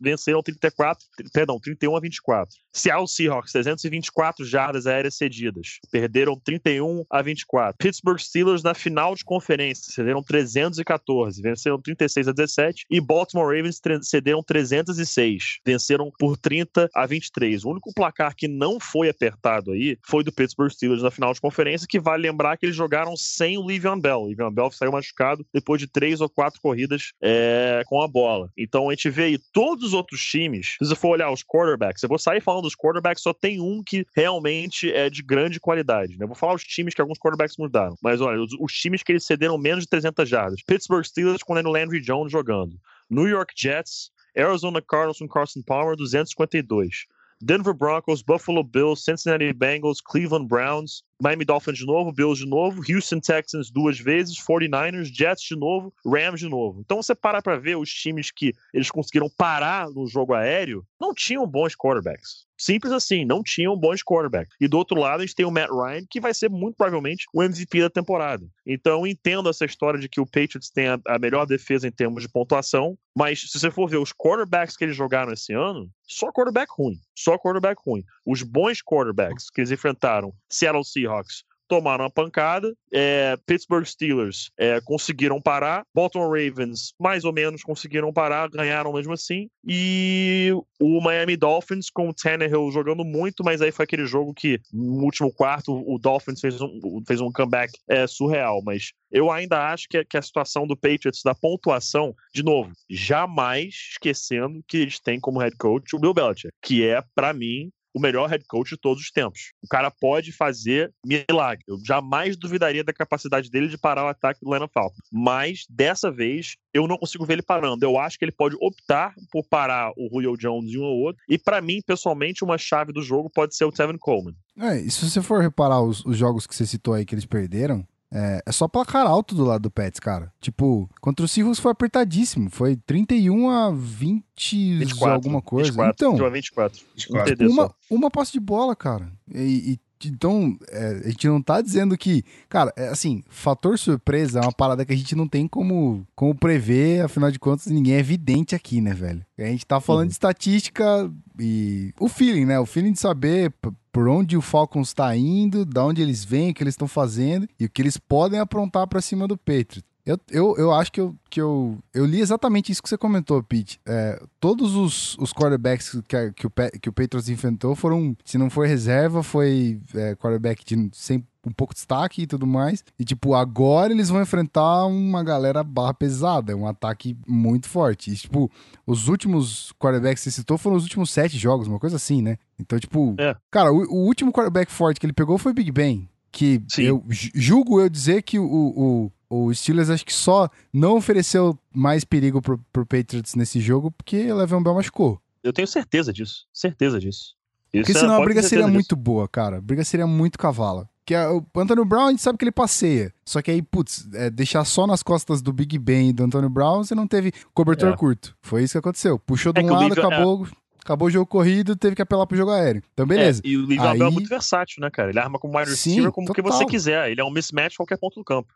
Venceram 0.00 0.42
34, 0.42 1.04
perdão, 1.32 1.58
31 1.58 1.96
a 1.96 2.00
24. 2.00 2.54
Seattle 2.72 3.08
Seahawks, 3.08 3.52
324 3.52 4.44
jardas 4.44 4.86
aéreas 4.86 5.16
cedidas. 5.16 5.78
Perderam 5.90 6.38
31 6.38 7.04
a 7.08 7.22
24. 7.22 7.76
Pittsburgh 7.78 8.18
Steelers 8.18 8.62
na 8.62 8.74
final 8.74 9.14
de 9.14 9.24
conferência, 9.24 9.92
cederam 9.92 10.22
314, 10.22 11.40
venceram 11.40 11.80
36 11.80 12.28
a 12.28 12.32
17. 12.32 12.86
E 12.90 13.00
Baltimore 13.00 13.46
Ravens 13.46 13.80
cederam 14.02 14.42
306, 14.42 15.60
venceram 15.64 16.10
por 16.18 16.36
30 16.36 16.90
a 16.94 17.06
23. 17.06 17.64
O 17.64 17.70
único 17.70 17.92
placar 17.94 18.34
que 18.34 18.48
não 18.48 18.80
foi 18.80 19.08
apertado 19.08 19.72
aí 19.72 19.98
foi 20.02 20.24
do 20.24 20.32
Pittsburgh 20.32 20.70
Steelers 20.70 21.02
na 21.02 21.10
final 21.10 21.32
de 21.32 21.40
conferência, 21.40 21.86
que 21.88 22.00
vale 22.00 22.22
lembrar 22.22 22.56
que 22.56 22.66
eles 22.66 22.76
jogaram 22.76 23.16
sem 23.16 23.56
o 23.56 23.64
Le'Veon 23.64 24.00
Bell. 24.00 24.22
O 24.22 24.26
Le'Veon 24.26 24.50
Bell 24.50 24.70
saiu 24.70 24.92
machucado 24.92 25.46
depois 25.52 25.80
de 25.80 25.83
três 25.86 26.20
ou 26.20 26.28
quatro 26.28 26.60
corridas 26.60 27.12
é, 27.22 27.82
com 27.86 28.00
a 28.00 28.08
bola. 28.08 28.50
Então 28.56 28.88
a 28.88 28.92
gente 28.92 29.10
vê 29.10 29.24
aí 29.24 29.38
todos 29.52 29.84
os 29.84 29.92
outros 29.94 30.24
times, 30.24 30.76
se 30.78 30.88
você 30.88 30.94
for 30.94 31.08
olhar 31.08 31.30
os 31.30 31.42
quarterbacks, 31.42 32.02
eu 32.02 32.08
vou 32.08 32.18
sair 32.18 32.40
falando 32.40 32.62
dos 32.62 32.76
quarterbacks, 32.76 33.22
só 33.22 33.32
tem 33.32 33.60
um 33.60 33.82
que 33.82 34.06
realmente 34.14 34.92
é 34.92 35.08
de 35.08 35.22
grande 35.22 35.60
qualidade. 35.60 36.16
Né? 36.16 36.24
Eu 36.24 36.28
vou 36.28 36.36
falar 36.36 36.54
os 36.54 36.64
times 36.64 36.94
que 36.94 37.00
alguns 37.00 37.18
quarterbacks 37.18 37.56
mudaram. 37.56 37.96
Mas 38.02 38.20
olha, 38.20 38.40
os, 38.40 38.52
os 38.58 38.72
times 38.72 39.02
que 39.02 39.12
eles 39.12 39.24
cederam 39.24 39.58
menos 39.58 39.84
de 39.84 39.90
300 39.90 40.28
jardas. 40.28 40.62
Pittsburgh 40.62 41.04
Steelers 41.04 41.42
com 41.42 41.54
o 41.54 41.70
Landry 41.70 42.00
Jones 42.00 42.32
jogando. 42.32 42.76
New 43.10 43.28
York 43.28 43.52
Jets, 43.56 44.10
Arizona 44.36 44.82
Cardinals 44.82 45.18
com 45.18 45.28
Carson 45.28 45.62
Palmer, 45.62 45.96
252. 45.96 47.06
Denver 47.44 47.74
Broncos, 47.74 48.22
Buffalo 48.22 48.64
Bills, 48.64 49.04
Cincinnati 49.04 49.52
Bengals, 49.52 50.00
Cleveland 50.00 50.48
Browns, 50.48 51.04
Miami 51.22 51.44
Dolphins 51.44 51.78
de 51.78 51.84
novo, 51.84 52.10
Bills 52.10 52.38
de 52.38 52.46
novo, 52.46 52.82
Houston 52.88 53.20
Texans 53.20 53.70
duas 53.70 53.98
vezes, 53.98 54.38
49ers, 54.38 55.12
Jets 55.12 55.42
de 55.42 55.54
novo, 55.54 55.92
Rams 56.06 56.40
de 56.40 56.48
novo. 56.48 56.80
Então 56.80 57.02
você 57.02 57.14
para 57.14 57.42
pra 57.42 57.56
ver 57.56 57.76
os 57.76 57.90
times 57.90 58.30
que 58.30 58.54
eles 58.72 58.90
conseguiram 58.90 59.28
parar 59.36 59.90
no 59.90 60.06
jogo 60.06 60.32
aéreo, 60.32 60.86
não 60.98 61.12
tinham 61.12 61.46
bons 61.46 61.76
quarterbacks. 61.76 62.46
Simples 62.64 62.94
assim, 62.94 63.26
não 63.26 63.42
tinham 63.42 63.76
bons 63.76 64.02
quarterbacks. 64.02 64.56
E 64.58 64.66
do 64.66 64.78
outro 64.78 64.98
lado, 64.98 65.20
a 65.20 65.26
gente 65.26 65.34
tem 65.34 65.44
o 65.44 65.50
Matt 65.50 65.68
Ryan, 65.68 66.06
que 66.08 66.18
vai 66.18 66.32
ser 66.32 66.48
muito 66.48 66.76
provavelmente 66.76 67.26
o 67.34 67.42
MVP 67.42 67.82
da 67.82 67.90
temporada. 67.90 68.46
Então, 68.66 69.06
entendo 69.06 69.50
essa 69.50 69.66
história 69.66 70.00
de 70.00 70.08
que 70.08 70.18
o 70.18 70.24
Patriots 70.24 70.70
tem 70.70 70.88
a, 70.88 70.98
a 71.06 71.18
melhor 71.18 71.44
defesa 71.44 71.86
em 71.86 71.90
termos 71.90 72.22
de 72.22 72.28
pontuação, 72.30 72.96
mas 73.14 73.50
se 73.50 73.58
você 73.58 73.70
for 73.70 73.86
ver 73.86 73.98
os 73.98 74.14
quarterbacks 74.14 74.78
que 74.78 74.84
eles 74.84 74.96
jogaram 74.96 75.30
esse 75.30 75.52
ano, 75.52 75.90
só 76.08 76.32
quarterback 76.32 76.72
ruim. 76.74 76.98
Só 77.14 77.36
quarterback 77.36 77.78
ruim. 77.86 78.02
Os 78.24 78.42
bons 78.42 78.82
quarterbacks 78.82 79.50
que 79.50 79.60
eles 79.60 79.70
enfrentaram, 79.70 80.32
Seattle 80.48 80.84
Seahawks, 80.84 81.44
tomaram 81.68 82.04
a 82.04 82.10
pancada. 82.10 82.74
É, 82.92 83.36
Pittsburgh 83.46 83.84
Steelers 83.84 84.50
é, 84.58 84.80
conseguiram 84.80 85.40
parar. 85.40 85.84
Baltimore 85.94 86.28
Ravens, 86.28 86.94
mais 87.00 87.24
ou 87.24 87.32
menos, 87.32 87.62
conseguiram 87.62 88.12
parar, 88.12 88.48
ganharam 88.48 88.92
mesmo 88.92 89.12
assim. 89.12 89.48
E 89.66 90.52
o 90.80 91.00
Miami 91.00 91.36
Dolphins, 91.36 91.90
com 91.90 92.08
o 92.08 92.14
Tannehill 92.14 92.70
jogando 92.70 93.04
muito, 93.04 93.42
mas 93.44 93.60
aí 93.60 93.72
foi 93.72 93.84
aquele 93.84 94.06
jogo 94.06 94.34
que 94.34 94.60
no 94.72 95.04
último 95.04 95.32
quarto 95.32 95.72
o 95.72 95.98
Dolphins 95.98 96.40
fez 96.40 96.60
um, 96.60 97.02
fez 97.06 97.20
um 97.20 97.32
comeback 97.32 97.72
é, 97.88 98.06
surreal. 98.06 98.62
Mas 98.62 98.92
eu 99.10 99.30
ainda 99.30 99.72
acho 99.72 99.86
que, 99.88 100.04
que 100.04 100.16
a 100.16 100.22
situação 100.22 100.66
do 100.66 100.76
Patriots, 100.76 101.22
da 101.24 101.34
pontuação, 101.34 102.14
de 102.34 102.42
novo, 102.42 102.72
jamais 102.90 103.74
esquecendo 103.92 104.62
que 104.66 104.78
eles 104.78 105.00
têm 105.00 105.20
como 105.20 105.40
head 105.40 105.56
coach 105.56 105.94
o 105.94 105.98
Bill 105.98 106.14
Belichick, 106.14 106.52
que 106.62 106.86
é, 106.86 107.02
para 107.14 107.32
mim, 107.32 107.70
o 107.94 108.00
melhor 108.00 108.28
head 108.28 108.44
coach 108.46 108.70
de 108.70 108.76
todos 108.76 109.02
os 109.02 109.10
tempos. 109.10 109.52
O 109.62 109.68
cara 109.68 109.90
pode 109.90 110.32
fazer 110.32 110.92
milagre. 111.06 111.64
Eu 111.68 111.78
jamais 111.84 112.36
duvidaria 112.36 112.82
da 112.82 112.92
capacidade 112.92 113.48
dele 113.48 113.68
de 113.68 113.78
parar 113.78 114.04
o 114.04 114.08
ataque 114.08 114.40
do 114.42 114.50
Lennon 114.50 114.68
Falcon. 114.68 114.96
Mas, 115.12 115.64
dessa 115.70 116.10
vez, 116.10 116.56
eu 116.72 116.88
não 116.88 116.98
consigo 116.98 117.24
ver 117.24 117.34
ele 117.34 117.42
parando. 117.42 117.84
Eu 117.84 117.96
acho 117.96 118.18
que 118.18 118.24
ele 118.24 118.32
pode 118.32 118.56
optar 118.60 119.14
por 119.30 119.44
parar 119.48 119.92
o 119.96 120.08
Julio 120.12 120.36
Jones 120.36 120.72
e 120.72 120.78
um 120.78 120.82
ou 120.82 120.98
outro. 120.98 121.22
E, 121.28 121.38
para 121.38 121.60
mim, 121.60 121.80
pessoalmente, 121.86 122.42
uma 122.42 122.58
chave 122.58 122.92
do 122.92 123.00
jogo 123.00 123.30
pode 123.30 123.54
ser 123.54 123.64
o 123.64 123.72
Tevin 123.72 123.96
Coleman. 123.98 124.34
É, 124.58 124.80
e 124.80 124.90
se 124.90 125.08
você 125.08 125.22
for 125.22 125.40
reparar 125.40 125.80
os, 125.80 126.04
os 126.04 126.16
jogos 126.16 126.46
que 126.46 126.54
você 126.54 126.66
citou 126.66 126.94
aí 126.94 127.04
que 127.04 127.14
eles 127.14 127.26
perderam, 127.26 127.86
é, 128.14 128.40
é 128.46 128.52
só 128.52 128.68
placar 128.68 129.04
alto 129.06 129.34
do 129.34 129.44
lado 129.44 129.62
do 129.62 129.70
Pets, 129.70 129.98
cara. 129.98 130.32
Tipo, 130.40 130.88
contra 131.00 131.26
o 131.26 131.28
Seahawks 131.28 131.58
foi 131.58 131.72
apertadíssimo. 131.72 132.48
Foi 132.48 132.76
31 132.76 133.50
a 133.50 133.72
20 133.72 134.78
24, 134.78 135.14
alguma 135.14 135.42
coisa. 135.42 135.70
24, 135.70 135.94
então, 135.96 136.14
deu 136.16 136.26
a 136.26 136.30
24. 136.30 136.80
24. 136.94 137.20
Um 137.20 137.24
TD 137.24 137.46
uma, 137.52 137.74
uma 137.90 138.10
posse 138.10 138.32
de 138.32 138.38
bola, 138.40 138.76
cara. 138.76 139.10
E, 139.34 139.72
e- 139.72 139.80
então, 140.08 140.56
é, 140.70 141.02
a 141.04 141.08
gente 141.08 141.26
não 141.28 141.40
tá 141.40 141.60
dizendo 141.60 141.96
que. 141.96 142.24
Cara, 142.48 142.72
é 142.76 142.88
assim, 142.88 143.22
fator 143.28 143.78
surpresa 143.78 144.40
é 144.40 144.42
uma 144.42 144.52
parada 144.52 144.84
que 144.84 144.92
a 144.92 144.96
gente 144.96 145.14
não 145.14 145.28
tem 145.28 145.46
como, 145.46 146.06
como 146.14 146.34
prever, 146.34 147.04
afinal 147.04 147.30
de 147.30 147.38
contas, 147.38 147.66
ninguém 147.66 147.94
é 147.94 147.98
evidente 147.98 148.54
aqui, 148.54 148.80
né, 148.80 148.94
velho? 148.94 149.24
A 149.38 149.42
gente 149.44 149.66
tá 149.66 149.80
falando 149.80 150.08
de 150.08 150.14
estatística 150.14 151.10
e 151.38 151.92
o 151.98 152.08
feeling, 152.08 152.44
né? 152.44 152.58
O 152.58 152.66
feeling 152.66 152.92
de 152.92 153.00
saber 153.00 153.52
por 153.92 154.08
onde 154.08 154.36
o 154.36 154.42
Falcons 154.42 154.92
tá 154.92 155.16
indo, 155.16 155.64
da 155.64 155.84
onde 155.84 156.02
eles 156.02 156.24
vêm, 156.24 156.50
o 156.50 156.54
que 156.54 156.62
eles 156.62 156.74
estão 156.74 156.88
fazendo 156.88 157.48
e 157.58 157.64
o 157.64 157.70
que 157.70 157.80
eles 157.80 157.96
podem 157.96 158.40
aprontar 158.40 158.86
pra 158.88 159.00
cima 159.00 159.28
do 159.28 159.36
Patriots. 159.36 159.93
Eu, 160.06 160.18
eu, 160.30 160.54
eu 160.58 160.72
acho 160.72 160.92
que, 160.92 161.00
eu, 161.00 161.14
que 161.30 161.40
eu, 161.40 161.78
eu 161.94 162.04
li 162.04 162.20
exatamente 162.20 162.70
isso 162.70 162.82
que 162.82 162.88
você 162.90 162.98
comentou, 162.98 163.42
Pete. 163.42 163.80
É, 163.86 164.22
todos 164.38 164.74
os, 164.74 165.16
os 165.18 165.32
quarterbacks 165.32 165.98
que, 166.06 166.32
que, 166.32 166.46
o, 166.46 166.52
que 166.80 166.88
o 166.90 166.92
Patriots 166.92 167.30
enfrentou 167.30 167.74
foram, 167.74 168.14
se 168.22 168.36
não 168.36 168.50
foi 168.50 168.66
reserva, 168.68 169.22
foi 169.22 169.80
é, 169.94 170.14
quarterback 170.14 170.62
de 170.64 170.90
sem 170.92 171.24
um 171.46 171.50
pouco 171.52 171.74
de 171.74 171.78
destaque 171.78 172.22
e 172.22 172.26
tudo 172.26 172.46
mais. 172.46 172.82
E, 172.98 173.04
tipo, 173.04 173.34
agora 173.34 173.92
eles 173.92 174.08
vão 174.08 174.20
enfrentar 174.22 174.86
uma 174.86 175.22
galera 175.22 175.62
barra 175.62 175.92
pesada, 175.94 176.56
um 176.56 176.66
ataque 176.66 177.16
muito 177.26 177.68
forte. 177.68 178.10
E, 178.10 178.16
tipo, 178.16 178.50
os 178.86 179.08
últimos 179.08 179.72
quarterbacks 179.78 180.22
que 180.24 180.30
você 180.30 180.40
citou 180.40 180.56
foram 180.58 180.76
os 180.76 180.82
últimos 180.84 181.10
sete 181.10 181.36
jogos, 181.38 181.66
uma 181.66 181.78
coisa 181.78 181.96
assim, 181.96 182.20
né? 182.22 182.36
Então, 182.58 182.78
tipo, 182.78 183.14
É. 183.18 183.36
cara, 183.50 183.72
o, 183.72 183.76
o 183.90 184.06
último 184.06 184.32
quarterback 184.32 184.70
forte 184.72 184.98
que 185.00 185.04
ele 185.06 185.12
pegou 185.14 185.36
foi 185.38 185.52
o 185.52 185.54
Big 185.54 185.70
Ben. 185.70 186.08
Que 186.32 186.60
Sim. 186.68 186.82
eu 186.82 187.04
ju- 187.10 187.30
julgo 187.34 187.80
eu 187.80 187.88
dizer 187.88 188.22
que 188.22 188.38
o, 188.38 188.44
o, 188.44 189.12
o 189.28 189.52
Steelers 189.54 189.90
acho 189.90 190.04
que 190.04 190.12
só 190.12 190.48
não 190.72 190.96
ofereceu 190.96 191.58
mais 191.74 192.04
perigo 192.04 192.40
pro, 192.42 192.58
pro 192.72 192.86
Patriots 192.86 193.34
nesse 193.34 193.60
jogo 193.60 193.90
porque 193.90 194.30
o 194.32 194.36
Le'Veon 194.36 194.62
Bell 194.62 194.74
machucou. 194.74 195.20
Eu 195.42 195.52
tenho 195.52 195.68
certeza 195.68 196.12
disso. 196.12 196.46
Certeza 196.52 196.98
disso. 196.98 197.34
Isso 197.72 197.84
Porque 197.84 197.92
é- 197.92 198.00
senão 198.00 198.14
a 198.20 198.24
briga 198.24 198.40
seria 198.42 198.64
certeza 198.64 198.72
muito 198.72 198.96
boa, 198.96 199.28
cara. 199.28 199.58
A 199.58 199.60
briga 199.60 199.84
seria 199.84 200.06
muito 200.06 200.38
cavala. 200.38 200.88
Que 201.06 201.14
é, 201.14 201.28
o 201.28 201.44
Antônio 201.56 201.84
Brown, 201.84 202.06
a 202.06 202.10
gente 202.12 202.22
sabe 202.22 202.38
que 202.38 202.44
ele 202.44 202.50
passeia. 202.52 203.12
Só 203.26 203.42
que 203.42 203.50
aí, 203.50 203.60
putz, 203.60 204.08
é, 204.14 204.30
deixar 204.30 204.64
só 204.64 204.86
nas 204.86 205.02
costas 205.02 205.42
do 205.42 205.52
Big 205.52 205.76
Ben 205.78 206.08
e 206.08 206.12
do 206.14 206.24
Antônio 206.24 206.48
Brown, 206.48 206.82
você 206.82 206.94
não 206.94 207.06
teve 207.06 207.30
cobertor 207.52 207.92
É. 207.92 207.96
curto. 207.96 208.34
Foi 208.40 208.62
isso 208.62 208.72
que 208.72 208.78
aconteceu. 208.78 209.18
Puxou 209.18 209.52
de 209.52 209.60
É 209.60 209.64
um 209.64 209.70
lado, 209.70 209.88
Livion- 209.88 210.06
acabou, 210.06 210.46
acabou 210.84 211.08
o 211.08 211.10
jogo 211.10 211.26
corrido, 211.26 211.74
teve 211.74 211.96
que 211.96 212.02
apelar 212.02 212.26
pro 212.26 212.36
jogo 212.36 212.50
aéreo. 212.50 212.82
Então, 212.92 213.06
beleza. 213.06 213.40
É, 213.44 213.48
e 213.48 213.56
o 213.56 213.66
Le'Veon 213.66 213.92
Bell 213.94 214.02
é 214.02 214.08
Aí- 214.08 214.12
muito 214.14 214.28
versátil, 214.28 214.80
né, 214.82 214.90
cara? 214.90 215.10
Ele 215.10 215.18
arma 215.18 215.38
como 215.38 215.56
wide 215.58 215.70
receiver 215.70 216.12
como 216.12 216.26
que 216.32 216.42
total. 216.42 216.58
você 216.58 216.66
quiser. 216.66 217.10
Ele 217.10 217.20
é 217.20 217.24
um 217.24 217.30
mismatch 217.30 217.72
em 217.74 217.76
qualquer 217.76 217.96
ponto 217.98 218.20
do 218.20 218.24
campo. 218.24 218.52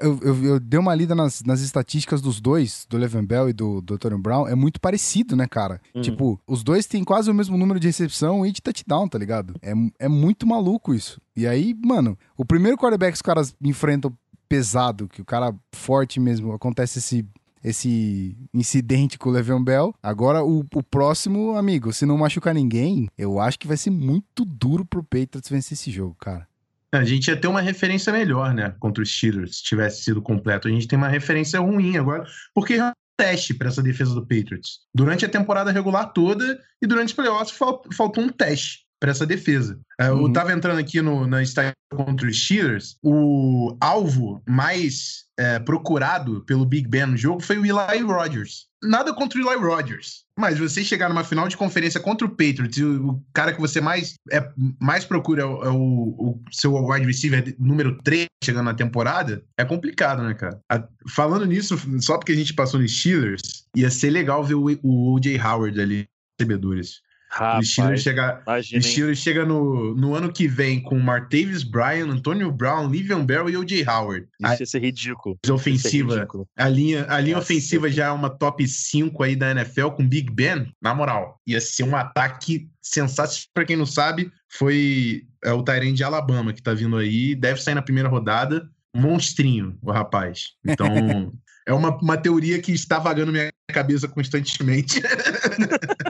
Eu, 0.00 0.18
eu, 0.22 0.44
eu 0.44 0.60
dei 0.60 0.80
uma 0.80 0.94
lida 0.94 1.14
nas, 1.14 1.42
nas 1.42 1.60
estatísticas 1.60 2.22
dos 2.22 2.40
dois, 2.40 2.86
do 2.88 2.96
Levan 2.96 3.22
Bell 3.24 3.50
e 3.50 3.52
do, 3.52 3.82
do 3.82 3.94
Antônio 3.94 4.18
Brown, 4.18 4.48
é 4.48 4.54
muito 4.54 4.80
parecido, 4.80 5.36
né, 5.36 5.46
cara? 5.46 5.78
Uhum. 5.94 6.00
Tipo, 6.00 6.40
os 6.46 6.62
dois 6.64 6.86
têm 6.86 7.04
quase 7.04 7.30
o 7.30 7.34
mesmo 7.34 7.56
número 7.58 7.78
de 7.78 7.86
recepção 7.86 8.46
e 8.46 8.50
de 8.50 8.62
touchdown, 8.62 9.06
tá 9.06 9.18
ligado? 9.18 9.54
É, 9.60 9.72
é 9.98 10.08
muito 10.08 10.46
maluco 10.46 10.94
isso. 10.94 11.20
E 11.36 11.46
aí, 11.46 11.76
mano, 11.84 12.18
o 12.34 12.46
primeiro 12.46 12.78
quarterback 12.78 13.12
que 13.12 13.16
os 13.16 13.22
caras 13.22 13.54
enfrentam 13.62 14.10
pesado, 14.48 15.06
que 15.06 15.20
o 15.20 15.24
cara 15.24 15.54
forte 15.74 16.18
mesmo, 16.18 16.52
acontece 16.52 16.98
esse. 16.98 17.26
Esse 17.62 18.36
incidente 18.52 19.18
com 19.18 19.28
o 19.28 19.32
Le'Veon 19.32 19.62
Bell. 19.62 19.94
Agora, 20.02 20.42
o, 20.42 20.64
o 20.74 20.82
próximo, 20.82 21.56
amigo, 21.56 21.92
se 21.92 22.06
não 22.06 22.18
machucar 22.18 22.54
ninguém, 22.54 23.08
eu 23.16 23.40
acho 23.40 23.58
que 23.58 23.66
vai 23.66 23.76
ser 23.76 23.90
muito 23.90 24.44
duro 24.44 24.84
pro 24.84 25.02
Patriots 25.02 25.48
vencer 25.50 25.74
esse 25.74 25.90
jogo, 25.90 26.16
cara. 26.18 26.46
A 26.92 27.04
gente 27.04 27.28
ia 27.28 27.36
ter 27.36 27.48
uma 27.48 27.60
referência 27.60 28.12
melhor, 28.12 28.54
né? 28.54 28.74
Contra 28.80 29.02
os 29.02 29.14
Steelers, 29.14 29.58
se 29.58 29.62
tivesse 29.64 30.04
sido 30.04 30.22
completo. 30.22 30.68
A 30.68 30.70
gente 30.70 30.88
tem 30.88 30.96
uma 30.96 31.08
referência 31.08 31.60
ruim 31.60 31.98
agora, 31.98 32.24
porque 32.54 32.74
é 32.74 32.84
um 32.84 32.92
teste 33.14 33.52
para 33.52 33.68
essa 33.68 33.82
defesa 33.82 34.14
do 34.14 34.22
Patriots. 34.22 34.80
Durante 34.94 35.24
a 35.24 35.28
temporada 35.28 35.70
regular 35.70 36.12
toda 36.12 36.58
e 36.80 36.86
durante 36.86 37.08
os 37.08 37.14
playoffs 37.14 37.50
fal- 37.50 37.82
faltou 37.94 38.24
um 38.24 38.30
teste 38.30 38.86
para 39.00 39.10
essa 39.10 39.26
defesa. 39.26 39.78
É, 40.00 40.10
Uhum. 40.10 40.26
Eu 40.26 40.32
tava 40.32 40.52
entrando 40.52 40.78
aqui 40.78 41.00
no, 41.02 41.26
na 41.26 41.42
estatística 41.42 41.76
contra 41.94 42.26
os 42.28 42.44
Steelers, 42.44 42.96
o 43.02 43.76
alvo 43.80 44.42
mais 44.48 45.24
é, 45.38 45.58
procurado 45.58 46.42
pelo 46.44 46.66
Big 46.66 46.86
Ben 46.88 47.06
no 47.06 47.16
jogo 47.16 47.40
foi 47.40 47.58
o 47.58 47.64
Eli 47.64 48.02
Rodgers. 48.02 48.66
Nada 48.82 49.12
contra 49.14 49.38
o 49.40 49.50
Eli 49.50 49.60
Rodgers. 49.60 50.24
Mas 50.38 50.58
você 50.58 50.84
chegar 50.84 51.08
numa 51.08 51.24
final 51.24 51.48
de 51.48 51.56
conferência 51.56 51.98
contra 52.00 52.26
o 52.26 52.30
Patriots 52.30 52.76
e 52.78 52.84
o, 52.84 53.08
o 53.10 53.24
cara 53.32 53.52
que 53.52 53.60
você 53.60 53.80
mais, 53.80 54.14
é, 54.30 54.48
mais 54.80 55.04
procura 55.04 55.42
é, 55.42 55.46
o, 55.46 55.64
é 55.64 55.70
o- 55.70 56.14
o 56.18 56.42
seu 56.52 56.74
wide 56.74 57.06
receiver 57.06 57.56
número 57.58 57.98
3 58.02 58.26
chegando 58.44 58.66
na 58.66 58.74
temporada, 58.74 59.42
é 59.58 59.64
complicado, 59.64 60.22
né, 60.22 60.34
cara? 60.34 60.60
A- 60.70 60.86
falando 61.08 61.44
nisso, 61.46 61.76
só 62.00 62.16
porque 62.18 62.32
a 62.32 62.36
gente 62.36 62.54
passou 62.54 62.78
nos 62.80 62.96
Steelers, 62.96 63.40
ia 63.74 63.90
ser 63.90 64.10
legal 64.10 64.44
ver 64.44 64.54
o, 64.54 64.66
o 64.82 65.14
O.J. 65.14 65.40
Howard 65.40 65.80
ali, 65.80 66.06
recebedores. 66.40 67.00
O 67.40 67.62
Steelers 67.62 67.76
Rapaz, 67.76 68.02
chegar, 68.02 68.38
o 68.38 68.50
imagina, 68.50 68.76
hein? 68.76 68.82
Steelers 68.82 69.18
chega 69.18 69.44
no, 69.44 69.94
no 69.94 70.14
ano 70.14 70.32
que 70.32 70.48
vem 70.48 70.80
com 70.80 70.98
Martavis 70.98 71.62
Bryan, 71.62 72.10
Antonio 72.10 72.50
Brown, 72.50 72.88
Livian 72.88 73.24
Bell 73.24 73.48
e 73.48 73.56
O.J. 73.56 73.88
Howard. 73.88 74.26
A 74.42 74.52
Isso 74.52 74.62
ia 74.62 74.66
ser 74.66 74.82
ridículo. 74.82 75.38
ser 75.44 75.52
ofensiva, 75.52 76.14
ridículo. 76.14 76.48
a 76.56 76.68
linha, 76.68 77.06
a 77.08 77.20
linha 77.20 77.36
Nossa, 77.36 77.52
ofensiva 77.52 77.90
já 77.90 78.06
é 78.06 78.10
uma 78.10 78.30
top 78.30 78.66
5 78.66 79.22
aí 79.22 79.36
da 79.36 79.50
NFL 79.52 79.90
com 79.90 80.06
Big 80.06 80.30
Ben. 80.32 80.72
Na 80.82 80.94
moral, 80.94 81.40
ia 81.46 81.60
ser 81.60 81.84
um 81.84 81.94
ataque 81.96 82.68
sensacional. 82.82 83.48
Pra 83.54 83.64
quem 83.64 83.76
não 83.76 83.86
sabe, 83.86 84.30
foi 84.50 85.24
é, 85.44 85.52
o 85.52 85.62
Tyrant 85.62 85.94
de 85.94 86.04
Alabama 86.04 86.52
que 86.52 86.62
tá 86.62 86.74
vindo 86.74 86.96
aí. 86.96 87.34
Deve 87.34 87.62
sair 87.62 87.74
na 87.74 87.82
primeira 87.82 88.08
rodada. 88.08 88.68
Monstrinho, 88.96 89.78
o 89.82 89.92
rapaz. 89.92 90.54
Então, 90.64 90.88
é 91.66 91.72
uma, 91.72 91.96
uma 91.98 92.16
teoria 92.16 92.60
que 92.60 92.72
está 92.72 92.98
vagando 92.98 93.30
minha 93.30 93.52
cabeça 93.72 94.08
constantemente. 94.08 95.00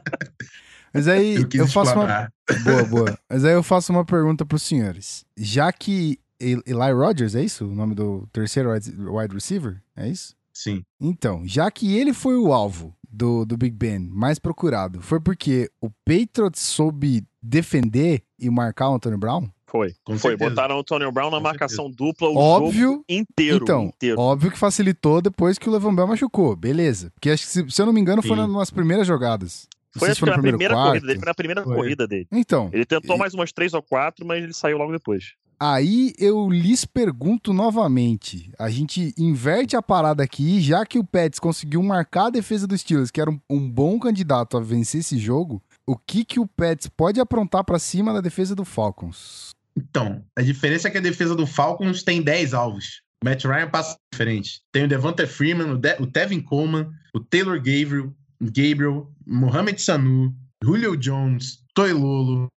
Mas 0.98 1.08
aí 1.08 1.34
Eu 1.36 1.48
eu, 1.54 1.66
faço 1.68 1.94
uma. 1.94 2.32
Boa, 2.64 2.84
boa. 2.84 3.18
Mas 3.28 3.44
aí 3.44 3.52
eu 3.54 3.62
faço 3.62 3.92
uma 3.92 4.04
pergunta 4.04 4.44
pros 4.44 4.62
senhores. 4.62 5.24
Já 5.36 5.72
que 5.72 6.18
El- 6.40 6.62
Eli 6.66 6.92
Rogers, 6.92 7.34
é 7.34 7.42
isso? 7.42 7.66
O 7.66 7.74
nome 7.74 7.94
do 7.94 8.26
terceiro 8.32 8.70
wide 8.72 9.34
receiver? 9.34 9.80
É 9.96 10.08
isso? 10.08 10.34
Sim. 10.52 10.82
Então, 11.00 11.42
já 11.46 11.70
que 11.70 11.96
ele 11.96 12.12
foi 12.12 12.36
o 12.36 12.52
alvo 12.52 12.94
do, 13.08 13.44
do 13.44 13.56
Big 13.56 13.74
Ben 13.76 13.98
mais 14.00 14.38
procurado, 14.38 15.00
foi 15.00 15.20
porque 15.20 15.70
o 15.80 15.88
Patriots 16.04 16.60
soube 16.62 17.24
defender 17.40 18.22
e 18.38 18.50
marcar 18.50 18.90
o 18.90 18.94
Antônio 18.94 19.18
Brown? 19.18 19.48
Foi. 19.66 19.94
Com 20.02 20.16
Foi. 20.18 20.30
certeza. 20.30 20.50
Botaram 20.50 20.76
o 20.76 20.80
Antonio 20.80 21.12
Brown 21.12 21.30
na 21.30 21.36
Com 21.36 21.42
marcação 21.42 21.90
dupla 21.90 22.28
o 22.28 22.32
jogo 22.32 22.40
Óbvio. 22.66 23.04
inteiro. 23.08 23.60
então, 23.62 23.84
inteiro. 23.84 24.18
óbvio 24.18 24.50
que 24.50 24.58
facilitou 24.58 25.20
depois 25.20 25.58
que 25.58 25.68
o 25.68 25.72
Levan 25.72 25.94
Bell 25.94 26.06
machucou. 26.06 26.56
Beleza. 26.56 27.10
Porque 27.14 27.28
acho 27.30 27.44
que, 27.44 27.50
se, 27.52 27.70
se 27.70 27.82
eu 27.82 27.84
não 27.86 27.92
me 27.92 28.00
engano, 28.00 28.22
foi 28.22 28.34
Sim. 28.34 28.42
nas, 28.44 28.50
nas 28.50 28.70
primeiras 28.70 29.06
jogadas. 29.06 29.68
Foi, 29.98 30.10
acho 30.10 30.24
que 30.24 30.30
na 30.30 30.38
primeira 30.38 30.74
quarto. 30.74 30.88
corrida 30.88 31.06
dele. 31.06 31.18
Foi 31.18 31.26
na 31.26 31.34
primeira 31.34 31.62
Foi. 31.64 31.74
corrida 31.76 32.06
dele. 32.06 32.26
Então, 32.32 32.70
Ele 32.72 32.84
tentou 32.84 33.16
E- 33.16 33.18
mais 33.18 33.34
umas 33.34 33.52
três 33.52 33.74
ou 33.74 33.82
quatro, 33.82 34.26
mas 34.26 34.42
ele 34.42 34.52
saiu 34.52 34.78
logo 34.78 34.92
depois. 34.92 35.32
Aí 35.60 36.12
eu 36.18 36.48
lhes 36.48 36.84
pergunto 36.84 37.52
novamente. 37.52 38.52
A 38.58 38.70
gente 38.70 39.12
inverte 39.18 39.74
a 39.76 39.82
parada 39.82 40.22
aqui, 40.22 40.60
já 40.60 40.86
que 40.86 40.98
o 41.00 41.04
Pets 41.04 41.40
conseguiu 41.40 41.82
marcar 41.82 42.26
a 42.26 42.30
defesa 42.30 42.66
dos 42.66 42.80
Steelers, 42.80 43.10
que 43.10 43.20
era 43.20 43.28
um, 43.30 43.40
um 43.50 43.68
bom 43.68 43.98
candidato 43.98 44.56
a 44.56 44.60
vencer 44.60 45.00
esse 45.00 45.18
jogo. 45.18 45.60
O 45.84 45.96
que 45.96 46.24
que 46.24 46.38
o 46.38 46.46
Pets 46.46 46.86
pode 46.88 47.18
aprontar 47.20 47.64
pra 47.64 47.78
cima 47.78 48.12
da 48.12 48.20
defesa 48.20 48.54
do 48.54 48.64
Falcons? 48.64 49.50
Então, 49.76 50.22
a 50.36 50.42
diferença 50.42 50.86
é 50.88 50.90
que 50.90 50.98
a 50.98 51.00
defesa 51.00 51.34
do 51.34 51.46
Falcons 51.46 52.02
tem 52.02 52.22
10 52.22 52.54
alvos. 52.54 53.00
O 53.22 53.28
Matt 53.28 53.44
Ryan 53.44 53.68
passa 53.68 53.96
diferente. 54.12 54.60
Tem 54.72 54.84
o 54.84 54.88
Devonta 54.88 55.26
Freeman, 55.26 55.72
o, 55.72 55.76
De 55.78 55.96
o 56.00 56.06
Tevin 56.06 56.40
Coleman, 56.40 56.88
o 57.12 57.18
Taylor 57.18 57.56
Gabriel, 57.56 58.12
Gabriel 58.40 59.10
Mohamed 59.26 59.80
Sanu, 59.80 60.34
Julio 60.62 60.96
Jones, 60.96 61.58
Toilolo, 61.72 62.48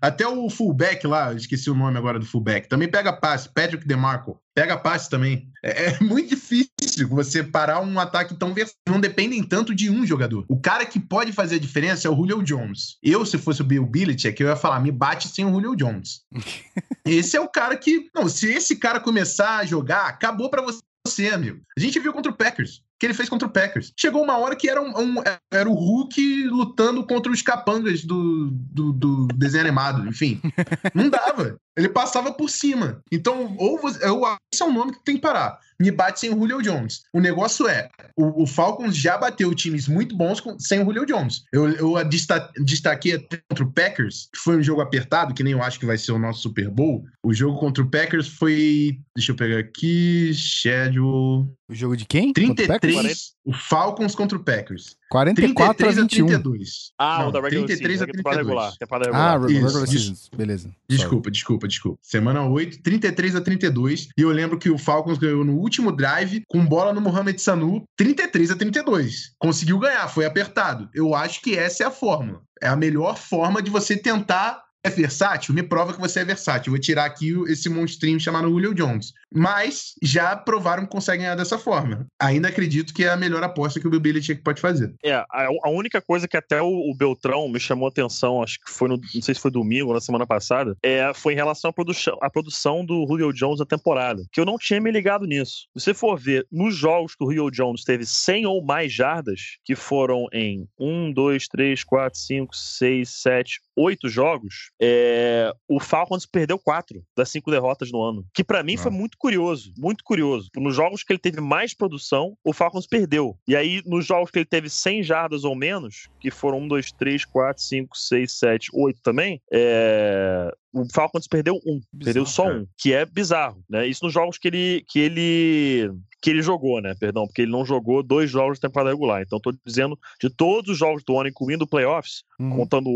até 0.00 0.24
o 0.26 0.48
fullback 0.48 1.04
lá, 1.04 1.34
esqueci 1.34 1.68
o 1.68 1.74
nome 1.74 1.98
agora 1.98 2.18
do 2.18 2.24
fullback, 2.24 2.68
também 2.68 2.88
pega 2.88 3.12
passe, 3.12 3.48
Patrick 3.52 3.84
DeMarco, 3.84 4.40
pega 4.54 4.76
passe 4.76 5.10
também. 5.10 5.50
É, 5.64 5.86
é 5.86 5.98
muito 6.02 6.28
difícil 6.28 7.08
você 7.08 7.42
parar 7.42 7.80
um 7.80 7.98
ataque 7.98 8.36
tão 8.36 8.54
versátil. 8.54 8.78
Não 8.88 9.00
dependem 9.00 9.42
tanto 9.42 9.74
de 9.74 9.90
um 9.90 10.06
jogador. 10.06 10.44
O 10.48 10.60
cara 10.60 10.86
que 10.86 11.00
pode 11.00 11.32
fazer 11.32 11.56
a 11.56 11.60
diferença 11.60 12.06
é 12.06 12.10
o 12.10 12.14
Julio 12.14 12.42
Jones. 12.42 12.98
Eu, 13.02 13.26
se 13.26 13.36
fosse 13.36 13.62
o 13.62 13.64
Bill 13.64 13.84
Belichick, 13.84 14.40
eu 14.40 14.48
ia 14.48 14.56
falar, 14.56 14.78
me 14.78 14.92
bate 14.92 15.26
sem 15.26 15.44
o 15.44 15.50
Julio 15.50 15.74
Jones. 15.74 16.22
Esse 17.04 17.36
é 17.36 17.40
o 17.40 17.48
cara 17.48 17.76
que. 17.76 18.08
Não, 18.14 18.28
se 18.28 18.46
esse 18.52 18.76
cara 18.76 19.00
começar 19.00 19.58
a 19.58 19.64
jogar, 19.64 20.06
acabou 20.06 20.50
pra 20.50 20.62
você, 20.62 21.28
amigo. 21.30 21.62
A 21.76 21.80
gente 21.80 21.98
viu 21.98 22.12
contra 22.12 22.30
o 22.30 22.36
Packers. 22.36 22.82
Que 22.98 23.06
ele 23.06 23.14
fez 23.14 23.28
contra 23.28 23.46
o 23.46 23.50
Packers. 23.50 23.92
Chegou 23.96 24.22
uma 24.22 24.36
hora 24.38 24.56
que 24.56 24.68
era, 24.68 24.80
um, 24.82 24.88
um- 24.98 25.22
era 25.52 25.68
o 25.68 25.74
Hulk 25.74 26.44
lutando 26.48 27.06
contra 27.06 27.30
os 27.30 27.42
capangas 27.42 28.04
do, 28.04 28.50
do, 28.50 28.92
do 28.92 29.26
desenho 29.28 29.64
animado. 29.64 30.08
Enfim, 30.08 30.40
não 30.94 31.08
dava. 31.08 31.58
Ele 31.76 31.88
passava 31.88 32.32
por 32.32 32.50
cima. 32.50 33.00
Então, 33.12 33.54
ou 33.56 33.78
você, 33.80 34.04
eu, 34.04 34.22
esse 34.52 34.62
é 34.62 34.66
um 34.66 34.72
nome 34.72 34.92
que 34.92 35.04
tem 35.04 35.14
que 35.14 35.20
parar. 35.22 35.58
Me 35.80 35.90
bate 35.92 36.18
sem 36.20 36.30
o 36.30 36.38
Julio 36.38 36.60
Jones. 36.60 37.02
O 37.14 37.20
negócio 37.20 37.68
é, 37.68 37.88
o, 38.16 38.42
o 38.42 38.46
Falcons 38.46 38.96
já 38.96 39.16
bateu 39.16 39.54
times 39.54 39.86
muito 39.86 40.16
bons 40.16 40.40
com- 40.40 40.58
sem 40.58 40.80
o 40.82 40.84
Julio 40.84 41.06
Jones. 41.06 41.44
Eu, 41.52 41.68
eu 41.70 42.04
desta- 42.04 42.50
destaquei 42.64 43.14
até 43.14 43.40
contra 43.48 43.64
o 43.64 43.72
Packers, 43.72 44.28
que 44.34 44.40
foi 44.40 44.56
um 44.56 44.62
jogo 44.62 44.80
apertado, 44.80 45.32
que 45.32 45.42
nem 45.44 45.52
eu 45.52 45.62
acho 45.62 45.78
que 45.78 45.86
vai 45.86 45.96
ser 45.96 46.10
o 46.12 46.18
nosso 46.18 46.40
Super 46.42 46.68
Bowl. 46.68 47.04
O 47.22 47.32
jogo 47.32 47.58
contra 47.60 47.82
o 47.84 47.88
Packers 47.90 48.26
foi, 48.26 48.98
deixa 49.16 49.30
eu 49.32 49.36
pegar 49.36 49.58
aqui, 49.60 50.32
schedule 50.34 51.46
O 51.68 51.74
jogo 51.74 51.96
de 51.96 52.04
quem? 52.06 52.32
Contra 52.32 52.64
o 52.64 52.68
Packers? 52.68 52.80
33, 52.94 53.32
o 53.44 53.52
Falcons 53.52 54.14
contra 54.14 54.36
o 54.36 54.42
Packers. 54.42 54.96
44 55.10 55.70
a 55.70 55.74
33 55.74 55.98
a 55.98 56.02
21. 56.02 56.26
32. 56.26 56.92
Ah, 56.98 57.18
Não, 57.20 57.28
o 57.28 57.32
da 57.32 57.40
regular 57.40 57.66
33 57.66 57.98
season, 57.98 58.04
a 58.04 58.08
é 58.08 58.12
temporada 58.12 58.42
32. 58.44 58.46
regular. 58.46 58.72
Temporada 58.78 59.10
Ah, 59.16 59.32
regular. 59.32 59.50
Isso, 59.50 59.66
regular 59.66 59.84
isso. 59.84 60.14
season. 60.14 60.36
Beleza. 60.36 60.70
Desculpa, 60.88 61.30
desculpa, 61.30 61.68
desculpa. 61.68 61.98
Semana 62.02 62.44
8, 62.46 62.82
33 62.82 63.36
a 63.36 63.40
32. 63.40 64.08
E 64.16 64.22
eu 64.22 64.30
lembro 64.30 64.58
que 64.58 64.70
o 64.70 64.78
Falcons 64.78 65.18
ganhou 65.18 65.44
no 65.44 65.54
último 65.56 65.90
drive 65.92 66.42
com 66.48 66.64
bola 66.64 66.92
no 66.92 67.00
Mohamed 67.00 67.40
Sanu, 67.40 67.84
33 67.96 68.50
a 68.50 68.56
32. 68.56 69.32
Conseguiu 69.38 69.78
ganhar, 69.78 70.06
foi 70.08 70.24
apertado. 70.26 70.88
Eu 70.94 71.14
acho 71.14 71.40
que 71.40 71.56
essa 71.56 71.84
é 71.84 71.86
a 71.86 71.90
fórmula. 71.90 72.40
É 72.62 72.68
a 72.68 72.76
melhor 72.76 73.16
forma 73.16 73.62
de 73.62 73.70
você 73.70 73.96
tentar. 73.96 74.62
É 74.84 74.90
versátil? 74.90 75.52
Me 75.52 75.62
prova 75.62 75.92
que 75.92 76.00
você 76.00 76.20
é 76.20 76.24
versátil. 76.24 76.70
Eu 76.70 76.76
vou 76.76 76.80
tirar 76.80 77.04
aqui 77.04 77.34
o- 77.34 77.48
esse 77.48 77.68
monstrinho 77.68 78.18
chamado 78.20 78.48
Julio 78.48 78.72
Jones. 78.72 79.12
Mas 79.32 79.92
já 80.02 80.36
provaram 80.36 80.84
que 80.84 80.90
conseguem 80.90 81.22
ganhar 81.22 81.34
dessa 81.34 81.58
forma. 81.58 82.06
Ainda 82.20 82.48
acredito 82.48 82.94
que 82.94 83.04
é 83.04 83.08
a 83.10 83.16
melhor 83.16 83.42
aposta 83.42 83.78
que 83.80 83.86
o 83.86 83.90
Bill 83.90 84.00
Belichick 84.00 84.42
pode 84.42 84.60
fazer. 84.60 84.94
É, 85.04 85.12
a, 85.14 85.26
a 85.64 85.70
única 85.70 86.00
coisa 86.00 86.26
que 86.26 86.36
até 86.36 86.62
o, 86.62 86.66
o 86.90 86.94
Beltrão 86.94 87.48
me 87.48 87.60
chamou 87.60 87.86
a 87.86 87.90
atenção, 87.90 88.42
acho 88.42 88.58
que 88.60 88.70
foi 88.70 88.88
no. 88.88 88.96
Não 89.14 89.22
sei 89.22 89.34
se 89.34 89.40
foi 89.40 89.50
domingo 89.50 89.88
ou 89.88 89.94
na 89.94 90.00
semana 90.00 90.26
passada, 90.26 90.76
é, 90.82 91.12
foi 91.14 91.32
em 91.32 91.36
relação 91.36 91.70
à 91.70 91.72
produção, 91.72 92.16
à 92.22 92.30
produção 92.30 92.84
do 92.84 93.06
Julio 93.08 93.32
Jones 93.32 93.58
na 93.60 93.66
temporada. 93.66 94.22
Que 94.32 94.40
eu 94.40 94.44
não 94.44 94.56
tinha 94.58 94.80
me 94.80 94.90
ligado 94.90 95.26
nisso. 95.26 95.66
Se 95.76 95.84
você 95.84 95.94
for 95.94 96.18
ver, 96.18 96.46
nos 96.50 96.76
jogos 96.76 97.14
que 97.14 97.24
o 97.24 97.26
Julio 97.26 97.50
Jones 97.50 97.84
teve 97.84 98.06
100 98.06 98.46
ou 98.46 98.64
mais 98.64 98.92
jardas, 98.92 99.58
que 99.64 99.74
foram 99.74 100.26
em 100.32 100.66
1, 100.78 101.12
2, 101.12 101.46
3, 101.48 101.84
4, 101.84 102.18
5, 102.18 102.56
6, 102.56 103.08
7, 103.22 103.60
8 103.76 104.08
jogos, 104.08 104.70
é, 104.80 105.52
o 105.68 105.78
Falcons 105.80 106.26
perdeu 106.26 106.58
4 106.58 107.02
das 107.16 107.30
5 107.30 107.50
derrotas 107.50 107.90
no 107.92 108.02
ano. 108.02 108.24
Que 108.34 108.42
pra 108.44 108.62
mim 108.62 108.76
foi 108.76 108.90
Ah. 108.90 108.94
muito 108.94 109.17
curioso, 109.18 109.72
muito 109.76 110.04
curioso. 110.04 110.48
Nos 110.56 110.74
jogos 110.74 111.02
que 111.02 111.12
ele 111.12 111.18
teve 111.18 111.40
mais 111.40 111.74
produção, 111.74 112.36
o 112.44 112.52
Falcons 112.52 112.86
perdeu. 112.86 113.36
E 113.46 113.54
aí, 113.56 113.82
nos 113.84 114.06
jogos 114.06 114.30
que 114.30 114.38
ele 114.38 114.46
teve 114.46 114.70
100 114.70 115.02
jardas 115.02 115.44
ou 115.44 115.54
menos, 115.54 116.08
que 116.20 116.30
foram 116.30 116.58
1, 116.60 116.68
2, 116.68 116.92
3, 116.92 117.24
4, 117.24 117.62
5, 117.62 117.96
6, 117.96 118.32
7, 118.32 118.70
8 118.72 119.00
também, 119.02 119.40
é, 119.52 120.52
o 120.72 120.84
Falcons 120.92 121.26
perdeu 121.26 121.58
um, 121.66 121.80
perdeu 122.02 122.26
só 122.26 122.44
cara. 122.44 122.58
um, 122.58 122.66
que 122.76 122.92
é 122.92 123.04
bizarro, 123.04 123.62
né? 123.68 123.86
Isso 123.86 124.04
nos 124.04 124.12
jogos 124.12 124.38
que 124.38 124.48
ele 124.48 124.84
que 124.88 124.98
ele 124.98 125.90
que 126.20 126.30
ele 126.30 126.42
jogou, 126.42 126.80
né? 126.80 126.94
Perdão, 126.98 127.26
porque 127.26 127.42
ele 127.42 127.52
não 127.52 127.64
jogou 127.64 128.02
dois 128.02 128.28
jogos 128.30 128.58
de 128.58 128.62
temporada 128.62 128.90
regular. 128.90 129.22
Então 129.22 129.40
tô 129.40 129.52
dizendo 129.64 129.98
de 130.20 130.28
todos 130.28 130.72
os 130.72 130.78
jogos 130.78 131.02
do 131.04 131.18
ano, 131.18 131.28
incluindo 131.28 131.64
o 131.64 131.68
playoffs, 131.68 132.24
Uhum. 132.40 132.50
contando 132.58 132.88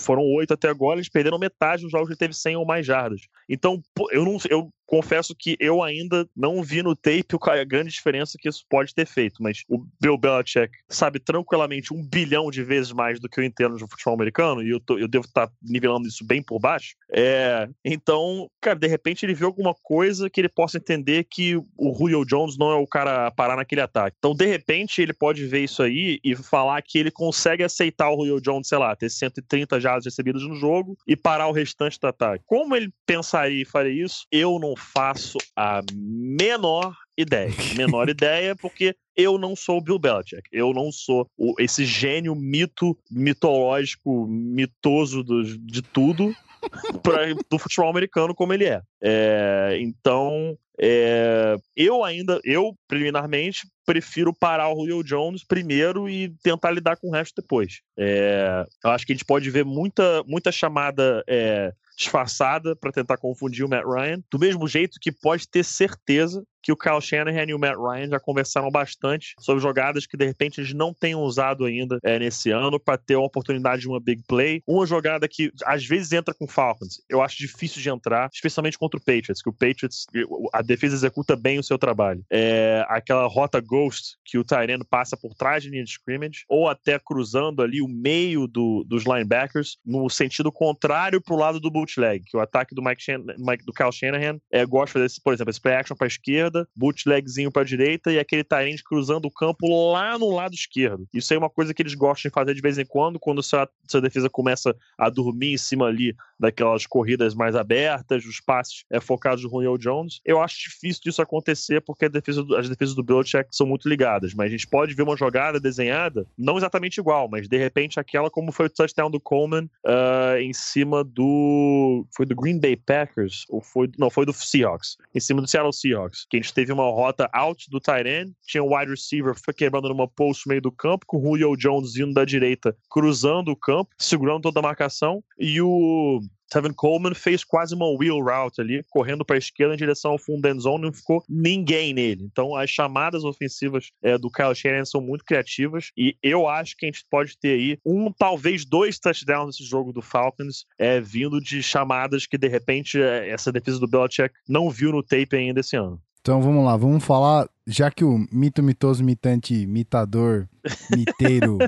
foram 0.00 0.22
oito 0.22 0.52
até 0.52 0.68
agora, 0.68 0.98
eles 0.98 1.08
perderam 1.08 1.38
metade 1.38 1.82
dos 1.82 1.90
jogos 1.90 2.08
que 2.08 2.12
ele 2.12 2.18
teve 2.18 2.34
100 2.34 2.56
ou 2.56 2.66
mais 2.66 2.84
jardas. 2.84 3.22
Então, 3.48 3.82
eu 4.10 4.22
não 4.22 4.36
eu 4.50 4.70
confesso 4.92 5.34
que 5.38 5.56
eu 5.58 5.82
ainda 5.82 6.28
não 6.36 6.62
vi 6.62 6.82
no 6.82 6.94
tape 6.94 7.34
o- 7.34 7.50
a 7.50 7.64
grande 7.64 7.90
diferença 7.90 8.36
que 8.38 8.46
isso 8.46 8.62
pode 8.68 8.94
ter 8.94 9.06
feito, 9.06 9.42
mas 9.42 9.62
o 9.66 9.82
Bill 9.98 10.18
Belichick 10.18 10.70
sabe 10.86 11.18
tranquilamente 11.18 11.94
um 11.94 12.06
bilhão 12.06 12.50
de 12.50 12.62
vezes 12.62 12.92
mais 12.92 13.18
do 13.18 13.26
que 13.26 13.40
eu 13.40 13.44
entendo 13.44 13.76
de 13.76 13.86
futebol 13.88 14.12
americano, 14.12 14.62
e 14.62 14.68
eu, 14.68 14.78
tô- 14.78 14.98
eu 14.98 15.08
devo 15.08 15.24
estar 15.24 15.50
nivelando 15.62 16.06
isso 16.06 16.22
bem 16.26 16.42
por 16.42 16.58
baixo. 16.60 16.94
É, 17.10 17.66
então, 17.82 18.50
cara, 18.60 18.78
de 18.78 18.86
repente 18.86 19.24
ele 19.24 19.32
viu 19.32 19.46
alguma 19.46 19.74
coisa 19.82 20.28
que 20.28 20.38
ele 20.40 20.48
possa 20.48 20.76
entender 20.76 21.24
que 21.24 21.56
o 21.56 21.94
Julio 21.96 22.24
Jones 22.26 22.58
não 22.58 22.70
é 22.70 22.74
o 22.76 22.86
cara 22.86 23.28
a 23.28 23.30
parar 23.30 23.56
naquele 23.56 23.80
ataque. 23.80 24.16
Então, 24.18 24.34
de 24.34 24.44
repente, 24.44 25.00
ele 25.00 25.14
pode 25.14 25.46
ver 25.46 25.64
isso 25.64 25.82
aí 25.82 26.20
e 26.22 26.36
falar 26.36 26.82
que 26.82 26.98
ele 26.98 27.10
consegue 27.10 27.62
aceitar 27.62 28.10
o 28.10 28.16
Julio 28.16 28.40
Jones, 28.42 28.68
sei 28.68 28.76
lá, 28.76 28.94
ter 28.94 29.08
130 29.08 29.80
jardas 29.80 30.04
recebidas 30.04 30.42
no 30.42 30.54
jogo 30.54 30.98
e 31.06 31.16
parar 31.16 31.48
o 31.48 31.52
restante 31.52 31.98
do 31.98 32.06
ataque. 32.06 32.44
Como 32.46 32.76
ele 32.76 32.92
pensaria 33.06 33.62
e 33.62 33.64
faria 33.64 34.04
isso, 34.04 34.26
eu 34.30 34.58
não 34.58 34.74
faço 34.92 35.38
a 35.56 35.80
menor 35.92 36.94
ideia. 37.16 37.50
Menor 37.76 38.08
ideia, 38.08 38.56
porque 38.56 38.94
eu 39.16 39.38
não 39.38 39.54
sou 39.54 39.78
o 39.78 39.80
Bill 39.82 39.98
Belichick. 39.98 40.42
Eu 40.50 40.72
não 40.72 40.90
sou 40.90 41.26
o- 41.36 41.54
esse 41.58 41.84
gênio 41.84 42.34
mito, 42.34 42.96
mitológico, 43.10 44.26
mitoso 44.26 45.22
do- 45.22 45.44
de 45.58 45.82
tudo 45.82 46.32
pra, 47.02 47.18
do 47.50 47.58
futebol 47.58 47.90
americano 47.90 48.34
como 48.34 48.52
ele 48.54 48.64
é. 48.64 48.80
É, 49.02 49.76
então, 49.80 50.56
é, 50.80 51.56
eu 51.76 52.02
ainda, 52.02 52.40
eu 52.44 52.74
preliminarmente, 52.88 53.68
prefiro 53.84 54.32
parar 54.32 54.70
o 54.72 54.76
Julio 54.76 55.02
Jones 55.04 55.44
primeiro 55.44 56.08
e 56.08 56.32
tentar 56.42 56.70
lidar 56.70 56.96
com 56.96 57.08
o 57.08 57.12
resto 57.12 57.40
depois. 57.42 57.80
É, 57.98 58.64
eu 58.84 58.90
acho 58.90 59.04
que 59.04 59.12
a 59.12 59.14
gente 59.14 59.24
pode 59.24 59.50
ver 59.50 59.64
muita, 59.64 60.22
muita 60.24 60.50
chamada 60.50 61.22
é, 61.28 61.72
disfarçada 62.02 62.74
para 62.76 62.92
tentar 62.92 63.16
confundir 63.16 63.64
o 63.64 63.68
Matt 63.68 63.84
Ryan, 63.84 64.20
do 64.30 64.38
mesmo 64.38 64.66
jeito 64.66 64.98
que 65.00 65.12
pode 65.12 65.48
ter 65.48 65.64
certeza 65.64 66.42
que 66.62 66.70
o 66.70 66.76
Kyle 66.76 67.00
Shanahan 67.00 67.46
e 67.48 67.54
o 67.54 67.58
Matt 67.58 67.76
Ryan 67.76 68.08
já 68.08 68.20
conversaram 68.20 68.70
bastante 68.70 69.34
sobre 69.40 69.60
jogadas 69.60 70.06
que 70.06 70.16
de 70.16 70.24
repente 70.24 70.60
eles 70.60 70.72
não 70.72 70.94
tenham 70.94 71.20
usado 71.20 71.64
ainda 71.64 71.98
é, 72.04 72.20
nesse 72.20 72.50
ano 72.50 72.78
para 72.78 72.96
ter 72.96 73.16
uma 73.16 73.26
oportunidade 73.26 73.82
de 73.82 73.88
uma 73.88 73.98
big 73.98 74.22
play. 74.28 74.62
Uma 74.66 74.86
jogada 74.86 75.26
que 75.26 75.50
às 75.64 75.84
vezes 75.84 76.12
entra 76.12 76.32
com 76.32 76.46
Falcons. 76.46 77.02
Eu 77.08 77.20
acho 77.20 77.36
difícil 77.36 77.82
de 77.82 77.90
entrar, 77.90 78.30
especialmente 78.32 78.78
contra 78.78 78.96
o 78.96 79.02
Patriots, 79.02 79.42
que 79.42 79.48
o 79.48 79.52
Patriots, 79.52 80.06
a 80.52 80.62
defesa 80.62 80.94
executa 80.94 81.34
bem 81.34 81.58
o 81.58 81.64
seu 81.64 81.76
trabalho. 81.78 82.24
É 82.30 82.84
aquela 82.88 83.26
rota 83.26 83.60
ghost 83.60 84.16
que 84.24 84.38
o 84.38 84.44
Tyrene 84.44 84.84
passa 84.88 85.16
por 85.16 85.34
trás 85.34 85.64
de 85.64 85.70
linha 85.70 85.82
de 85.82 85.90
scrimmage, 85.90 86.44
ou 86.48 86.68
até 86.68 86.96
cruzando 86.96 87.60
ali 87.60 87.82
o 87.82 87.88
meio 87.88 88.46
do- 88.46 88.84
dos 88.86 89.04
linebackers 89.04 89.78
no 89.84 90.08
sentido 90.08 90.52
contrário 90.52 91.20
pro 91.20 91.34
lado 91.36 91.58
do 91.58 91.70
bootleg, 91.96 92.24
que 92.24 92.36
o 92.36 92.40
ataque 92.40 92.74
do 92.74 92.82
Mike, 92.82 93.02
Shan- 93.02 93.24
Mike- 93.38 93.64
do 93.64 93.72
Kyle 93.72 93.92
Shanahan 93.92 94.38
é, 94.50 94.64
gosta 94.64 94.98
de 94.98 95.04
fazer, 95.08 95.20
por 95.22 95.32
exemplo, 95.34 95.50
esse 95.50 95.60
play 95.60 95.74
action 95.74 95.96
pra 95.96 96.06
esquerda, 96.06 96.66
bootlegzinho 96.74 97.50
pra 97.50 97.64
direita 97.64 98.12
e 98.12 98.18
aquele 98.18 98.44
Tyrene 98.44 98.82
cruzando 98.82 99.26
o 99.26 99.30
campo 99.30 99.92
lá 99.92 100.18
no 100.18 100.30
lado 100.34 100.54
esquerdo. 100.54 101.06
Isso 101.12 101.32
é 101.34 101.38
uma 101.38 101.50
coisa 101.50 101.72
que 101.74 101.82
eles 101.82 101.94
gostam 101.94 102.28
de 102.28 102.34
fazer 102.34 102.54
de 102.54 102.60
vez 102.60 102.78
em 102.78 102.84
quando, 102.86 103.18
quando 103.18 103.42
sua, 103.42 103.68
sua 103.88 104.00
defesa 104.00 104.28
começa 104.28 104.74
a 104.98 105.08
dormir 105.08 105.52
em 105.54 105.58
cima 105.58 105.86
ali 105.86 106.14
daquelas 106.38 106.86
corridas 106.86 107.34
mais 107.34 107.54
abertas, 107.54 108.24
os 108.24 108.40
passes 108.40 108.84
é, 108.90 109.00
focados 109.00 109.44
no 109.44 109.50
Julio 109.50 109.78
Jones. 109.78 110.20
Eu 110.24 110.40
acho 110.40 110.56
difícil 110.68 111.02
disso 111.04 111.22
acontecer 111.22 111.80
porque 111.80 112.08
defesa 112.08 112.42
do- 112.42 112.56
as 112.56 112.68
defesas 112.68 112.94
do 112.94 113.02
Belichick 113.02 113.48
são 113.52 113.66
muito 113.66 113.88
ligadas, 113.88 114.34
mas 114.34 114.46
a 114.46 114.50
gente 114.50 114.66
pode 114.66 114.94
ver 114.94 115.02
uma 115.02 115.16
jogada 115.16 115.60
desenhada, 115.60 116.26
não 116.36 116.56
exatamente 116.56 116.98
igual, 116.98 117.28
mas 117.28 117.48
de 117.48 117.56
repente 117.56 118.00
aquela 118.00 118.30
como 118.30 118.50
foi 118.52 118.66
o 118.66 118.70
touchdown 118.70 119.10
do 119.10 119.20
Coleman 119.20 119.68
ah, 119.86 120.36
em 120.40 120.52
cima 120.52 121.04
do 121.04 121.81
foi 122.14 122.26
do 122.26 122.34
Green 122.34 122.58
Bay 122.58 122.76
Packers 122.76 123.44
ou 123.48 123.60
foi 123.60 123.90
não 123.98 124.10
foi 124.10 124.24
do 124.26 124.32
Seahawks, 124.32 124.96
em 125.14 125.20
cima 125.20 125.40
do 125.40 125.48
Seattle 125.48 125.72
Seahawks, 125.72 126.26
que 126.28 126.36
a 126.36 126.40
gente 126.40 126.54
teve 126.54 126.72
uma 126.72 126.84
rota 126.84 127.28
out 127.32 127.68
do 127.70 127.80
tight 127.80 128.08
end, 128.08 128.32
tinha 128.46 128.62
um 128.62 128.74
wide 128.74 128.90
receiver 128.90 129.34
quebrando 129.56 129.88
numa 129.88 130.08
post 130.08 130.46
no 130.46 130.50
meio 130.50 130.62
do 130.62 130.72
campo 130.72 131.06
com 131.06 131.18
o 131.18 131.22
Julio 131.22 131.56
Jones 131.56 131.94
vindo 131.94 132.12
da 132.12 132.24
direita, 132.24 132.76
cruzando 132.90 133.50
o 133.50 133.56
campo, 133.56 133.90
segurando 133.98 134.42
toda 134.42 134.60
a 134.60 134.62
marcação 134.62 135.22
e 135.38 135.60
o 135.60 136.20
Tevin 136.52 136.74
Coleman 136.74 137.14
fez 137.14 137.42
quase 137.42 137.74
uma 137.74 137.88
wheel 137.88 138.20
route 138.20 138.60
ali, 138.60 138.84
correndo 138.90 139.24
para 139.24 139.36
a 139.36 139.38
esquerda 139.38 139.72
em 139.72 139.78
direção 139.78 140.10
ao 140.10 140.18
fundo 140.18 140.42
da 140.42 140.50
end 140.50 140.62
zone, 140.62 140.84
não 140.84 140.92
ficou 140.92 141.24
ninguém 141.26 141.94
nele. 141.94 142.24
Então, 142.30 142.54
as 142.54 142.68
chamadas 142.68 143.24
ofensivas 143.24 143.90
é, 144.02 144.18
do 144.18 144.30
Kyle 144.30 144.54
Shanahan 144.54 144.84
são 144.84 145.00
muito 145.00 145.24
criativas 145.24 145.90
e 145.96 146.14
eu 146.22 146.46
acho 146.46 146.76
que 146.76 146.84
a 146.84 146.88
gente 146.88 147.06
pode 147.10 147.38
ter 147.38 147.54
aí 147.54 147.78
um, 147.86 148.12
talvez 148.12 148.66
dois 148.66 148.98
touchdowns 148.98 149.46
nesse 149.46 149.64
jogo 149.64 149.94
do 149.94 150.02
Falcons, 150.02 150.66
é, 150.78 151.00
vindo 151.00 151.40
de 151.40 151.62
chamadas 151.62 152.26
que 152.26 152.36
de 152.36 152.48
repente 152.48 153.00
é, 153.00 153.30
essa 153.30 153.50
defesa 153.50 153.78
do 153.80 153.88
Belichick 153.88 154.34
não 154.46 154.68
viu 154.68 154.92
no 154.92 155.02
tape 155.02 155.34
ainda 155.34 155.60
esse 155.60 155.76
ano. 155.76 155.98
Então 156.20 156.40
vamos 156.40 156.64
lá, 156.64 156.76
vamos 156.76 157.02
falar, 157.02 157.48
já 157.66 157.90
que 157.90 158.04
o 158.04 158.24
mito, 158.30 158.62
mitoso, 158.62 159.02
mitante, 159.02 159.66
mitador, 159.66 160.46
miteiro, 160.94 161.58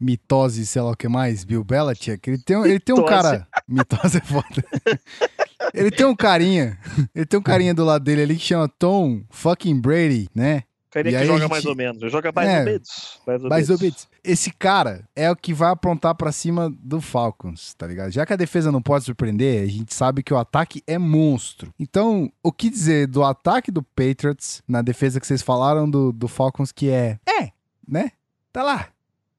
mitose, 0.00 0.64
sei 0.66 0.80
lá 0.82 0.90
o 0.92 0.96
que 0.96 1.08
mais, 1.08 1.44
Bill 1.44 1.62
Belichick, 1.62 2.28
ele 2.30 2.38
tem, 2.38 2.56
um- 2.56 2.64
ele 2.64 2.80
tem 2.80 2.94
um 2.94 3.04
cara... 3.04 3.46
Mitose 3.68 4.16
é 4.18 4.20
foda. 4.20 4.64
ele 5.74 5.90
tem 5.90 6.06
um 6.06 6.16
carinha, 6.16 6.78
ele 7.14 7.26
tem 7.26 7.38
um 7.38 7.42
carinha 7.42 7.74
do 7.74 7.84
lado 7.84 8.02
dele 8.04 8.22
ali 8.22 8.36
que 8.36 8.42
chama 8.44 8.68
Tom 8.68 9.22
fucking 9.30 9.80
Brady, 9.80 10.28
né? 10.34 10.62
Carinha 10.90 11.20
que 11.20 11.26
joga 11.26 11.40
gente- 11.42 11.50
mais 11.50 11.64
ou 11.66 11.76
menos, 11.76 12.10
joga 12.10 12.32
mais 12.34 12.48
É, 12.48 12.58
ou 12.58 12.64
menos. 12.64 13.20
Mais 13.24 13.42
ou 13.44 13.48
menos. 13.78 13.80
Bits, 13.80 14.08
esse 14.24 14.50
cara 14.50 15.08
é 15.14 15.30
o 15.30 15.36
que 15.36 15.54
vai 15.54 15.70
aprontar 15.70 16.16
pra 16.16 16.32
cima 16.32 16.68
do 16.82 17.00
Falcons, 17.00 17.74
tá 17.74 17.86
ligado? 17.86 18.10
Já 18.10 18.26
que 18.26 18.32
a 18.32 18.36
defesa 18.36 18.72
não 18.72 18.82
pode 18.82 19.04
surpreender, 19.04 19.62
a 19.62 19.66
gente 19.66 19.94
sabe 19.94 20.20
que 20.22 20.34
o 20.34 20.36
ataque 20.36 20.82
é 20.88 20.98
monstro. 20.98 21.72
Então, 21.78 22.28
o 22.42 22.50
que 22.50 22.68
dizer 22.68 23.06
do 23.06 23.22
ataque 23.22 23.70
do 23.70 23.84
Patriots 23.84 24.62
na 24.66 24.82
defesa 24.82 25.20
que 25.20 25.26
vocês 25.28 25.42
falaram 25.42 25.88
do, 25.88 26.10
do 26.10 26.26
Falcons 26.26 26.72
que 26.72 26.90
é... 26.90 27.20
É, 27.40 27.50
né? 27.86 28.10
Tá 28.52 28.64
lá. 28.64 28.88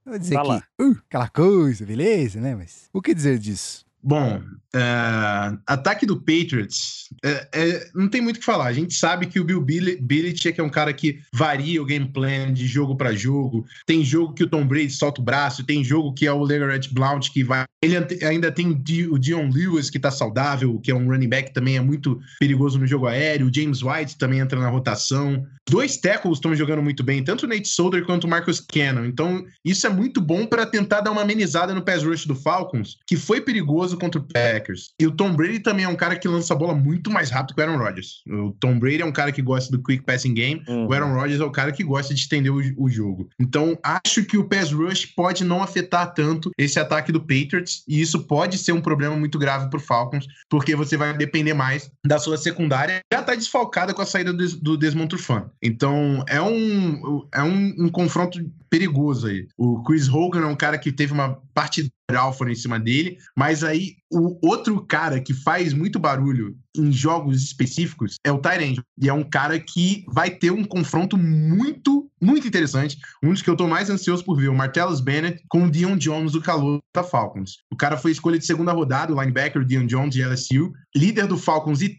Eu 0.05 0.11
Vou 0.13 0.19
dizer 0.19 0.35
Tá 0.35 0.43
que... 0.43 0.83
uh, 0.83 0.97
aquela 1.07 1.27
coisa, 1.29 1.85
beleza, 1.85 2.39
né? 2.39 2.55
Mas 2.55 2.89
o 2.91 3.01
que 3.01 3.13
dizer 3.13 3.37
disso? 3.37 3.85
Bom, 4.01 4.41
é, 4.73 5.57
ataque 5.67 6.05
do 6.05 6.17
Patriots, 6.17 7.09
é, 7.23 7.47
é, 7.53 7.89
não 7.93 8.07
tem 8.07 8.21
muito 8.21 8.37
o 8.37 8.39
que 8.39 8.45
falar. 8.45 8.67
A 8.67 8.73
gente 8.73 8.93
sabe 8.93 9.25
que 9.25 9.39
o 9.39 9.43
Bill 9.43 9.61
Belichick 9.61 10.59
é 10.59 10.63
um 10.63 10.69
cara 10.69 10.93
que 10.93 11.19
varia 11.33 11.81
o 11.81 11.85
game 11.85 12.07
plan 12.07 12.53
de 12.53 12.65
jogo 12.67 12.95
para 12.95 13.13
jogo. 13.13 13.65
Tem 13.85 14.03
jogo 14.03 14.33
que 14.33 14.43
o 14.43 14.49
Tom 14.49 14.65
Brady 14.65 14.91
solta 14.91 15.21
o 15.21 15.23
braço, 15.23 15.65
tem 15.65 15.83
jogo 15.83 16.13
que 16.13 16.25
é 16.25 16.31
o 16.31 16.43
Legarrette 16.43 16.93
Blount 16.93 17.29
que 17.31 17.43
vai. 17.43 17.65
Ele 17.83 17.97
ainda 18.23 18.51
tem 18.51 18.67
o 18.69 19.19
Dion 19.19 19.49
Lewis 19.49 19.89
que 19.89 19.99
tá 19.99 20.11
saudável, 20.11 20.79
que 20.79 20.91
é 20.91 20.95
um 20.95 21.07
running 21.07 21.29
back 21.29 21.53
também 21.53 21.77
é 21.77 21.81
muito 21.81 22.19
perigoso 22.39 22.79
no 22.79 22.87
jogo 22.87 23.07
aéreo. 23.07 23.47
O 23.47 23.53
James 23.53 23.81
White 23.81 24.17
também 24.17 24.39
entra 24.39 24.59
na 24.59 24.69
rotação. 24.69 25.45
Dois 25.69 25.97
tackles 25.97 26.37
estão 26.37 26.55
jogando 26.55 26.81
muito 26.81 27.03
bem, 27.03 27.23
tanto 27.23 27.45
o 27.45 27.47
Nate 27.49 27.67
Solder 27.67 28.05
quanto 28.05 28.25
o 28.25 28.29
Marcus 28.29 28.59
Cannon. 28.59 29.05
Então, 29.05 29.45
isso 29.63 29.87
é 29.87 29.89
muito 29.89 30.19
bom 30.19 30.45
para 30.45 30.65
tentar 30.65 31.01
dar 31.01 31.11
uma 31.11 31.21
amenizada 31.21 31.73
no 31.73 31.83
pass 31.83 32.03
rush 32.03 32.25
do 32.25 32.35
Falcons, 32.35 32.97
que 33.07 33.15
foi 33.15 33.41
perigoso 33.41 33.97
contra 33.97 34.19
o 34.19 34.23
Packers. 34.61 34.91
E 34.99 35.07
o 35.07 35.11
Tom 35.11 35.33
Brady 35.33 35.59
também 35.59 35.85
é 35.85 35.87
um 35.87 35.95
cara 35.95 36.15
que 36.15 36.27
lança 36.27 36.53
a 36.53 36.57
bola 36.57 36.73
muito 36.73 37.11
mais 37.11 37.29
rápido 37.29 37.55
que 37.55 37.61
o 37.61 37.63
Aaron 37.63 37.77
Rodgers. 37.77 38.21
O 38.27 38.51
Tom 38.59 38.77
Brady 38.79 39.01
é 39.01 39.05
um 39.05 39.11
cara 39.11 39.31
que 39.31 39.41
gosta 39.41 39.75
do 39.75 39.81
quick 39.81 40.03
passing 40.03 40.33
game, 40.33 40.63
uhum. 40.67 40.87
o 40.87 40.93
Aaron 40.93 41.13
Rodgers 41.13 41.41
é 41.41 41.43
o 41.43 41.51
cara 41.51 41.71
que 41.71 41.83
gosta 41.83 42.13
de 42.13 42.19
estender 42.19 42.51
o, 42.51 42.61
o 42.77 42.89
jogo. 42.89 43.29
Então, 43.39 43.77
acho 43.83 44.23
que 44.23 44.37
o 44.37 44.47
pass 44.47 44.71
rush 44.71 45.05
pode 45.05 45.43
não 45.43 45.63
afetar 45.63 46.13
tanto 46.13 46.51
esse 46.57 46.79
ataque 46.79 47.11
do 47.11 47.19
Patriots, 47.19 47.83
e 47.87 47.99
isso 48.01 48.23
pode 48.23 48.57
ser 48.57 48.71
um 48.71 48.81
problema 48.81 49.15
muito 49.15 49.39
grave 49.39 49.69
pro 49.69 49.79
Falcons, 49.79 50.27
porque 50.49 50.75
você 50.75 50.95
vai 50.95 51.15
depender 51.17 51.53
mais 51.53 51.89
da 52.05 52.19
sua 52.19 52.37
secundária, 52.37 53.01
já 53.11 53.21
tá 53.21 53.35
desfalcada 53.35 53.93
com 53.93 54.01
a 54.01 54.05
saída 54.05 54.31
do, 54.31 54.47
do 54.57 54.77
Desmond 54.77 55.09
Trufant. 55.09 55.45
Então, 55.61 56.23
é 56.27 56.41
um, 56.41 57.27
é 57.33 57.43
um, 57.43 57.85
um 57.85 57.89
confronto 57.89 58.39
perigoso 58.71 59.27
aí. 59.27 59.47
O 59.57 59.83
Chris 59.83 60.07
Hogan 60.07 60.43
é 60.43 60.45
um 60.45 60.55
cara 60.55 60.79
que 60.79 60.93
teve 60.93 61.11
uma 61.11 61.37
partida 61.53 61.91
Alford 62.15 62.51
em 62.51 62.55
cima 62.55 62.79
dele, 62.79 63.17
mas 63.37 63.63
aí 63.63 63.95
o 64.11 64.37
outro 64.45 64.85
cara 64.85 65.21
que 65.21 65.33
faz 65.33 65.73
muito 65.73 65.99
barulho 65.99 66.57
em 66.75 66.91
jogos 66.91 67.41
específicos 67.43 68.15
é 68.25 68.31
o 68.31 68.39
Tyrande, 68.39 68.81
e 69.01 69.09
é 69.09 69.13
um 69.13 69.23
cara 69.23 69.59
que 69.59 70.05
vai 70.07 70.29
ter 70.29 70.51
um 70.51 70.63
confronto 70.63 71.17
muito, 71.17 72.09
muito 72.21 72.47
interessante, 72.47 72.97
um 73.23 73.31
dos 73.31 73.41
que 73.41 73.49
eu 73.49 73.55
tô 73.55 73.67
mais 73.67 73.89
ansioso 73.89 74.23
por 74.23 74.37
ver, 74.37 74.49
o 74.49 74.55
Martellus 74.55 75.01
Bennett 75.01 75.43
com 75.49 75.65
o 75.65 75.71
Dion 75.71 75.97
Jones 75.97 76.33
do 76.33 76.41
calor 76.41 76.79
da 76.93 77.03
Falcons. 77.03 77.59
O 77.71 77.75
cara 77.75 77.97
foi 77.97 78.11
escolha 78.11 78.39
de 78.39 78.45
segunda 78.45 78.71
rodada, 78.71 79.13
o 79.13 79.19
linebacker 79.19 79.65
Dion 79.65 79.85
Jones 79.85 80.13
de 80.13 80.23
LSU, 80.23 80.71
líder 80.95 81.27
do 81.27 81.37
Falcons 81.37 81.81
em 81.81 81.93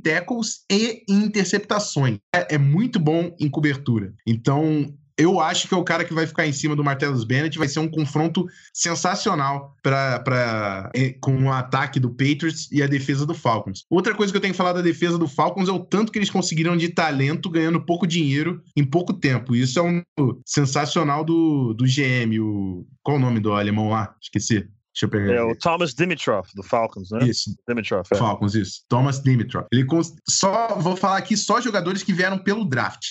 tackles 0.00 0.64
e 0.70 1.02
interceptações. 1.08 2.18
É, 2.34 2.54
é 2.54 2.58
muito 2.58 2.98
bom 2.98 3.34
em 3.38 3.48
cobertura. 3.48 4.12
Então, 4.26 4.94
eu 5.20 5.40
acho 5.40 5.68
que 5.68 5.74
é 5.74 5.76
o 5.76 5.84
cara 5.84 6.04
que 6.04 6.14
vai 6.14 6.26
ficar 6.26 6.46
em 6.46 6.52
cima 6.52 6.74
do 6.74 6.84
Martellus 6.84 7.24
Bennett. 7.24 7.58
Vai 7.58 7.68
ser 7.68 7.80
um 7.80 7.88
confronto 7.88 8.46
sensacional 8.72 9.76
pra, 9.82 10.90
é, 10.94 11.10
com 11.20 11.44
o 11.44 11.52
ataque 11.52 12.00
do 12.00 12.10
Patriots 12.10 12.70
e 12.72 12.82
a 12.82 12.86
defesa 12.86 13.26
do 13.26 13.34
Falcons. 13.34 13.84
Outra 13.90 14.14
coisa 14.14 14.32
que 14.32 14.36
eu 14.36 14.40
tenho 14.40 14.54
que 14.54 14.58
falar 14.58 14.72
da 14.72 14.82
defesa 14.82 15.18
do 15.18 15.28
Falcons 15.28 15.68
é 15.68 15.72
o 15.72 15.80
tanto 15.80 16.10
que 16.10 16.18
eles 16.18 16.30
conseguiram 16.30 16.76
de 16.76 16.88
talento 16.88 17.50
ganhando 17.50 17.84
pouco 17.84 18.06
dinheiro 18.06 18.62
em 18.76 18.84
pouco 18.84 19.12
tempo. 19.12 19.54
Isso 19.54 19.78
é 19.78 19.82
um 19.82 20.02
sensacional 20.44 21.24
do, 21.24 21.74
do 21.74 21.84
GM. 21.84 22.40
O, 22.40 22.86
qual 23.02 23.16
o 23.16 23.20
nome 23.20 23.40
do 23.40 23.52
alemão 23.52 23.90
lá? 23.90 24.14
Esqueci. 24.20 24.66
Deixa 24.92 25.06
eu 25.06 25.08
pegar. 25.08 25.32
É 25.32 25.42
o 25.42 25.54
Thomas 25.54 25.94
Dimitrov, 25.94 26.48
do 26.54 26.62
Falcons, 26.62 27.10
né? 27.10 27.20
Isso. 27.24 27.54
Dimitrov. 27.68 28.04
É. 28.12 28.16
Falcons, 28.16 28.54
isso. 28.54 28.80
Thomas 28.88 29.22
Dimitrov. 29.22 29.66
Ele 29.72 29.86
só 30.28 30.76
vou 30.78 30.96
falar 30.96 31.18
aqui 31.18 31.36
só 31.36 31.60
jogadores 31.60 32.02
que 32.02 32.12
vieram 32.12 32.38
pelo 32.38 32.64
draft. 32.64 33.04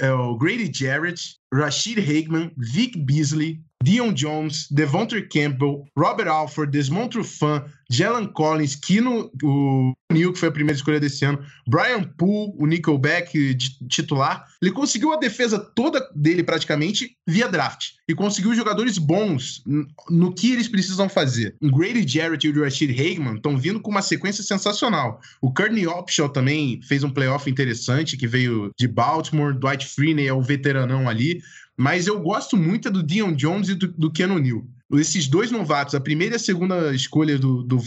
É 0.00 0.12
o 0.12 0.36
Grady 0.36 0.70
Jarrett, 0.72 1.36
Rashid 1.52 1.98
Hageman, 1.98 2.50
Vic 2.56 2.98
Beasley, 2.98 3.60
Dion 3.82 4.12
Jones, 4.12 4.66
Devontae 4.70 5.22
Campbell, 5.22 5.84
Robert 5.96 6.28
Alford, 6.28 6.72
Desmond 6.72 7.10
Trufant, 7.10 7.64
Jalen 7.90 8.26
Collins, 8.26 8.74
Kino, 8.74 9.30
o 9.42 9.92
Neil, 10.10 10.32
que 10.32 10.38
foi 10.38 10.48
a 10.48 10.52
primeira 10.52 10.76
escolha 10.76 10.98
desse 10.98 11.24
ano, 11.24 11.38
Brian 11.68 12.02
Poole, 12.02 12.52
o 12.58 12.66
Nickelback 12.66 13.56
titular. 13.88 14.44
Ele 14.60 14.72
conseguiu 14.72 15.12
a 15.12 15.16
defesa 15.16 15.58
toda 15.58 16.00
dele 16.14 16.42
praticamente 16.42 17.16
via 17.26 17.48
draft. 17.48 17.90
E 18.08 18.14
conseguiu 18.14 18.54
jogadores 18.54 18.98
bons 18.98 19.62
no 20.08 20.32
que 20.32 20.52
eles 20.52 20.68
precisam 20.68 21.08
fazer. 21.08 21.54
O 21.60 21.70
Grady 21.70 22.06
Jarrett 22.06 22.46
e 22.46 22.50
o 22.50 22.62
Rashid 22.62 22.90
Hageman 22.90 23.36
estão 23.36 23.56
vindo 23.56 23.80
com 23.80 23.90
uma 23.90 24.02
sequência 24.02 24.42
sensacional. 24.42 25.20
O 25.40 25.52
Courtney 25.52 25.86
Opshaw 25.86 26.28
também 26.28 26.80
fez 26.82 27.04
um 27.04 27.10
playoff 27.10 27.48
interessante, 27.48 28.16
que 28.16 28.26
veio 28.26 28.70
de 28.78 28.88
Baltimore. 28.88 29.56
Dwight 29.56 29.86
Freeney 29.86 30.26
é 30.26 30.32
o 30.32 30.42
veteranão 30.42 31.08
ali. 31.08 31.40
Mas 31.78 32.06
eu 32.06 32.20
gosto 32.20 32.56
muito 32.56 32.90
do 32.90 33.02
Dion 33.02 33.32
Jones 33.32 33.68
e 33.68 33.74
do, 33.74 33.88
do 33.88 34.12
Keanu 34.12 34.38
Neal. 34.38 34.64
Esses 34.94 35.26
dois 35.26 35.50
novatos, 35.50 35.94
a 35.94 36.00
primeira 36.00 36.34
e 36.34 36.36
a 36.36 36.40
segunda 36.40 36.94
escolha 36.94 37.36
do, 37.38 37.64
do 37.64 37.78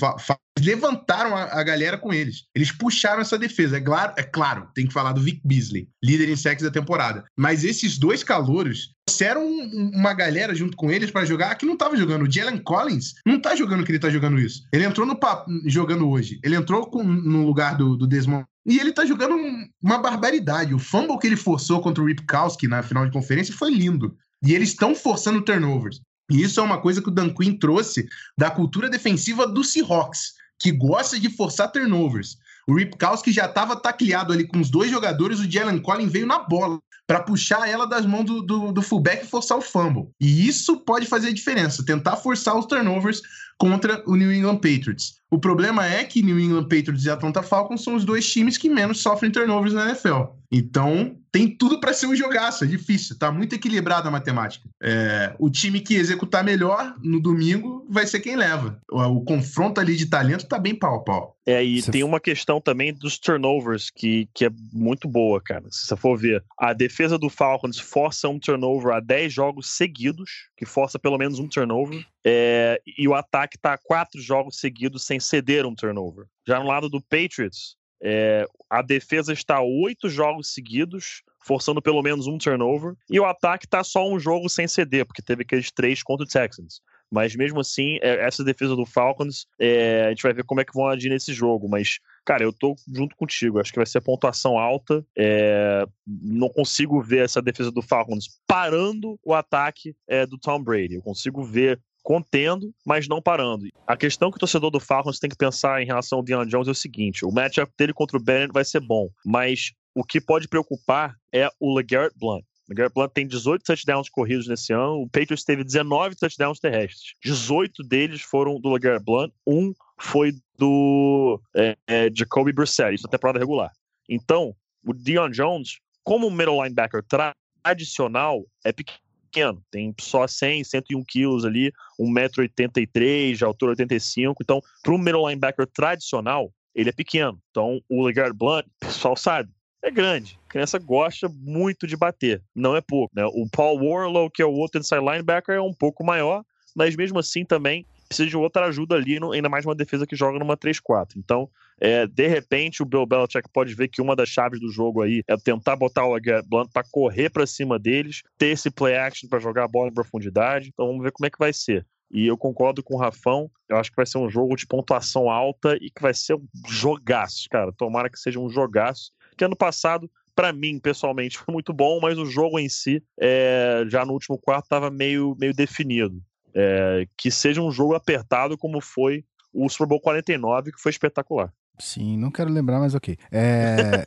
levantaram 0.59 1.35
a, 1.35 1.43
a, 1.43 1.63
galera 1.63 1.97
com 1.97 2.13
eles. 2.13 2.43
Eles 2.53 2.71
puxaram 2.71 3.21
essa 3.21 3.37
defesa. 3.37 3.77
É 3.77 3.81
claro, 3.81 4.13
é 4.17 4.23
claro, 4.23 4.67
tem 4.75 4.85
que 4.85 4.93
falar 4.93 5.13
do 5.13 5.21
Vic 5.21 5.41
Beasley, 5.45 5.87
líder 6.03 6.29
em 6.29 6.35
sacks 6.35 6.63
da 6.63 6.71
temporada. 6.71 7.23
Mas 7.37 7.63
esses 7.63 7.97
dois 7.97 8.21
calouros 8.21 8.93
trouxeram 9.07 9.47
uma 9.47 10.13
galera 10.13 10.53
junto 10.53 10.75
com 10.75 10.91
eles 10.91 11.09
para 11.09 11.25
jogar 11.25 11.55
que 11.55 11.65
não 11.65 11.77
tava 11.77 11.95
jogando. 11.95 12.23
O 12.23 12.31
Jalen 12.31 12.57
Collins 12.57 13.15
não 13.25 13.39
tá 13.39 13.55
jogando 13.55 13.83
que 13.83 13.91
ele 13.91 13.99
tá 13.99 14.09
jogando 14.09 14.39
isso. 14.39 14.63
Ele 14.73 14.85
entrou 14.85 15.05
no 15.05 15.17
jogando 15.65 16.07
hoje. 16.09 16.39
Ele 16.43 16.55
entrou 16.55 16.85
com, 16.87 17.03
no 17.03 17.45
lugar 17.45 17.77
do, 17.77 17.95
do 17.95 18.07
Desmond 18.07 18.45
e 18.65 18.77
ele 18.79 18.91
tá 18.91 19.05
jogando 19.05 19.35
uma 19.81 19.97
barbaridade. 19.97 20.73
O 20.73 20.79
fumble 20.79 21.17
que 21.17 21.27
ele 21.27 21.35
forçou 21.35 21.81
contra 21.81 22.03
o 22.03 22.07
Ripkowski 22.07 22.67
na 22.67 22.83
final 22.83 23.05
de 23.05 23.11
conferência 23.11 23.53
foi 23.53 23.71
lindo. 23.71 24.15
E 24.43 24.53
eles 24.53 24.69
estão 24.69 24.95
forçando 24.95 25.43
turnovers. 25.43 26.01
E 26.29 26.41
isso 26.41 26.59
é 26.59 26.63
uma 26.63 26.79
coisa 26.79 27.01
que 27.01 27.09
o 27.09 27.11
Dan 27.11 27.33
Quinn 27.33 27.57
trouxe 27.57 28.07
da 28.37 28.51
cultura 28.51 28.89
defensiva 28.89 29.47
do 29.47 29.63
Seahawks, 29.63 30.33
que 30.59 30.71
gosta 30.71 31.19
de 31.19 31.29
forçar 31.29 31.71
turnovers. 31.71 32.37
O 32.67 32.75
Ripkowski 32.75 33.31
já 33.31 33.45
estava 33.45 33.75
tacleado 33.75 34.31
ali 34.31 34.47
com 34.47 34.59
os 34.59 34.69
dois 34.69 34.91
jogadores, 34.91 35.39
o 35.39 35.49
Jalen 35.49 35.79
Collins 35.79 36.11
veio 36.11 36.27
na 36.27 36.39
bola 36.39 36.79
para 37.07 37.23
puxar 37.23 37.67
ela 37.67 37.87
das 37.87 38.05
mãos 38.05 38.25
do, 38.25 38.43
do, 38.43 38.71
do, 38.71 38.81
fullback 38.83 39.23
e 39.23 39.27
forçar 39.27 39.57
o 39.57 39.61
fumble. 39.61 40.11
E 40.21 40.47
isso 40.47 40.77
pode 40.81 41.07
fazer 41.07 41.33
diferença, 41.33 41.83
tentar 41.83 42.17
forçar 42.17 42.55
os 42.55 42.67
turnovers 42.67 43.23
contra 43.59 44.01
o 44.07 44.15
New 44.15 44.33
England 44.33 44.55
Patriots. 44.55 45.19
O 45.29 45.37
problema 45.37 45.85
é 45.85 46.05
que 46.05 46.23
New 46.23 46.39
England 46.39 46.63
Patriots 46.63 47.05
e 47.05 47.09
Atlanta 47.09 47.43
Falcons 47.43 47.83
são 47.83 47.93
os 47.93 48.05
dois 48.05 48.27
times 48.31 48.57
que 48.57 48.69
menos 48.69 49.01
sofrem 49.01 49.29
turnovers 49.29 49.73
na 49.73 49.89
NFL. 49.89 50.31
Então, 50.49 51.18
tem 51.31 51.49
tudo 51.49 51.79
para 51.79 51.93
ser 51.93 52.07
um 52.07 52.15
jogaço, 52.15 52.63
é 52.63 52.67
difícil, 52.67 53.17
tá 53.17 53.31
muito 53.31 53.53
equilibrada 53.55 54.07
a 54.07 54.11
matemática. 54.11 54.67
É, 54.81 55.33
o 55.37 55.49
time 55.49 55.79
que 55.79 55.95
executar 55.95 56.43
melhor 56.43 56.95
no 57.03 57.19
domingo 57.19 57.85
vai 57.89 58.05
ser 58.05 58.19
quem 58.19 58.35
leva. 58.35 58.79
O, 58.91 59.01
o 59.01 59.23
confronto 59.23 59.79
ali 59.79 59.95
de 59.95 60.07
talento 60.07 60.47
tá 60.47 60.57
bem 60.57 60.75
pau 60.75 60.95
a 60.95 61.03
pau. 61.03 61.37
É, 61.45 61.63
e 61.63 61.81
você... 61.81 61.91
tem 61.91 62.03
uma 62.03 62.19
questão 62.19 62.61
também 62.61 62.93
dos 62.93 63.17
turnovers 63.17 63.89
que, 63.89 64.29
que 64.33 64.45
é 64.45 64.49
muito 64.71 65.07
boa, 65.07 65.41
cara. 65.41 65.65
Se 65.71 65.87
você 65.87 65.95
for 65.95 66.17
ver, 66.17 66.43
a 66.57 66.73
defesa 66.73 67.17
do 67.17 67.29
Falcons 67.29 67.79
força 67.79 68.29
um 68.29 68.39
turnover 68.39 68.93
a 68.93 68.99
10 68.99 69.33
jogos 69.33 69.69
seguidos, 69.75 70.49
que 70.55 70.65
força 70.65 70.99
pelo 70.99 71.17
menos 71.17 71.39
um 71.39 71.47
turnover. 71.47 72.05
É, 72.23 72.81
e 72.97 73.07
o 73.07 73.15
ataque 73.15 73.57
está 73.57 73.77
quatro 73.77 74.21
jogos 74.21 74.59
seguidos 74.59 75.05
sem 75.05 75.19
ceder 75.19 75.65
um 75.65 75.73
turnover. 75.73 76.25
Já 76.47 76.59
no 76.59 76.67
lado 76.67 76.89
do 76.89 77.01
Patriots, 77.01 77.75
é, 78.01 78.45
a 78.69 78.81
defesa 78.81 79.33
está 79.33 79.61
oito 79.61 80.09
jogos 80.09 80.53
seguidos, 80.53 81.23
forçando 81.39 81.81
pelo 81.81 82.01
menos 82.01 82.27
um 82.27 82.37
turnover, 82.37 82.95
e 83.09 83.19
o 83.19 83.25
ataque 83.25 83.65
está 83.65 83.83
só 83.83 84.07
um 84.07 84.19
jogo 84.19 84.49
sem 84.49 84.67
ceder, 84.67 85.05
porque 85.05 85.21
teve 85.21 85.43
aqueles 85.43 85.71
três 85.71 86.03
contra 86.03 86.25
o 86.25 86.29
Texans. 86.29 86.81
Mas 87.11 87.35
mesmo 87.35 87.59
assim, 87.59 87.97
é, 88.01 88.25
essa 88.25 88.43
defesa 88.43 88.75
do 88.75 88.85
Falcons, 88.85 89.47
é, 89.59 90.05
a 90.05 90.09
gente 90.09 90.21
vai 90.21 90.33
ver 90.33 90.43
como 90.43 90.61
é 90.61 90.65
que 90.65 90.73
vão 90.73 90.87
agir 90.87 91.09
nesse 91.09 91.33
jogo. 91.33 91.67
Mas, 91.67 91.99
cara, 92.23 92.43
eu 92.43 92.53
tô 92.53 92.75
junto 92.93 93.15
contigo. 93.15 93.59
Acho 93.59 93.71
que 93.71 93.79
vai 93.79 93.85
ser 93.85 94.01
pontuação 94.01 94.59
alta. 94.59 95.03
É, 95.17 95.85
não 96.05 96.49
consigo 96.49 97.01
ver 97.01 97.25
essa 97.25 97.41
defesa 97.41 97.71
do 97.71 97.81
Falcons 97.81 98.39
parando 98.45 99.19
o 99.23 99.33
ataque 99.33 99.95
é, 100.07 100.25
do 100.25 100.37
Tom 100.37 100.61
Brady. 100.61 100.95
Eu 100.95 101.01
consigo 101.01 101.43
ver 101.43 101.81
contendo, 102.03 102.73
mas 102.85 103.07
não 103.07 103.21
parando. 103.21 103.67
A 103.85 103.95
questão 103.95 104.31
que 104.31 104.37
o 104.37 104.39
torcedor 104.39 104.71
do 104.71 104.79
Falcons 104.79 105.19
tem 105.19 105.29
que 105.29 105.35
pensar 105.35 105.81
em 105.81 105.85
relação 105.85 106.19
ao 106.19 106.23
Deion 106.23 106.45
Jones 106.45 106.67
é 106.67 106.71
o 106.71 106.75
seguinte: 106.75 107.25
o 107.25 107.31
matchup 107.31 107.71
dele 107.77 107.93
contra 107.93 108.17
o 108.17 108.23
Bennett 108.23 108.53
vai 108.53 108.65
ser 108.65 108.79
bom, 108.79 109.09
mas 109.25 109.71
o 109.95 110.03
que 110.03 110.21
pode 110.21 110.47
preocupar 110.47 111.15
é 111.33 111.49
o 111.59 111.75
LeGarrette 111.75 112.17
Blunt. 112.17 112.43
O 112.69 112.89
Blunt 112.93 113.11
tem 113.13 113.27
18 113.27 113.63
touchdowns 113.63 114.09
corridos 114.09 114.47
nesse 114.47 114.71
ano, 114.71 115.01
o 115.01 115.09
Patriots 115.09 115.43
teve 115.43 115.63
19 115.63 116.15
touchdowns 116.15 116.59
terrestres. 116.59 117.15
18 117.23 117.83
deles 117.83 118.21
foram 118.21 118.59
do 118.59 118.71
LeGarrette 118.71 119.03
Blunt, 119.03 119.31
um 119.45 119.73
foi 119.99 120.33
do 120.57 121.41
é, 121.55 121.75
é, 121.87 122.09
Jacoby 122.13 122.53
Brissett, 122.53 122.93
isso 122.93 123.03
na 123.03 123.09
temporada 123.09 123.39
regular. 123.39 123.71
Então, 124.07 124.55
o 124.85 124.93
Deion 124.93 125.29
Jones, 125.29 125.79
como 126.03 126.29
middle 126.29 126.63
linebacker 126.63 127.03
tradicional, 127.03 128.45
é 128.63 128.71
pequeno 128.71 129.08
pequeno, 129.29 129.63
tem 129.71 129.93
só 129.99 130.27
100, 130.27 130.63
101 130.63 131.03
quilos 131.05 131.45
ali, 131.45 131.71
1,83m, 131.99 133.35
de 133.35 133.43
altura 133.43 133.71
85. 133.71 134.41
Então, 134.41 134.61
para 134.81 134.93
um 134.93 134.97
middle 134.97 135.27
linebacker 135.27 135.67
tradicional, 135.67 136.51
ele 136.73 136.89
é 136.89 136.93
pequeno. 136.93 137.39
Então, 137.51 137.79
o 137.87 138.03
Legard 138.03 138.35
Blunt, 138.35 138.65
o 138.65 138.87
pessoal 138.87 139.15
sabe, 139.15 139.49
é 139.83 139.91
grande. 139.91 140.39
A 140.47 140.51
criança 140.51 140.77
gosta 140.79 141.29
muito 141.29 141.87
de 141.87 141.95
bater, 141.95 142.41
não 142.55 142.75
é 142.75 142.81
pouco. 142.81 143.13
Né? 143.15 143.25
O 143.25 143.47
Paul 143.49 143.83
Warlow, 143.83 144.29
que 144.29 144.41
é 144.41 144.45
o 144.45 144.53
outro 144.53 144.81
inside 144.81 145.01
linebacker, 145.01 145.55
é 145.55 145.61
um 145.61 145.73
pouco 145.73 146.03
maior, 146.03 146.43
mas 146.75 146.95
mesmo 146.95 147.19
assim 147.19 147.45
também 147.45 147.85
precisa 148.09 148.27
de 148.27 148.35
outra 148.35 148.65
ajuda 148.65 148.95
ali, 148.95 149.19
ainda 149.33 149.47
mais 149.47 149.65
uma 149.65 149.75
defesa 149.75 150.05
que 150.05 150.15
joga 150.15 150.39
numa 150.39 150.57
3-4. 150.57 151.11
Então, 151.15 151.47
é, 151.79 152.07
de 152.07 152.27
repente, 152.27 152.81
o 152.81 152.85
Bill 152.85 153.05
Belichick 153.05 153.47
pode 153.53 153.73
ver 153.75 153.87
que 153.87 154.01
uma 154.01 154.15
das 154.15 154.27
chaves 154.27 154.59
do 154.59 154.71
jogo 154.71 155.03
aí 155.03 155.23
é 155.27 155.37
tentar 155.37 155.75
botar 155.75 156.05
o 156.05 156.19
Garrett 156.19 156.49
Blunt 156.49 156.69
para 156.73 156.83
correr 156.91 157.29
para 157.29 157.45
cima 157.45 157.77
deles, 157.77 158.23
ter 158.37 158.47
esse 158.47 158.71
play 158.71 158.97
action 158.97 159.29
para 159.29 159.39
jogar 159.39 159.65
a 159.65 159.67
bola 159.67 159.89
em 159.89 159.93
profundidade. 159.93 160.69
Então, 160.73 160.87
vamos 160.87 161.03
ver 161.03 161.11
como 161.11 161.27
é 161.27 161.29
que 161.29 161.39
vai 161.39 161.53
ser. 161.53 161.85
E 162.11 162.25
eu 162.25 162.35
concordo 162.35 162.81
com 162.81 162.95
o 162.95 162.97
Rafão, 162.97 163.49
eu 163.69 163.77
acho 163.77 163.91
que 163.91 163.95
vai 163.95 164.05
ser 164.05 164.17
um 164.17 164.29
jogo 164.29 164.55
de 164.55 164.65
pontuação 164.65 165.29
alta 165.29 165.77
e 165.79 165.91
que 165.91 166.01
vai 166.01 166.13
ser 166.13 166.33
um 166.33 166.47
jogaço, 166.67 167.47
cara. 167.49 167.71
Tomara 167.71 168.09
que 168.09 168.19
seja 168.19 168.39
um 168.39 168.49
jogaço. 168.49 169.11
Que 169.37 169.45
ano 169.45 169.55
passado, 169.55 170.09
pra 170.35 170.51
mim, 170.51 170.79
pessoalmente, 170.79 171.37
foi 171.37 171.53
muito 171.53 171.71
bom, 171.71 171.99
mas 172.01 172.17
o 172.17 172.25
jogo 172.25 172.57
em 172.57 172.67
si, 172.67 173.03
é, 173.19 173.83
já 173.87 174.03
no 174.03 174.13
último 174.13 174.39
quarto, 174.39 174.67
tava 174.67 174.89
meio, 174.89 175.35
meio 175.39 175.53
definido. 175.53 176.19
É, 176.53 177.05
que 177.17 177.29
seja 177.31 177.61
um 177.61 177.71
jogo 177.71 177.93
apertado 177.95 178.57
como 178.57 178.81
foi 178.81 179.23
o 179.53 179.67
Super 179.69 179.87
Bowl 179.87 180.01
49, 180.01 180.71
que 180.71 180.79
foi 180.81 180.91
espetacular. 180.91 181.51
Sim, 181.79 182.17
não 182.17 182.29
quero 182.31 182.51
lembrar, 182.51 182.79
mas 182.79 182.93
ok. 182.95 183.17
É... 183.31 184.03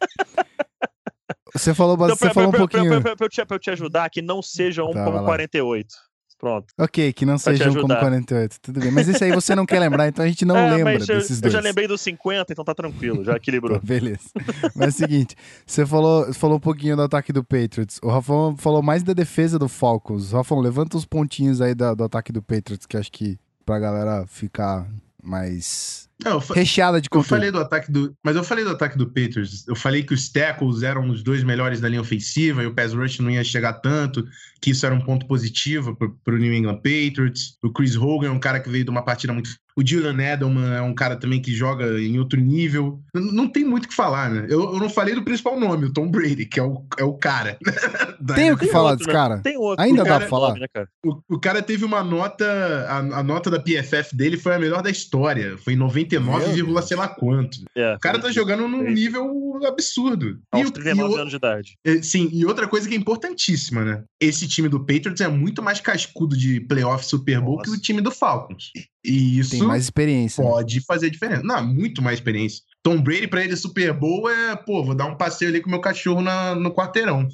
Você 1.55 1.75
falou, 1.75 1.95
Então, 1.97 2.09
você 2.17 2.25
pra, 2.27 2.35
falou 2.35 2.49
um 2.49 2.51
pra- 2.53 2.59
pouquinho. 2.61 2.89
pra- 2.89 3.01
pra- 3.01 3.17
pra 3.17 3.27
eu 3.27 3.31
te, 3.31 3.45
pra 3.45 3.57
eu 3.57 3.61
te 3.61 3.71
ajudar, 3.71 4.09
que 4.11 4.23
não 4.23 4.41
seja 4.43 4.83
um 4.85 4.93
Tá, 4.93 5.01
como 5.05 5.13
vai 5.17 5.21
lá. 5.21 5.27
48. 5.27 5.95
Pronto. 6.43 6.67
Ok, 6.77 7.13
que 7.13 7.25
não 7.25 7.35
Pra 7.39 7.53
seja 7.53 7.71
um 7.71 7.75
como 7.75 7.79
ajudar. 7.93 8.01
48. 8.01 8.57
Tudo 8.61 8.81
bem. 8.81 8.91
Mas 8.91 9.09
esse 9.09 9.23
aí 9.23 9.31
você 9.31 9.55
não 9.55 9.65
quer 9.65 9.79
lembrar, 9.79 10.09
então 10.09 10.25
a 10.25 10.29
gente 10.29 10.45
não 10.45 10.57
É, 10.59 10.75
lembra 10.75 10.95
eu, 10.95 10.99
desses 10.99 11.37
eu 11.37 11.43
dois. 11.43 11.53
já 11.53 11.61
lembrei 11.61 11.87
dos 11.87 12.01
50, 12.01 12.53
então 12.53 12.65
tá 12.65 12.75
tranquilo, 12.75 13.23
já 13.23 13.37
equilibrou. 13.37 13.79
Beleza. 13.85 14.29
Mas 14.75 14.87
é 14.87 14.89
o 14.89 14.93
seguinte, 14.93 15.37
você 15.65 15.87
falou, 15.87 16.35
falou 16.35 16.57
um 16.57 16.61
pouquinho 16.61 16.97
do 16.97 17.03
ataque 17.03 17.33
do 17.33 17.45
Patriots. 17.45 18.01
O 18.03 18.09
Rafão 18.09 18.57
falou 18.57 18.83
mais 18.83 19.05
da 19.05 19.13
defesa 19.13 19.57
do 19.57 19.69
Falcons. 19.69 20.33
Rafão, 20.33 20.59
levanta 20.59 20.97
os 20.97 21.05
pontinhos 21.05 21.61
aí 21.61 21.77
da- 21.77 21.95
do 21.95 22.03
ataque 22.03 22.33
do 22.33 22.43
Patriots, 22.43 22.87
que 22.87 22.97
acho 22.97 23.13
que 23.13 23.39
pra 23.65 23.79
galera 23.79 24.27
ficar 24.27 24.89
mais 25.23 26.09
Não, 26.25 26.33
eu, 26.33 26.41
fa- 26.41 26.55
recheada 26.55 27.01
de 27.01 27.07
eu 27.07 27.11
conteúdo. 27.11 27.29
falei 27.29 27.51
do 27.51 27.59
ataque 27.59 27.91
do. 27.91 28.15
Mas 28.25 28.37
eu 28.37 28.45
falei 28.45 28.65
do 28.65 28.71
ataque 28.71 28.97
do 28.99 29.07
Patriots. 29.07 29.67
Eu 29.67 29.75
falei 29.75 30.03
que 30.03 30.15
os 30.15 30.29
tackles 30.31 30.83
eram 30.83 31.09
os 31.11 31.23
dois 31.23 31.43
melhores 31.43 31.81
da 31.81 31.89
linha 31.89 32.01
ofensiva 32.01 32.63
e 32.63 32.67
o 32.67 32.75
pass 32.75 32.93
rush 32.93 33.19
não 33.21 33.31
ia 33.31 33.43
chegar 33.45 33.75
tanto, 33.75 34.25
que 34.61 34.71
isso 34.71 34.85
era 34.87 34.95
um 34.95 35.01
ponto 35.01 35.27
positivo 35.27 35.97
pro, 35.97 36.17
pro 36.25 36.39
New 36.39 36.53
England 36.53 36.77
Patriots. 36.77 37.57
O 37.63 37.71
Chris 37.73 37.97
Hogan 37.97 38.29
é 38.29 38.31
um 38.31 38.41
cara 38.41 38.61
que 38.61 38.69
veio 38.69 38.85
de 38.85 38.91
uma 38.91 39.03
partida 39.05 39.33
muito. 39.33 39.51
O 39.75 39.81
Julian 39.83 40.19
Edelman 40.23 40.75
é 40.75 40.83
um 40.83 40.95
cara 40.95 41.17
também 41.17 41.41
que 41.41 41.51
joga 41.55 41.99
em 41.99 42.19
outro 42.19 42.39
nível. 42.39 43.01
N- 43.15 43.33
Não 43.33 43.49
tem 43.49 43.65
muito 43.65 43.87
o 43.87 43.89
que 43.89 43.95
falar, 43.95 44.29
né? 44.31 44.47
Eu, 44.51 44.75
eu 44.75 44.79
não 44.79 44.91
falei 44.91 45.15
do 45.15 45.25
principal 45.25 45.59
nome, 45.59 45.87
o 45.87 45.93
Tom 45.93 46.11
Brady, 46.11 46.45
que 46.45 46.61
é 46.61 46.63
o, 46.63 46.85
é 46.99 47.05
o 47.05 47.15
cara. 47.15 47.57
Tem 48.37 48.53
o 48.53 48.57
que 48.57 48.65
Tem 48.67 48.73
falar 48.73 48.91
outro, 48.91 48.99
desse 48.99 49.09
né? 49.09 49.13
cara? 49.15 49.39
Tem 49.39 49.57
outro. 49.57 49.83
Ainda 49.83 50.03
O 50.03 50.05
dá 50.05 50.11
cara 50.11 50.19
pra 50.21 50.27
é 50.27 50.31
falar? 50.31 50.49
nome, 50.49 50.61
né, 50.61 50.67
cara? 50.73 50.89
O, 51.05 51.21
o 51.37 51.41
cara 51.41 51.63
teve 51.63 51.85
uma 51.87 52.05
nota, 52.05 52.45
a, 52.89 52.99
a 52.99 53.23
nota 53.23 53.51
da 53.51 53.59
PFF 53.59 54.15
dele 54.15 54.37
foi 54.37 54.55
a 54.55 54.59
melhor 54.59 54.83
da 54.83 54.91
história. 54.91 55.57
Foi 55.59 55.75
99, 56.21 56.63
Meu 56.73 56.83
sei 56.83 56.97
lá 56.97 57.09
quanto. 57.09 57.59
É, 57.77 57.95
O 57.95 57.99
cara 58.01 58.19
tá 58.19 58.31
jogando 58.31 58.67
num 58.69 58.85
Sim. 58.87 58.93
nível 58.95 59.61
absurdo. 59.67 60.39
aos 60.51 60.63
E 60.63 60.67
o- 60.67 60.71
39 60.71 61.13
e 61.13 61.17
o- 61.17 61.21
anos 61.21 61.31
de 61.31 61.37
idade. 61.37 61.77
é, 61.85 62.03
Sim, 62.03 62.29
e 62.33 62.45
outra 62.47 62.67
coisa 62.69 62.89
que 62.89 62.95
é 62.95 62.99
importantíssima, 62.99 63.85
né? 63.85 64.03
Esse 64.21 64.47
time 64.49 64.69
do 64.69 64.81
Patriots 64.81 65.21
é 65.21 65.29
muito 65.29 65.63
mais 65.63 65.81
cascudo 65.81 66.37
de 66.37 66.61
playoff 66.61 67.05
Super 67.07 67.41
Bowl 67.41 67.57
Nossa. 67.59 67.71
que 67.71 67.77
o 67.77 67.81
time 67.81 68.01
do 68.01 68.11
Falcons. 68.11 68.71
E 69.05 69.39
isso 69.39 69.51
Tem 69.51 69.63
mais 69.63 69.85
experiência. 69.85 70.43
né? 70.43 70.51
pode 70.51 70.81
fazer 70.85 71.11
diferença. 71.11 71.43
Não, 71.43 71.65
muito 71.67 72.01
mais 72.03 72.19
experiência. 72.19 72.63
Tom 72.83 73.01
Brady 73.01 73.29
pra 73.29 73.45
ele 73.45 73.57
Super 73.57 73.93
Bowl 73.93 74.29
é, 74.31 74.57
pô, 74.57 74.85
vou 74.85 74.95
dar 74.95 75.07
um 75.07 75.17
passeio 75.17 75.51
ali 75.51 75.61
com 75.61 75.71
meu 75.71 75.81
cachorro 75.81 76.21
na- 76.21 76.55
no 76.55 76.73
quarteirão. 76.73 77.27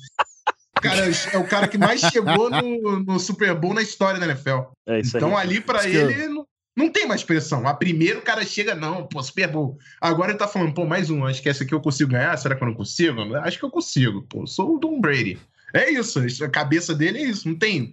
Cara, 0.80 1.06
é 1.32 1.38
o 1.38 1.44
cara 1.48 1.66
que 1.66 1.76
mais 1.76 2.00
chegou 2.00 2.48
no, 2.48 3.00
no 3.00 3.18
Super 3.18 3.52
Bowl 3.52 3.74
na 3.74 3.82
história 3.82 4.20
da 4.20 4.26
NFL. 4.26 4.60
É 4.86 5.00
isso 5.00 5.16
Então 5.16 5.36
aí. 5.36 5.46
ali 5.48 5.60
pra 5.60 5.80
Isso 5.80 5.88
que 5.90 5.96
ele 5.96 6.28
não, 6.28 6.46
não 6.78 6.90
tem 6.90 7.06
mais 7.06 7.22
pressão. 7.24 7.66
A 7.66 7.74
primeiro 7.74 8.20
o 8.20 8.22
cara 8.22 8.44
chega, 8.44 8.74
não, 8.74 9.06
pô, 9.06 9.22
Super 9.22 9.48
Bowl. 9.50 9.78
Agora 10.00 10.30
ele 10.30 10.38
tá 10.38 10.46
falando, 10.48 10.72
pô, 10.72 10.86
mais 10.86 11.10
um, 11.10 11.26
acho 11.26 11.42
que 11.42 11.48
essa 11.48 11.64
aqui 11.64 11.74
eu 11.74 11.80
consigo 11.80 12.12
ganhar. 12.12 12.36
Será 12.38 12.54
que 12.54 12.62
eu 12.62 12.68
não 12.68 12.74
consigo? 12.74 13.20
Acho 13.36 13.58
que 13.58 13.64
eu 13.64 13.70
consigo, 13.70 14.22
pô, 14.22 14.46
sou 14.46 14.76
o 14.76 14.78
Tom 14.80 15.00
Brady. 15.00 15.38
É 15.74 15.90
isso, 15.90 16.18
a 16.42 16.48
cabeça 16.48 16.94
dele 16.94 17.18
é 17.18 17.22
isso. 17.24 17.46
Não 17.46 17.54
tem, 17.54 17.90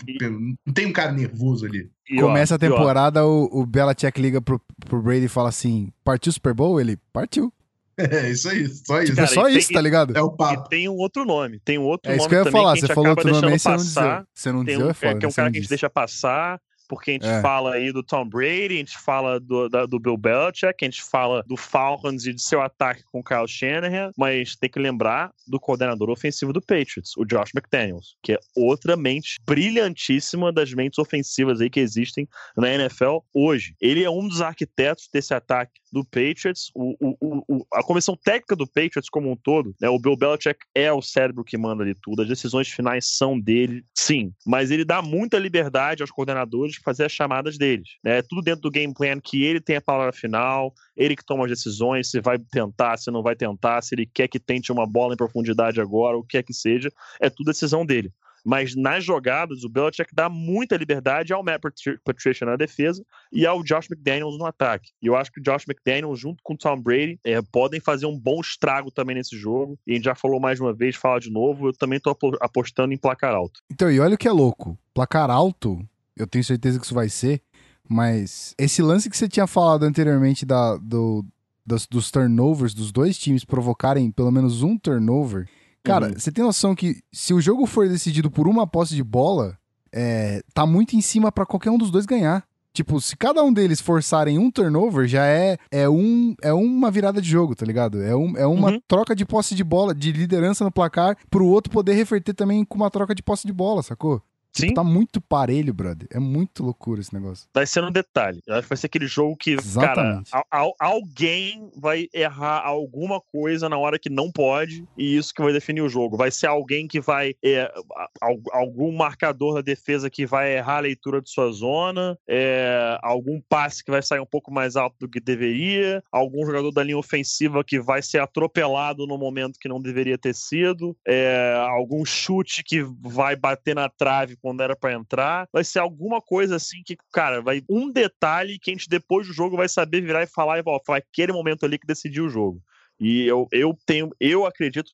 não 0.66 0.74
tem 0.74 0.86
um 0.86 0.94
cara 0.94 1.12
nervoso 1.12 1.66
ali. 1.66 1.90
E, 2.10 2.22
ó, 2.22 2.28
Começa 2.28 2.54
a 2.54 2.56
e, 2.56 2.60
temporada, 2.60 3.26
o, 3.26 3.50
o 3.52 3.66
Belichick 3.66 4.22
liga 4.22 4.40
pro, 4.42 4.62
pro 4.88 5.02
Brady 5.02 5.26
e 5.26 5.28
fala 5.28 5.50
assim: 5.50 5.90
partiu 6.02 6.30
o 6.30 6.34
Super 6.34 6.54
Bowl? 6.54 6.80
Ele 6.80 6.98
partiu. 7.12 7.52
É 7.98 8.30
isso 8.30 8.50
aí, 8.50 8.68
só 8.68 9.02
isso. 9.02 9.16
Cara, 9.16 9.24
é 9.26 9.34
só 9.34 9.42
e 9.48 9.52
tem- 9.52 9.58
isso, 9.58 9.72
tá 9.72 9.80
ligado? 9.80 10.18
é 10.18 10.22
o 10.22 10.28
E 10.28 10.36
papo. 10.38 10.68
tem 10.68 10.90
um 10.90 10.96
outro 10.98 11.24
nome. 11.24 11.62
Tem 11.64 11.78
um 11.78 11.84
outro 11.84 12.12
É 12.12 12.16
isso 12.18 12.24
nome 12.26 12.30
que 12.30 12.36
eu 12.36 12.46
ia 12.46 12.52
falar. 12.52 12.76
Você 12.76 12.88
falou 12.88 13.10
outro 13.12 13.32
nome 13.32 13.48
aí, 13.54 13.58
você 13.60 13.70
não 13.70 13.78
passar. 13.78 14.02
dizia. 14.02 14.28
Você 14.36 14.52
não 14.52 14.66
dizia, 14.66 14.86
um, 14.86 14.90
é 14.90 14.94
foda. 14.94 15.12
é, 15.12 15.16
que 15.20 15.26
é 15.26 15.30
um 15.30 15.32
cara 15.32 15.50
que 15.50 15.58
a 15.58 15.60
gente 15.60 15.62
disse. 15.62 15.70
deixa 15.70 15.90
passar, 15.90 16.60
porque 16.88 17.12
a 17.12 17.14
gente 17.14 17.26
É. 17.28 17.42
fala 17.42 17.74
aí 17.74 17.92
do 17.92 18.04
Tom 18.04 18.28
Brady, 18.28 18.76
a 18.76 18.78
gente 18.78 18.98
fala 18.98 19.40
do, 19.40 19.68
da- 19.70 19.86
do 19.86 20.00
Bill 20.00 20.18
Belichick, 20.18 20.74
a 20.82 20.86
gente 20.86 21.04
fala 21.04 21.44
do 21.48 21.58
Falcons 21.58 22.26
e 22.26 22.34
de 22.34 22.42
seu 22.42 22.62
ataque 22.62 23.04
com 23.12 23.20
o 23.20 23.24
Kyle 23.24 23.48
Shanahan, 23.48 24.12
mas 24.18 24.56
tem 24.56 24.70
que 24.70 24.80
lembrar 24.80 25.32
do 25.48 25.60
coordenador 25.60 26.10
ofensivo 26.10 26.52
do 26.54 26.62
Patriots, 26.62 27.16
o 27.18 27.26
Josh 27.26 27.52
McDaniels, 27.56 28.16
que 28.24 28.34
é 28.34 28.40
outra 28.56 28.96
mente 28.96 29.38
brilhantíssima 29.46 30.52
das 30.52 30.74
mentes 30.74 30.98
ofensivas 31.00 31.60
aí 31.62 31.70
que 31.70 31.80
existem 31.80 32.28
na 32.58 32.70
NFL 32.74 33.18
hoje. 33.34 33.76
Ele 33.82 34.04
é 34.04 34.10
um 34.10 34.28
dos 34.28 34.42
arquitetos 34.42 35.10
desse 35.12 35.34
ataque 35.34 35.74
do 35.92 36.04
Patriots, 36.04 36.72
o, 36.76 36.94
o- 37.00 37.44
o- 37.48 37.66
a 37.74 37.82
comissão 37.82 38.18
técnica 38.22 38.56
do 38.56 38.68
Patriots 38.68 39.10
como 39.10 39.32
um 39.32 39.36
todo, 39.36 39.74
né, 39.80 39.88
o 39.90 39.98
Bill 40.00 40.18
Belichick 40.18 40.60
é 40.74 40.92
o 40.92 41.02
cérebro 41.02 41.44
que 41.44 41.58
manda 41.58 41.84
ali 41.84 41.96
tudo, 42.02 42.22
as 42.22 42.28
decisões 42.28 42.68
finais 42.68 43.06
são 43.18 43.40
dele, 43.40 43.82
sim, 43.96 44.34
mas 44.46 44.72
ele 44.72 44.84
dá 44.84 45.02
muita 45.02 45.38
liberdade 45.40 46.02
aos 46.04 46.12
coordenadores 46.12 46.75
fazer 46.84 47.06
as 47.06 47.12
chamadas 47.12 47.58
deles, 47.58 47.90
né, 48.04 48.22
tudo 48.22 48.42
dentro 48.42 48.62
do 48.62 48.72
game 48.72 48.94
plan 48.94 49.20
que 49.20 49.44
ele 49.44 49.60
tem 49.62 49.76
a 49.78 49.82
palavra 49.82 50.12
final, 50.14 50.74
ele 50.96 51.16
que 51.16 51.26
toma 51.26 51.46
as 51.46 51.52
decisões, 51.52 52.10
se 52.10 52.20
vai 52.22 52.38
tentar, 52.40 52.98
se 52.98 53.12
não 53.12 53.22
vai 53.24 53.36
tentar, 53.36 53.82
se 53.82 53.96
ele 53.96 54.06
quer 54.06 54.28
que 54.28 54.40
tente 54.40 54.72
uma 54.72 54.86
bola 54.86 55.14
em 55.14 55.18
profundidade 55.18 55.80
agora, 55.82 56.18
o 56.18 56.24
que 56.24 56.38
quer 56.38 56.44
que 56.44 56.54
seja, 56.54 56.90
é 57.20 57.30
tudo 57.30 57.48
decisão 57.48 57.86
dele. 57.86 58.12
Mas 58.48 58.76
nas 58.76 59.04
jogadas, 59.04 59.64
o 59.64 59.70
Belichick 59.70 60.14
dá 60.14 60.30
muita 60.30 60.78
liberdade 60.78 61.34
ao 61.34 61.44
Matt 61.44 61.60
Patri- 61.60 61.98
Patricia 62.04 62.46
na 62.46 62.56
defesa 62.56 63.04
e 63.34 63.44
ao 63.44 63.64
Josh 63.64 63.90
McDaniels 63.90 64.38
no 64.38 64.46
ataque. 64.46 64.92
E 65.02 65.08
eu 65.08 65.16
acho 65.16 65.32
que 65.32 65.40
o 65.40 65.44
Josh 65.44 65.66
McDaniels, 65.68 66.20
junto 66.20 66.44
com 66.44 66.54
o 66.54 66.58
Tom 66.58 66.80
Brady, 66.80 67.20
é, 67.26 67.42
podem 67.42 67.80
fazer 67.80 68.06
um 68.06 68.16
bom 68.20 68.40
estrago 68.40 68.92
também 68.92 69.16
nesse 69.16 69.36
jogo. 69.36 69.80
E 69.88 69.94
a 69.94 69.96
gente 69.96 70.04
já 70.06 70.14
falou 70.14 70.40
mais 70.40 70.60
uma 70.60 70.72
vez, 70.72 70.96
fala 70.96 71.20
de 71.20 71.32
novo. 71.32 71.70
Eu 71.70 71.74
também 71.74 72.00
apo- 72.06 72.38
apostando 72.40 72.94
em 72.94 72.98
placar 73.00 73.34
alto. 73.34 73.62
Então, 73.72 73.92
e 73.92 74.00
olha 74.00 74.14
o 74.14 74.18
que 74.18 74.28
é 74.28 74.32
louco. 74.32 74.78
Placar 74.94 75.32
alto, 75.32 75.80
eu 76.18 76.26
tenho 76.28 76.44
certeza 76.44 76.80
que 76.80 76.86
isso 76.86 76.94
vai 76.96 77.10
ser, 77.10 77.42
mas 77.88 78.54
esse 78.58 78.82
lance 78.82 79.10
que 79.10 79.18
você 79.18 79.28
tinha 79.28 79.48
falado 79.48 79.84
anteriormente 79.84 80.46
da, 80.46 80.76
do, 80.78 81.24
dos, 81.66 81.86
dos 81.88 82.10
turnovers 82.12 82.74
dos 82.74 82.92
dois 82.92 83.18
times 83.18 83.44
provocarem 83.46 84.10
pelo 84.12 84.32
menos 84.32 84.62
um 84.64 84.78
turnover. 84.78 85.48
Cara, 85.84 86.08
Uhum. 86.08 86.14
você 86.18 86.32
tem 86.32 86.44
noção 86.44 86.74
que 86.76 87.02
se 87.14 87.34
o 87.34 87.40
jogo 87.42 87.66
for 87.68 87.88
decidido 87.88 88.32
por 88.32 88.48
uma 88.48 88.66
posse 88.66 88.96
de 88.96 89.04
bola, 89.04 89.58
é, 89.94 90.42
tá 90.54 90.66
muito 90.66 90.96
em 90.96 91.02
cima 91.02 91.32
pra 91.32 91.46
qualquer 91.46 91.70
um 91.70 91.78
dos 91.78 91.92
dois 91.92 92.06
ganhar. 92.08 92.44
Tipo, 92.74 93.00
se 93.00 93.16
cada 93.16 93.42
um 93.42 93.54
deles 93.54 93.80
forçarem 93.80 94.38
um 94.38 94.52
turnover, 94.52 95.08
já 95.08 95.26
é, 95.26 95.58
é, 95.72 95.88
um, 95.88 96.36
é 96.42 96.52
uma 96.52 96.92
virada 96.92 97.22
de 97.22 97.30
jogo, 97.30 97.56
tá 97.56 97.66
ligado? 97.66 98.02
É, 98.02 98.14
um, 98.16 98.36
é 98.36 98.46
uma 98.46 98.72
Uhum. 98.72 98.82
troca 98.86 99.16
de 99.16 99.24
posse 99.26 99.56
de 99.56 99.64
bola, 99.64 99.96
de 99.96 100.12
liderança 100.12 100.64
no 100.66 100.72
placar, 100.72 101.16
pro 101.30 101.46
outro 101.46 101.72
poder 101.72 101.94
reverter 101.94 102.34
também 102.34 102.66
com 102.66 102.76
uma 102.76 102.90
troca 102.92 103.16
de 103.16 103.24
posse 103.24 103.48
de 103.48 103.54
bola, 103.54 103.82
sacou? 103.82 104.22
Sim, 104.58 104.74
Tá 104.74 104.84
muito 104.84 105.20
parelho, 105.22 105.74
brother. 105.74 106.08
É 106.12 106.20
muito 106.20 106.64
loucura 106.64 107.02
esse 107.02 107.14
negócio. 107.14 107.48
vai 107.54 107.66
ser 107.66 107.82
no 107.82 107.92
detalhe. 107.92 108.42
Eu 108.48 108.56
acho 108.56 108.64
que 108.64 108.70
vai 108.70 108.78
ser 108.78 108.88
aquele 108.88 109.08
jogo 109.08 109.36
que, 109.36 109.52
Exatamente. 109.52 110.32
cara, 110.32 110.46
al- 110.52 110.66
al- 110.68 110.76
alguém 110.80 111.70
vai 111.76 112.08
errar 112.14 112.62
alguma 112.66 113.20
coisa 113.22 113.68
na 113.70 113.78
hora 113.78 114.00
que 114.00 114.10
não 114.10 114.32
pode, 114.32 114.86
e 114.98 115.16
isso 115.18 115.34
que 115.34 115.42
vai 115.42 115.52
definir 115.54 115.82
o 115.82 115.90
jogo. 115.90 116.18
Vai 116.18 116.32
ser 116.32 116.48
alguém 116.48 116.88
que 116.88 117.00
vai. 117.02 117.34
é, 117.44 117.62
a- 117.96 118.10
al- 118.22 118.42
algum 118.54 118.92
marcador 118.96 119.56
da 119.56 119.62
defesa 119.62 120.10
que 120.10 120.26
vai 120.26 120.58
errar 120.58 120.78
a 120.78 120.82
leitura 120.82 121.22
de 121.22 121.30
sua 121.30 121.52
zona, 121.52 122.18
é, 122.28 122.98
algum 123.02 123.42
passe 123.50 123.84
que 123.84 123.92
vai 123.92 124.02
sair 124.02 124.20
um 124.20 124.26
pouco 124.26 124.52
mais 124.52 124.76
alto 124.76 124.96
do 125.00 125.10
que 125.10 125.20
deveria, 125.20 126.04
algum 126.12 126.46
jogador 126.46 126.72
da 126.72 126.84
linha 126.84 126.98
ofensiva 126.98 127.64
que 127.64 127.80
vai 127.80 128.02
ser 128.02 128.20
atropelado 128.20 129.06
no 129.08 129.18
momento 129.18 129.60
que 129.60 129.68
não 129.68 129.82
deveria 129.82 130.18
ter 130.18 130.34
sido, 130.36 130.96
é, 131.08 131.56
algum 131.70 132.06
chute 132.06 132.64
que 132.64 132.84
vai 133.02 133.36
bater 133.36 133.76
na 133.76 133.90
trave 133.90 134.38
quando 134.46 134.62
era 134.62 134.76
pra 134.76 134.94
entrar. 134.94 135.50
Vai 135.52 135.64
ser 135.64 135.80
alguma 135.80 136.22
coisa 136.22 136.58
assim 136.58 136.84
que, 136.86 136.96
cara, 137.12 137.42
vai 137.42 137.64
um 137.68 137.92
detalhe 137.92 138.60
que 138.60 138.70
a 138.70 138.74
gente 138.76 138.88
depois 138.88 139.26
do 139.26 139.34
jogo 139.34 139.58
vai 139.58 139.68
saber 139.68 140.02
virar 140.02 140.22
e 140.22 140.28
falar, 140.28 140.60
e 140.60 140.64
ó, 140.64 140.80
foi 140.86 141.00
aquele 141.00 141.34
momento 141.34 141.66
ali 141.66 141.80
que 141.80 141.88
decidiu 141.88 142.26
o 142.26 142.30
jogo. 142.30 142.62
E 143.00 143.26
eu, 143.26 143.48
eu 143.52 143.76
tenho, 143.88 144.12
eu 144.20 144.46
acredito 144.46 144.92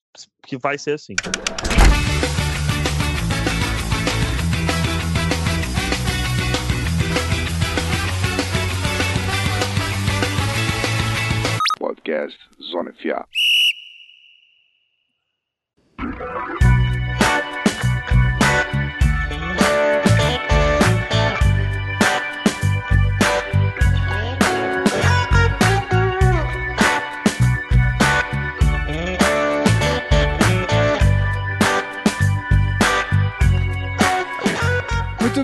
que 0.47 0.57
vai 0.57 0.77
ser 0.77 0.93
assim. 0.93 1.15
Podcast 11.77 12.39
Zona 12.71 12.93
FA. 12.93 13.27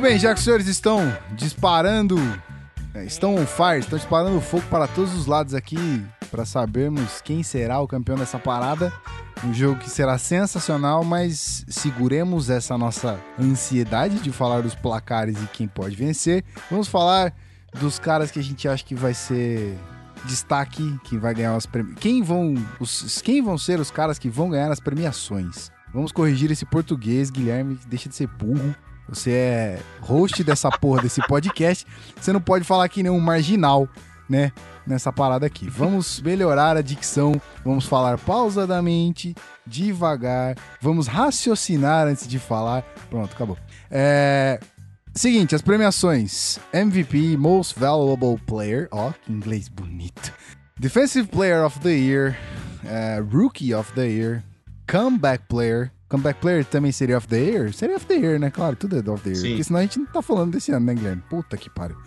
Bem, 0.01 0.19
já 0.19 0.33
que 0.33 0.39
os 0.39 0.43
senhores 0.43 0.67
estão 0.67 1.01
disparando, 1.31 2.17
é, 2.93 3.05
estão 3.05 3.35
on 3.35 3.45
fire, 3.47 3.79
estão 3.79 3.97
disparando 3.97 4.39
fogo 4.41 4.63
para 4.69 4.85
todos 4.87 5.13
os 5.15 5.25
lados 5.25 5.53
aqui 5.53 6.05
para 6.29 6.45
sabermos 6.45 7.21
quem 7.21 7.41
será 7.41 7.79
o 7.79 7.87
campeão 7.87 8.17
dessa 8.17 8.37
parada. 8.37 8.91
Um 9.43 9.53
jogo 9.53 9.79
que 9.79 9.89
será 9.89 10.17
sensacional, 10.17 11.03
mas 11.03 11.65
seguremos 11.69 12.49
essa 12.49 12.77
nossa 12.77 13.19
ansiedade 13.39 14.19
de 14.19 14.31
falar 14.31 14.61
dos 14.61 14.75
placares 14.75 15.41
e 15.41 15.47
quem 15.47 15.67
pode 15.67 15.95
vencer. 15.95 16.43
Vamos 16.69 16.87
falar 16.87 17.33
dos 17.79 17.97
caras 17.97 18.29
que 18.29 18.39
a 18.39 18.43
gente 18.43 18.67
acha 18.67 18.83
que 18.83 18.95
vai 18.95 19.13
ser 19.13 19.77
destaque, 20.25 20.99
quem 21.05 21.17
vai 21.17 21.33
ganhar 21.33 21.55
as 21.55 21.65
premi... 21.65 21.95
quem 21.95 22.21
vão 22.21 22.55
os... 22.79 23.21
quem 23.21 23.41
vão 23.41 23.57
ser 23.57 23.79
os 23.79 23.89
caras 23.89 24.19
que 24.19 24.29
vão 24.29 24.49
ganhar 24.49 24.71
as 24.71 24.79
premiações. 24.79 25.71
Vamos 25.93 26.11
corrigir 26.11 26.51
esse 26.51 26.65
português, 26.65 27.29
Guilherme, 27.29 27.79
deixa 27.87 28.09
de 28.09 28.15
ser 28.15 28.27
burro. 28.27 28.75
Você 29.09 29.31
é 29.31 29.79
host 30.01 30.43
dessa 30.43 30.69
porra 30.69 31.01
desse 31.01 31.21
podcast. 31.27 31.85
Você 32.19 32.33
não 32.33 32.41
pode 32.41 32.63
falar 32.63 32.87
que 32.89 33.01
nem 33.01 33.11
um 33.11 33.19
marginal, 33.19 33.87
né? 34.29 34.51
Nessa 34.85 35.11
parada 35.11 35.45
aqui. 35.45 35.69
Vamos 35.69 36.21
melhorar 36.21 36.77
a 36.77 36.81
dicção. 36.81 37.41
Vamos 37.63 37.85
falar 37.85 38.17
pausadamente, 38.17 39.35
devagar. 39.65 40.55
Vamos 40.81 41.07
raciocinar 41.07 42.07
antes 42.07 42.27
de 42.27 42.39
falar. 42.39 42.83
Pronto, 43.09 43.33
acabou. 43.33 43.57
É. 43.91 44.59
Seguinte, 45.13 45.55
as 45.55 45.63
premiações: 45.63 46.59
MVP, 46.71 47.37
Most 47.37 47.77
Valuable 47.77 48.37
Player, 48.45 48.87
ó, 48.91 49.11
que 49.11 49.31
inglês 49.31 49.67
bonito. 49.67 50.31
Defensive 50.79 51.27
Player 51.27 51.65
of 51.65 51.79
the 51.79 51.89
Year, 51.89 52.37
eh, 52.85 53.19
Rookie 53.31 53.73
of 53.73 53.91
the 53.93 54.07
Year, 54.07 54.43
Comeback 54.85 55.45
Player. 55.49 55.91
Comeback 56.09 56.39
Player 56.39 56.63
também 56.63 56.91
seria 56.91 57.17
of 57.17 57.27
the 57.27 57.37
year? 57.37 57.73
Seria 57.73 57.97
of 57.97 58.05
the 58.05 58.13
year, 58.15 58.39
né? 58.39 58.49
Claro, 58.49 58.75
tudo 58.75 58.95
é 58.95 59.11
of 59.11 59.21
the 59.23 59.29
year. 59.31 59.41
Sim. 59.41 59.47
Porque 59.49 59.63
senão 59.65 59.79
a 59.79 59.83
gente 59.83 59.99
não 59.99 60.05
tá 60.05 60.21
falando 60.21 60.51
desse 60.53 60.71
ano, 60.71 60.85
né, 60.85 60.93
Guilherme? 60.93 61.21
Puta 61.29 61.57
que 61.57 61.69
pariu. 61.69 61.97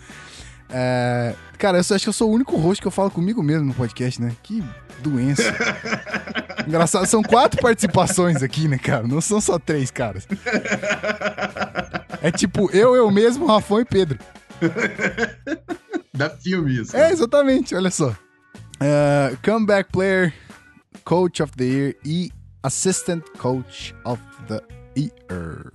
É, 0.73 1.35
cara, 1.59 1.79
eu 1.79 1.85
só- 1.85 1.97
acho 1.97 2.05
que 2.05 2.09
eu 2.09 2.13
sou 2.13 2.31
o 2.31 2.33
único 2.35 2.57
host 2.57 2.81
que 2.81 2.87
eu 2.87 2.93
falo 2.93 3.11
comigo 3.11 3.43
mesmo 3.43 3.67
no 3.67 3.75
podcast, 3.75 4.23
né? 4.23 4.33
Que 4.43 4.63
doença. 5.03 5.43
Engraçado, 6.67 7.07
são 7.07 7.23
quatro 7.23 7.61
participações 7.61 8.43
aqui, 8.43 8.69
né, 8.69 8.79
cara? 8.79 9.07
Não 9.07 9.21
são 9.21 9.41
só 9.41 9.59
três 9.59 9.91
caras. 9.91 10.27
É 12.23 12.31
tipo 12.31 12.71
eu, 12.73 12.95
eu 12.95 13.11
mesmo, 13.11 13.47
Rafão 13.47 13.81
e 13.81 13.85
Pedro. 13.85 14.19
Dá 16.15 16.31
filme 16.31 16.81
isso. 16.81 16.97
É, 16.97 17.11
exatamente, 17.11 17.75
olha 17.75 17.91
só. 17.91 18.15
É, 18.79 19.37
comeback 19.45 19.91
Player, 19.91 20.33
Coach 21.05 21.43
of 21.43 21.53
the 21.57 21.65
Year 21.65 21.95
e 22.05 22.31
Assistant 22.63 23.25
Coach 23.39 23.95
of 24.05 24.23
the 24.49 24.61
Year. 24.97 25.71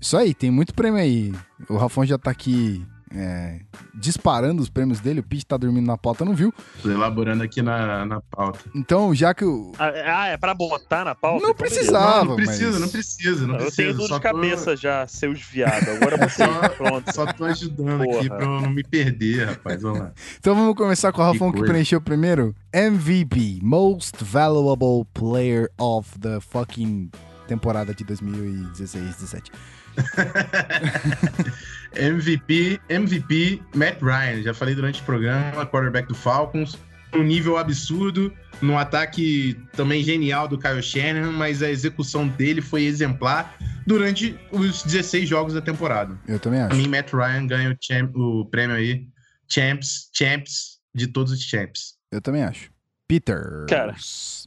Isso 0.00 0.16
aí, 0.16 0.34
tem 0.34 0.50
muito 0.50 0.74
prêmio 0.74 1.00
aí. 1.00 1.32
O 1.68 1.76
Rafão 1.76 2.04
já 2.04 2.18
tá 2.18 2.30
aqui 2.30 2.84
é, 3.12 3.60
disparando 3.94 4.60
os 4.62 4.68
prêmios 4.68 5.00
dele, 5.00 5.20
o 5.20 5.22
Pete 5.22 5.46
tá 5.46 5.56
dormindo 5.56 5.86
na 5.86 5.96
pauta, 5.96 6.24
não 6.24 6.34
viu? 6.34 6.52
Tô 6.82 6.90
elaborando 6.90 7.42
aqui 7.42 7.62
na, 7.62 8.04
na 8.04 8.20
pauta. 8.20 8.58
Então, 8.74 9.14
já 9.14 9.32
que 9.34 9.44
o. 9.44 9.72
Ah, 9.78 9.92
Ah, 10.22 10.26
é 10.28 10.36
pra 10.36 10.54
botar 10.54 11.04
na 11.04 11.14
pauta? 11.14 11.42
Não 11.42 11.50
Então, 11.50 11.66
precisava. 11.66 12.18
não, 12.24 12.24
não 12.30 12.36
precisa, 12.36 12.70
mas- 12.72 12.80
não 12.80 12.88
precisa, 12.88 13.46
não 13.46 13.54
Eu 13.54 13.60
precisa. 13.60 13.76
tenho 13.82 13.94
dor 13.96 14.08
só 14.08 14.16
de 14.18 14.22
tô- 14.22 14.32
cabeça 14.32 14.76
já, 14.76 15.06
seus 15.06 15.40
viados. 15.42 15.88
Agora 15.88 16.16
você, 16.16 16.44
Só- 16.44 16.68
pronto. 16.70 17.14
Só 17.14 17.32
tô 17.32 17.44
ajudando 17.44 18.02
aqui 18.02 18.28
Porra. 18.28 18.36
pra 18.36 18.44
eu 18.44 18.60
não 18.62 18.70
me 18.70 18.82
perder, 18.82 19.46
rapaz. 19.48 19.82
Vamos 19.82 19.98
lá. 20.00 20.12
Então 20.40 20.54
vamos 20.54 20.74
começar 20.74 21.12
com 21.12 21.22
o 21.22 21.24
Rafão 21.24 21.50
que, 21.52 21.58
coisa. 21.58 21.72
preencheu 21.72 22.00
primeiro. 22.00 22.54
MVP, 22.72 23.60
Most 23.62 24.16
Valuable 24.24 25.06
Player 25.14 25.70
of 25.78 26.18
the 26.18 26.40
fucking 26.40 27.10
temporada 27.46 27.94
de 27.94 28.04
2016-17. 28.04 29.50
MVP, 31.96 32.80
MVP, 32.88 33.62
Matt 33.74 34.00
Ryan. 34.02 34.42
Já 34.42 34.54
falei 34.54 34.74
durante 34.74 35.00
o 35.00 35.04
programa, 35.04 35.64
quarterback 35.66 36.08
do 36.08 36.14
Falcons. 36.14 36.76
Um 37.14 37.22
nível 37.22 37.56
absurdo, 37.56 38.32
num 38.60 38.76
ataque 38.76 39.56
também 39.76 40.02
genial 40.02 40.48
do 40.48 40.58
Kyle 40.58 40.82
Shanahan, 40.82 41.30
mas 41.30 41.62
a 41.62 41.70
execução 41.70 42.26
dele 42.26 42.60
foi 42.60 42.82
exemplar 42.84 43.56
durante 43.86 44.36
os 44.50 44.82
16 44.82 45.28
jogos 45.28 45.54
da 45.54 45.60
temporada. 45.60 46.18
Eu 46.26 46.40
também 46.40 46.58
Pra 46.58 46.68
acho. 46.68 46.76
mim, 46.76 46.88
Matt 46.88 47.12
Ryan 47.12 47.46
ganha 47.46 47.70
o, 47.70 47.76
champ- 47.80 48.16
o 48.16 48.44
prêmio 48.46 48.74
aí, 48.74 49.06
Champs, 49.48 50.10
Champs 50.12 50.80
de 50.92 51.06
todos 51.06 51.32
os 51.32 51.40
Champs. 51.40 51.94
Eu 52.10 52.20
também 52.20 52.42
acho. 52.42 52.68
Peter. 53.06 53.64
Cara. 53.68 53.94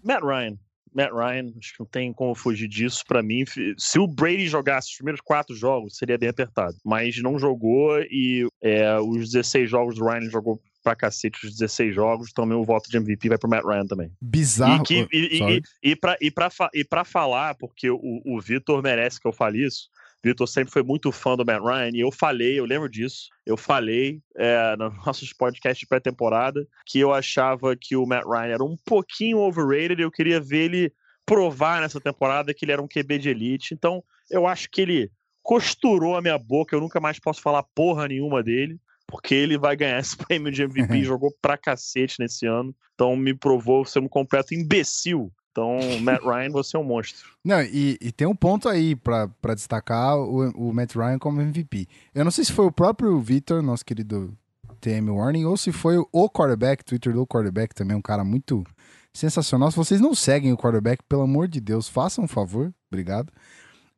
Matt 0.03 0.21
Ryan. 0.23 0.57
Matt 0.97 1.11
Ryan, 1.11 1.53
acho 1.59 1.73
que 1.73 1.79
não 1.79 1.85
tem 1.85 2.11
como 2.11 2.33
fugir 2.33 2.67
disso. 2.67 3.03
Pra 3.07 3.21
mim, 3.21 3.43
se 3.77 3.99
o 3.99 4.07
Brady 4.07 4.47
jogasse 4.47 4.89
os 4.89 4.95
primeiros 4.95 5.21
quatro 5.21 5.55
jogos, 5.55 5.95
seria 5.95 6.17
bem 6.17 6.29
apertado. 6.29 6.75
Mas 6.83 7.21
não 7.21 7.37
jogou 7.37 7.99
e 8.01 8.47
é, 8.61 8.99
os 8.99 9.31
16 9.31 9.69
jogos 9.69 9.95
do 9.95 10.05
Ryan 10.05 10.29
jogou 10.29 10.59
pra 10.83 10.95
cacete 10.95 11.45
os 11.45 11.51
16 11.51 11.93
jogos. 11.93 12.29
Então, 12.31 12.45
meu 12.45 12.63
voto 12.63 12.89
de 12.89 12.97
MVP 12.97 13.29
vai 13.29 13.37
pro 13.37 13.49
Matt 13.49 13.63
Ryan 13.63 13.85
também. 13.85 14.11
Bizarro. 14.19 14.81
E, 14.81 14.85
que, 14.85 15.07
e, 15.13 15.39
e, 15.39 15.91
e, 15.91 15.95
pra, 15.95 16.17
e, 16.19 16.31
pra, 16.31 16.49
e 16.73 16.83
pra 16.83 17.03
falar, 17.03 17.55
porque 17.55 17.89
o, 17.91 17.99
o 18.25 18.39
Vitor 18.41 18.81
merece 18.81 19.19
que 19.19 19.27
eu 19.27 19.33
fale 19.33 19.63
isso. 19.65 19.89
Vitor 20.23 20.47
sempre 20.47 20.73
foi 20.73 20.83
muito 20.83 21.11
fã 21.11 21.35
do 21.35 21.45
Matt 21.45 21.61
Ryan 21.61 21.91
e 21.93 21.99
eu 21.99 22.11
falei, 22.11 22.59
eu 22.59 22.65
lembro 22.65 22.89
disso. 22.89 23.29
Eu 23.45 23.55
falei 23.55 24.21
é, 24.35 24.75
nos 24.77 25.05
nossos 25.05 25.31
podcasts 25.33 25.79
de 25.79 25.87
pré-temporada 25.87 26.67
que 26.85 26.99
eu 26.99 27.13
achava 27.13 27.75
que 27.75 27.95
o 27.95 28.05
Matt 28.05 28.25
Ryan 28.25 28.53
era 28.53 28.63
um 28.63 28.75
pouquinho 28.85 29.39
overrated 29.39 30.01
e 30.01 30.03
eu 30.03 30.11
queria 30.11 30.39
ver 30.39 30.65
ele 30.65 30.93
provar 31.25 31.81
nessa 31.81 31.99
temporada 31.99 32.53
que 32.53 32.63
ele 32.65 32.71
era 32.71 32.81
um 32.81 32.87
QB 32.87 33.19
de 33.19 33.29
elite. 33.29 33.73
Então, 33.73 34.03
eu 34.31 34.47
acho 34.47 34.69
que 34.69 34.81
ele 34.81 35.11
costurou 35.43 36.15
a 36.15 36.21
minha 36.21 36.37
boca, 36.37 36.75
eu 36.75 36.79
nunca 36.81 36.99
mais 36.99 37.19
posso 37.19 37.41
falar 37.41 37.63
porra 37.75 38.07
nenhuma 38.07 38.41
dele. 38.41 38.79
Porque 39.09 39.33
ele 39.33 39.57
vai 39.57 39.75
ganhar 39.75 39.99
esse 40.01 40.17
prêmio 40.17 40.51
de 40.51 40.63
MVP, 40.63 41.03
jogou 41.03 41.33
pra 41.41 41.57
cacete 41.57 42.19
nesse 42.19 42.45
ano. 42.45 42.75
Então 42.93 43.15
me 43.15 43.33
provou 43.33 43.85
ser 43.85 43.99
um 43.99 44.07
completo 44.07 44.53
imbecil. 44.53 45.31
Então, 45.57 45.79
Matt 46.01 46.21
Ryan, 46.21 46.51
você 46.51 46.77
é 46.77 46.79
um 46.79 46.83
monstro. 46.83 47.31
Não, 47.43 47.59
e, 47.63 47.97
e 47.99 48.11
tem 48.11 48.27
um 48.27 48.35
ponto 48.35 48.69
aí 48.69 48.95
pra 48.95 49.55
destacar 49.55 50.15
o, 50.15 50.51
o 50.51 50.71
Matt 50.71 50.93
Ryan 50.93 51.17
como 51.17 51.41
MVP. 51.41 51.87
Eu 52.13 52.23
não 52.23 52.29
sei 52.29 52.45
se 52.45 52.53
foi 52.53 52.67
o 52.67 52.71
próprio 52.71 53.19
Victor, 53.19 53.63
nosso 53.63 53.83
querido 53.83 54.37
TM 54.79 55.09
Warning, 55.09 55.45
ou 55.45 55.57
se 55.57 55.71
foi 55.71 55.97
o 55.97 56.29
quarterback, 56.29 56.85
Twitter 56.85 57.11
do 57.11 57.25
quarterback 57.25 57.73
também, 57.73 57.97
um 57.97 58.01
cara 58.03 58.23
muito 58.23 58.63
sensacional. 59.11 59.71
Se 59.71 59.77
vocês 59.77 59.99
não 59.99 60.13
seguem 60.13 60.53
o 60.53 60.57
quarterback, 60.57 61.03
pelo 61.09 61.23
amor 61.23 61.47
de 61.47 61.59
Deus, 61.59 61.89
façam 61.89 62.25
um 62.25 62.27
favor. 62.27 62.71
Obrigado. 62.91 63.33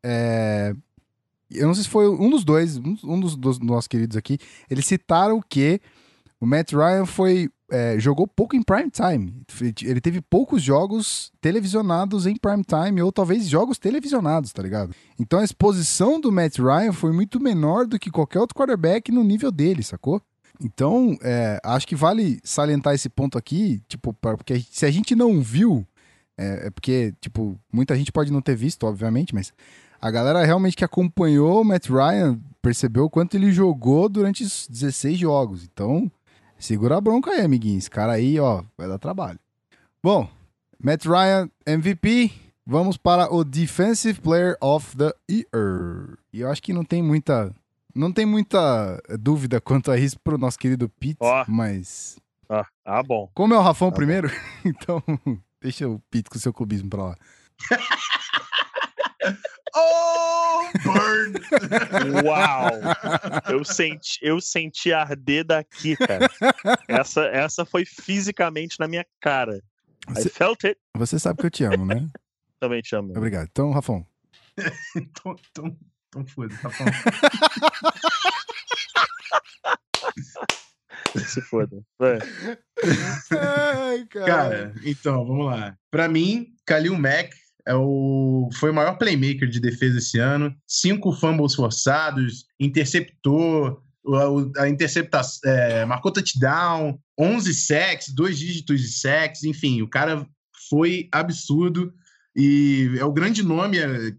É, 0.02 0.74
eu 1.52 1.68
não 1.68 1.74
sei 1.74 1.84
se 1.84 1.90
foi 1.90 2.08
um 2.08 2.30
dos 2.30 2.46
dois, 2.46 2.78
um 2.78 3.20
dos, 3.20 3.36
dos 3.36 3.60
nossos 3.60 3.90
queridos 3.90 4.16
aqui, 4.16 4.40
eles 4.70 4.86
citaram 4.86 5.42
que 5.42 5.82
o 6.40 6.46
Matt 6.46 6.72
Ryan 6.72 7.06
foi 7.06 7.50
é, 7.70 8.00
jogou 8.00 8.28
pouco 8.28 8.56
em 8.56 8.64
prime 8.64 8.90
time. 8.90 9.34
Ele 9.84 10.02
teve 10.02 10.22
poucos 10.22 10.62
jogos 10.62 11.32
televisionados 11.42 12.26
em 12.26 12.36
prime 12.36 12.64
time, 12.64 13.02
ou 13.02 13.12
talvez 13.12 13.48
jogos 13.48 13.78
televisionados, 13.78 14.52
tá 14.52 14.62
ligado? 14.64 14.94
Então 15.20 15.40
a 15.40 15.44
exposição 15.44 16.20
do 16.20 16.32
Matt 16.32 16.58
Ryan 16.60 16.92
foi 16.94 17.12
muito 17.12 17.40
menor 17.40 17.86
do 17.86 18.00
que 18.00 18.10
qualquer 18.10 18.40
outro 18.40 18.56
quarterback 18.56 19.12
no 19.12 19.24
nível 19.24 19.52
dele, 19.52 19.84
sacou? 19.84 20.22
Então, 20.62 21.18
é, 21.22 21.60
acho 21.64 21.88
que 21.88 21.96
vale 21.96 22.40
salientar 22.44 22.94
esse 22.94 23.08
ponto 23.08 23.38
aqui, 23.38 23.82
tipo, 23.88 24.14
pra- 24.14 24.36
porque 24.36 24.60
se 24.70 24.86
a 24.86 24.92
gente 24.92 25.16
não 25.16 25.42
viu, 25.42 25.88
é, 26.38 26.68
é 26.68 26.70
porque, 26.70 27.14
tipo, 27.22 27.58
muita 27.72 27.96
gente 27.96 28.12
pode 28.12 28.30
não 28.32 28.42
ter 28.42 28.56
visto, 28.58 28.84
obviamente, 28.86 29.34
mas 29.34 29.54
a 30.02 30.12
galera 30.12 30.44
realmente 30.46 30.76
que 30.76 30.84
acompanhou 30.84 31.62
o 31.62 31.66
Matt 31.66 31.88
Ryan 31.90 32.38
percebeu 32.62 33.06
o 33.06 33.10
quanto 33.10 33.36
ele 33.38 33.54
jogou 33.54 34.10
durante 34.10 34.44
os 34.44 34.68
16 34.70 35.18
jogos. 35.18 35.64
Então, 35.64 36.12
segura 36.60 36.98
a 36.98 37.02
bronca 37.02 37.32
aí, 37.32 37.42
amiguinho. 37.42 37.78
Esse 37.78 37.90
cara 37.90 38.14
aí, 38.14 38.40
ó, 38.40 38.64
vai 38.78 38.88
dar 38.88 39.00
trabalho. 39.00 39.40
Bom, 40.04 40.30
Matt 40.82 41.06
Ryan, 41.06 41.50
MVP. 41.66 42.32
Vamos 42.66 42.98
para 42.98 43.34
o 43.34 43.44
Defensive 43.44 44.22
Player 44.22 44.56
of 44.62 44.96
the 44.96 45.12
Year. 45.30 46.18
E 46.32 46.42
eu 46.42 46.52
acho 46.52 46.62
que 46.62 46.72
não 46.72 46.84
tem 46.84 47.02
muita. 47.02 47.54
Não 47.96 48.12
tem 48.12 48.26
muita 48.26 49.02
dúvida 49.20 49.60
quanto 49.60 49.92
a 49.92 49.98
isso 49.98 50.20
pro 50.20 50.38
nosso 50.38 50.60
querido 50.60 50.88
Pete, 50.88 51.18
Ó. 51.20 51.44
mas. 51.48 52.20
Ah, 52.48 52.66
ah 52.86 53.02
bom. 53.02 53.28
Como 53.34 53.56
é 53.56 53.58
o 53.58 53.62
Rafão 53.62 53.90
Tá 53.90 53.96
primeiro, 53.96 54.30
então 54.64 55.04
deixa 55.60 55.90
o 55.90 56.00
Pete 56.12 56.30
com 56.30 56.38
o 56.38 56.40
seu 56.40 56.54
clubismo 56.54 56.90
pra 56.90 57.04
lá. 57.06 57.16
Oh, 59.76 60.62
burn! 60.84 61.34
Uau! 62.26 62.72
Eu 63.50 63.64
senti, 63.64 64.20
eu 64.22 64.40
senti 64.42 64.92
arder 64.94 65.44
daqui, 65.46 65.96
cara. 65.96 66.30
Essa, 66.88 67.26
essa 67.26 67.66
foi 67.66 67.86
fisicamente 67.86 68.76
na 68.80 68.88
minha 68.88 69.06
cara. 69.22 69.56
I 70.10 70.14
Você, 70.14 70.30
felt 70.30 70.64
it. 70.66 70.80
você 70.96 71.20
sabe 71.20 71.40
que 71.40 71.46
eu 71.46 71.52
te 71.52 71.64
amo, 71.64 71.86
né? 71.86 72.08
Também 72.60 72.82
te 72.82 72.96
amo. 72.96 73.12
Obrigado. 73.16 73.48
Então, 73.52 73.72
Rafão. 73.72 74.06
então, 74.96 75.36
então, 75.52 75.78
então 76.08 76.26
foda, 76.26 76.56
bom. 76.64 76.70
Se 81.26 81.42
foda. 81.42 81.82
Vai. 81.98 82.20
Ai, 83.32 84.06
Cara, 84.08 84.74
então, 84.84 85.26
vamos 85.26 85.46
lá. 85.48 85.78
Pra 85.92 86.08
mim, 86.08 86.54
Kalil 86.66 86.98
Mack, 86.98 87.32
é 87.70 87.76
o, 87.76 88.50
foi 88.56 88.72
o 88.72 88.74
maior 88.74 88.98
playmaker 88.98 89.48
de 89.48 89.60
defesa 89.60 90.00
esse 90.00 90.18
ano. 90.18 90.56
Cinco 90.68 91.14
fumbles 91.14 91.54
forçados, 91.54 92.46
interceptou, 92.60 93.80
a, 94.58 94.68
interceptação, 94.68 95.40
é, 95.46 95.86
marcou 95.86 96.12
touchdown, 96.12 97.00
11 97.16 97.54
sacks, 97.54 98.10
dois 98.10 98.40
dígitos 98.40 98.82
de 98.82 98.88
sacks, 98.88 99.44
enfim, 99.44 99.84
o 99.84 99.88
cara 99.88 100.28
foi 100.68 101.08
absurdo 101.12 101.94
e 102.36 102.96
é 102.98 103.06
o 103.06 103.14
grande 103.14 103.44
nome, 103.44 103.78
é, 103.78 104.14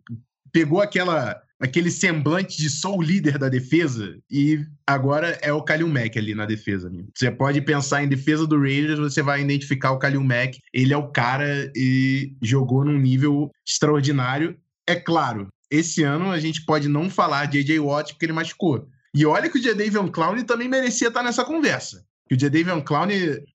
pegou 0.53 0.81
aquela 0.81 1.43
aquele 1.61 1.91
semblante 1.91 2.57
de 2.57 2.71
sou 2.71 2.99
o 2.99 3.03
líder 3.03 3.37
da 3.37 3.51
defesa 3.51 4.19
e 4.31 4.65
agora 4.87 5.39
é 5.43 5.53
o 5.53 5.63
Kalil 5.63 5.89
Mack 5.89 6.19
ali 6.19 6.35
na 6.35 6.47
defesa. 6.47 6.89
Né? 6.89 7.05
Você 7.15 7.31
pode 7.31 7.61
pensar 7.61 8.03
em 8.03 8.09
defesa 8.09 8.47
do 8.47 8.59
Raiders, 8.59 8.99
você 8.99 9.23
vai 9.23 9.43
identificar 9.43 9.93
o 9.93 9.99
Kalil 9.99 10.25
Mack, 10.25 10.59
ele 10.73 10.95
é 10.95 10.97
o 10.97 11.09
cara 11.09 11.71
e 11.77 12.35
jogou 12.43 12.85
num 12.85 12.99
nível 12.99 13.51
extraordinário. 13.67 14.57
É 14.87 14.97
claro, 14.97 15.49
esse 15.71 16.03
ano 16.03 16.31
a 16.31 16.41
gente 16.41 16.65
pode 16.65 16.89
não 16.89 17.11
falar 17.11 17.45
de 17.45 17.59
AJ 17.59 17.79
Watt 17.79 18.13
porque 18.15 18.25
ele 18.25 18.33
machucou. 18.33 18.89
E 19.15 19.27
olha 19.27 19.51
que 19.51 19.59
o 19.59 19.63
Jadavion 19.63 20.09
Clown 20.09 20.43
também 20.45 20.69
merecia 20.69 21.09
estar 21.09 21.23
nessa 21.23 21.45
conversa. 21.45 22.05
Que 22.27 22.37
o 22.37 22.41
Jadavion 22.41 22.81
Clown, 22.81 23.09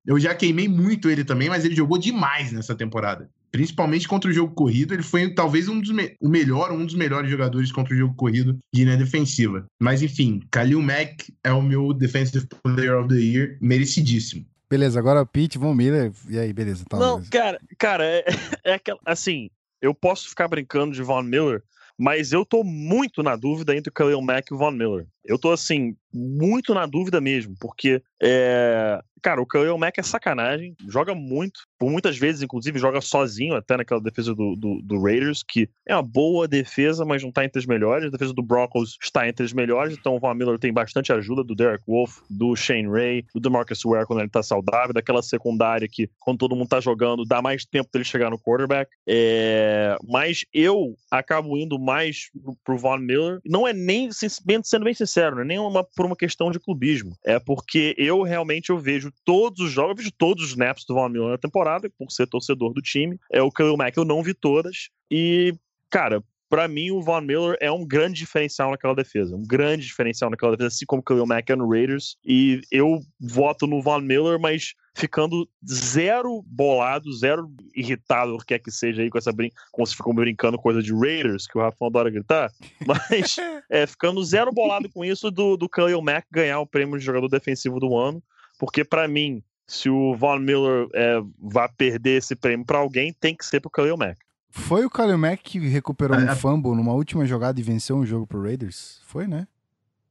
eu 0.06 0.20
já 0.20 0.36
queimei 0.36 0.68
muito 0.68 1.10
ele 1.10 1.24
também, 1.24 1.50
mas 1.50 1.66
ele 1.66 1.76
jogou 1.76 1.98
demais 1.98 2.52
nessa 2.52 2.76
temporada 2.76 3.30
principalmente 3.56 4.06
contra 4.06 4.30
o 4.30 4.34
jogo 4.34 4.54
corrido, 4.54 4.94
ele 4.94 5.02
foi 5.02 5.34
talvez 5.34 5.70
um 5.70 5.80
dos 5.80 5.90
o 6.20 6.28
melhor, 6.28 6.74
um 6.74 6.86
dos 6.86 6.94
melhores 6.94 7.32
jogadores 7.32 7.72
contra 7.72 7.94
o 7.94 7.98
jogo 7.98 8.14
corrido 8.14 8.58
de 8.74 8.84
linha 8.84 8.98
defensiva. 8.98 9.66
Mas 9.82 10.04
enfim, 10.04 10.42
Khalil 10.52 10.82
Mack 10.82 11.34
é 11.42 11.54
o 11.54 11.62
meu 11.62 11.94
Defensive 11.94 12.46
Player 12.62 13.00
of 13.00 13.08
the 13.08 13.16
Year, 13.16 13.58
merecidíssimo. 13.62 14.46
Beleza, 14.70 15.00
agora 15.00 15.22
o 15.22 15.26
Pete, 15.26 15.58
Von 15.58 15.74
Miller, 15.74 16.12
e 16.30 16.38
aí, 16.38 16.52
beleza. 16.52 16.84
Tá, 16.90 16.98
Não, 16.98 17.14
beleza. 17.14 17.32
cara, 17.32 17.60
cara, 17.78 18.04
é, 18.04 18.26
é 18.66 18.74
aquela, 18.74 19.00
assim, 19.06 19.50
eu 19.82 19.96
posso 19.96 20.28
ficar 20.28 20.50
brincando 20.50 20.94
de 20.94 21.02
Von 21.02 21.24
Miller, 21.24 21.64
mas 21.98 22.34
eu 22.34 22.46
tô 22.46 22.62
muito 22.62 23.24
na 23.24 23.38
dúvida 23.38 23.74
entre 23.74 23.90
o 23.90 23.94
Khalil 23.94 24.22
Mack 24.22 24.52
e 24.52 24.54
o 24.54 24.58
Von 24.58 24.72
Miller. 24.72 25.08
Eu 25.26 25.40
tô, 25.40 25.52
assim, 25.52 25.96
muito 26.14 26.74
na 26.74 26.86
dúvida 26.86 27.20
mesmo, 27.20 27.56
porque 27.60 28.02
é, 28.22 29.02
Cara, 29.26 29.42
o 29.42 29.46
Khalil 29.48 29.76
Mack 29.76 30.00
é 30.00 30.04
sacanagem, 30.04 30.76
joga 30.88 31.16
muito, 31.16 31.62
por 31.80 31.90
muitas 31.90 32.16
vezes, 32.16 32.44
inclusive, 32.44 32.78
joga 32.78 33.02
sozinho, 33.02 33.56
até 33.56 33.76
naquela 33.76 34.00
defesa 34.00 34.36
do, 34.36 34.56
do, 34.56 34.80
do, 34.84 35.02
Raiders, 35.02 35.42
que 35.42 35.68
é 35.84 35.96
uma 35.96 36.04
boa 36.04 36.48
defesa, 36.48 37.04
mas 37.04 37.24
não 37.24 37.32
tá 37.32 37.44
entre 37.44 37.58
as 37.58 37.66
melhores. 37.66 38.06
A 38.06 38.12
defesa 38.12 38.32
do 38.32 38.44
Broncos 38.44 39.00
está 39.02 39.28
entre 39.28 39.44
as 39.44 39.52
melhores, 39.52 39.98
então 39.98 40.16
o 40.16 40.20
Von 40.20 40.36
Miller 40.36 40.60
tem 40.60 40.72
bastante 40.72 41.12
ajuda 41.12 41.44
do 41.44 41.56
Derek 41.56 41.84
Wolf, 41.88 42.20
do 42.30 42.56
Shane 42.56 42.88
Ray, 42.88 43.26
do 43.34 43.40
DeMarcus 43.40 43.82
Ware 43.84 44.06
quando 44.06 44.20
ele 44.20 44.30
tá 44.30 44.44
saudável, 44.44 44.94
daquela 44.94 45.24
secundária 45.24 45.88
que, 45.92 46.08
quando 46.20 46.38
todo 46.38 46.56
mundo 46.56 46.70
tá 46.70 46.80
jogando, 46.80 47.26
dá 47.26 47.42
mais 47.42 47.66
tempo 47.66 47.90
dele 47.92 48.06
chegar 48.06 48.30
no 48.30 48.38
quarterback. 48.38 48.92
É... 49.08 49.98
Mas 50.08 50.46
eu 50.54 50.96
acabo 51.10 51.58
indo 51.58 51.80
mais 51.80 52.30
pro 52.64 52.78
Von 52.78 53.00
Miller, 53.00 53.40
não 53.44 53.68
é 53.68 53.74
nem, 53.74 54.12
sendo 54.12 54.84
bem 54.84 54.94
sincero, 54.94 55.15
não 55.32 55.42
é 55.42 55.46
nem 55.46 55.60
uma, 55.60 55.84
por 55.84 56.06
uma 56.06 56.16
questão 56.16 56.52
de 56.52 56.60
clubismo, 56.60 57.18
é 57.26 57.40
porque 57.40 57.96
eu 57.98 58.22
realmente 58.22 58.70
eu 58.70 58.78
vejo 58.78 59.12
todos 59.24 59.60
os 59.62 59.72
jogos, 59.72 59.98
eu 59.98 60.06
vi 60.06 60.12
todos 60.12 60.44
os 60.44 60.50
snaps 60.52 60.86
do 60.86 60.94
Von 60.94 61.10
Miller 61.10 61.30
na 61.30 61.38
temporada, 61.38 61.90
por 61.98 62.12
ser 62.12 62.28
torcedor 62.28 62.74
do 62.74 62.82
time. 62.82 63.18
É 63.32 63.42
o 63.42 63.50
Khalil 63.50 63.78
Mack, 63.78 63.98
eu 63.98 64.06
não 64.06 64.22
vi 64.24 64.34
todas. 64.34 64.90
E, 65.10 65.56
cara, 65.90 66.24
para 66.50 66.68
mim, 66.68 66.92
o 66.92 67.02
Von 67.02 67.22
Miller 67.22 67.58
é 67.60 67.72
um 67.72 67.86
grande 67.86 68.20
diferencial 68.20 68.72
naquela 68.72 68.96
defesa. 68.96 69.36
Um 69.36 69.46
grande 69.46 69.86
diferencial 69.86 70.30
naquela 70.30 70.52
defesa, 70.52 70.68
assim 70.68 70.86
como 70.86 71.02
o 71.02 71.04
Khalil 71.04 71.26
Mack 71.26 71.50
é 71.50 71.56
no 71.56 71.70
Raiders. 71.70 72.18
E 72.26 72.62
eu 72.72 73.02
voto 73.20 73.68
no 73.68 73.82
Von 73.82 74.02
Miller, 74.02 74.40
mas 74.40 74.74
ficando 74.94 75.48
zero 75.68 76.42
bolado, 76.46 77.12
zero 77.14 77.52
irritado, 77.76 78.36
o 78.36 78.38
que 78.38 78.46
quer 78.46 78.60
que 78.60 78.72
seja 78.72 79.02
aí 79.02 79.10
com 79.10 79.18
essa 79.18 79.32
brin 79.32 79.52
como 79.72 79.86
se 79.86 79.96
ficou 79.96 80.14
brincando 80.14 80.58
coisa 80.58 80.82
de 80.82 80.94
Raiders, 80.94 81.48
que 81.48 81.58
o 81.58 81.62
Rafa 81.62 81.86
adora 81.86 82.10
gritar, 82.10 82.50
mas 82.88 83.36
é, 83.70 83.86
ficando 83.86 84.24
zero 84.24 84.54
bolado 84.54 84.90
com 84.90 85.04
isso 85.04 85.30
do, 85.30 85.58
do 85.58 85.68
Khalil 85.68 86.02
Mack 86.02 86.26
ganhar 86.32 86.62
o 86.62 86.66
prêmio 86.66 86.98
de 86.98 87.04
jogador 87.04 87.28
defensivo 87.28 87.78
do 87.78 87.98
ano 87.98 88.24
porque 88.58 88.84
para 88.84 89.08
mim, 89.08 89.44
se 89.68 89.90
o 89.90 90.16
Von 90.16 90.40
Miller 90.40 90.88
é, 90.94 91.20
vai 91.40 91.68
perder 91.78 92.18
esse 92.18 92.36
prêmio 92.36 92.66
para 92.66 92.78
alguém, 92.78 93.14
tem 93.14 93.36
que 93.36 93.46
ser 93.46 93.60
pro 93.60 93.72
Khalil 93.72 93.98
Mack. 93.98 94.18
Foi 94.56 94.86
o 94.86 94.90
Khalil 94.90 95.18
Mack 95.18 95.44
que 95.44 95.60
recuperou 95.60 96.18
um 96.18 96.36
fumble 96.36 96.74
numa 96.76 96.94
última 96.94 97.26
jogada 97.26 97.60
e 97.60 97.64
venceu 97.64 97.98
um 97.98 98.06
jogo 98.06 98.26
pro 98.26 98.42
Raiders? 98.42 99.02
Foi, 99.06 99.28
né? 99.28 99.48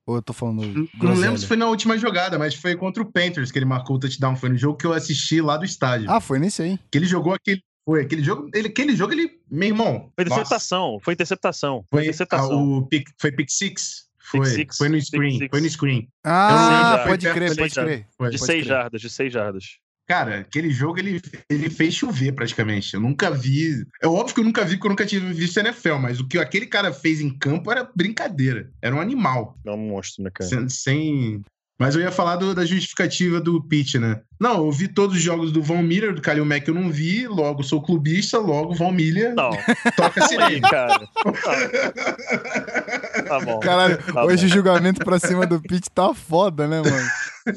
Ou 0.06 0.16
eu 0.16 0.22
tô 0.22 0.34
falando. 0.34 0.62
Não, 0.66 0.88
não 1.02 1.14
lembro 1.14 1.38
se 1.38 1.46
foi 1.46 1.56
na 1.56 1.66
última 1.66 1.96
jogada, 1.96 2.38
mas 2.38 2.54
foi 2.54 2.76
contra 2.76 3.02
o 3.02 3.06
Panthers 3.06 3.50
que 3.50 3.58
ele 3.58 3.64
marcou 3.64 3.96
o 3.96 3.98
touchdown. 3.98 4.36
Foi 4.36 4.50
no 4.50 4.56
jogo 4.56 4.76
que 4.76 4.86
eu 4.86 4.92
assisti 4.92 5.40
lá 5.40 5.56
do 5.56 5.64
estádio. 5.64 6.10
Ah, 6.10 6.20
foi 6.20 6.38
nesse 6.38 6.62
aí. 6.62 6.78
Que 6.90 6.98
ele 6.98 7.06
jogou 7.06 7.32
aquele. 7.32 7.62
Foi 7.86 8.02
aquele 8.02 8.22
jogo. 8.22 8.50
Ele, 8.54 8.68
aquele 8.68 8.94
jogo, 8.94 9.14
ele. 9.14 9.40
Meu 9.50 9.68
irmão. 9.68 10.12
Foi 10.14 10.24
interceptação. 10.24 10.92
Nossa. 10.92 11.04
Foi 11.04 11.14
interceptação. 11.14 11.84
Foi, 11.90 12.02
interceptação. 12.02 12.52
Ah, 12.52 12.78
o 12.78 12.86
pick, 12.86 13.08
foi 13.18 13.32
pick 13.32 13.50
six. 13.50 14.04
Foi, 14.30 14.46
six, 14.46 14.78
foi 14.78 14.88
no 14.88 15.00
screen, 15.00 15.48
foi 15.50 15.60
no 15.60 15.68
screen. 15.68 16.08
Ah, 16.24 17.04
pode 17.06 17.30
crer, 17.30 17.54
pode 17.54 17.74
crer. 17.74 18.06
De 18.30 18.38
seis 18.38 18.66
jardas, 18.66 19.00
de 19.00 19.10
seis 19.10 19.32
jardas. 19.32 19.78
Cara, 20.06 20.40
aquele 20.40 20.70
jogo 20.70 20.98
ele, 20.98 21.20
ele 21.48 21.70
fez 21.70 21.94
chover 21.94 22.32
praticamente. 22.32 22.94
Eu 22.94 23.00
nunca 23.00 23.30
vi. 23.30 23.86
É 24.02 24.06
óbvio 24.06 24.34
que 24.34 24.40
eu 24.40 24.44
nunca 24.44 24.64
vi, 24.64 24.76
porque 24.76 24.86
eu 24.86 24.90
nunca 24.90 25.06
tive 25.06 25.32
visto 25.32 25.58
NFL, 25.58 25.96
mas 25.96 26.20
o 26.20 26.28
que 26.28 26.38
aquele 26.38 26.66
cara 26.66 26.92
fez 26.92 27.20
em 27.20 27.30
campo 27.30 27.70
era 27.70 27.88
brincadeira. 27.94 28.70
Era 28.82 28.94
um 28.94 29.00
animal. 29.00 29.58
É 29.66 29.70
um 29.70 29.78
monstro, 29.78 30.22
né, 30.22 30.30
cara? 30.32 30.48
Sem, 30.48 30.68
sem, 30.68 31.42
mas 31.78 31.96
eu 31.96 32.02
ia 32.02 32.12
falar 32.12 32.36
do, 32.36 32.54
da 32.54 32.64
justificativa 32.64 33.40
do 33.40 33.60
Pitt, 33.60 33.98
né? 33.98 34.20
Não, 34.38 34.58
eu 34.58 34.70
vi 34.70 34.86
todos 34.86 35.16
os 35.16 35.22
jogos 35.22 35.50
do 35.50 35.60
Von 35.60 35.82
Miller, 35.82 36.14
do 36.14 36.22
Kalil 36.22 36.44
Mack 36.44 36.68
eu 36.68 36.74
não 36.74 36.90
vi, 36.90 37.26
logo 37.26 37.64
sou 37.64 37.82
clubista, 37.82 38.38
logo 38.38 38.74
Von 38.74 38.92
Miller 38.92 39.34
não. 39.34 39.50
toca 39.96 40.26
sirene. 40.28 40.60
cara. 40.60 41.08
Tá 43.26 43.40
bom. 43.40 43.58
Caralho, 43.58 43.98
tá 43.98 44.24
hoje 44.24 44.46
bom. 44.46 44.52
o 44.52 44.54
julgamento 44.54 45.04
pra 45.04 45.18
cima 45.18 45.46
do 45.46 45.60
Pitt 45.60 45.90
tá 45.90 46.14
foda, 46.14 46.68
né, 46.68 46.80
mano? 46.80 47.08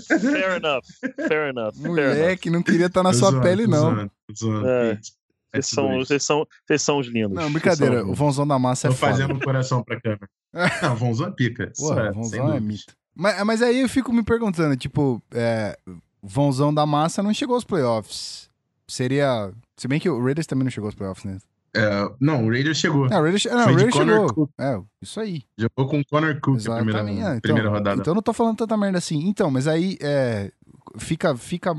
Fair 0.07 0.57
enough, 0.57 0.83
fair 1.27 1.49
enough. 1.49 1.73
Moleque, 1.77 2.49
não 2.49 2.61
queria 2.61 2.87
estar 2.87 3.03
na 3.03 3.13
sua 3.13 3.31
zoando, 3.31 3.43
pele, 3.43 3.67
não. 3.67 3.79
Zoando, 3.95 4.11
zoando, 4.37 4.67
É. 4.67 4.95
Pete. 4.95 5.11
Vocês 5.53 5.67
são, 5.69 5.97
vocês, 5.97 6.23
são, 6.23 6.45
vocês 6.67 6.81
são 6.81 6.97
os 6.99 7.07
lindos. 7.07 7.31
Não, 7.33 7.51
brincadeira, 7.51 8.05
o 8.05 8.13
Vonzão 8.13 8.45
da 8.45 8.59
Massa 8.59 8.87
é 8.87 8.89
Tô 8.91 8.95
foda. 8.97 9.11
fazendo 9.13 9.33
um 9.33 9.39
coração 9.39 9.81
pra 9.81 9.99
câmera. 9.99 10.29
Não, 10.83 10.95
Vonzão 10.95 11.27
é 11.27 11.31
pica. 11.31 11.71
Pô, 11.77 11.91
Isso 11.91 11.99
é, 11.99 12.11
Vonzão 12.11 12.53
é 12.53 12.59
mito. 12.59 12.93
Mas, 13.15 13.43
mas 13.43 13.61
aí 13.61 13.79
eu 13.81 13.89
fico 13.89 14.11
me 14.13 14.23
perguntando, 14.23 14.75
tipo, 14.75 15.23
é, 15.31 15.77
Vonzão 16.21 16.71
da 16.73 16.85
Massa 16.85 17.23
não 17.23 17.33
chegou 17.33 17.55
aos 17.55 17.63
playoffs. 17.63 18.49
Seria. 18.87 19.51
Se 19.77 19.87
bem 19.87 19.99
que 19.99 20.09
o 20.09 20.21
Raiders 20.23 20.45
também 20.45 20.63
não 20.65 20.71
chegou 20.71 20.87
aos 20.89 20.95
playoffs, 20.95 21.23
né? 21.25 21.37
É, 21.77 22.11
não, 22.19 22.45
o 22.45 22.49
Raiders 22.49 22.77
chegou. 22.77 23.07
Não, 23.09 23.19
o 23.19 23.21
Raiders, 23.21 23.45
não, 23.45 23.63
o 23.63 23.67
de 23.67 23.73
Raiders 23.73 23.95
chegou. 23.95 24.33
Cook. 24.33 24.49
É, 24.59 24.79
isso 25.01 25.19
aí. 25.19 25.43
Jogou 25.57 25.87
com 25.87 25.99
o 25.99 26.05
Connor 26.05 26.39
Cook 26.41 26.63
na 26.65 26.75
primeira. 26.75 27.01
Ah, 27.01 27.11
então, 27.11 27.41
primeira 27.41 27.69
rodada. 27.69 28.01
Então 28.01 28.11
eu 28.11 28.15
não 28.15 28.21
tô 28.21 28.33
falando 28.33 28.57
tanta 28.57 28.75
merda 28.75 28.97
assim. 28.97 29.27
Então, 29.27 29.51
mas 29.51 29.67
aí 29.67 29.97
é, 30.01 30.51
fica, 30.97 31.35
fica 31.35 31.75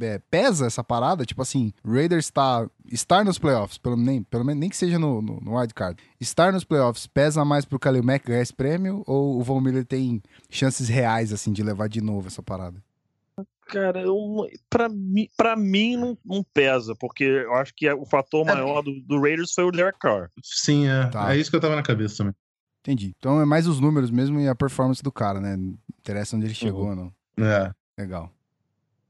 é, 0.00 0.18
pesa 0.30 0.66
essa 0.66 0.82
parada, 0.82 1.24
tipo 1.24 1.42
assim, 1.42 1.72
Raiders 1.84 2.30
tá, 2.30 2.68
estar 2.90 3.24
nos 3.24 3.38
playoffs, 3.38 3.78
pelo, 3.78 3.96
nem, 3.96 4.22
pelo 4.22 4.44
menos 4.44 4.60
nem 4.60 4.70
que 4.70 4.76
seja 4.76 4.98
no, 4.98 5.20
no, 5.20 5.40
no 5.40 5.58
wildcard, 5.58 6.02
estar 6.20 6.52
nos 6.52 6.64
playoffs 6.64 7.06
pesa 7.06 7.44
mais 7.44 7.64
pro 7.64 7.78
Khalil 7.78 8.02
Mack 8.02 8.26
ganhar 8.26 8.42
esse 8.42 8.54
prêmio 8.54 9.02
ou 9.06 9.38
o 9.38 9.42
Von 9.42 9.60
Miller 9.60 9.84
tem 9.84 10.22
chances 10.50 10.88
reais, 10.88 11.32
assim, 11.32 11.52
de 11.52 11.62
levar 11.62 11.88
de 11.88 12.00
novo 12.00 12.28
essa 12.28 12.42
parada? 12.42 12.82
Cara, 13.72 14.02
pra, 14.68 14.88
mim, 14.88 15.28
pra 15.36 15.56
mim 15.56 15.96
não, 15.96 16.18
não 16.24 16.44
pesa, 16.54 16.94
porque 16.94 17.24
eu 17.24 17.54
acho 17.54 17.72
que 17.74 17.90
o 17.92 18.04
fator 18.04 18.46
É. 18.48 18.54
maior 18.54 18.82
do, 18.82 19.00
do 19.02 19.20
Raiders 19.20 19.52
foi 19.52 19.64
o 19.64 19.70
Derek 19.70 19.98
Carr. 19.98 20.28
Sim, 20.42 20.86
é. 20.88 21.06
Tá. 21.08 21.34
É 21.34 21.38
isso 21.38 21.50
que 21.50 21.56
eu 21.56 21.60
tava 21.60 21.74
na 21.76 21.82
cabeça 21.82 22.18
também. 22.18 22.34
Entendi. 22.80 23.14
Então 23.18 23.40
é 23.40 23.44
mais 23.44 23.66
os 23.66 23.78
números 23.80 24.10
mesmo 24.10 24.40
e 24.40 24.48
a 24.48 24.54
performance 24.54 25.02
do 25.02 25.12
cara, 25.12 25.40
né? 25.40 25.56
Não 25.56 25.74
interessa 26.00 26.36
onde 26.36 26.46
ele 26.46 26.54
chegou 26.54 26.88
ou 26.88 26.96
não. 26.96 27.12
É. 27.38 27.70
Legal. 27.96 28.30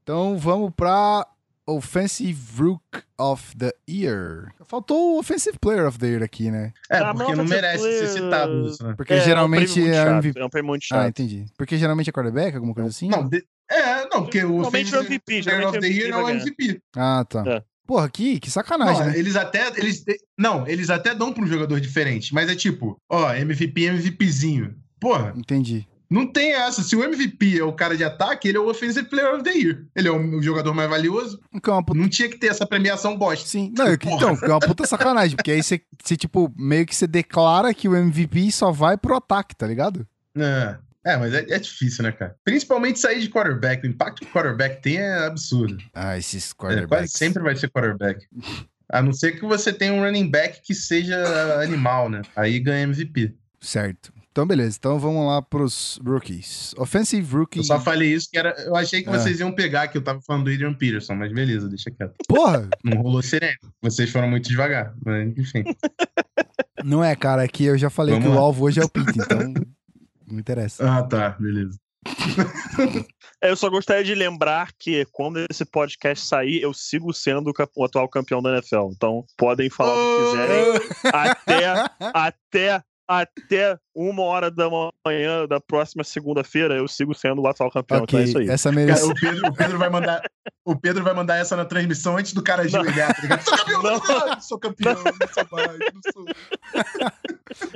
Então 0.03 0.37
vamos 0.37 0.71
pra 0.75 1.25
Offensive 1.65 2.37
Rook 2.61 2.83
of 3.17 3.55
the 3.57 3.71
Year. 3.89 4.53
Faltou 4.65 5.15
o 5.15 5.19
Offensive 5.19 5.57
Player 5.59 5.87
of 5.87 5.97
the 5.97 6.07
Year 6.07 6.21
aqui, 6.23 6.51
né? 6.51 6.73
É, 6.91 6.97
Ah, 6.97 7.13
porque 7.13 7.33
não 7.35 7.47
ser 7.47 7.55
merece 7.55 7.83
ser 7.83 7.89
player- 7.89 8.09
citado 8.09 8.67
isso, 8.67 8.83
né? 8.85 8.93
Porque 8.97 9.13
É, 9.13 9.21
geralmente 9.21 9.79
é 9.79 9.81
um 9.81 9.85
prêmio 9.85 10.13
muito 10.13 10.27
é, 10.27 10.31
chato, 10.33 10.37
é 10.37 10.45
um 10.45 10.49
prêmio 10.49 10.67
muito 10.67 10.83
chato. 10.85 10.99
Ah, 10.99 11.07
entendi. 11.07 11.45
Porque 11.57 11.77
geralmente 11.77 12.09
é 12.09 12.13
quarterback, 12.13 12.55
alguma 12.55 12.73
coisa 12.73 12.89
assim? 12.89 13.07
Não, 13.07 13.27
de- 13.27 13.45
é, 13.79 14.09
não, 14.11 14.23
porque 14.23 14.43
o 14.43 14.57
Offensive 14.61 14.97
o 14.97 15.01
MVP, 15.01 15.43
Player 15.43 15.67
of 15.67 15.79
the 15.79 15.87
Year 15.87 16.11
é 16.11 16.17
o 16.17 16.29
MVP. 16.29 16.79
Ah, 16.95 17.25
tá. 17.27 17.43
É. 17.47 17.63
Porra, 17.85 18.09
que, 18.09 18.39
que 18.39 18.49
sacanagem, 18.49 19.01
Não, 19.03 19.11
né? 19.11 19.19
eles 19.19 19.35
até. 19.35 19.67
Eles, 19.75 20.03
não, 20.37 20.65
eles 20.67 20.89
até 20.89 21.13
dão 21.13 21.33
pra 21.33 21.43
um 21.43 21.47
jogador 21.47 21.79
diferente, 21.81 22.33
mas 22.33 22.49
é 22.49 22.55
tipo, 22.55 22.97
ó, 23.09 23.33
MVP, 23.33 23.81
MVPzinho. 23.83 24.73
Porra, 25.01 25.33
Entendi. 25.35 25.85
não 26.09 26.25
tem 26.25 26.53
essa. 26.53 26.81
Se 26.81 26.95
o 26.95 27.03
MVP 27.03 27.59
é 27.59 27.63
o 27.63 27.73
cara 27.73 27.97
de 27.97 28.03
ataque, 28.05 28.47
ele 28.47 28.57
é 28.57 28.61
o 28.61 28.69
Offensive 28.69 29.09
Player 29.09 29.33
of 29.35 29.43
the 29.43 29.51
Year. 29.51 29.83
Ele 29.93 30.07
é 30.07 30.11
o, 30.11 30.37
o 30.37 30.41
jogador 30.41 30.73
mais 30.73 30.89
valioso. 30.89 31.41
É 31.53 31.59
puta... 31.59 31.93
Não 31.93 32.07
tinha 32.07 32.29
que 32.29 32.37
ter 32.37 32.47
essa 32.47 32.65
premiação 32.65 33.17
bosta. 33.17 33.45
Sim, 33.45 33.73
não, 33.77 33.85
eu- 33.87 33.95
então, 33.95 34.37
que 34.37 34.45
é 34.45 34.49
uma 34.49 34.59
puta 34.61 34.87
sacanagem, 34.87 35.35
porque 35.35 35.51
aí 35.51 35.61
você, 35.61 35.81
você, 36.01 36.15
tipo, 36.15 36.49
meio 36.57 36.85
que 36.85 36.95
você 36.95 37.05
declara 37.05 37.73
que 37.73 37.89
o 37.89 37.95
MVP 37.97 38.49
só 38.53 38.71
vai 38.71 38.97
pro 38.97 39.17
ataque, 39.17 39.53
tá 39.57 39.67
ligado? 39.67 40.07
É, 40.37 40.77
é 41.05 41.17
mas 41.17 41.33
é, 41.33 41.45
é 41.49 41.59
difícil, 41.59 42.03
né, 42.03 42.11
cara? 42.11 42.35
Principalmente 42.43 42.99
sair 42.99 43.19
de 43.21 43.29
quarterback. 43.29 43.85
O 43.85 43.89
impacto 43.89 44.21
que 44.21 44.25
o 44.27 44.31
quarterback 44.31 44.81
tem 44.81 44.97
é 44.97 45.25
absurdo. 45.25 45.77
Ah, 45.93 46.17
esses 46.17 46.51
É, 46.51 46.55
quarterbacks. 46.55 46.89
quase 47.11 47.11
sempre 47.17 47.43
vai 47.43 47.55
ser 47.55 47.69
quarterback. 47.69 48.25
A 48.91 49.01
não 49.01 49.13
ser 49.13 49.31
que 49.33 49.45
você 49.45 49.73
tenha 49.73 49.93
um 49.93 50.01
running 50.03 50.29
back 50.29 50.61
que 50.63 50.73
seja 50.75 51.17
animal, 51.61 52.09
né? 52.09 52.21
Aí 52.35 52.59
ganha 52.59 52.83
MVP. 52.83 53.33
Certo. 53.59 54.13
Então, 54.31 54.47
beleza. 54.47 54.77
Então, 54.79 54.97
vamos 54.99 55.27
lá 55.27 55.41
pros 55.43 55.99
rookies. 56.03 56.73
Offensive 56.77 57.35
rookie. 57.35 57.59
Eu 57.59 57.63
só 57.63 57.79
falei 57.79 58.11
isso 58.13 58.27
que 58.31 58.37
era. 58.37 58.49
Eu 58.63 58.75
achei 58.75 59.03
que 59.03 59.09
É. 59.09 59.11
vocês 59.11 59.39
iam 59.39 59.51
pegar, 59.51 59.87
que 59.87 59.97
eu 59.97 60.01
tava 60.01 60.21
falando 60.21 60.45
do 60.45 60.51
Adrian 60.51 60.73
Peterson, 60.73 61.13
mas 61.13 61.31
beleza, 61.31 61.69
deixa 61.69 61.91
quieto. 61.91 62.15
Porra! 62.27 62.67
Não 62.83 62.97
rolou 63.01 63.21
sereno. 63.21 63.57
Vocês 63.81 64.09
foram 64.09 64.27
muito 64.27 64.49
devagar. 64.49 64.93
Mas, 65.05 65.37
enfim. 65.37 65.63
Não 66.83 67.03
é, 67.03 67.15
cara. 67.15 67.43
Aqui 67.43 67.65
eu 67.65 67.77
já 67.77 67.89
falei 67.89 68.13
Vamos 68.15 68.27
que 68.27 68.31
o 68.33 68.35
lá. 68.35 68.41
alvo 68.41 68.65
hoje 68.65 68.79
é 68.79 68.83
o 68.83 68.89
Pete, 68.89 69.19
então. 69.19 69.53
Não 70.33 70.39
interessa. 70.39 70.83
Ah, 70.83 71.03
tá, 71.03 71.29
beleza. 71.39 71.77
É, 73.41 73.51
Eu 73.51 73.55
só 73.55 73.69
gostaria 73.69 74.03
de 74.03 74.15
lembrar 74.15 74.71
que 74.79 75.05
quando 75.11 75.45
esse 75.49 75.63
podcast 75.63 76.25
sair, 76.25 76.61
eu 76.61 76.73
sigo 76.73 77.13
sendo 77.13 77.53
o, 77.75 77.83
atual 77.83 78.09
campeão 78.09 78.41
da 78.41 78.51
NFL. 78.51 78.89
Então 78.91 79.23
podem 79.37 79.69
falar 79.69 79.93
o 79.93 80.17
que 80.17 80.31
quiserem 80.31 80.65
até, 81.13 81.73
até, 82.13 82.83
até 83.21 83.77
uma 83.95 84.23
hora 84.23 84.49
da 84.49 84.67
manhã 85.05 85.47
da 85.47 85.59
próxima 85.59 86.03
segunda-feira. 86.03 86.75
Eu 86.75 86.87
sigo 86.87 87.13
sendo 87.13 87.41
o 87.41 87.47
atual 87.47 87.71
campeão. 87.71 88.03
Então 88.03 88.19
é 88.19 88.23
isso 88.23 88.37
aí. 88.37 88.49
essa 88.49 88.69
Cara, 88.69 88.75
merece. 88.85 89.05
o, 89.05 89.13
Pedro, 89.13 89.47
o 89.47 89.53
Pedro 89.53 89.79
vai 89.79 89.89
mandar. 89.89 90.21
O 90.65 90.75
Pedro 90.75 91.03
vai 91.03 91.13
mandar 91.13 91.37
essa 91.37 91.55
na 91.55 91.65
transmissão 91.65 92.17
antes 92.17 92.33
do 92.33 92.41
cara 92.41 92.63
ajoelhar, 92.63 93.15
tá 93.15 93.21
ligado? 93.21 93.43
Sou 93.43 93.57
campeão, 93.57 93.83
Não. 93.83 94.27
não. 94.29 94.41
sou 94.41 94.59
campeão, 94.59 94.95
não 94.95 95.27
sou 95.33 95.47
mais, 95.51 95.79
não 95.79 96.11
sou. 96.13 96.25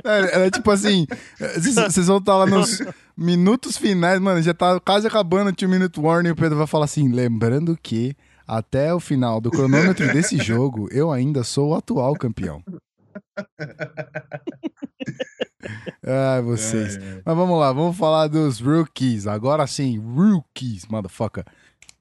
É, 0.03 0.47
é 0.47 0.49
tipo 0.49 0.72
assim, 0.72 1.05
vocês 1.38 2.07
vão 2.07 2.18
estar 2.18 2.35
lá 2.35 2.47
nos 2.47 2.81
minutos 3.15 3.77
finais, 3.77 4.19
mano, 4.19 4.41
já 4.41 4.53
tá 4.53 4.80
quase 4.80 5.05
acabando 5.05 5.49
o 5.49 5.53
two 5.53 5.69
minute 5.69 5.99
warning, 5.99 6.31
o 6.31 6.35
Pedro 6.35 6.57
vai 6.57 6.65
falar 6.65 6.85
assim, 6.85 7.11
lembrando 7.11 7.77
que 7.80 8.15
até 8.47 8.91
o 8.93 8.99
final 8.99 9.39
do 9.41 9.51
cronômetro 9.51 10.11
desse 10.11 10.38
jogo, 10.38 10.88
eu 10.91 11.11
ainda 11.11 11.43
sou 11.43 11.69
o 11.69 11.76
atual 11.76 12.14
campeão. 12.15 12.64
Ai, 16.06 16.41
vocês. 16.41 16.98
É, 16.98 16.99
é. 16.99 17.22
Mas 17.26 17.35
vamos 17.35 17.60
lá, 17.60 17.72
vamos 17.73 17.98
falar 17.98 18.27
dos 18.27 18.60
rookies. 18.60 19.27
Agora 19.27 19.65
sim, 19.68 19.98
rookies, 19.99 20.85
motherfucker. 20.88 21.45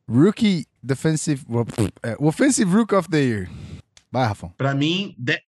Rookie 0.09 0.66
Defensive. 0.82 1.44
É, 2.02 2.16
Offensive 2.20 2.70
Rookie 2.72 2.94
of 2.94 3.09
the 3.09 3.18
Year. 3.20 3.51
Vai, 4.10 4.26
Rafão. 4.26 4.52
Pra 4.56 4.74
mim, 4.74 5.14
De 5.18 5.40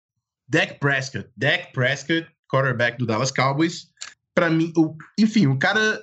Dak 0.48 0.78
Prescott. 0.80 1.28
Dak 1.36 1.72
Prescott, 1.72 2.26
quarterback 2.50 2.98
do 2.98 3.06
Dallas 3.06 3.30
Cowboys. 3.30 3.88
Pra 4.34 4.50
mim, 4.50 4.72
o- 4.76 4.96
enfim, 5.18 5.46
o 5.46 5.58
cara, 5.58 6.00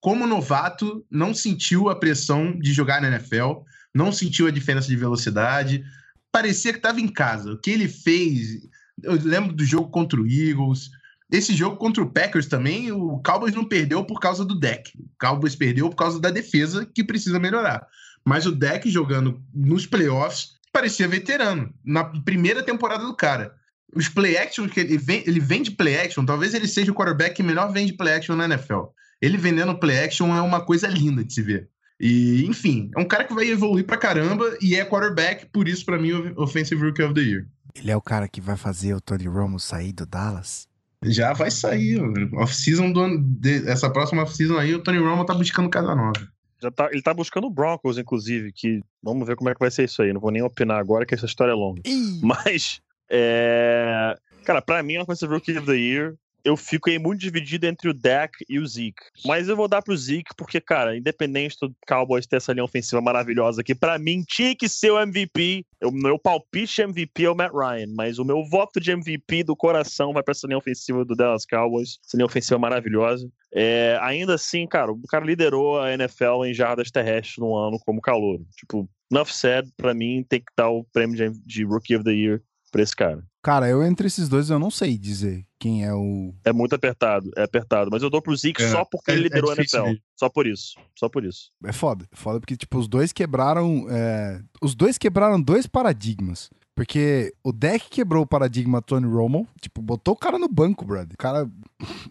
como 0.00 0.26
novato, 0.26 1.04
não 1.10 1.34
sentiu 1.34 1.88
a 1.88 1.96
pressão 1.96 2.56
de 2.58 2.72
jogar 2.72 3.00
na 3.02 3.08
NFL, 3.08 3.62
não 3.94 4.12
sentiu 4.12 4.46
a 4.46 4.50
diferença 4.50 4.86
de 4.88 4.96
velocidade. 4.96 5.82
Parecia 6.30 6.72
que 6.72 6.78
tava 6.80 7.00
em 7.00 7.08
casa. 7.08 7.52
O 7.52 7.58
que 7.58 7.70
ele 7.70 7.88
fez. 7.88 8.60
Eu 9.02 9.14
lembro 9.22 9.52
do 9.52 9.64
jogo 9.64 9.88
contra 9.90 10.20
o 10.20 10.26
Eagles. 10.26 10.90
Esse 11.30 11.54
jogo 11.54 11.76
contra 11.76 12.02
o 12.02 12.10
Packers 12.10 12.46
também, 12.46 12.90
o 12.90 13.18
Cowboys 13.18 13.54
não 13.54 13.64
perdeu 13.64 14.04
por 14.04 14.18
causa 14.18 14.44
do 14.44 14.58
deck. 14.58 14.90
O 14.98 15.08
Cowboys 15.20 15.54
perdeu 15.54 15.90
por 15.90 15.96
causa 15.96 16.18
da 16.18 16.30
defesa, 16.30 16.86
que 16.86 17.04
precisa 17.04 17.38
melhorar. 17.38 17.86
Mas 18.24 18.46
o 18.46 18.52
deck 18.52 18.88
jogando 18.90 19.42
nos 19.54 19.86
playoffs 19.86 20.52
parecia 20.72 21.06
veterano. 21.06 21.72
Na 21.84 22.04
primeira 22.04 22.62
temporada 22.62 23.04
do 23.04 23.14
cara. 23.14 23.54
Os 23.94 24.08
play 24.08 24.36
action 24.36 24.68
que 24.68 24.80
ele 24.80 24.98
vem, 24.98 25.22
ele 25.26 25.40
vende 25.40 25.70
play 25.70 25.98
action, 25.98 26.24
talvez 26.24 26.52
ele 26.52 26.68
seja 26.68 26.92
o 26.92 26.94
quarterback 26.94 27.34
que 27.34 27.42
melhor 27.42 27.72
vende 27.72 27.94
play 27.94 28.14
action 28.14 28.36
na 28.36 28.44
NFL. 28.44 28.84
Ele 29.20 29.36
vendendo 29.36 29.78
play 29.78 30.04
action 30.04 30.34
é 30.34 30.42
uma 30.42 30.60
coisa 30.60 30.86
linda 30.86 31.24
de 31.24 31.32
se 31.32 31.42
ver. 31.42 31.68
E, 32.00 32.44
enfim, 32.46 32.90
é 32.96 33.00
um 33.00 33.08
cara 33.08 33.24
que 33.24 33.34
vai 33.34 33.48
evoluir 33.48 33.84
pra 33.84 33.96
caramba 33.96 34.56
e 34.60 34.76
é 34.76 34.84
quarterback, 34.84 35.46
por 35.46 35.66
isso, 35.66 35.84
pra 35.84 35.98
mim, 35.98 36.12
Offensive 36.36 36.80
Rookie 36.80 37.02
of 37.02 37.14
the 37.14 37.20
Year. 37.20 37.46
Ele 37.74 37.90
é 37.90 37.96
o 37.96 38.00
cara 38.00 38.28
que 38.28 38.40
vai 38.40 38.56
fazer 38.56 38.94
o 38.94 39.00
Tony 39.00 39.26
Romo 39.26 39.58
sair 39.58 39.92
do 39.92 40.06
Dallas? 40.06 40.68
Já 41.04 41.32
vai 41.32 41.50
sair, 41.50 42.00
mano. 42.00 42.30
off-season 42.40 42.90
do 42.92 43.00
ano. 43.00 43.18
de- 43.22 43.68
essa 43.68 43.88
próxima 43.90 44.22
off-season 44.22 44.56
aí, 44.58 44.74
o 44.74 44.82
Tony 44.82 44.98
Romo 44.98 45.24
tá 45.24 45.34
buscando 45.34 45.70
casa 45.70 45.94
nova. 45.94 46.28
Já 46.60 46.70
tá, 46.72 46.88
ele 46.90 47.02
tá 47.02 47.14
buscando 47.14 47.46
o 47.46 47.50
Broncos, 47.50 47.98
inclusive, 47.98 48.52
que 48.52 48.80
vamos 49.00 49.26
ver 49.26 49.36
como 49.36 49.48
é 49.48 49.54
que 49.54 49.60
vai 49.60 49.70
ser 49.70 49.84
isso 49.84 50.02
aí. 50.02 50.12
Não 50.12 50.20
vou 50.20 50.32
nem 50.32 50.42
opinar 50.42 50.78
agora, 50.78 51.06
que 51.06 51.14
essa 51.14 51.26
história 51.26 51.52
é 51.52 51.54
longa. 51.54 51.80
Ih, 51.86 52.20
Mas, 52.20 52.80
é... 53.08 54.16
cara, 54.44 54.60
pra 54.60 54.82
mim, 54.82 54.96
a 54.96 55.02
Offensive 55.02 55.32
Rookie 55.32 55.56
of 55.56 55.66
the 55.66 55.76
Year, 55.76 56.14
eu 56.44 56.56
fico 56.56 56.88
aí 56.88 56.98
muito 56.98 57.20
dividido 57.20 57.66
entre 57.66 57.88
o 57.88 57.94
Dak 57.94 58.32
e 58.48 58.58
o 58.58 58.66
Zeke. 58.66 59.02
Mas 59.24 59.48
eu 59.48 59.56
vou 59.56 59.68
dar 59.68 59.82
pro 59.82 59.96
Zeke, 59.96 60.34
porque, 60.36 60.60
cara, 60.60 60.96
independente 60.96 61.56
do 61.60 61.74
Cowboys 61.86 62.26
ter 62.26 62.36
essa 62.36 62.52
linha 62.52 62.64
ofensiva 62.64 63.00
maravilhosa 63.00 63.60
aqui, 63.60 63.74
pra 63.74 63.98
mim 63.98 64.22
tinha 64.26 64.54
que 64.54 64.68
ser 64.68 64.90
o 64.90 65.00
MVP. 65.00 65.64
O 65.84 65.90
meu 65.90 66.18
palpite 66.18 66.82
MVP 66.82 67.24
é 67.24 67.30
o 67.30 67.34
Matt 67.34 67.52
Ryan, 67.52 67.92
mas 67.94 68.18
o 68.18 68.24
meu 68.24 68.44
voto 68.44 68.80
de 68.80 68.90
MVP 68.90 69.44
do 69.44 69.56
coração 69.56 70.12
vai 70.12 70.22
pra 70.22 70.32
essa 70.32 70.46
linha 70.46 70.58
ofensiva 70.58 71.04
do 71.04 71.14
Dallas 71.14 71.44
Cowboys. 71.44 71.98
Essa 72.04 72.16
linha 72.16 72.26
ofensiva 72.26 72.58
maravilhosa. 72.58 73.28
É, 73.52 73.98
ainda 74.02 74.34
assim, 74.34 74.66
cara, 74.66 74.92
o 74.92 75.02
cara 75.08 75.24
liderou 75.24 75.80
a 75.80 75.92
NFL 75.92 76.44
em 76.44 76.54
jardas 76.54 76.90
terrestres 76.90 77.38
no 77.38 77.56
ano 77.56 77.78
como 77.84 78.00
calor. 78.00 78.40
Tipo, 78.56 78.88
enough 79.10 79.28
said, 79.28 79.68
pra 79.76 79.94
mim 79.94 80.24
tem 80.28 80.40
que 80.40 80.52
dar 80.56 80.68
o 80.68 80.84
prêmio 80.92 81.32
de 81.44 81.64
Rookie 81.64 81.96
of 81.96 82.04
the 82.04 82.12
Year 82.12 82.42
pra 82.70 82.82
esse 82.82 82.94
cara. 82.94 83.24
Cara, 83.42 83.68
eu 83.68 83.82
entre 83.82 84.06
esses 84.06 84.28
dois 84.28 84.50
eu 84.50 84.58
não 84.58 84.70
sei 84.70 84.98
dizer 84.98 85.44
quem 85.58 85.84
é 85.84 85.94
o. 85.94 86.34
É 86.44 86.52
muito 86.52 86.74
apertado, 86.74 87.30
é 87.36 87.42
apertado. 87.44 87.88
Mas 87.90 88.02
eu 88.02 88.10
dou 88.10 88.20
pro 88.20 88.36
Zeke 88.36 88.62
É, 88.62 88.68
só 88.70 88.84
porque 88.84 89.10
é- 89.10 89.14
ele 89.14 89.22
é 89.22 89.24
liderou 89.24 89.50
a 89.50 89.54
difícil 89.54 89.78
NFL. 89.78 89.90
mesmo. 89.90 90.04
Só 90.18 90.28
por 90.28 90.46
isso. 90.46 90.74
Só 90.98 91.08
por 91.08 91.24
isso. 91.24 91.50
É 91.64 91.72
foda. 91.72 92.06
É 92.12 92.16
foda 92.16 92.40
porque, 92.40 92.56
tipo, 92.56 92.78
os 92.78 92.86
dois 92.88 93.12
quebraram. 93.12 93.86
é, 93.88 94.40
Os 94.60 94.74
dois 94.74 94.98
quebraram 94.98 95.40
dois 95.40 95.66
paradigmas. 95.66 96.50
Porque 96.78 97.34
o 97.42 97.52
deck 97.52 97.88
quebrou 97.90 98.22
o 98.22 98.26
paradigma 98.26 98.80
Tony 98.80 99.04
Romo, 99.06 99.48
tipo, 99.60 99.82
botou 99.82 100.14
o 100.14 100.16
cara 100.16 100.38
no 100.38 100.48
banco, 100.48 100.84
brother. 100.84 101.14
O 101.14 101.16
cara. 101.18 101.50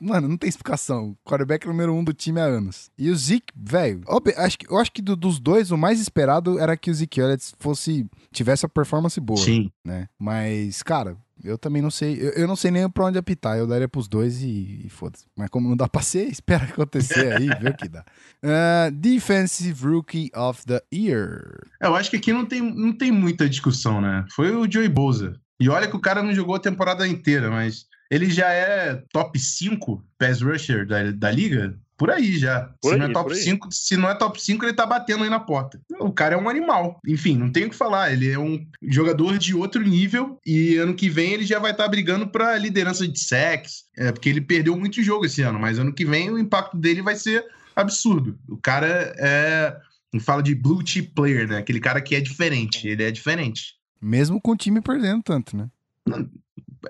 Mano, 0.02 0.28
não 0.28 0.38
tem 0.38 0.50
explicação. 0.50 1.12
O 1.12 1.18
quarterback 1.30 1.66
número 1.66 1.94
um 1.94 2.04
do 2.04 2.14
time 2.14 2.42
há 2.42 2.44
anos. 2.44 2.90
E 2.98 3.10
o 3.10 3.16
Zeke, 3.16 3.54
velho, 3.56 4.02
acho 4.36 4.58
que- 4.60 4.70
eu 4.70 4.78
acho 4.78 4.92
que 4.92 5.02
do- 5.02 5.16
dos 5.16 5.40
dois, 5.40 5.72
o 5.72 5.78
mais 5.78 6.02
esperado 6.02 6.60
era 6.60 6.76
que 6.76 6.92
o 6.92 6.94
Zeke 6.94 7.22
Elliott 7.22 7.54
fosse. 7.58 8.06
tivesse 8.34 8.66
a 8.66 8.70
performance 8.70 9.18
boa. 9.22 9.40
Sim. 9.40 9.72
né? 9.86 10.10
Mas, 10.20 10.84
cara, 10.84 11.16
eu 11.48 11.58
também 11.58 11.82
não 11.82 11.90
sei. 11.90 12.18
Eu, 12.20 12.32
eu 12.32 12.48
não 12.48 12.56
sei 12.56 12.72
nem 12.72 12.90
pra 12.90 13.06
onde 13.06 13.18
apitar. 13.18 13.58
Eu 13.58 13.68
daria 13.68 13.88
pros 13.88 14.08
dois 14.08 14.42
e, 14.42 14.82
e 14.86 14.90
foda-se. 14.90 15.26
Mas 15.36 15.50
como 15.50 15.70
não 15.70 15.76
dá 15.76 15.88
pra 15.88 16.02
ser, 16.02 16.28
espera 16.32 16.66
acontecer 16.66 17.34
aí, 17.34 17.48
vê 17.48 17.70
o 17.70 17.76
que 17.76 17.88
dá. 17.88 18.06
Ah, 18.44 18.90
Defensive 18.92 19.86
Rookie 19.86 20.32
of 20.36 20.66
the 20.66 20.82
Year. 20.94 21.62
Eu 21.82 21.96
acho 21.96 22.10
que 22.10 22.18
aqui 22.18 22.34
não 22.34 22.46
tem, 22.46 22.62
não 22.62 22.94
tem 22.94 23.12
muita 23.12 23.48
discussão, 23.50 24.02
né? 24.02 24.26
Foi 24.32 24.56
o 24.56 24.70
Joey 24.70 24.90
Bosa. 24.90 25.40
E 25.60 25.70
olha 25.70 25.88
que 25.88 25.96
o 25.96 26.02
cara 26.02 26.22
não 26.22 26.34
jogou 26.34 26.56
a 26.56 26.60
temporada 26.60 27.08
inteira, 27.08 27.50
mas 27.50 27.86
ele 28.12 28.30
já 28.30 28.50
é 28.50 29.02
top 29.12 29.40
5 29.40 30.04
pass 30.18 30.42
rusher 30.42 30.86
da, 30.88 31.12
da 31.12 31.32
liga? 31.32 31.78
Por 31.98 32.12
aí 32.12 32.38
já. 32.38 32.70
Por 32.80 32.90
se, 32.90 32.94
aí, 32.94 33.00
não 33.00 33.06
é 33.08 33.12
top 33.12 33.30
por 33.30 33.36
aí. 33.36 33.42
5, 33.42 33.68
se 33.72 33.98
não 33.98 34.10
é 34.10 34.16
top 34.16 34.42
5, 34.42 34.64
ele 34.64 34.74
tá 34.74 34.86
batendo 34.86 35.24
aí 35.24 35.30
na 35.30 35.40
porta. 35.40 35.82
O 36.00 36.12
cara 36.12 36.36
é 36.36 36.38
um 36.38 36.48
animal. 36.48 37.00
Enfim, 37.08 37.36
não 37.36 37.52
tem 37.52 37.66
o 37.66 37.70
que 37.70 37.76
falar. 37.76 38.14
Ele 38.14 38.30
é 38.30 38.38
um 38.38 38.64
jogador 38.84 39.38
de 39.38 39.56
outro 39.56 39.82
nível 39.82 40.40
e 40.46 40.78
ano 40.78 40.94
que 40.94 41.10
vem 41.10 41.34
ele 41.34 41.46
já 41.46 41.58
vai 41.58 41.72
estar 41.72 41.88
brigando 41.88 42.28
pra 42.28 42.58
liderança 42.58 43.08
de 43.08 43.20
sacks. 43.20 43.86
É, 43.98 44.12
porque 44.12 44.30
ele 44.30 44.42
perdeu 44.42 44.78
muito 44.78 45.02
jogo 45.02 45.26
esse 45.26 45.42
ano, 45.42 45.60
mas 45.60 45.80
ano 45.80 45.94
que 45.94 46.06
vem 46.06 46.30
o 46.30 46.38
impacto 46.38 46.78
dele 46.78 47.02
vai 47.02 47.16
ser 47.16 47.44
absurdo. 47.76 48.38
O 48.48 48.58
cara 48.58 49.16
é. 49.18 49.76
Fala 50.22 50.42
de 50.42 50.56
blue 50.56 50.82
chip 50.84 51.14
player, 51.14 51.48
né? 51.48 51.58
Aquele 51.58 51.80
cara 51.80 52.02
que 52.02 52.16
é 52.16 52.22
diferente. 52.22 52.88
Ele 52.88 53.04
é 53.04 53.12
diferente. 53.12 53.76
Mesmo 54.02 54.42
com 54.42 54.52
o 54.52 54.56
time 54.56 54.82
perdendo 54.82 55.22
tanto, 55.22 55.56
né? 55.56 55.70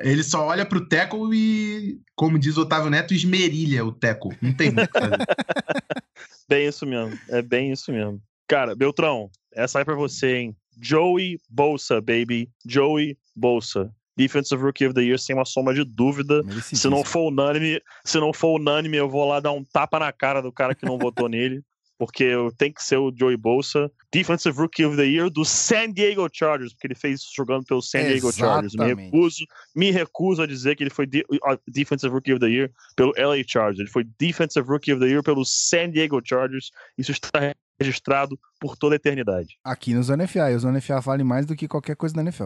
Ele 0.01 0.23
só 0.23 0.45
olha 0.45 0.65
pro 0.65 0.87
Teco 0.87 1.33
e, 1.33 1.99
como 2.15 2.39
diz 2.39 2.57
o 2.57 2.61
Otávio 2.61 2.89
Neto, 2.89 3.13
esmerilha 3.13 3.85
o 3.85 3.91
Teco. 3.91 4.35
Não 4.41 4.53
tem 4.53 4.71
muito 4.71 4.89
o 4.89 4.91
que 4.91 4.99
fazer. 4.99 5.17
Bem 6.49 6.67
isso 6.67 6.85
mesmo. 6.85 7.17
É 7.29 7.41
bem 7.41 7.71
isso 7.73 7.91
mesmo. 7.91 8.21
Cara, 8.47 8.73
Beltrão, 8.73 9.29
essa 9.53 9.79
aí 9.79 9.85
pra 9.85 9.95
você, 9.95 10.37
hein? 10.37 10.55
Joey 10.81 11.39
Bolsa, 11.49 11.99
baby. 11.99 12.49
Joey 12.65 13.17
Bolsa. 13.35 13.91
Defensive 14.15 14.61
Rookie 14.61 14.85
of 14.85 14.95
the 14.95 15.01
Year, 15.01 15.19
sem 15.19 15.35
uma 15.35 15.45
soma 15.45 15.73
de 15.73 15.83
dúvida. 15.83 16.41
Se 16.61 16.89
não 16.89 17.03
for 17.03 17.27
unânime, 17.27 17.79
se 18.03 18.19
não 18.19 18.33
for 18.33 18.59
unânime, 18.59 18.97
eu 18.97 19.07
vou 19.07 19.27
lá 19.27 19.39
dar 19.39 19.51
um 19.51 19.63
tapa 19.63 19.99
na 19.99 20.11
cara 20.11 20.41
do 20.41 20.51
cara 20.51 20.73
que 20.73 20.85
não 20.85 20.97
votou 20.97 21.29
nele. 21.29 21.61
Porque 21.97 22.31
tenho 22.57 22.73
que 22.73 22.83
ser 22.83 22.97
o 22.97 23.11
Joey 23.15 23.37
Bolsa. 23.37 23.89
Defensive 24.11 24.57
Rookie 24.57 24.85
of 24.85 24.95
the 24.95 25.05
Year 25.05 25.29
do 25.29 25.43
San 25.43 25.91
Diego 25.91 26.27
Chargers, 26.31 26.73
porque 26.73 26.87
ele 26.87 26.95
fez 26.95 27.21
isso 27.21 27.31
jogando 27.35 27.65
pelo 27.65 27.81
San 27.81 28.03
Diego 28.03 28.31
Chargers. 28.31 28.73
Me 28.75 28.93
recuso, 28.93 29.45
me 29.75 29.91
recuso 29.91 30.41
a 30.43 30.47
dizer 30.47 30.75
que 30.75 30.83
ele 30.83 30.89
foi 30.91 31.05
de- 31.07 31.25
Defensive 31.67 32.13
Rookie 32.13 32.33
of 32.33 32.39
the 32.39 32.47
Year 32.49 32.71
pelo 32.95 33.11
LA 33.17 33.43
Chargers. 33.45 33.79
Ele 33.79 33.89
foi 33.89 34.03
Defensive 34.19 34.67
Rookie 34.67 34.93
of 34.93 35.01
the 35.01 35.07
Year 35.09 35.23
pelo 35.23 35.43
San 35.43 35.89
Diego 35.91 36.21
Chargers. 36.23 36.71
Isso 36.97 37.11
está 37.11 37.53
registrado 37.79 38.39
por 38.59 38.77
toda 38.77 38.95
a 38.95 38.97
eternidade. 38.97 39.57
Aqui 39.63 39.93
no 39.93 40.03
Zona 40.03 40.27
FA. 40.27 40.51
E 40.51 40.55
o 40.55 40.59
Zona 40.59 40.79
FA 40.79 40.99
vale 40.99 41.23
mais 41.23 41.45
do 41.45 41.55
que 41.55 41.67
qualquer 41.67 41.95
coisa 41.95 42.15
na 42.15 42.21
NFL. 42.21 42.45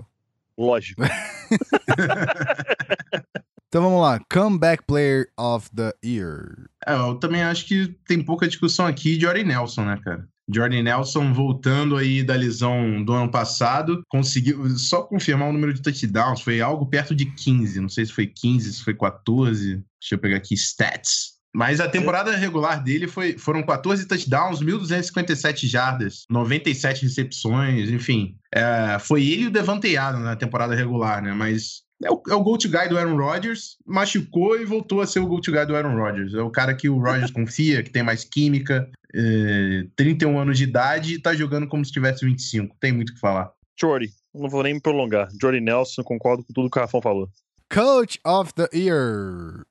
Lógico. 0.57 1.01
Então 3.71 3.83
vamos 3.83 4.01
lá. 4.01 4.19
Comeback 4.29 4.83
Player 4.85 5.27
of 5.39 5.69
the 5.73 5.93
Year. 6.03 6.67
É, 6.85 6.93
eu 6.93 7.15
também 7.15 7.41
acho 7.41 7.65
que 7.65 7.87
tem 8.05 8.21
pouca 8.21 8.45
discussão 8.45 8.85
aqui 8.85 9.17
de 9.17 9.25
Ori 9.25 9.45
Nelson, 9.45 9.85
né, 9.85 9.97
cara? 10.03 10.27
Jordan 10.53 10.83
Nelson 10.83 11.31
voltando 11.31 11.95
aí 11.95 12.21
da 12.21 12.35
lesão 12.35 13.01
do 13.01 13.13
ano 13.13 13.31
passado, 13.31 14.03
conseguiu 14.09 14.77
só 14.77 15.03
confirmar 15.03 15.47
o 15.47 15.53
número 15.53 15.73
de 15.73 15.81
touchdowns, 15.81 16.41
foi 16.41 16.59
algo 16.59 16.85
perto 16.85 17.15
de 17.15 17.25
15, 17.25 17.79
não 17.79 17.87
sei 17.87 18.05
se 18.05 18.11
foi 18.11 18.27
15, 18.27 18.73
se 18.73 18.83
foi 18.83 18.93
14. 18.93 19.75
Deixa 19.75 20.15
eu 20.15 20.19
pegar 20.19 20.35
aqui 20.35 20.53
stats. 20.53 21.39
Mas 21.55 21.79
a 21.79 21.87
temporada 21.87 22.35
regular 22.35 22.83
dele 22.83 23.07
foi, 23.07 23.37
foram 23.37 23.63
14 23.63 24.05
touchdowns, 24.05 24.61
1.257 24.61 25.67
jardas, 25.67 26.25
97 26.29 27.03
recepções, 27.03 27.89
enfim. 27.89 28.35
É, 28.53 28.97
foi 28.99 29.25
ele 29.27 29.47
o 29.47 29.51
Devante 29.51 29.93
na 29.93 30.35
temporada 30.35 30.75
regular, 30.75 31.21
né? 31.21 31.33
Mas 31.33 31.83
é 32.03 32.11
o, 32.11 32.21
é 32.29 32.35
o 32.35 32.43
go-to 32.43 32.69
guy 32.69 32.87
do 32.87 32.97
Aaron 32.97 33.15
Rodgers, 33.15 33.77
machucou 33.85 34.59
e 34.59 34.65
voltou 34.65 35.01
a 35.01 35.07
ser 35.07 35.19
o 35.19 35.27
go-to 35.27 35.51
guy 35.51 35.65
do 35.65 35.75
Aaron 35.75 35.95
Rodgers. 35.95 36.33
É 36.33 36.41
o 36.41 36.49
cara 36.49 36.73
que 36.73 36.89
o 36.89 36.99
Rodgers 36.99 37.31
confia, 37.31 37.83
que 37.83 37.91
tem 37.91 38.03
mais 38.03 38.23
química, 38.23 38.89
é, 39.13 39.85
31 39.95 40.39
anos 40.39 40.57
de 40.57 40.63
idade 40.63 41.15
e 41.15 41.19
tá 41.19 41.33
jogando 41.33 41.67
como 41.67 41.85
se 41.85 41.91
tivesse 41.91 42.25
25. 42.25 42.75
Tem 42.79 42.91
muito 42.91 43.09
o 43.09 43.13
que 43.13 43.19
falar. 43.19 43.51
Jordy, 43.79 44.11
não 44.33 44.49
vou 44.49 44.63
nem 44.63 44.75
me 44.75 44.81
prolongar. 44.81 45.29
Jordy 45.39 45.61
Nelson, 45.61 46.03
concordo 46.03 46.43
com 46.43 46.53
tudo 46.53 46.69
que 46.69 46.77
o 46.77 46.81
Rafão 46.81 47.01
falou. 47.01 47.29
Coach 47.73 48.19
of 48.25 48.53
the 48.53 48.67
Year. 48.73 49.63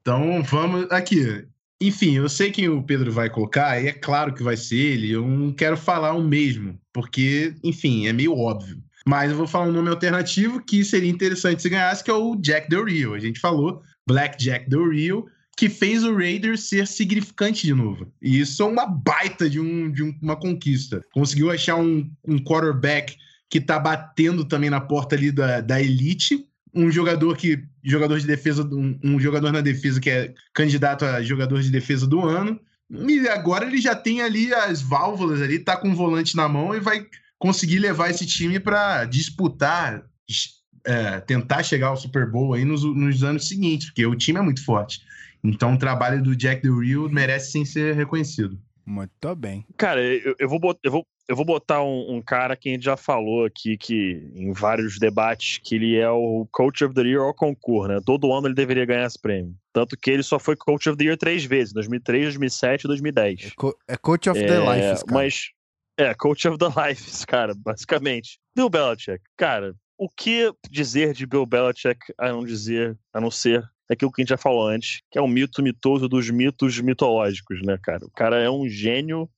Então 0.00 0.42
vamos 0.42 0.90
aqui. 0.90 1.46
Enfim, 1.80 2.16
eu 2.16 2.28
sei 2.28 2.52
que 2.52 2.68
o 2.68 2.82
Pedro 2.82 3.10
vai 3.10 3.28
colocar, 3.28 3.80
e 3.82 3.88
é 3.88 3.92
claro 3.92 4.32
que 4.32 4.42
vai 4.42 4.56
ser 4.56 4.76
ele. 4.76 5.10
Eu 5.10 5.26
não 5.26 5.52
quero 5.52 5.76
falar 5.76 6.12
o 6.12 6.22
mesmo, 6.22 6.78
porque, 6.92 7.54
enfim, 7.62 8.06
é 8.06 8.12
meio 8.12 8.38
óbvio. 8.38 8.80
Mas 9.06 9.30
eu 9.30 9.36
vou 9.36 9.46
falar 9.46 9.66
um 9.66 9.72
nome 9.72 9.88
alternativo 9.88 10.62
que 10.64 10.84
seria 10.84 11.10
interessante 11.10 11.62
se 11.62 11.68
ganhasse, 11.68 12.04
que 12.04 12.10
é 12.10 12.14
o 12.14 12.36
Jack 12.36 12.68
Del 12.68 12.84
Rio. 12.84 13.14
A 13.14 13.18
gente 13.18 13.40
falou 13.40 13.82
Black 14.06 14.42
Jack 14.42 14.68
Del 14.68 14.90
Rio, 14.90 15.26
que 15.56 15.68
fez 15.68 16.04
o 16.04 16.14
Raiders 16.14 16.68
ser 16.68 16.86
significante 16.86 17.66
de 17.66 17.74
novo. 17.74 18.06
E 18.20 18.40
isso 18.40 18.62
é 18.62 18.66
uma 18.66 18.86
baita 18.86 19.50
de, 19.50 19.60
um, 19.60 19.90
de 19.90 20.02
um- 20.02 20.14
uma 20.22 20.36
conquista. 20.36 21.02
Conseguiu 21.12 21.50
achar 21.50 21.76
um, 21.76 22.10
um 22.26 22.38
quarterback 22.38 23.16
que 23.50 23.60
tá 23.60 23.78
batendo 23.78 24.44
também 24.44 24.70
na 24.70 24.80
porta 24.80 25.14
ali 25.14 25.30
da, 25.30 25.60
da 25.60 25.80
elite. 25.80 26.46
Um 26.74 26.90
jogador 26.90 27.36
que. 27.36 27.62
Jogador 27.84 28.18
de 28.18 28.26
defesa. 28.26 28.64
Um, 28.64 28.98
um 29.04 29.20
jogador 29.20 29.52
na 29.52 29.60
defesa 29.60 30.00
que 30.00 30.08
é 30.08 30.32
candidato 30.54 31.04
a 31.04 31.22
jogador 31.22 31.60
de 31.60 31.70
defesa 31.70 32.06
do 32.06 32.24
ano. 32.24 32.58
E 32.90 33.28
agora 33.28 33.66
ele 33.66 33.78
já 33.78 33.94
tem 33.94 34.20
ali 34.22 34.52
as 34.54 34.80
válvulas 34.80 35.40
ali, 35.40 35.58
tá 35.58 35.76
com 35.76 35.90
o 35.90 35.94
volante 35.94 36.36
na 36.36 36.48
mão 36.48 36.74
e 36.74 36.80
vai 36.80 37.06
conseguir 37.42 37.80
levar 37.80 38.08
esse 38.08 38.24
time 38.24 38.60
para 38.60 39.04
disputar, 39.04 40.04
é, 40.86 41.18
tentar 41.20 41.64
chegar 41.64 41.88
ao 41.88 41.96
Super 41.96 42.30
Bowl 42.30 42.54
aí 42.54 42.64
nos, 42.64 42.84
nos 42.84 43.24
anos 43.24 43.48
seguintes, 43.48 43.88
porque 43.88 44.06
o 44.06 44.14
time 44.14 44.38
é 44.38 44.42
muito 44.42 44.64
forte. 44.64 45.00
Então 45.42 45.74
o 45.74 45.78
trabalho 45.78 46.22
do 46.22 46.36
Jack 46.36 46.62
Del 46.62 46.78
Rio 46.78 47.10
merece 47.10 47.50
sim 47.50 47.64
ser 47.64 47.96
reconhecido. 47.96 48.56
Muito 48.86 49.34
bem. 49.34 49.64
Cara, 49.76 50.00
eu, 50.00 50.36
eu 50.38 50.48
vou, 50.48 50.60
bot- 50.60 50.78
eu, 50.84 50.90
vou, 50.92 51.04
eu 51.28 51.34
vou 51.34 51.44
botar 51.44 51.82
um, 51.82 52.16
um 52.16 52.22
cara 52.22 52.54
que 52.56 52.68
a 52.68 52.72
gente 52.72 52.84
já 52.84 52.96
falou 52.96 53.44
aqui 53.44 53.76
que 53.76 54.30
em 54.36 54.52
vários 54.52 55.00
debates 55.00 55.58
que 55.64 55.74
ele 55.74 55.96
é 55.96 56.08
o 56.10 56.46
Coach 56.52 56.84
of 56.84 56.94
the 56.94 57.02
Year 57.02 57.22
ao 57.22 57.34
concurso, 57.34 57.88
né? 57.88 58.00
Todo 58.06 58.32
ano 58.32 58.46
ele 58.46 58.54
deveria 58.54 58.84
ganhar 58.84 59.06
esse 59.06 59.20
prêmio. 59.20 59.52
Tanto 59.72 59.96
que 59.96 60.10
ele 60.12 60.22
só 60.22 60.38
foi 60.38 60.54
Coach 60.56 60.88
of 60.88 60.96
the 60.96 61.04
Year 61.04 61.16
três 61.16 61.44
vezes, 61.44 61.72
2003, 61.74 62.24
2007 62.24 62.84
e 62.84 62.86
2010. 62.88 63.52
Co- 63.56 63.76
é 63.88 63.96
Coach 63.96 64.30
of 64.30 64.40
the 64.40 64.46
É, 64.56 64.58
Life, 64.58 65.04
cara. 65.06 65.12
Mas, 65.12 65.48
é, 65.96 66.14
Coach 66.14 66.48
of 66.48 66.58
the 66.58 66.66
Life, 66.66 67.24
cara, 67.26 67.54
basicamente. 67.54 68.38
Bill 68.54 68.68
Belichick, 68.68 69.22
cara, 69.36 69.74
o 69.98 70.08
que 70.08 70.52
dizer 70.70 71.12
de 71.12 71.26
Bill 71.26 71.46
Belichick 71.46 72.00
a 72.18 72.28
não 72.28 72.44
dizer, 72.44 72.98
a 73.12 73.20
não 73.20 73.30
ser 73.30 73.62
aquilo 73.90 74.10
que 74.10 74.20
a 74.20 74.22
gente 74.22 74.30
já 74.30 74.36
falou 74.36 74.66
antes, 74.66 75.02
que 75.10 75.18
é 75.18 75.22
um 75.22 75.28
mito 75.28 75.62
mitoso 75.62 76.08
dos 76.08 76.28
mitos 76.30 76.80
mitológicos, 76.80 77.62
né, 77.62 77.78
cara? 77.82 78.04
O 78.04 78.10
cara 78.10 78.36
é 78.36 78.50
um 78.50 78.68
gênio, 78.68 79.28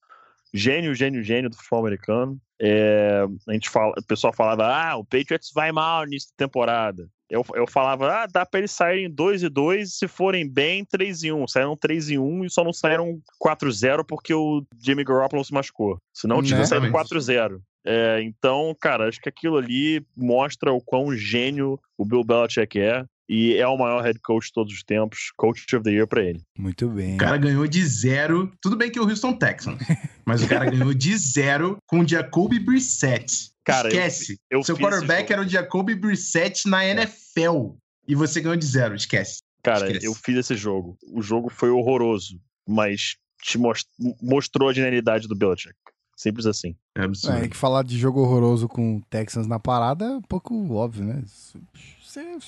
gênio, 0.53 0.95
gênio, 0.95 1.23
gênio 1.23 1.51
do 1.51 1.57
futebol 1.57 1.81
americano. 1.81 2.41
É, 2.61 3.25
a 3.49 3.53
gente 3.53 3.69
fala, 3.69 3.93
o 3.99 4.07
pessoal 4.07 4.33
falava, 4.33 4.67
ah, 4.67 4.97
o 4.97 5.05
Patriots 5.05 5.51
vai 5.53 5.73
mal 5.73 6.07
nessa 6.07 6.29
temporada. 6.37 7.09
Eu, 7.35 7.45
eu 7.55 7.67
falava, 7.67 8.23
ah, 8.23 8.27
dá 8.27 8.47
pra 8.47 8.61
eles 8.61 8.71
saírem 8.71 9.11
2 9.11 9.43
e 9.43 9.49
2 9.49 9.93
se 9.93 10.07
forem 10.07 10.49
bem 10.49 10.85
3 10.85 11.25
e 11.25 11.33
1. 11.33 11.49
Saíram 11.49 11.77
3 11.77 12.11
e 12.11 12.19
1 12.19 12.45
e 12.45 12.51
só 12.51 12.63
não 12.63 12.73
saíram 12.73 13.21
4-0 13.45 14.05
porque 14.07 14.33
o 14.33 14.65
Jimmy 14.81 15.03
Garoppolo 15.03 15.45
se 15.45 15.53
machucou. 15.53 15.99
Senão 16.13 16.43
tinha 16.43 16.59
Né? 16.61 16.65
saído 16.65 16.87
Exatamente. 16.87 17.11
4-0. 17.11 17.61
É, 17.87 18.23
então, 18.23 18.75
cara, 18.81 19.09
acho 19.09 19.21
que 19.21 19.29
aquilo 19.29 19.59
ali 19.59 20.03
mostra 20.17 20.73
o 20.73 20.81
quão 20.81 21.15
gênio 21.15 21.79
o 21.99 22.05
Bill 22.05 22.25
Belichick 22.25 22.79
é. 22.81 23.05
E 23.29 23.55
é 23.57 23.67
o 23.67 23.77
maior 23.79 24.03
head 24.03 24.19
coach 24.21 24.47
de 24.49 24.53
todos 24.53 24.73
os 24.75 24.83
tempos. 24.83 25.33
Coach 25.37 25.65
of 25.75 25.83
the 25.83 25.91
Year 25.91 26.07
pra 26.07 26.23
ele. 26.23 26.43
Muito 26.59 26.89
bem. 26.89 27.15
O 27.15 27.19
cara 27.19 27.37
ganhou 27.39 27.67
de 27.67 27.85
zero. 27.87 28.53
Tudo 28.61 28.77
bem 28.77 28.91
que 28.91 28.99
é 28.99 29.03
o 29.03 29.09
Houston 29.09 29.33
Texans, 29.33 29.79
mas 30.27 30.43
o 30.43 30.49
cara 30.49 30.71
ganhou 30.71 30.93
de 30.93 31.17
zero 31.17 31.79
com 31.87 32.01
o 32.01 32.09
Jacoby 32.09 32.59
Brissett. 32.59 33.51
Cara, 33.65 33.89
eu- 33.89 33.93
esquece. 33.93 34.39
eu 34.51 34.63
Seu 34.63 34.77
fiz 34.77 34.85
esse 34.87 34.95
quarterback 34.97 35.33
era 35.33 35.41
o 35.43 35.49
Jacoby 35.49 35.95
Brissett 35.95 36.69
na 36.69 36.85
NFL. 36.87 37.71
E 38.07 38.15
você 38.15 38.41
ganhou 38.43 38.57
de 38.57 38.67
zero, 38.67 38.95
esquece. 38.95 39.39
Cara, 39.63 39.87
Esquece. 39.87 40.05
eu 40.07 40.13
fiz 40.15 40.37
esse 40.37 40.55
jogo. 40.55 40.99
O 41.11 41.23
jogo 41.23 41.49
foi 41.49 41.71
horroroso, 41.71 42.39
mas 42.69 43.17
te 43.43 43.57
most- 43.57 43.89
mostrou 44.21 44.69
a 44.69 44.73
genialidade 44.75 45.27
do 45.27 45.35
Belichick. 45.35 45.75
Simples 46.15 46.45
assim. 46.45 46.77
É 46.95 47.03
absurdo. 47.05 47.39
É, 47.39 47.49
que 47.49 47.57
falar 47.57 47.83
de 47.83 47.97
jogo 47.99 48.21
horroroso 48.21 48.69
com 48.69 48.99
o 48.99 49.03
Texans 49.09 49.47
na 49.47 49.59
parada 49.59 50.05
é 50.05 50.11
um 50.17 50.21
pouco 50.23 50.71
óbvio, 50.75 51.05
né? 51.05 51.23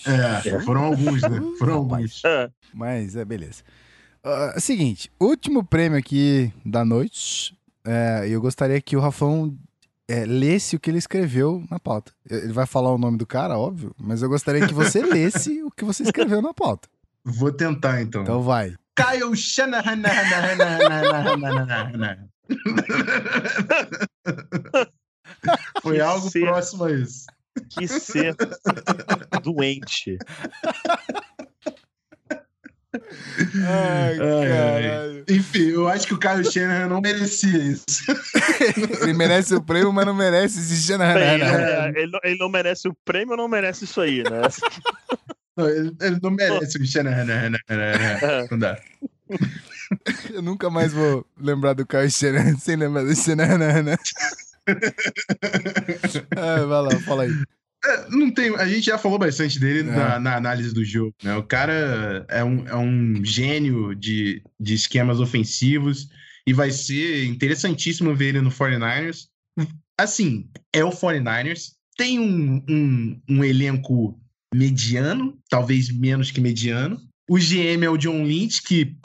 É- 0.06 0.60
foram 0.60 0.84
alguns, 0.84 1.22
né? 1.22 1.40
Foram 1.59 1.74
alguns. 1.74 2.22
É, 2.24 2.51
Mas 2.74 3.16
é 3.16 3.24
beleza. 3.24 3.62
Ah, 4.22 4.55
seguinte, 4.59 5.10
último 5.20 5.64
prêmio 5.64 5.98
aqui 5.98 6.52
da 6.64 6.84
noite. 6.84 7.56
É, 7.84 8.26
eu 8.28 8.40
gostaria 8.40 8.80
que 8.80 8.97
o 8.97 9.01
Rafão 9.01 9.56
é, 10.09 10.24
lesse 10.24 10.74
o 10.74 10.80
que 10.80 10.90
ele 10.90 10.98
escreveu 10.98 11.64
na 11.70 11.78
pauta. 11.78 12.12
Ele 12.28 12.52
vai 12.52 12.66
falar 12.66 12.93
o 12.93 12.98
nome 12.98 13.18
do 13.18 13.26
cara, 13.26 13.59
óbvio, 13.59 13.94
mas 13.97 14.22
eu 14.22 14.28
gostaria 14.28 14.66
que 14.66 14.74
você 14.74 15.02
lesse 15.02 15.62
o 15.62 15.70
que 15.70 15.84
você 15.84 16.02
escreveu 16.02 16.43
na 16.43 16.52
pauta. 16.52 16.88
Vou 17.24 17.52
tentar, 17.52 18.02
então. 18.02 18.22
Então 18.22 18.43
vai. 18.43 18.74
Kyle 18.97 19.36
Shanahan. 19.36 20.02
Foi 25.82 26.01
algo 26.01 26.30
ser. 26.30 26.40
próximo 26.40 26.84
a 26.84 26.93
isso. 26.93 27.26
Que 27.70 27.86
ser 27.88 28.34
doente. 29.42 30.18
Ai, 33.68 34.18
ai. 34.18 35.24
Enfim, 35.28 35.68
eu 35.70 35.86
acho 35.88 36.06
que 36.06 36.14
o 36.14 36.18
Kyle 36.18 36.44
Shanahan 36.50 36.88
não 36.88 37.00
merecia 37.00 37.58
isso. 37.58 37.84
Ele 39.02 39.12
merece 39.12 39.54
o 39.54 39.62
prêmio, 39.62 39.92
mas 39.92 40.06
não 40.06 40.14
merece 40.14 40.58
esse 40.60 40.92
Bem, 40.96 41.34
ele, 41.34 41.44
não, 41.44 41.50
Shanahan. 41.50 41.88
ele 41.94 42.10
não- 42.10 42.20
ele 42.24 42.38
não 42.38 42.48
merece 42.48 42.88
o 42.88 42.96
prêmio 43.04 43.36
não 43.36 43.48
merece 43.48 43.84
isso 43.84 44.00
aí, 44.00 44.22
né? 44.22 44.40
Não, 45.56 45.68
ele, 45.68 45.94
ele 46.00 46.18
não 46.22 46.30
merece 46.30 46.78
o 46.78 46.86
Shanahan. 46.86 47.50
Não 48.50 48.58
dá. 48.58 48.78
Eu 50.32 50.40
nunca 50.42 50.70
mais 50.70 50.92
vou 50.92 51.26
lembrar 51.38 51.74
do 51.74 51.86
Kyle 51.86 52.10
Shanahan 52.10 52.56
sem 52.58 52.76
lembrar 52.76 53.02
do 53.04 53.14
Shanahan. 53.14 53.96
Ah, 56.36 56.64
vai 56.66 56.82
lá, 56.82 57.01
fala 57.01 57.22
aí. 57.24 57.30
É, 57.84 58.10
Não 58.10 58.30
tem, 58.30 58.55
a 58.56 58.66
gente 58.66 58.86
já 58.86 58.98
falou 58.98 59.18
bastante 59.18 59.59
dele 59.60 59.80
É. 59.80 59.93
na, 59.93 60.18
na 60.18 60.36
análise 60.36 60.72
do 60.74 60.84
jogo. 60.84 61.14
Né? 61.22 61.36
O 61.36 61.43
cara 61.43 62.24
é 62.28 62.43
um, 62.43 62.66
é 62.66 62.76
um 62.76 63.24
gênio 63.24 63.94
de, 63.94 64.43
de 64.59 64.74
esquemas 64.74 65.20
ofensivos 65.20 66.09
e 66.47 66.52
vai 66.52 66.70
ser 66.70 67.24
interessantíssimo 67.26 68.14
ver 68.14 68.28
ele 68.28 68.40
no 68.40 68.51
49ers. 68.51 69.26
Assim, 69.98 70.48
é 70.74 70.84
o 70.84 70.90
49ers, 70.90 71.72
tem 71.97 72.18
um, 72.20 72.62
um, 72.68 73.20
um 73.28 73.44
elenco 73.44 74.20
mediano, 74.55 75.38
talvez 75.48 75.90
menos 75.90 76.30
que 76.30 76.40
mediano. 76.40 77.01
O 77.28 77.36
GM 77.38 77.82
é 77.84 77.90
o 77.90 77.97
John 77.97 78.22
Lynch, 78.24 78.62
que 78.62 78.97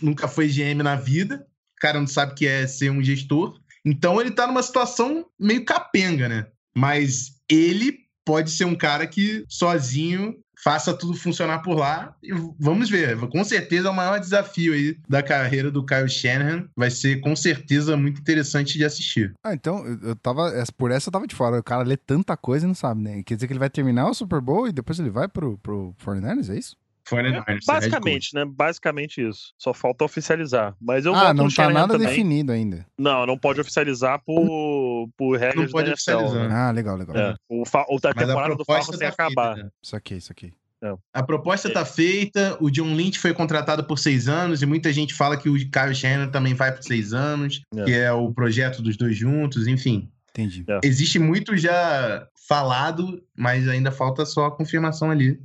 nunca 0.00 0.26
foi 0.28 0.48
GM 0.48 0.82
na 0.82 0.96
vida. 0.96 1.46
O 1.76 1.80
cara 1.80 1.98
não 2.00 2.06
sabe 2.06 2.32
o 2.32 2.34
que 2.34 2.46
é 2.46 2.66
ser 2.66 2.90
um 2.90 3.02
gestor. 3.02 3.59
Então 3.84 4.20
ele 4.20 4.30
tá 4.30 4.46
numa 4.46 4.62
situação 4.62 5.26
meio 5.38 5.64
capenga, 5.64 6.28
né? 6.28 6.46
Mas 6.74 7.36
ele 7.48 7.98
pode 8.24 8.50
ser 8.50 8.64
um 8.64 8.76
cara 8.76 9.06
que 9.06 9.44
sozinho 9.48 10.36
faça 10.62 10.94
tudo 10.94 11.16
funcionar 11.16 11.60
por 11.60 11.74
lá. 11.74 12.14
E 12.22 12.32
vamos 12.58 12.88
ver. 12.88 13.16
Com 13.28 13.42
certeza 13.42 13.90
o 13.90 13.94
maior 13.94 14.18
desafio 14.18 14.72
aí 14.72 14.96
da 15.08 15.22
carreira 15.22 15.70
do 15.70 15.84
Kyle 15.84 16.08
Shanahan. 16.08 16.68
Vai 16.76 16.90
ser 16.90 17.20
com 17.20 17.34
certeza 17.34 17.96
muito 17.96 18.20
interessante 18.20 18.76
de 18.76 18.84
assistir. 18.84 19.34
Ah, 19.42 19.54
então, 19.54 19.84
eu, 20.02 20.14
tava. 20.16 20.52
Por 20.76 20.90
essa 20.90 21.08
eu 21.08 21.12
tava 21.12 21.26
de 21.26 21.34
fora. 21.34 21.58
O 21.58 21.62
cara 21.62 21.82
lê 21.82 21.96
tanta 21.96 22.36
coisa 22.36 22.66
e 22.66 22.68
não 22.68 22.74
sabe, 22.74 23.02
né? 23.02 23.22
Quer 23.22 23.34
dizer 23.34 23.46
que 23.46 23.52
ele 23.52 23.60
vai 23.60 23.70
terminar 23.70 24.08
o 24.08 24.14
Super 24.14 24.40
Bowl 24.40 24.68
e 24.68 24.72
depois 24.72 24.98
ele 24.98 25.10
vai 25.10 25.28
pro, 25.28 25.58
pro 25.58 25.94
49ers, 26.04 26.50
é 26.50 26.58
isso? 26.58 26.76
49ers, 27.10 27.32
head 27.32 27.44
coach. 27.46 27.66
Basicamente, 27.66 28.34
né? 28.34 28.44
Basicamente 28.44 29.26
isso. 29.28 29.52
Só 29.58 29.74
falta 29.74 30.04
oficializar. 30.04 30.74
Mas 30.80 31.04
eu 31.06 31.14
ah, 31.14 31.34
não 31.34 31.44
tá 31.44 31.50
Shanahan 31.50 31.72
nada 31.74 31.92
também. 31.94 32.08
definido 32.08 32.52
ainda. 32.52 32.86
Não, 32.98 33.26
não 33.26 33.36
pode 33.38 33.60
oficializar 33.60 34.22
por, 34.24 35.08
por 35.16 35.36
regras 35.38 35.64
Não 35.64 35.70
pode 35.70 35.86
da 35.86 35.92
NFL, 35.92 36.10
oficializar. 36.16 36.48
né? 36.48 36.54
Ah, 36.54 36.70
legal, 36.70 36.96
legal. 36.96 37.16
É. 37.16 37.34
O, 37.48 37.64
fa- 37.66 37.86
o 37.88 37.98
da 37.98 38.12
temporada 38.14 38.50
do 38.54 38.64
proposta 38.64 38.92
Falcons 38.92 38.98
tem 38.98 39.08
tá 39.08 39.14
acabar. 39.14 39.54
feita, 39.54 39.64
né? 39.64 39.70
Isso 39.82 39.96
aqui, 39.96 40.14
isso 40.14 40.32
aqui. 40.32 40.52
É. 40.82 40.94
A 41.12 41.22
proposta 41.22 41.68
tá 41.70 41.84
feita, 41.84 42.56
o 42.58 42.70
John 42.70 42.94
Lynch 42.94 43.18
foi 43.18 43.34
contratado 43.34 43.84
por 43.84 43.98
seis 43.98 44.28
anos, 44.28 44.62
e 44.62 44.66
muita 44.66 44.90
gente 44.90 45.12
fala 45.12 45.36
que 45.36 45.48
o 45.50 45.54
Kyle 45.54 45.94
Shannon 45.94 46.30
também 46.30 46.54
vai 46.54 46.72
por 46.74 46.82
seis 46.82 47.12
anos, 47.12 47.60
É. 47.76 47.84
que 47.84 47.92
é 47.92 48.10
o 48.12 48.32
projeto 48.32 48.80
dos 48.80 48.96
dois 48.96 49.14
juntos, 49.16 49.66
enfim. 49.66 50.10
Entendi. 50.30 50.64
Existe 50.82 51.18
muito 51.18 51.54
já 51.56 52.26
falado, 52.48 53.22
mas 53.36 53.68
ainda 53.68 53.92
falta 53.92 54.24
só 54.24 54.46
a 54.46 54.50
confirmação 54.50 55.10
ali. 55.10 55.38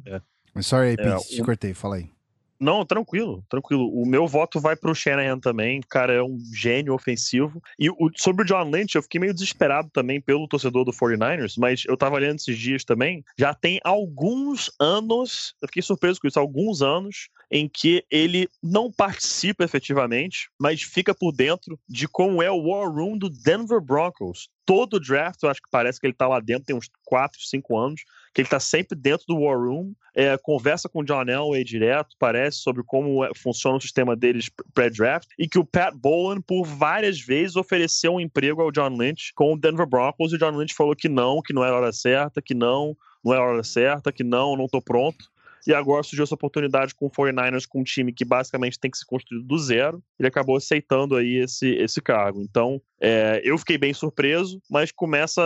Mas 0.55 0.65
sorry 0.67 0.87
aí, 0.87 0.93
É, 0.93 0.97
Pete, 0.97 1.27
te 1.35 1.41
o- 1.41 1.45
cortei, 1.45 1.73
fala 1.73 1.97
aí. 1.97 2.09
Não, 2.57 2.85
tranquilo, 2.85 3.43
tranquilo. 3.49 3.85
O 3.93 4.05
meu 4.05 4.25
voto 4.25 4.61
vai 4.61 4.77
pro 4.77 4.95
Shanahan 4.95 5.37
também. 5.37 5.81
O 5.81 5.87
cara 5.89 6.13
é 6.13 6.23
um 6.23 6.39
gênio 6.53 6.93
ofensivo. 6.93 7.61
E 7.77 7.89
o- 7.89 8.09
sobre 8.15 8.43
o 8.43 8.45
John 8.45 8.71
Lynch, 8.71 8.95
eu 8.95 9.03
fiquei 9.03 9.19
meio 9.19 9.33
desesperado 9.33 9.89
também 9.91 10.21
pelo 10.21 10.47
torcedor 10.47 10.85
do 10.85 10.93
49ers, 10.93 11.55
mas 11.57 11.83
eu 11.85 11.97
tava 11.97 12.15
olhando 12.15 12.37
esses 12.37 12.57
dias 12.57 12.85
também. 12.85 13.25
Já 13.37 13.53
tem 13.53 13.81
alguns 13.83 14.71
anos, 14.79 15.53
eu 15.61 15.67
fiquei 15.67 15.81
surpreso 15.83 16.21
com 16.21 16.29
isso, 16.29 16.39
alguns 16.39 16.81
anos 16.81 17.27
em 17.51 17.67
que 17.67 18.05
ele 18.09 18.47
não 18.63 18.89
participa 18.89 19.65
efetivamente, 19.65 20.49
mas 20.57 20.81
fica 20.81 21.13
por 21.13 21.33
dentro 21.33 21.77
de 21.89 22.07
como 22.07 22.41
é 22.41 22.49
o 22.49 22.69
War 22.69 22.89
Room 22.89 23.17
do 23.17 23.29
Denver 23.29 23.81
Broncos. 23.81 24.47
Todo 24.65 24.99
draft, 24.99 25.43
eu 25.43 25.49
acho 25.49 25.61
que 25.61 25.69
parece 25.69 25.99
que 25.99 26.07
ele 26.07 26.13
tá 26.13 26.27
lá 26.27 26.39
dentro, 26.39 26.65
tem 26.65 26.75
uns 26.75 26.89
4, 27.03 27.39
5 27.41 27.77
anos, 27.77 28.01
que 28.35 28.41
ele 28.41 28.49
tá 28.49 28.59
sempre 28.59 28.97
dentro 28.99 29.25
do 29.27 29.39
War 29.39 29.57
Room, 29.57 29.93
é, 30.13 30.37
conversa 30.37 30.89
com 30.89 30.99
o 30.99 31.05
John 31.05 31.23
Elway 31.23 31.63
direto, 31.63 32.17
parece, 32.19 32.57
sobre 32.57 32.83
como 32.83 33.23
é- 33.23 33.31
funciona 33.33 33.77
o 33.77 33.81
sistema 33.81 34.13
deles 34.13 34.49
pré-draft, 34.73 35.29
e 35.39 35.47
que 35.47 35.57
o 35.57 35.63
Pat 35.63 35.95
Bowen, 35.95 36.41
por 36.41 36.65
várias 36.65 37.17
vezes, 37.17 37.55
ofereceu 37.55 38.15
um 38.15 38.19
emprego 38.19 38.61
ao 38.61 38.73
John 38.73 38.89
Lynch 38.89 39.31
com 39.33 39.53
o 39.53 39.57
Denver 39.57 39.87
Broncos, 39.87 40.33
e 40.33 40.35
o 40.35 40.37
John 40.37 40.51
Lynch 40.51 40.75
falou 40.75 40.93
que 40.93 41.07
não, 41.07 41.41
que 41.41 41.53
não 41.53 41.63
era 41.63 41.77
hora 41.77 41.93
certa, 41.93 42.41
que 42.41 42.53
não, 42.53 42.95
não 43.23 43.33
é 43.33 43.37
a 43.37 43.41
hora 43.41 43.63
certa, 43.63 44.11
que 44.11 44.23
não, 44.23 44.57
não 44.57 44.67
tô 44.67 44.81
pronto. 44.81 45.31
E 45.67 45.73
agora 45.73 46.03
surgiu 46.03 46.23
essa 46.23 46.35
oportunidade 46.35 46.93
com 46.93 47.07
o 47.07 47.09
49ers, 47.09 47.65
com 47.67 47.81
um 47.81 47.83
time 47.83 48.13
que 48.13 48.23
basicamente 48.23 48.79
tem 48.79 48.91
que 48.91 48.97
se 48.97 49.05
construir 49.05 49.43
do 49.43 49.57
zero. 49.57 50.01
Ele 50.19 50.27
acabou 50.27 50.55
aceitando 50.55 51.15
aí 51.15 51.37
esse, 51.37 51.67
esse 51.75 52.01
cargo. 52.01 52.41
Então, 52.41 52.81
é, 53.01 53.41
eu 53.43 53.57
fiquei 53.57 53.77
bem 53.77 53.93
surpreso, 53.93 54.61
mas 54.69 54.91
começa 54.91 55.41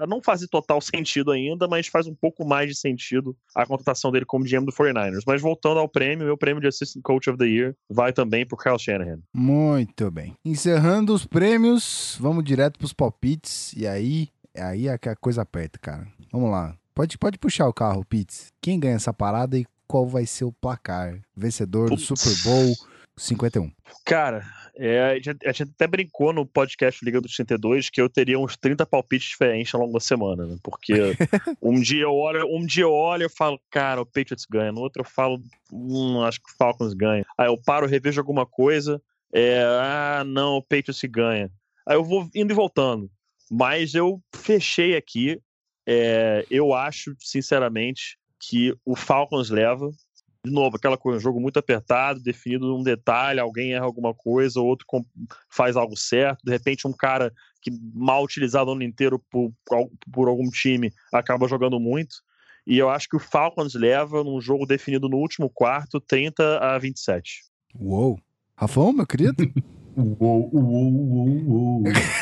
a 0.00 0.06
não 0.06 0.22
fazer 0.22 0.48
total 0.48 0.80
sentido 0.80 1.30
ainda, 1.30 1.66
mas 1.66 1.86
faz 1.86 2.06
um 2.06 2.14
pouco 2.14 2.46
mais 2.46 2.68
de 2.68 2.76
sentido 2.76 3.36
a 3.54 3.66
contratação 3.66 4.10
dele 4.12 4.24
como 4.24 4.44
GM 4.44 4.64
do 4.64 4.72
49ers. 4.72 5.22
Mas 5.26 5.40
voltando 5.40 5.78
ao 5.78 5.88
prêmio, 5.88 6.26
meu 6.26 6.36
prêmio 6.36 6.60
de 6.60 6.68
Assistant 6.68 7.02
Coach 7.02 7.30
of 7.30 7.38
the 7.38 7.46
Year 7.46 7.74
vai 7.90 8.12
também 8.12 8.46
pro 8.46 8.56
Kyle 8.56 8.78
Shanahan. 8.78 9.20
Muito 9.34 10.10
bem. 10.10 10.34
Encerrando 10.44 11.14
os 11.14 11.26
prêmios, 11.26 12.16
vamos 12.20 12.44
direto 12.44 12.78
pros 12.78 12.92
palpites. 12.92 13.72
E 13.74 13.86
aí, 13.86 14.28
aí 14.56 14.88
é 14.88 14.98
que 14.98 15.08
a 15.08 15.16
coisa 15.16 15.42
aperta, 15.42 15.78
cara. 15.78 16.06
Vamos 16.32 16.50
lá. 16.50 16.76
Pode, 16.94 17.16
pode 17.16 17.38
puxar 17.38 17.68
o 17.68 17.72
carro, 17.72 18.04
Pitts. 18.04 18.52
Quem 18.60 18.78
ganha 18.78 18.96
essa 18.96 19.12
parada 19.12 19.58
e 19.58 19.66
qual 19.86 20.06
vai 20.06 20.26
ser 20.26 20.44
o 20.44 20.52
placar? 20.52 21.20
Vencedor 21.34 21.88
do 21.88 21.96
Putz. 21.96 22.06
Super 22.06 22.42
Bowl 22.44 22.74
51. 23.16 23.70
Cara, 24.04 24.44
é, 24.76 25.00
a, 25.00 25.14
gente, 25.14 25.46
a 25.46 25.52
gente 25.52 25.70
até 25.74 25.86
brincou 25.86 26.32
no 26.32 26.46
podcast 26.46 27.04
Liga 27.04 27.20
dos 27.20 27.34
32 27.34 27.90
que 27.90 28.00
eu 28.00 28.08
teria 28.08 28.38
uns 28.38 28.56
30 28.56 28.86
palpites 28.86 29.28
diferentes 29.28 29.74
ao 29.74 29.82
longo 29.82 29.92
da 29.92 30.00
semana, 30.00 30.46
né? 30.46 30.56
Porque 30.62 30.92
um 31.62 31.80
dia 31.80 32.02
eu 32.02 32.14
olho, 32.14 32.46
um 32.46 32.64
dia 32.64 32.84
eu 32.84 32.92
olho 32.92 33.26
e 33.26 33.28
falo, 33.30 33.60
cara, 33.70 34.00
o 34.00 34.06
Patriots 34.06 34.46
ganha. 34.50 34.72
No 34.72 34.80
outro 34.80 35.02
eu 35.02 35.06
falo, 35.06 35.42
hum, 35.72 36.22
acho 36.22 36.40
que 36.40 36.50
o 36.50 36.56
Falcons 36.56 36.94
ganha. 36.94 37.24
Aí 37.36 37.46
eu 37.46 37.58
paro, 37.58 37.86
revejo 37.86 38.20
alguma 38.20 38.46
coisa, 38.46 39.00
é, 39.32 39.62
ah, 39.62 40.24
não, 40.26 40.56
o 40.56 40.62
Patriots 40.62 41.02
ganha. 41.04 41.50
Aí 41.86 41.96
eu 41.96 42.04
vou 42.04 42.28
indo 42.34 42.52
e 42.52 42.54
voltando. 42.54 43.10
Mas 43.50 43.94
eu 43.94 44.20
fechei 44.34 44.96
aqui. 44.96 45.38
É, 45.86 46.44
eu 46.50 46.74
acho, 46.74 47.14
sinceramente, 47.18 48.18
que 48.38 48.74
o 48.84 48.96
Falcons 48.96 49.50
leva 49.50 49.90
de 50.44 50.50
novo, 50.50 50.76
aquela 50.76 50.98
coisa, 50.98 51.18
um 51.18 51.22
jogo 51.22 51.40
muito 51.40 51.58
apertado, 51.58 52.20
definido 52.20 52.66
num 52.66 52.82
detalhe, 52.82 53.38
alguém 53.38 53.74
erra 53.74 53.84
alguma 53.84 54.12
coisa, 54.12 54.60
o 54.60 54.66
outro 54.66 54.84
faz 55.48 55.76
algo 55.76 55.96
certo, 55.96 56.42
de 56.44 56.50
repente 56.50 56.86
um 56.86 56.92
cara 56.92 57.32
que 57.60 57.70
mal 57.94 58.24
utilizado 58.24 58.70
o 58.70 58.74
ano 58.74 58.82
inteiro 58.82 59.22
por, 59.30 59.52
por 60.12 60.28
algum 60.28 60.50
time 60.50 60.92
acaba 61.12 61.46
jogando 61.46 61.78
muito. 61.78 62.16
E 62.66 62.76
eu 62.76 62.88
acho 62.88 63.08
que 63.08 63.16
o 63.16 63.20
Falcons 63.20 63.74
leva 63.74 64.24
num 64.24 64.40
jogo 64.40 64.66
definido 64.66 65.08
no 65.08 65.16
último 65.16 65.48
quarto, 65.48 66.00
30 66.00 66.58
a 66.58 66.78
27. 66.78 67.44
Uou. 67.78 68.20
Rafão, 68.56 68.92
meu 68.92 69.06
querido? 69.06 69.36
Uou, 69.94 70.48
uou, 70.52 70.90
uou, 70.90 71.28
uou. 71.46 71.82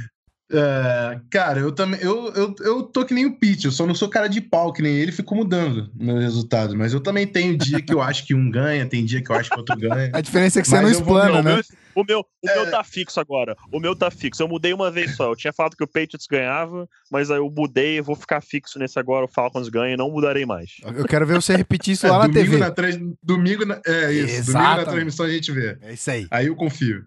É, 0.53 1.19
cara, 1.29 1.59
eu 1.59 1.71
também. 1.71 1.99
Eu, 2.01 2.31
eu, 2.33 2.55
eu 2.59 2.83
tô 2.83 3.05
que 3.05 3.13
nem 3.13 3.25
o 3.25 3.35
Pete, 3.37 3.65
eu 3.65 3.71
só 3.71 3.85
não 3.85 3.95
sou 3.95 4.09
cara 4.09 4.27
de 4.27 4.41
pau, 4.41 4.73
que 4.73 4.81
nem 4.81 4.93
ele, 4.95 5.11
fico 5.11 5.33
mudando 5.35 5.89
meus 5.95 6.21
resultados. 6.21 6.75
Mas 6.75 6.93
eu 6.93 6.99
também 6.99 7.25
tenho 7.25 7.57
dia 7.57 7.81
que 7.81 7.93
eu 7.93 8.01
acho 8.01 8.25
que 8.25 8.35
um 8.35 8.49
ganha, 8.51 8.85
tem 8.85 9.05
dia 9.05 9.21
que 9.23 9.31
eu 9.31 9.35
acho 9.35 9.49
que 9.49 9.57
outro 9.57 9.77
ganha. 9.77 10.09
A 10.13 10.21
diferença 10.21 10.59
é 10.59 10.61
que 10.61 10.67
você 10.67 10.75
não 10.81 10.89
eu 10.89 10.93
vou- 11.03 11.17
explana, 11.17 11.39
o, 11.39 11.43
né? 11.43 11.53
meu, 11.55 11.63
o, 11.95 12.03
meu, 12.05 12.19
o 12.19 12.47
meu 12.47 12.69
tá 12.71 12.83
fixo 12.83 13.19
agora. 13.19 13.55
O 13.71 13.79
meu 13.79 13.95
tá 13.95 14.11
fixo. 14.11 14.43
Eu 14.43 14.47
mudei 14.47 14.73
uma 14.73 14.91
vez 14.91 15.15
só. 15.15 15.31
Eu 15.31 15.35
tinha 15.35 15.53
falado 15.53 15.75
que 15.77 15.83
o 15.83 15.87
Patriots 15.87 16.27
ganhava, 16.29 16.87
mas 17.11 17.31
aí 17.31 17.37
eu 17.37 17.49
mudei 17.49 17.97
e 17.97 18.01
vou 18.01 18.15
ficar 18.15 18.41
fixo 18.41 18.77
nesse 18.77 18.99
agora. 18.99 19.25
O 19.25 19.29
Falcons 19.29 19.69
ganha 19.69 19.93
e 19.93 19.97
não 19.97 20.11
mudarei 20.11 20.45
mais. 20.45 20.71
Eu 20.95 21.05
quero 21.05 21.25
ver 21.25 21.35
você 21.41 21.55
repetir 21.55 21.93
isso 21.93 22.05
É, 22.05 22.11
lá 22.11 22.19
na 22.19 22.27
domingo 22.27 22.45
TV. 22.51 22.57
na 22.57 22.71
trans- 22.71 22.99
domingo 23.23 23.65
na- 23.65 23.81
É 23.85 24.11
isso, 24.13 24.51
domingo 24.51 24.75
na 24.75 24.85
transmissão 24.85 25.25
a 25.25 25.29
gente 25.29 25.51
vê. 25.51 25.77
É 25.81 25.93
isso 25.93 26.11
aí. 26.11 26.27
Aí 26.29 26.47
eu 26.47 26.55
confio. 26.55 27.03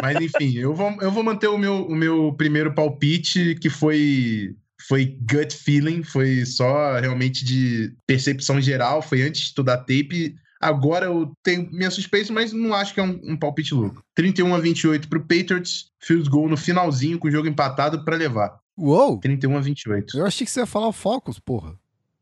Mas 0.00 0.20
enfim, 0.20 0.56
eu 0.56 0.74
vou, 0.74 0.96
eu 1.00 1.10
vou 1.10 1.22
manter 1.22 1.48
o 1.48 1.58
meu, 1.58 1.86
o 1.86 1.94
meu 1.94 2.32
primeiro 2.34 2.74
palpite, 2.74 3.56
que 3.60 3.70
foi, 3.70 4.54
foi 4.88 5.16
gut 5.30 5.54
feeling, 5.54 6.02
foi 6.02 6.44
só 6.44 6.98
realmente 6.98 7.44
de 7.44 7.94
percepção 8.06 8.60
geral, 8.60 9.02
foi 9.02 9.22
antes 9.22 9.40
de 9.40 9.46
estudar 9.48 9.78
tape. 9.78 10.34
Agora 10.60 11.06
eu 11.06 11.32
tenho 11.42 11.68
minha 11.72 11.90
suspeita, 11.90 12.32
mas 12.32 12.52
não 12.52 12.72
acho 12.72 12.94
que 12.94 13.00
é 13.00 13.02
um, 13.02 13.20
um 13.24 13.36
palpite 13.36 13.74
louco. 13.74 14.02
31 14.14 14.54
a 14.54 14.60
28 14.60 15.08
pro 15.08 15.20
Patriots, 15.20 15.86
field 16.00 16.30
goal 16.30 16.48
no 16.48 16.56
finalzinho, 16.56 17.18
com 17.18 17.26
o 17.26 17.30
jogo 17.30 17.48
empatado 17.48 18.04
pra 18.04 18.16
levar. 18.16 18.56
Uou! 18.78 19.18
31 19.18 19.56
a 19.56 19.60
28. 19.60 20.18
Eu 20.18 20.26
achei 20.26 20.44
que 20.44 20.50
você 20.50 20.60
ia 20.60 20.66
falar 20.66 20.88
o 20.88 20.92
Falcons, 20.92 21.38
porra. 21.38 21.76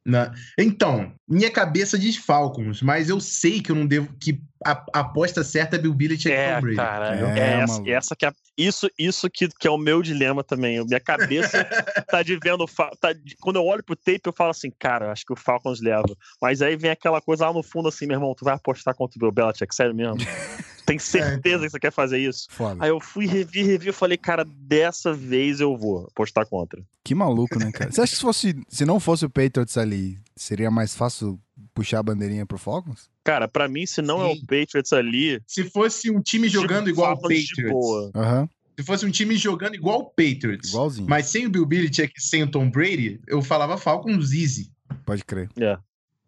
Na- 0.04 0.32
Então, 0.58 1.12
minha 1.28 1.50
cabeça 1.50 1.98
diz 1.98 2.16
Falcons, 2.16 2.80
mas 2.80 3.08
eu 3.10 3.20
sei 3.20 3.60
que 3.60 3.70
eu 3.70 3.76
não 3.76 3.86
devo. 3.86 4.08
que 4.18 4.40
a, 4.64 4.72
a 4.94 5.00
aposta 5.00 5.42
certa 5.44 5.76
é 5.76 5.78
Bill 5.78 5.94
Belichick 5.94 6.28
e 6.28 6.32
É, 6.32 6.54
Tom 6.54 6.60
Brady. 6.60 6.76
caralho. 6.76 7.26
É, 7.26 7.38
É, 7.38 7.60
essa, 7.60 7.82
essa 7.86 8.16
que 8.16 8.26
é, 8.26 8.32
isso, 8.56 8.90
isso 8.98 9.28
que, 9.30 9.48
que 9.48 9.66
é 9.68 9.70
o 9.70 9.78
meu 9.78 10.02
dilema 10.02 10.42
também. 10.44 10.84
Minha 10.86 11.00
cabeça 11.00 11.64
tá 12.08 12.22
de 12.22 12.38
vendo. 12.42 12.64
Tá, 13.00 13.14
quando 13.40 13.56
eu 13.56 13.64
olho 13.64 13.84
pro 13.84 13.96
tape, 13.96 14.20
eu 14.24 14.32
falo 14.32 14.50
assim, 14.50 14.70
cara, 14.78 15.12
acho 15.12 15.24
que 15.24 15.32
o 15.32 15.36
Falcons 15.36 15.80
leva. 15.80 16.14
Mas 16.40 16.60
aí 16.62 16.76
vem 16.76 16.90
aquela 16.90 17.20
coisa 17.20 17.46
lá 17.46 17.52
no 17.52 17.62
fundo 17.62 17.88
assim, 17.88 18.06
meu 18.06 18.16
irmão, 18.16 18.34
tu 18.34 18.44
vai 18.44 18.54
apostar 18.54 18.94
contra 18.94 19.16
o 19.16 19.20
Bill 19.20 19.32
Belichick, 19.32 19.74
sério 19.74 19.94
mesmo? 19.94 20.16
Tem 20.90 20.98
certeza 20.98 21.64
que 21.64 21.70
você 21.70 21.78
quer 21.78 21.92
fazer 21.92 22.18
isso? 22.18 22.46
Foda. 22.50 22.82
Aí 22.84 22.90
eu 22.90 22.98
fui, 23.00 23.26
revi, 23.26 23.62
revi, 23.62 23.86
eu 23.88 23.94
falei, 23.94 24.18
cara, 24.18 24.44
dessa 24.44 25.12
vez 25.12 25.60
eu 25.60 25.76
vou 25.76 26.06
apostar 26.10 26.44
contra. 26.46 26.82
Que 27.04 27.14
maluco, 27.14 27.58
né, 27.58 27.70
cara? 27.70 27.92
Você 27.92 28.00
acha 28.00 28.10
que 28.10 28.16
se, 28.16 28.22
fosse, 28.22 28.54
se 28.68 28.84
não 28.84 28.98
fosse 28.98 29.24
o 29.24 29.30
Patriots 29.30 29.76
ali, 29.78 30.18
seria 30.34 30.70
mais 30.70 30.94
fácil 30.94 31.40
puxar 31.72 32.00
a 32.00 32.02
bandeirinha 32.02 32.44
pro 32.44 32.58
Falcons? 32.58 33.08
Cara, 33.22 33.46
pra 33.46 33.68
mim, 33.68 33.86
se 33.86 34.02
não 34.02 34.20
é 34.20 34.26
o 34.26 34.34
Sim. 34.34 34.40
Patriots 34.46 34.92
ali. 34.92 35.40
Se 35.46 35.62
fosse 35.70 36.10
um 36.10 36.20
time 36.20 36.48
jogando 36.48 36.86
tipo, 36.86 36.96
igual 36.96 37.12
o 37.12 37.20
Patriots. 37.20 37.70
boa. 37.70 38.10
Aham, 38.14 38.48
Se 38.78 38.84
fosse 38.84 39.06
um 39.06 39.10
time 39.10 39.36
jogando 39.36 39.74
igual 39.76 40.00
o 40.00 40.04
Patriots. 40.06 40.70
igualzinho. 40.70 41.08
Mas 41.08 41.26
sem 41.26 41.46
o 41.46 41.50
Bill 41.50 41.66
Belichick 41.66 42.12
e 42.18 42.20
sem 42.22 42.42
o 42.42 42.50
Tom 42.50 42.68
Brady, 42.68 43.20
eu 43.28 43.40
falava 43.42 43.76
Falcons 43.78 44.32
easy. 44.32 44.72
Pode 45.06 45.24
crer. 45.24 45.48
É. 45.56 45.78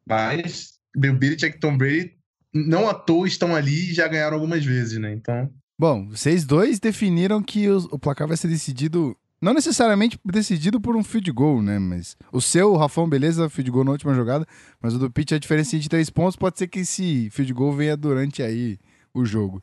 Mas 0.06 0.74
Bill 0.96 1.14
Belichick 1.16 1.56
e 1.56 1.60
Tom 1.60 1.76
Brady 1.76 2.16
não 2.54 2.88
à 2.88 2.94
toa 2.94 3.26
estão 3.26 3.54
ali 3.54 3.90
e 3.90 3.94
já 3.94 4.06
ganharam 4.08 4.34
algumas 4.36 4.64
vezes, 4.64 4.98
né? 4.98 5.12
Então, 5.12 5.50
Bom, 5.78 6.08
vocês 6.10 6.44
dois 6.44 6.78
definiram 6.78 7.42
que 7.42 7.68
os- 7.68 7.86
o 7.86 7.98
placar 7.98 8.28
vai 8.28 8.36
ser 8.36 8.46
decidido. 8.48 9.16
Não 9.40 9.52
necessariamente 9.52 10.16
decidido 10.24 10.80
por 10.80 10.94
um 10.94 11.02
field 11.02 11.32
goal, 11.32 11.60
né? 11.60 11.76
Mas 11.80 12.16
o 12.32 12.40
seu, 12.40 12.72
o 12.72 12.76
Rafão, 12.76 13.08
beleza, 13.08 13.50
field 13.50 13.70
goal 13.72 13.84
na 13.84 13.90
última 13.90 14.14
jogada. 14.14 14.46
Mas 14.80 14.94
o 14.94 14.98
do 14.98 15.10
Pitch, 15.10 15.32
a 15.32 15.38
diferença 15.38 15.76
de 15.76 15.88
três 15.88 16.08
pontos 16.10 16.36
pode 16.36 16.56
ser 16.58 16.68
que 16.68 16.80
esse 16.80 17.28
field 17.30 17.52
goal 17.52 17.72
venha 17.72 17.96
durante 17.96 18.42
aí 18.42 18.78
o 19.12 19.24
jogo. 19.24 19.60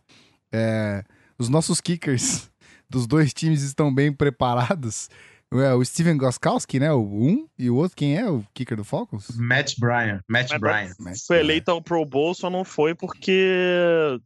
É, 0.52 1.04
os 1.38 1.48
nossos 1.48 1.80
kickers 1.80 2.50
dos 2.90 3.08
dois 3.08 3.34
times 3.34 3.62
estão 3.62 3.94
bem 3.94 4.12
preparados. 4.12 5.10
É, 5.52 5.74
o 5.74 5.84
Steven 5.84 6.16
Goskowski, 6.16 6.80
né? 6.80 6.92
O 6.92 7.02
um 7.02 7.48
e 7.58 7.70
o 7.70 7.76
outro, 7.76 7.98
quem 7.98 8.16
é 8.16 8.30
o 8.30 8.44
kicker 8.54 8.78
do 8.78 8.84
Falcons? 8.84 9.30
Matt 9.36 9.80
Bryan. 9.80 10.22
Matt 10.28 10.56
Bryan. 10.60 10.94
Foi 11.26 11.40
eleito 11.40 11.72
ao 11.72 11.82
Pro 11.82 12.06
Bowl, 12.06 12.36
só 12.36 12.50
não 12.50 12.64
foi 12.64 12.94
porque. 12.94 14.20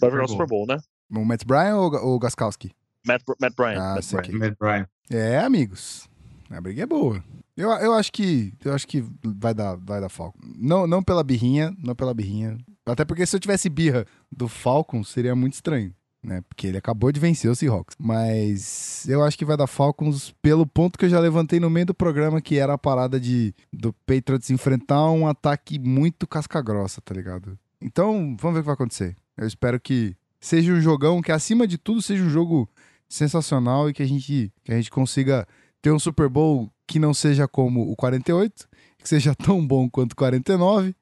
Vai 0.00 0.10
jogar 0.10 0.24
o 0.24 0.28
Super 0.28 0.46
Bowl, 0.46 0.66
né? 0.66 0.78
O 1.10 1.24
Matt 1.24 1.44
Bryan 1.44 1.76
ou 1.76 2.14
o 2.14 2.18
Goskowski? 2.18 2.70
Matt, 3.04 3.22
Matt 3.40 3.54
Bryan. 3.56 3.80
Ah, 3.80 3.94
Matt 3.94 4.10
Bryan. 4.12 4.38
Matt 4.38 4.58
Bryan. 4.58 4.88
É, 5.10 5.38
amigos. 5.38 6.08
A 6.50 6.60
briga 6.60 6.82
é 6.82 6.86
boa. 6.86 7.22
Eu, 7.56 7.70
eu 7.70 7.92
acho 7.94 8.12
que 8.12 8.54
eu 8.64 8.72
acho 8.72 8.86
que 8.86 9.04
vai 9.24 9.52
dar 9.52 9.74
vai 9.74 10.00
dar 10.00 10.08
Falcon. 10.08 10.38
Não 10.56 10.86
não 10.86 11.02
pela 11.02 11.24
birrinha, 11.24 11.74
não 11.76 11.94
pela 11.94 12.14
birrinha. 12.14 12.56
Até 12.86 13.04
porque 13.04 13.26
se 13.26 13.34
eu 13.34 13.40
tivesse 13.40 13.68
birra 13.68 14.06
do 14.30 14.46
Falcon 14.46 15.02
seria 15.02 15.34
muito 15.34 15.54
estranho. 15.54 15.92
Né? 16.22 16.42
Porque 16.48 16.66
ele 16.66 16.76
acabou 16.76 17.12
de 17.12 17.20
vencer 17.20 17.50
o 17.50 17.54
Seahawks. 17.54 17.96
Mas 17.98 19.06
eu 19.08 19.22
acho 19.22 19.38
que 19.38 19.44
vai 19.44 19.56
dar 19.56 19.66
Falcons 19.66 20.34
pelo 20.42 20.66
ponto 20.66 20.98
que 20.98 21.04
eu 21.04 21.08
já 21.08 21.20
levantei 21.20 21.60
no 21.60 21.70
meio 21.70 21.86
do 21.86 21.94
programa, 21.94 22.40
que 22.40 22.58
era 22.58 22.74
a 22.74 22.78
parada 22.78 23.18
de 23.20 23.54
do 23.72 23.92
Patriots 24.06 24.50
enfrentar 24.50 25.10
um 25.10 25.26
ataque 25.26 25.78
muito 25.78 26.26
casca-grossa, 26.26 27.00
tá 27.00 27.14
ligado? 27.14 27.58
Então, 27.80 28.36
vamos 28.38 28.54
ver 28.54 28.60
o 28.60 28.62
que 28.62 28.66
vai 28.66 28.74
acontecer. 28.74 29.16
Eu 29.36 29.46
espero 29.46 29.80
que 29.80 30.16
seja 30.40 30.72
um 30.72 30.80
jogão, 30.80 31.22
que 31.22 31.32
acima 31.32 31.66
de 31.66 31.78
tudo 31.78 32.02
seja 32.02 32.22
um 32.22 32.30
jogo 32.30 32.68
sensacional 33.08 33.88
e 33.88 33.92
que 33.92 34.02
a 34.02 34.06
gente, 34.06 34.52
que 34.64 34.72
a 34.72 34.76
gente 34.76 34.90
consiga 34.90 35.46
ter 35.80 35.92
um 35.92 35.98
Super 35.98 36.28
Bowl 36.28 36.70
que 36.86 36.98
não 36.98 37.14
seja 37.14 37.46
como 37.46 37.90
o 37.90 37.96
48, 37.96 38.68
que 38.98 39.08
seja 39.08 39.34
tão 39.36 39.64
bom 39.64 39.88
quanto 39.88 40.12
o 40.12 40.16
49. 40.16 40.94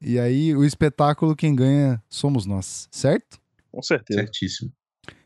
E 0.00 0.18
aí, 0.18 0.54
o 0.54 0.64
espetáculo, 0.64 1.36
quem 1.36 1.54
ganha 1.54 2.02
somos 2.10 2.44
nós, 2.44 2.88
certo? 2.90 3.40
Com 3.72 3.82
certeza. 3.82 4.20
Certíssimo. 4.20 4.70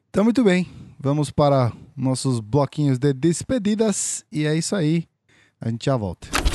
Então, 0.08 0.24
muito 0.24 0.42
bem. 0.42 0.66
Vamos 0.98 1.30
para 1.30 1.72
nossos 1.96 2.40
bloquinhos 2.40 2.98
de 2.98 3.12
despedidas. 3.12 4.24
E 4.32 4.46
é 4.46 4.56
isso 4.56 4.74
aí. 4.74 5.06
A 5.60 5.68
gente 5.68 5.84
já 5.84 5.96
volta. 5.96 6.45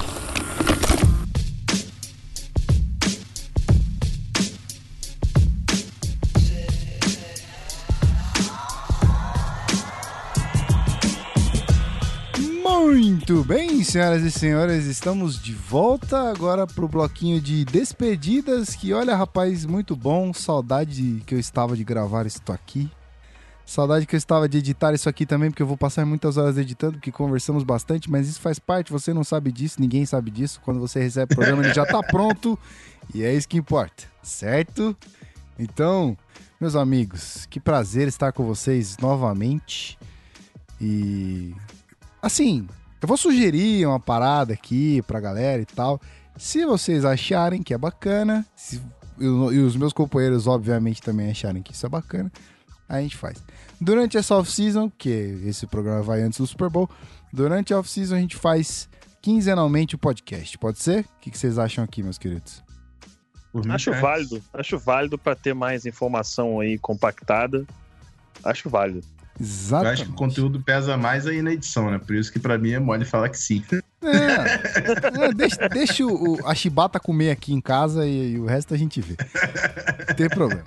Muito 12.91 13.41
bem, 13.45 13.85
senhoras 13.85 14.21
e 14.21 14.29
senhores, 14.29 14.83
estamos 14.83 15.41
de 15.41 15.53
volta 15.53 16.29
agora 16.29 16.67
pro 16.67 16.89
bloquinho 16.89 17.39
de 17.39 17.63
despedidas. 17.63 18.75
Que 18.75 18.91
olha, 18.91 19.15
rapaz, 19.15 19.65
muito 19.65 19.95
bom. 19.95 20.33
Saudade 20.33 21.23
que 21.25 21.33
eu 21.33 21.39
estava 21.39 21.77
de 21.77 21.85
gravar 21.85 22.25
isso 22.25 22.41
aqui. 22.49 22.91
Saudade 23.65 24.05
que 24.05 24.13
eu 24.13 24.17
estava 24.17 24.49
de 24.49 24.57
editar 24.57 24.93
isso 24.93 25.07
aqui 25.07 25.25
também, 25.25 25.49
porque 25.49 25.63
eu 25.63 25.67
vou 25.67 25.77
passar 25.77 26.05
muitas 26.05 26.35
horas 26.35 26.57
editando, 26.57 26.95
porque 26.97 27.13
conversamos 27.13 27.63
bastante, 27.63 28.11
mas 28.11 28.27
isso 28.27 28.41
faz 28.41 28.59
parte, 28.59 28.91
você 28.91 29.13
não 29.13 29.23
sabe 29.23 29.53
disso, 29.53 29.79
ninguém 29.79 30.05
sabe 30.05 30.29
disso. 30.29 30.59
Quando 30.61 30.81
você 30.81 31.01
recebe 31.01 31.31
o 31.31 31.35
programa, 31.37 31.63
ele 31.63 31.73
já 31.73 31.85
tá 31.85 32.03
pronto. 32.03 32.59
E 33.15 33.23
é 33.23 33.33
isso 33.33 33.47
que 33.47 33.57
importa, 33.57 34.03
certo? 34.21 34.97
Então, 35.57 36.17
meus 36.59 36.75
amigos, 36.75 37.47
que 37.49 37.57
prazer 37.57 38.09
estar 38.09 38.33
com 38.33 38.43
vocês 38.43 38.97
novamente. 38.97 39.97
E 40.79 41.55
assim, 42.21 42.67
eu 43.01 43.07
vou 43.07 43.17
sugerir 43.17 43.85
uma 43.85 43.99
parada 43.99 44.53
aqui 44.53 45.01
pra 45.03 45.19
galera 45.19 45.61
e 45.61 45.65
tal. 45.65 45.99
Se 46.37 46.65
vocês 46.65 47.03
acharem 47.03 47.61
que 47.61 47.73
é 47.73 47.77
bacana, 47.77 48.45
se- 48.55 48.81
e 49.19 49.25
e 49.25 49.59
os 49.59 49.75
meus 49.75 49.93
companheiros, 49.93 50.47
obviamente, 50.47 51.01
também 51.01 51.29
acharem 51.29 51.61
que 51.61 51.73
isso 51.73 51.85
é 51.85 51.89
bacana, 51.89 52.31
a 52.87 52.99
gente 53.01 53.17
faz. 53.17 53.37
Durante 53.79 54.17
essa 54.17 54.35
off-season, 54.35 54.91
que 54.97 55.09
esse 55.45 55.65
programa 55.67 56.01
vai 56.01 56.21
antes 56.21 56.39
do 56.39 56.47
Super 56.47 56.69
Bowl, 56.69 56.89
durante 57.33 57.73
a 57.73 57.79
off-season 57.79 58.15
a 58.15 58.19
gente 58.19 58.35
faz 58.35 58.87
quinzenalmente 59.21 59.95
o 59.95 59.97
podcast. 59.97 60.57
Pode 60.57 60.79
ser? 60.79 61.01
O 61.03 61.19
que 61.21 61.31
que 61.31 61.37
vocês 61.37 61.57
acham 61.59 61.83
aqui, 61.83 62.01
meus 62.01 62.17
queridos? 62.17 62.63
Acho 63.69 63.91
é. 63.91 63.99
válido. 63.99 64.41
Acho 64.53 64.79
válido 64.79 65.17
pra 65.17 65.35
ter 65.35 65.53
mais 65.53 65.85
informação 65.85 66.59
aí 66.59 66.77
compactada. 66.77 67.65
Acho 68.43 68.69
válido. 68.69 69.05
Eu 69.41 69.47
Exatamente. 69.47 69.93
acho 69.93 70.05
que 70.05 70.11
o 70.11 70.15
conteúdo 70.15 70.61
pesa 70.61 70.95
mais 70.97 71.25
aí 71.25 71.41
na 71.41 71.51
edição, 71.51 71.89
né? 71.89 71.97
Por 71.99 72.15
isso 72.15 72.31
que 72.31 72.39
pra 72.39 72.57
mim 72.57 72.71
é 72.71 72.79
mole 72.79 73.05
falar 73.05 73.29
que 73.29 73.37
sim. 73.39 73.63
É, 74.03 75.25
é, 75.25 75.33
deixa 75.33 75.69
deixa 75.69 76.05
o- 76.05 76.39
a 76.45 76.53
chibata 76.55 76.99
comer 76.99 77.31
aqui 77.31 77.53
em 77.53 77.61
casa 77.61 78.05
e, 78.05 78.33
e 78.33 78.39
o 78.39 78.45
resto 78.45 78.73
a 78.73 78.77
gente 78.77 78.99
vê. 79.01 79.15
Não 80.09 80.15
tem 80.15 80.29
problema. 80.29 80.63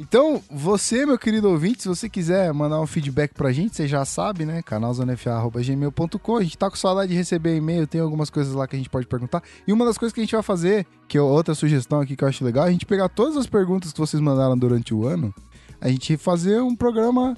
Então, 0.00 0.40
você, 0.48 1.04
meu 1.04 1.18
querido 1.18 1.50
ouvinte, 1.50 1.82
se 1.82 1.88
você 1.88 2.08
quiser 2.08 2.52
mandar 2.54 2.80
um 2.80 2.86
feedback 2.86 3.34
pra 3.34 3.50
gente, 3.50 3.74
você 3.74 3.88
já 3.88 4.04
sabe, 4.04 4.44
né? 4.44 4.62
canalzonefa.gmail.com. 4.62 6.36
A 6.36 6.42
gente 6.42 6.56
tá 6.56 6.70
com 6.70 6.76
saudade 6.76 7.10
de 7.10 7.16
receber 7.16 7.56
e-mail, 7.56 7.86
tem 7.86 8.00
algumas 8.00 8.30
coisas 8.30 8.54
lá 8.54 8.66
que 8.68 8.76
a 8.76 8.78
gente 8.78 8.88
pode 8.90 9.06
perguntar. 9.06 9.42
E 9.66 9.72
uma 9.72 9.84
das 9.84 9.98
coisas 9.98 10.12
que 10.12 10.20
a 10.20 10.22
gente 10.22 10.34
vai 10.34 10.42
fazer, 10.42 10.86
que 11.08 11.18
é 11.18 11.20
outra 11.20 11.54
sugestão 11.54 12.00
aqui 12.00 12.14
que 12.16 12.22
eu 12.22 12.28
acho 12.28 12.44
legal, 12.44 12.66
é 12.66 12.68
a 12.68 12.72
gente 12.72 12.86
pegar 12.86 13.08
todas 13.08 13.36
as 13.36 13.46
perguntas 13.46 13.92
que 13.92 13.98
vocês 13.98 14.20
mandaram 14.20 14.56
durante 14.56 14.94
o 14.94 15.04
ano, 15.06 15.34
a 15.80 15.88
gente 15.88 16.16
fazer 16.16 16.60
um 16.60 16.76
programa 16.76 17.36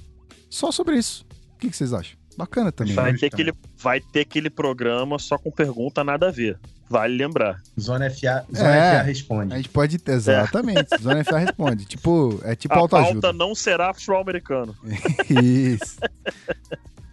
só 0.51 0.70
sobre 0.72 0.97
isso. 0.98 1.24
O 1.55 1.59
que, 1.59 1.70
que 1.70 1.77
vocês 1.77 1.93
acham? 1.94 2.18
Bacana 2.36 2.70
também. 2.72 2.94
Vai 2.94 3.12
né? 3.12 3.18
ter, 3.18 3.27
aquele, 3.27 3.52
vai 3.78 4.01
ter 4.01 4.20
aquele 4.20 4.51
programa 4.51 5.18
só 5.18 5.36
com 5.39 5.51
pergunta 5.51 6.02
nada 6.05 6.28
a 6.28 6.31
ver. 6.31 6.59
Vale 6.89 7.14
lembrar. 7.16 7.60
Zona 7.78 8.10
FA, 8.10 8.44
Zona 8.55 8.74
É. 8.77 8.97
FA 8.98 9.02
responde. 9.02 9.55
A 9.55 9.56
gente 9.59 9.68
pode 9.68 9.98
ter, 9.98 10.12
exatamente. 10.12 10.89
Zona 11.01 11.22
FA 11.22 11.39
responde. 11.39 11.85
Tipo, 11.85 12.40
é 12.43 12.56
tipo 12.56 12.74
a 12.74 12.78
autoajuda. 12.78 13.20
pauta 13.20 13.32
não 13.32 13.55
será 13.55 13.93
futebol-americano. 13.94 14.74
Isso. 15.31 15.98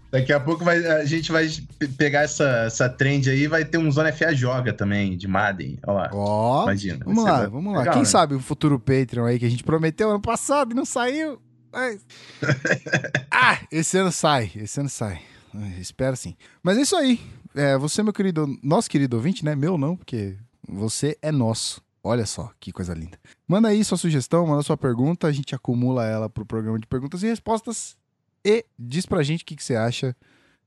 Daqui 0.09 0.31
a 0.31 0.39
pouco 0.39 0.63
vai- 0.63 0.83
a 0.85 1.03
gente 1.05 1.31
vai 1.31 1.47
pe- 1.77 1.89
pegar 1.89 2.21
essa, 2.21 2.47
essa 2.65 2.87
trend 2.89 3.29
aí 3.29 3.45
vai 3.45 3.65
ter 3.65 3.77
um 3.77 3.91
Zona 3.91 4.11
FA 4.13 4.33
Joga 4.33 4.71
também, 4.71 5.17
de 5.17 5.27
Madden. 5.27 5.77
Olha 5.85 5.97
lá. 5.97 6.09
Ó, 6.13 6.63
Imagina. 6.63 7.03
vamos 7.03 7.23
lá, 7.25 7.45
vamos 7.47 7.73
lá. 7.73 7.79
legal, 7.79 7.93
Quem 7.93 8.03
né? 8.03 8.07
sabe 8.07 8.33
o 8.33 8.39
futuro 8.39 8.79
Patreon 8.79 9.25
aí 9.25 9.37
que 9.37 9.45
a 9.45 9.49
gente 9.49 9.63
prometeu 9.65 10.09
ano 10.09 10.21
passado 10.21 10.71
e 10.71 10.75
não 10.75 10.85
saiu. 10.85 11.39
Mas... 11.71 12.05
ah, 13.31 13.59
esse 13.71 13.97
ano 13.97 14.11
sai, 14.11 14.51
esse 14.55 14.79
ano 14.79 14.89
sai. 14.89 15.21
Ai, 15.53 15.79
Espero 15.79 16.15
sim. 16.15 16.35
Mas 16.61 16.77
é 16.77 16.81
isso 16.81 16.95
aí. 16.95 17.19
É, 17.55 17.77
você, 17.77 18.03
meu 18.03 18.13
querido, 18.13 18.47
nosso 18.61 18.89
querido 18.89 19.15
ouvinte, 19.15 19.43
né? 19.43 19.55
Meu 19.55 19.77
não, 19.77 19.95
porque 19.95 20.37
você 20.67 21.17
é 21.21 21.31
nosso. 21.31 21.81
Olha 22.03 22.25
só 22.25 22.51
que 22.59 22.71
coisa 22.71 22.93
linda. 22.93 23.19
Manda 23.47 23.67
aí 23.67 23.83
sua 23.83 23.97
sugestão, 23.97 24.45
manda 24.45 24.63
sua 24.63 24.77
pergunta, 24.77 25.27
a 25.27 25.31
gente 25.31 25.53
acumula 25.53 26.05
ela 26.05 26.29
pro 26.29 26.45
programa 26.45 26.79
de 26.79 26.87
perguntas 26.87 27.23
e 27.23 27.27
respostas. 27.27 27.97
E 28.45 28.65
diz 28.77 29.05
pra 29.05 29.23
gente 29.23 29.43
o 29.43 29.45
que, 29.45 29.55
que 29.55 29.63
você 29.63 29.75
acha 29.75 30.15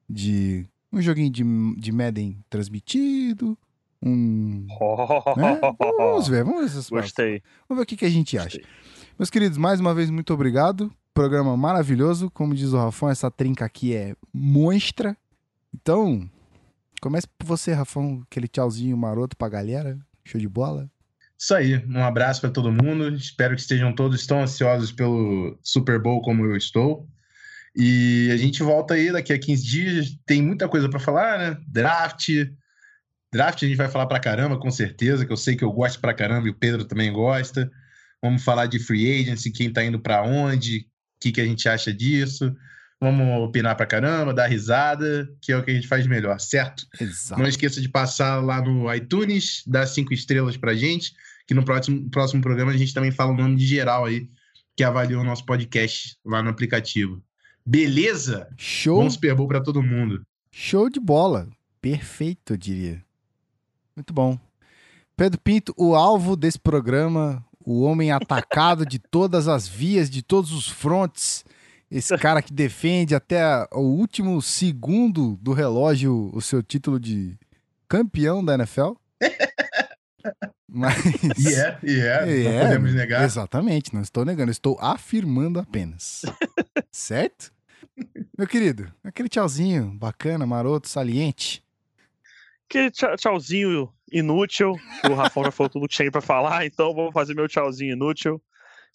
de 0.08 0.66
um 0.92 1.00
joguinho 1.00 1.30
de, 1.30 1.44
de 1.80 1.92
Madden 1.92 2.38
transmitido, 2.50 3.56
um 4.02 4.66
né? 5.36 5.60
Vamos 5.78 6.28
ver, 6.28 6.44
vamos 6.44 6.60
ver 6.60 6.66
essas 6.66 6.90
partes. 6.90 7.10
Gostei. 7.10 7.42
Vamos 7.68 7.80
ver 7.80 7.84
o 7.84 7.86
que, 7.86 7.96
que 7.96 8.04
a 8.04 8.10
gente 8.10 8.36
acha. 8.36 8.60
Meus 9.20 9.28
queridos, 9.28 9.58
mais 9.58 9.78
uma 9.78 9.94
vez, 9.94 10.08
muito 10.08 10.32
obrigado. 10.32 10.90
Programa 11.12 11.54
maravilhoso. 11.54 12.30
Como 12.30 12.54
diz 12.54 12.72
o 12.72 12.78
Rafão, 12.78 13.10
essa 13.10 13.30
trinca 13.30 13.66
aqui 13.66 13.94
é 13.94 14.14
monstra. 14.32 15.14
Então, 15.74 16.26
comece 17.02 17.28
por 17.36 17.44
você, 17.44 17.74
Rafão. 17.74 18.22
Aquele 18.26 18.48
tchauzinho 18.48 18.96
maroto 18.96 19.36
pra 19.36 19.50
galera. 19.50 19.98
Show 20.24 20.40
de 20.40 20.48
bola. 20.48 20.90
Isso 21.38 21.54
aí, 21.54 21.84
um 21.86 22.02
abraço 22.02 22.40
para 22.40 22.48
todo 22.48 22.72
mundo. 22.72 23.14
Espero 23.14 23.54
que 23.54 23.60
estejam 23.60 23.94
todos 23.94 24.26
tão 24.26 24.40
ansiosos 24.40 24.90
pelo 24.90 25.54
Super 25.62 26.00
Bowl 26.00 26.22
como 26.22 26.46
eu 26.46 26.56
estou. 26.56 27.06
E 27.76 28.30
a 28.32 28.38
gente 28.38 28.62
volta 28.62 28.94
aí 28.94 29.12
daqui 29.12 29.34
a 29.34 29.38
15 29.38 29.62
dias. 29.66 30.18
Tem 30.24 30.40
muita 30.40 30.66
coisa 30.66 30.88
para 30.88 30.98
falar, 30.98 31.38
né? 31.38 31.58
Draft. 31.68 32.26
Draft 33.30 33.62
a 33.64 33.66
gente 33.66 33.76
vai 33.76 33.88
falar 33.88 34.06
pra 34.06 34.18
caramba, 34.18 34.58
com 34.58 34.70
certeza, 34.70 35.26
que 35.26 35.32
eu 35.32 35.36
sei 35.36 35.56
que 35.56 35.64
eu 35.64 35.72
gosto 35.72 36.00
pra 36.00 36.14
caramba 36.14 36.48
e 36.48 36.50
o 36.50 36.56
Pedro 36.56 36.86
também 36.86 37.12
gosta. 37.12 37.70
Vamos 38.22 38.42
falar 38.44 38.66
de 38.66 38.78
free 38.78 39.20
agency, 39.20 39.50
quem 39.50 39.72
tá 39.72 39.84
indo 39.84 39.98
pra 39.98 40.22
onde, 40.22 40.78
o 40.78 40.84
que, 41.20 41.32
que 41.32 41.40
a 41.40 41.44
gente 41.44 41.68
acha 41.68 41.92
disso. 41.92 42.54
Vamos 43.00 43.48
opinar 43.48 43.74
pra 43.76 43.86
caramba, 43.86 44.34
dar 44.34 44.46
risada, 44.46 45.26
que 45.40 45.52
é 45.52 45.56
o 45.56 45.64
que 45.64 45.70
a 45.70 45.74
gente 45.74 45.88
faz 45.88 46.06
melhor, 46.06 46.38
certo? 46.38 46.86
Exato. 47.00 47.40
Não 47.40 47.48
esqueça 47.48 47.80
de 47.80 47.88
passar 47.88 48.44
lá 48.44 48.60
no 48.60 48.92
iTunes, 48.94 49.62
dar 49.66 49.86
cinco 49.86 50.12
estrelas 50.12 50.58
pra 50.58 50.74
gente, 50.74 51.14
que 51.46 51.54
no 51.54 51.64
próximo, 51.64 52.10
próximo 52.10 52.42
programa 52.42 52.72
a 52.72 52.76
gente 52.76 52.92
também 52.92 53.10
fala 53.10 53.32
o 53.32 53.36
nome 53.36 53.56
de 53.56 53.66
geral 53.66 54.04
aí, 54.04 54.28
que 54.76 54.84
avaliou 54.84 55.22
o 55.22 55.24
nosso 55.24 55.46
podcast 55.46 56.14
lá 56.24 56.42
no 56.42 56.50
aplicativo. 56.50 57.22
Beleza? 57.64 58.48
Show, 58.58 59.02
Bom 59.02 59.08
Super 59.10 59.34
Bowl 59.34 59.48
pra 59.48 59.62
todo 59.62 59.82
mundo. 59.82 60.22
show 60.52 60.90
de 60.90 61.00
bola. 61.00 61.48
Perfeito, 61.80 62.52
eu 62.52 62.56
diria. 62.58 63.02
Muito 63.96 64.12
bom. 64.12 64.38
Pedro 65.16 65.40
Pinto, 65.40 65.74
o 65.76 65.94
alvo 65.94 66.36
desse 66.36 66.58
programa, 66.58 67.42
o 67.70 67.82
homem 67.82 68.10
atacado 68.10 68.84
de 68.84 68.98
todas 68.98 69.46
as 69.48 69.68
vias, 69.68 70.10
de 70.10 70.22
todos 70.22 70.52
os 70.52 70.68
frontes. 70.68 71.44
Esse 71.90 72.16
cara 72.18 72.40
que 72.42 72.52
defende 72.52 73.14
até 73.14 73.42
o 73.72 73.80
último 73.80 74.40
segundo 74.40 75.36
do 75.40 75.52
relógio 75.52 76.30
o 76.32 76.40
seu 76.40 76.62
título 76.62 76.98
de 77.00 77.36
campeão 77.88 78.44
da 78.44 78.54
NFL. 78.54 78.92
Mas. 80.68 80.96
E 81.38 81.54
é, 81.54 81.78
e 81.82 82.00
é, 82.00 82.44
É, 82.44 82.52
não 82.58 82.62
podemos 82.66 82.94
negar. 82.94 83.24
Exatamente, 83.24 83.92
não 83.94 84.02
estou 84.02 84.24
negando, 84.24 84.50
estou 84.52 84.78
afirmando 84.80 85.58
apenas. 85.58 86.22
certo? 86.92 87.52
Meu 88.38 88.46
querido, 88.46 88.92
aquele 89.02 89.28
tchauzinho 89.28 89.90
bacana, 89.98 90.46
maroto, 90.46 90.88
saliente. 90.88 91.62
Que 92.68 92.88
tchau- 92.90 93.16
tchauzinho 93.16 93.92
inútil. 94.12 94.74
O 95.08 95.14
Rafael 95.14 95.46
já 95.46 95.50
falou 95.52 95.70
tudo 95.70 95.88
que 95.88 95.94
tinha 95.94 96.10
pra 96.10 96.20
falar, 96.20 96.66
então 96.66 96.94
vou 96.94 97.12
fazer 97.12 97.34
meu 97.34 97.48
tchauzinho 97.48 97.92
inútil. 97.92 98.42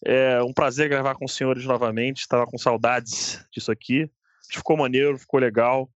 É 0.04 0.42
um 0.44 0.54
prazer 0.54 0.90
gravar 0.90 1.16
com 1.16 1.26
os 1.26 1.34
senhores 1.36 1.66
novamente. 1.66 2.20
Estava 2.22 2.46
com 2.46 2.58
saudades 2.58 3.46
disso 3.52 3.72
aqui. 3.72 4.10
Ficou 4.52 4.78
maneiro, 4.78 5.18
ficou 5.18 5.40
legal. 5.40 5.90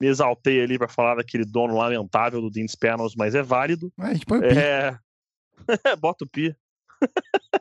Me 0.00 0.06
exaltei 0.06 0.62
ali 0.62 0.78
pra 0.78 0.88
falar 0.88 1.16
daquele 1.16 1.44
dono 1.44 1.76
lamentável 1.76 2.40
do 2.40 2.48
Dean's 2.50 2.74
Panels, 2.74 3.14
mas 3.14 3.34
é 3.34 3.42
válido. 3.42 3.92
Ah, 3.98 4.06
A 4.06 4.14
gente 4.14 4.24
põe 4.24 4.38
o 4.38 4.42
pi. 4.42 4.58
É. 4.58 4.98
Bota 6.00 6.24
o 6.24 6.28
pi. 6.28 6.54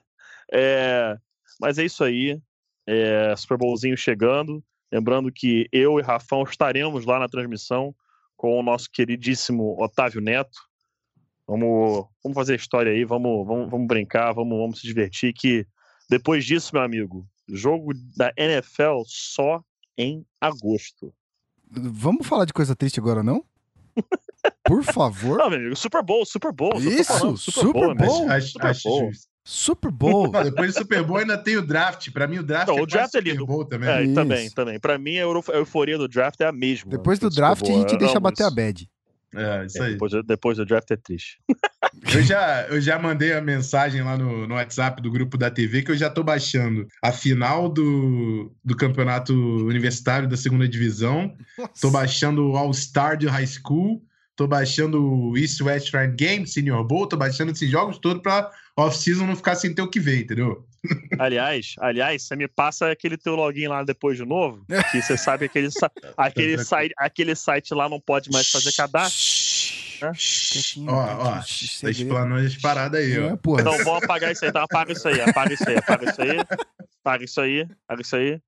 É, 0.52 1.15
Mas 1.61 1.77
é 1.77 1.86
isso 1.86 2.03
aí. 2.03 2.41
É, 2.88 3.36
Super 3.36 3.57
Bowlzinho 3.57 3.95
chegando. 3.95 4.64
Lembrando 4.91 5.31
que 5.31 5.68
eu 5.72 5.99
e 5.99 6.02
Rafão 6.02 6.41
estaremos 6.41 7.06
lá 7.06 7.19
na 7.19 7.27
transmissão 7.30 7.94
com 8.36 8.60
o 8.60 8.64
nosso 8.64 8.90
queridíssimo 8.91 9.76
Otávio 9.80 10.22
Neto. 10.22 10.57
Vamos, 11.50 12.06
vamos 12.24 12.36
fazer 12.36 12.54
a 12.54 12.58
história 12.58 12.92
aí, 12.92 13.04
vamos, 13.04 13.48
vamos, 13.48 13.72
vamos 13.72 13.88
brincar, 13.88 14.32
vamos, 14.34 14.56
vamos 14.56 14.80
se 14.80 14.86
divertir. 14.86 15.34
Que 15.34 15.66
depois 16.08 16.46
disso, 16.46 16.70
meu 16.74 16.84
amigo, 16.84 17.26
jogo 17.48 17.92
da 18.16 18.32
NFL 18.38 19.02
só 19.08 19.64
em 19.98 20.24
agosto. 20.40 21.12
Vamos 21.72 22.28
falar 22.28 22.46
de 22.46 22.54
coisa 22.54 22.76
triste 22.76 23.00
agora, 23.00 23.24
não? 23.24 23.44
Por 24.64 24.84
favor. 24.84 25.40
Não, 25.40 25.50
meu 25.50 25.58
amigo, 25.60 25.76
Super 25.76 26.04
Bowl, 26.04 26.24
Super 26.24 26.52
Bowl. 26.54 26.80
Isso, 26.80 27.06
falando, 27.06 27.38
Super 27.38 27.80
meu 27.80 27.92
amigo. 27.92 28.06
Bowl. 28.06 28.30
Acho, 28.30 28.48
Super 28.50 28.68
acho 28.68 28.88
Bowl. 28.88 29.08
justo. 29.08 29.28
Super 29.44 29.92
Bowl. 29.92 30.32
Não, 30.32 30.44
depois 30.46 30.74
do 30.76 30.78
Super 30.78 31.04
Bowl 31.04 31.18
ainda 31.18 31.38
tem 31.38 31.58
o 31.58 31.66
draft. 31.66 32.12
Pra 32.12 32.28
mim, 32.28 32.38
o 32.38 32.44
draft 32.44 32.68
Não, 32.68 32.78
é 32.78 32.82
o 32.84 32.86
draft 32.86 33.16
é 33.16 33.22
lindo. 33.22 33.40
Super 33.40 33.48
Bowl 33.48 33.66
também. 33.66 33.90
É, 33.90 34.14
também, 34.14 34.50
também. 34.52 34.80
Pra 34.80 35.00
mim, 35.00 35.18
a 35.18 35.24
euforia 35.24 35.98
do 35.98 36.08
draft 36.08 36.40
é 36.42 36.46
a 36.46 36.52
mesma. 36.52 36.92
Depois 36.92 37.18
do 37.18 37.32
Super 37.32 37.36
draft, 37.36 37.64
a 37.64 37.66
Bowl, 37.66 37.80
gente 37.80 37.94
eu 37.94 37.98
deixa 37.98 38.20
bater 38.20 38.44
a 38.44 38.52
bad. 38.52 38.88
É, 39.35 39.65
isso 39.65 39.81
É, 39.81 39.85
aí. 39.88 39.91
depois, 39.93 40.11
do- 40.11 40.23
depois 40.23 40.57
do 40.57 40.65
draft 40.65 40.89
é 40.91 40.95
triste. 40.97 41.38
Eu 42.14 42.22
já, 42.23 42.65
eu 42.69 42.80
já 42.81 42.97
mandei 42.97 43.34
a 43.34 43.41
mensagem 43.41 44.01
lá 44.01 44.18
no, 44.18 44.47
no 44.47 44.56
WhatsApp 44.56 45.01
do 45.01 45.11
grupo 45.11 45.38
da 45.38 45.51
TV 45.51 45.81
que 45.81 45.91
eu 45.91 45.97
já 45.97 46.10
tô 46.10 46.23
baixando 46.23 46.88
a 47.03 47.11
final 47.11 47.68
do, 47.68 48.53
do 48.64 48.76
campeonato 48.76 49.34
universitário 49.65 50.27
da 50.27 50.38
segunda 50.38 50.68
divisão. 50.68 51.35
Tô 51.81 51.91
baixando 51.91 52.49
o 52.51 52.56
All-Star 52.57 53.18
de 53.18 53.27
High 53.27 53.47
School. 53.47 54.01
Tô 54.35 54.47
baixando 54.47 55.03
o 55.03 55.38
East 55.38 55.60
West 55.61 55.89
Shrine 55.89 56.15
Game, 56.15 56.47
Senior 56.47 56.84
Bowl. 56.85 57.06
Tô 57.07 57.18
baixando 57.18 57.51
esses 57.51 57.69
jogos 57.69 57.97
todos 57.97 58.22
pra 58.23 58.49
off-season 58.77 59.26
não 59.27 59.35
ficar 59.35 59.56
sem 59.56 59.73
ter 59.73 59.81
o 59.81 59.89
que 59.89 59.99
ver, 59.99 60.22
entendeu? 60.22 60.65
Aliás, 61.18 61.76
aliás, 61.80 62.23
você 62.23 62.35
me 62.35 62.47
passa 62.47 62.89
aquele 62.91 63.18
teu 63.18 63.35
login 63.35 63.68
lá 63.68 63.84
depois 63.84 64.18
de 64.18 64.26
novo, 64.26 64.64
que 64.91 65.01
você 65.01 65.18
sabe 65.18 65.49
que 65.49 65.57
aquele, 65.57 65.72
sa- 65.72 65.91
aquele, 66.18 66.57
site, 66.64 66.93
aquele 66.97 67.35
site 67.35 67.73
lá 67.73 67.89
não 67.89 67.99
pode 67.99 68.31
mais 68.31 68.49
fazer 68.49 68.72
cadastro. 68.73 69.19
Quietinho, 70.51 70.91
Ó, 70.91 70.95
ó, 70.95 71.31
tá 71.35 71.41
segredo. 71.43 71.91
explanando 72.01 72.45
as 72.47 72.56
paradas 72.56 73.01
aí, 73.01 73.14
É, 73.18 73.34
ó. 73.34 73.38
porra. 73.38 73.61
Então 73.61 73.77
vamos 73.84 74.03
apagar 74.03 74.31
isso 74.31 74.45
aí, 74.45 74.49
então 74.49 74.61
apaga 74.64 74.93
isso 74.93 75.07
aí, 75.07 75.19
apaga 75.22 75.53
isso 75.53 75.69
aí, 75.69 75.76
apaga 75.77 76.06
isso 76.06 76.22
aí, 76.22 76.45
apaga 77.01 77.23
isso 77.26 77.41
aí, 77.41 77.61
apaga 77.85 78.01
isso 78.01 78.15
aí. 78.15 78.41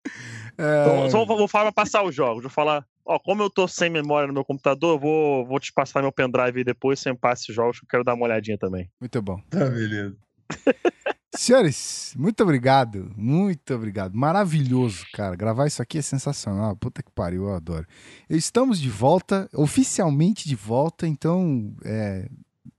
É, 0.57 0.81
Então, 0.81 1.09
só 1.09 1.25
vou, 1.25 1.37
vou 1.37 1.47
falar 1.49 1.65
pra 1.73 1.83
passar 1.83 2.03
os 2.03 2.15
jogos. 2.15 2.41
Vou 2.43 2.49
falar, 2.51 2.85
ó, 3.05 3.19
como 3.19 3.43
eu 3.43 3.49
tô 3.49 3.67
sem 3.67 3.89
memória 3.89 4.27
no 4.27 4.33
meu 4.33 4.45
computador, 4.45 4.97
vou, 4.97 5.45
vou 5.45 5.59
te 5.59 5.73
passar 5.73 6.01
meu 6.01 6.11
pendrive 6.11 6.59
aí 6.59 6.63
depois, 6.63 6.99
sem 7.01 7.13
passe 7.13 7.43
esses 7.43 7.55
jogos, 7.55 7.79
que 7.79 7.85
eu 7.85 7.89
quero 7.89 8.03
dar 8.03 8.13
uma 8.13 8.25
olhadinha 8.25 8.57
também. 8.57 8.89
Muito 8.99 9.21
bom. 9.21 9.41
Tá, 9.49 9.65
beleza. 9.69 10.15
Senhores, 11.33 12.13
muito 12.17 12.43
obrigado. 12.43 13.11
Muito 13.15 13.73
obrigado. 13.73 14.13
Maravilhoso, 14.13 15.05
cara. 15.13 15.35
Gravar 15.35 15.65
isso 15.67 15.81
aqui 15.81 15.97
é 15.97 16.01
sensacional. 16.01 16.75
Puta 16.75 17.01
que 17.01 17.11
pariu, 17.11 17.43
eu 17.47 17.55
adoro. 17.55 17.85
Estamos 18.29 18.79
de 18.79 18.89
volta, 18.89 19.49
oficialmente 19.53 20.47
de 20.47 20.55
volta, 20.55 21.07
então 21.07 21.73
é, 21.85 22.27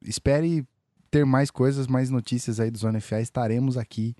espere 0.02 0.66
ter 1.10 1.24
mais 1.24 1.50
coisas, 1.50 1.86
mais 1.86 2.10
notícias 2.10 2.60
aí 2.60 2.70
do 2.70 2.78
Zona 2.78 3.00
FA. 3.00 3.20
Estaremos 3.20 3.78
aqui 3.78 4.14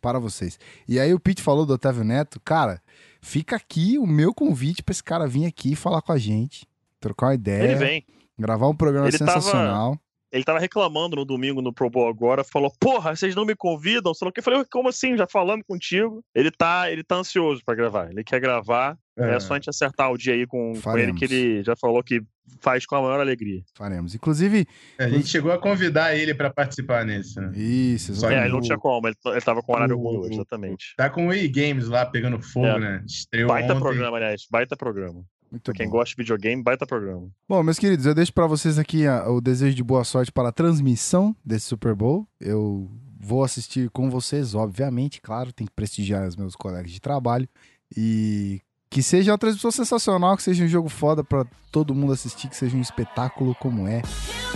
para 0.00 0.18
vocês. 0.18 0.58
E 0.88 0.98
aí 0.98 1.14
o 1.14 1.20
Pete 1.20 1.40
falou 1.42 1.64
do 1.64 1.72
Otávio 1.74 2.02
Neto. 2.04 2.40
Cara, 2.40 2.82
fica 3.20 3.54
aqui 3.56 3.96
o 3.96 4.06
meu 4.06 4.34
convite 4.34 4.82
para 4.82 4.92
esse 4.92 5.02
cara 5.04 5.26
vir 5.26 5.46
aqui 5.46 5.76
falar 5.76 6.02
com 6.02 6.12
a 6.12 6.18
gente, 6.18 6.66
trocar 7.00 7.26
uma 7.26 7.34
ideia, 7.34 7.62
Ele 7.72 7.74
vem. 7.76 8.06
gravar 8.36 8.68
um 8.68 8.74
programa 8.76 9.06
Ele 9.08 9.18
tava- 9.18 9.32
sensacional. 9.40 9.96
Ele 10.30 10.44
tava 10.44 10.58
reclamando 10.58 11.16
no 11.16 11.24
domingo 11.24 11.62
no 11.62 11.72
Pro 11.72 11.88
Bowl 11.88 12.08
agora, 12.08 12.44
falou: 12.44 12.70
Porra, 12.78 13.16
vocês 13.16 13.34
não 13.34 13.46
me 13.46 13.56
convidam? 13.56 14.12
Sei 14.12 14.26
lá 14.26 14.30
o 14.30 14.32
que. 14.32 14.40
Eu 14.40 14.44
falei: 14.44 14.62
Como 14.70 14.88
assim? 14.88 15.16
Já 15.16 15.26
falando 15.26 15.64
contigo. 15.64 16.22
Ele 16.34 16.50
tá, 16.50 16.90
ele 16.90 17.02
tá 17.02 17.16
ansioso 17.16 17.62
pra 17.64 17.74
gravar. 17.74 18.10
Ele 18.10 18.22
quer 18.22 18.38
gravar. 18.40 18.96
É, 19.16 19.40
só 19.40 19.54
a 19.54 19.56
gente 19.56 19.68
acertar 19.68 20.12
o 20.12 20.16
dia 20.18 20.34
aí 20.34 20.46
com, 20.46 20.74
com 20.80 20.96
ele, 20.96 21.12
que 21.12 21.24
ele 21.24 21.64
já 21.64 21.74
falou 21.74 22.04
que 22.04 22.22
faz 22.60 22.86
com 22.86 22.94
a 22.94 23.02
maior 23.02 23.18
alegria. 23.18 23.62
Faremos. 23.76 24.14
Inclusive, 24.14 24.64
É, 24.96 25.06
A 25.06 25.08
gente 25.08 25.26
chegou 25.26 25.50
a 25.50 25.58
convidar 25.58 26.14
ele 26.16 26.32
pra 26.32 26.50
participar 26.50 27.04
nesse, 27.04 27.40
né? 27.40 27.50
isso, 27.56 28.14
Só 28.14 28.26
É, 28.28 28.34
exatamente. 28.34 28.44
ele 28.44 28.52
não 28.54 28.60
tinha 28.60 28.78
como, 28.78 29.08
ele, 29.08 29.16
ele 29.26 29.40
tava 29.40 29.60
com 29.60 29.72
horário 29.72 29.98
o- 29.98 30.02
ruim 30.02 30.18
hoje, 30.18 30.34
exatamente. 30.34 30.94
Tá 30.96 31.10
com 31.10 31.26
o 31.26 31.32
EA 31.32 31.48
Games 31.50 31.88
lá 31.88 32.06
pegando 32.06 32.40
fogo, 32.40 32.66
É. 32.66 32.78
né? 32.78 33.02
Estreou 33.06 33.48
Baita 33.48 33.72
ontem. 33.72 33.82
programa, 33.82 34.16
aliás. 34.18 34.42
Baita 34.50 34.76
programa. 34.76 35.24
Muito 35.50 35.64
Pra 35.64 35.74
quem 35.74 35.86
bom. 35.86 35.92
gosta 35.92 36.14
de 36.14 36.22
videogame, 36.22 36.62
baita 36.62 36.86
programa. 36.86 37.28
Bom, 37.48 37.62
meus 37.62 37.78
queridos, 37.78 38.04
eu 38.06 38.14
deixo 38.14 38.32
pra 38.32 38.46
vocês 38.46 38.78
aqui 38.78 39.06
a- 39.06 39.28
o 39.30 39.40
desejo 39.40 39.74
de 39.74 39.82
boa 39.82 40.04
sorte 40.04 40.30
para 40.30 40.50
a 40.50 40.52
transmissão 40.52 41.34
desse 41.44 41.66
Super 41.66 41.94
Bowl. 41.94 42.26
Eu 42.40 42.90
vou 43.18 43.42
assistir 43.42 43.88
com 43.90 44.10
vocês, 44.10 44.54
obviamente, 44.54 45.20
claro, 45.20 45.52
tem 45.52 45.66
que 45.66 45.72
prestigiar 45.72 46.26
os 46.28 46.36
meus 46.36 46.54
colegas 46.54 46.90
de 46.90 47.00
trabalho. 47.00 47.48
E 47.96 48.60
que 48.90 49.02
seja 49.02 49.32
uma 49.32 49.38
transmissão 49.38 49.70
sensacional, 49.70 50.36
que 50.36 50.42
seja 50.42 50.64
um 50.64 50.68
jogo 50.68 50.88
foda 50.88 51.22
pra 51.22 51.44
todo 51.70 51.94
mundo 51.94 52.12
assistir, 52.14 52.48
que 52.48 52.56
seja 52.56 52.74
um 52.76 52.80
espetáculo 52.80 53.54
como 53.56 53.86
é. 53.86 54.00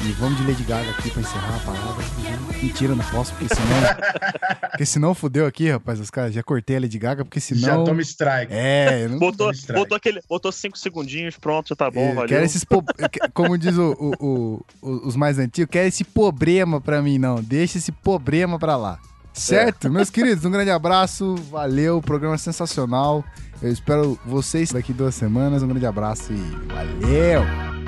E 0.03 0.13
vamos 0.13 0.39
de 0.39 0.47
Lady 0.47 0.63
Gaga 0.65 0.91
aqui 0.91 1.11
pra 1.11 1.21
encerrar 1.21 1.57
a 1.57 1.59
parada. 1.61 2.03
Mentira, 2.63 2.95
não 2.95 3.05
posso, 3.05 3.35
porque 3.35 3.55
senão. 3.55 3.77
porque 4.71 4.87
senão 4.87 5.15
fudeu 5.15 5.47
aqui, 5.47 5.71
rapaz. 5.71 6.01
Os 6.01 6.09
caras 6.11 6.33
já 6.33 6.43
cortei 6.43 6.77
a 6.77 6.81
Lady 6.81 6.99
Gaga, 6.99 7.25
porque 7.25 7.41
senão. 7.41 7.61
Já 7.61 7.85
toma 7.85 8.01
strike. 8.01 8.53
É, 8.53 9.05
eu 9.05 9.11
não 9.11 9.19
Botou, 9.19 9.51
strike. 9.51 9.79
botou, 9.81 9.97
aquele, 9.97 10.21
botou 10.27 10.51
cinco 10.51 10.79
segundinhos, 10.79 11.37
pronto, 11.37 11.69
já 11.69 11.77
tá 11.77 11.91
bom, 11.91 12.01
É, 12.01 12.15
valeu. 12.15 12.29
Quero 12.29 12.45
esses 12.45 12.65
po- 12.65 12.83
Como 13.35 13.59
diz 13.59 13.77
o, 13.77 13.93
o- 13.93 14.15
o- 14.27 14.65
o- 14.81 15.07
os 15.09 15.15
mais 15.15 15.39
antigos, 15.39 15.71
quero 15.71 15.89
esse 15.89 16.05
problema 16.05 16.81
pra 16.81 17.03
mim, 17.03 17.19
não. 17.19 17.43
Deixa 17.43 17.77
esse 17.77 17.93
problema 17.93 18.59
pra 18.59 18.77
lá. 18.77 18.99
Certo? 19.33 19.91
Meus 19.91 20.11
queridos, 20.11 20.45
um 20.45 20.51
grande 20.51 20.71
abraço. 20.71 21.37
Valeu, 21.51 22.01
programa 22.01 22.35
é 22.35 22.39
sensacional. 22.39 23.25
Eu 23.63 23.71
espero 23.71 24.19
vocês 24.27 24.73
daqui 24.73 24.93
duas 24.93 25.15
semanas. 25.15 25.63
Um 25.63 25.69
grande 25.69 25.87
abraço 25.87 26.33
e 26.33 26.73
valeu! 26.73 27.82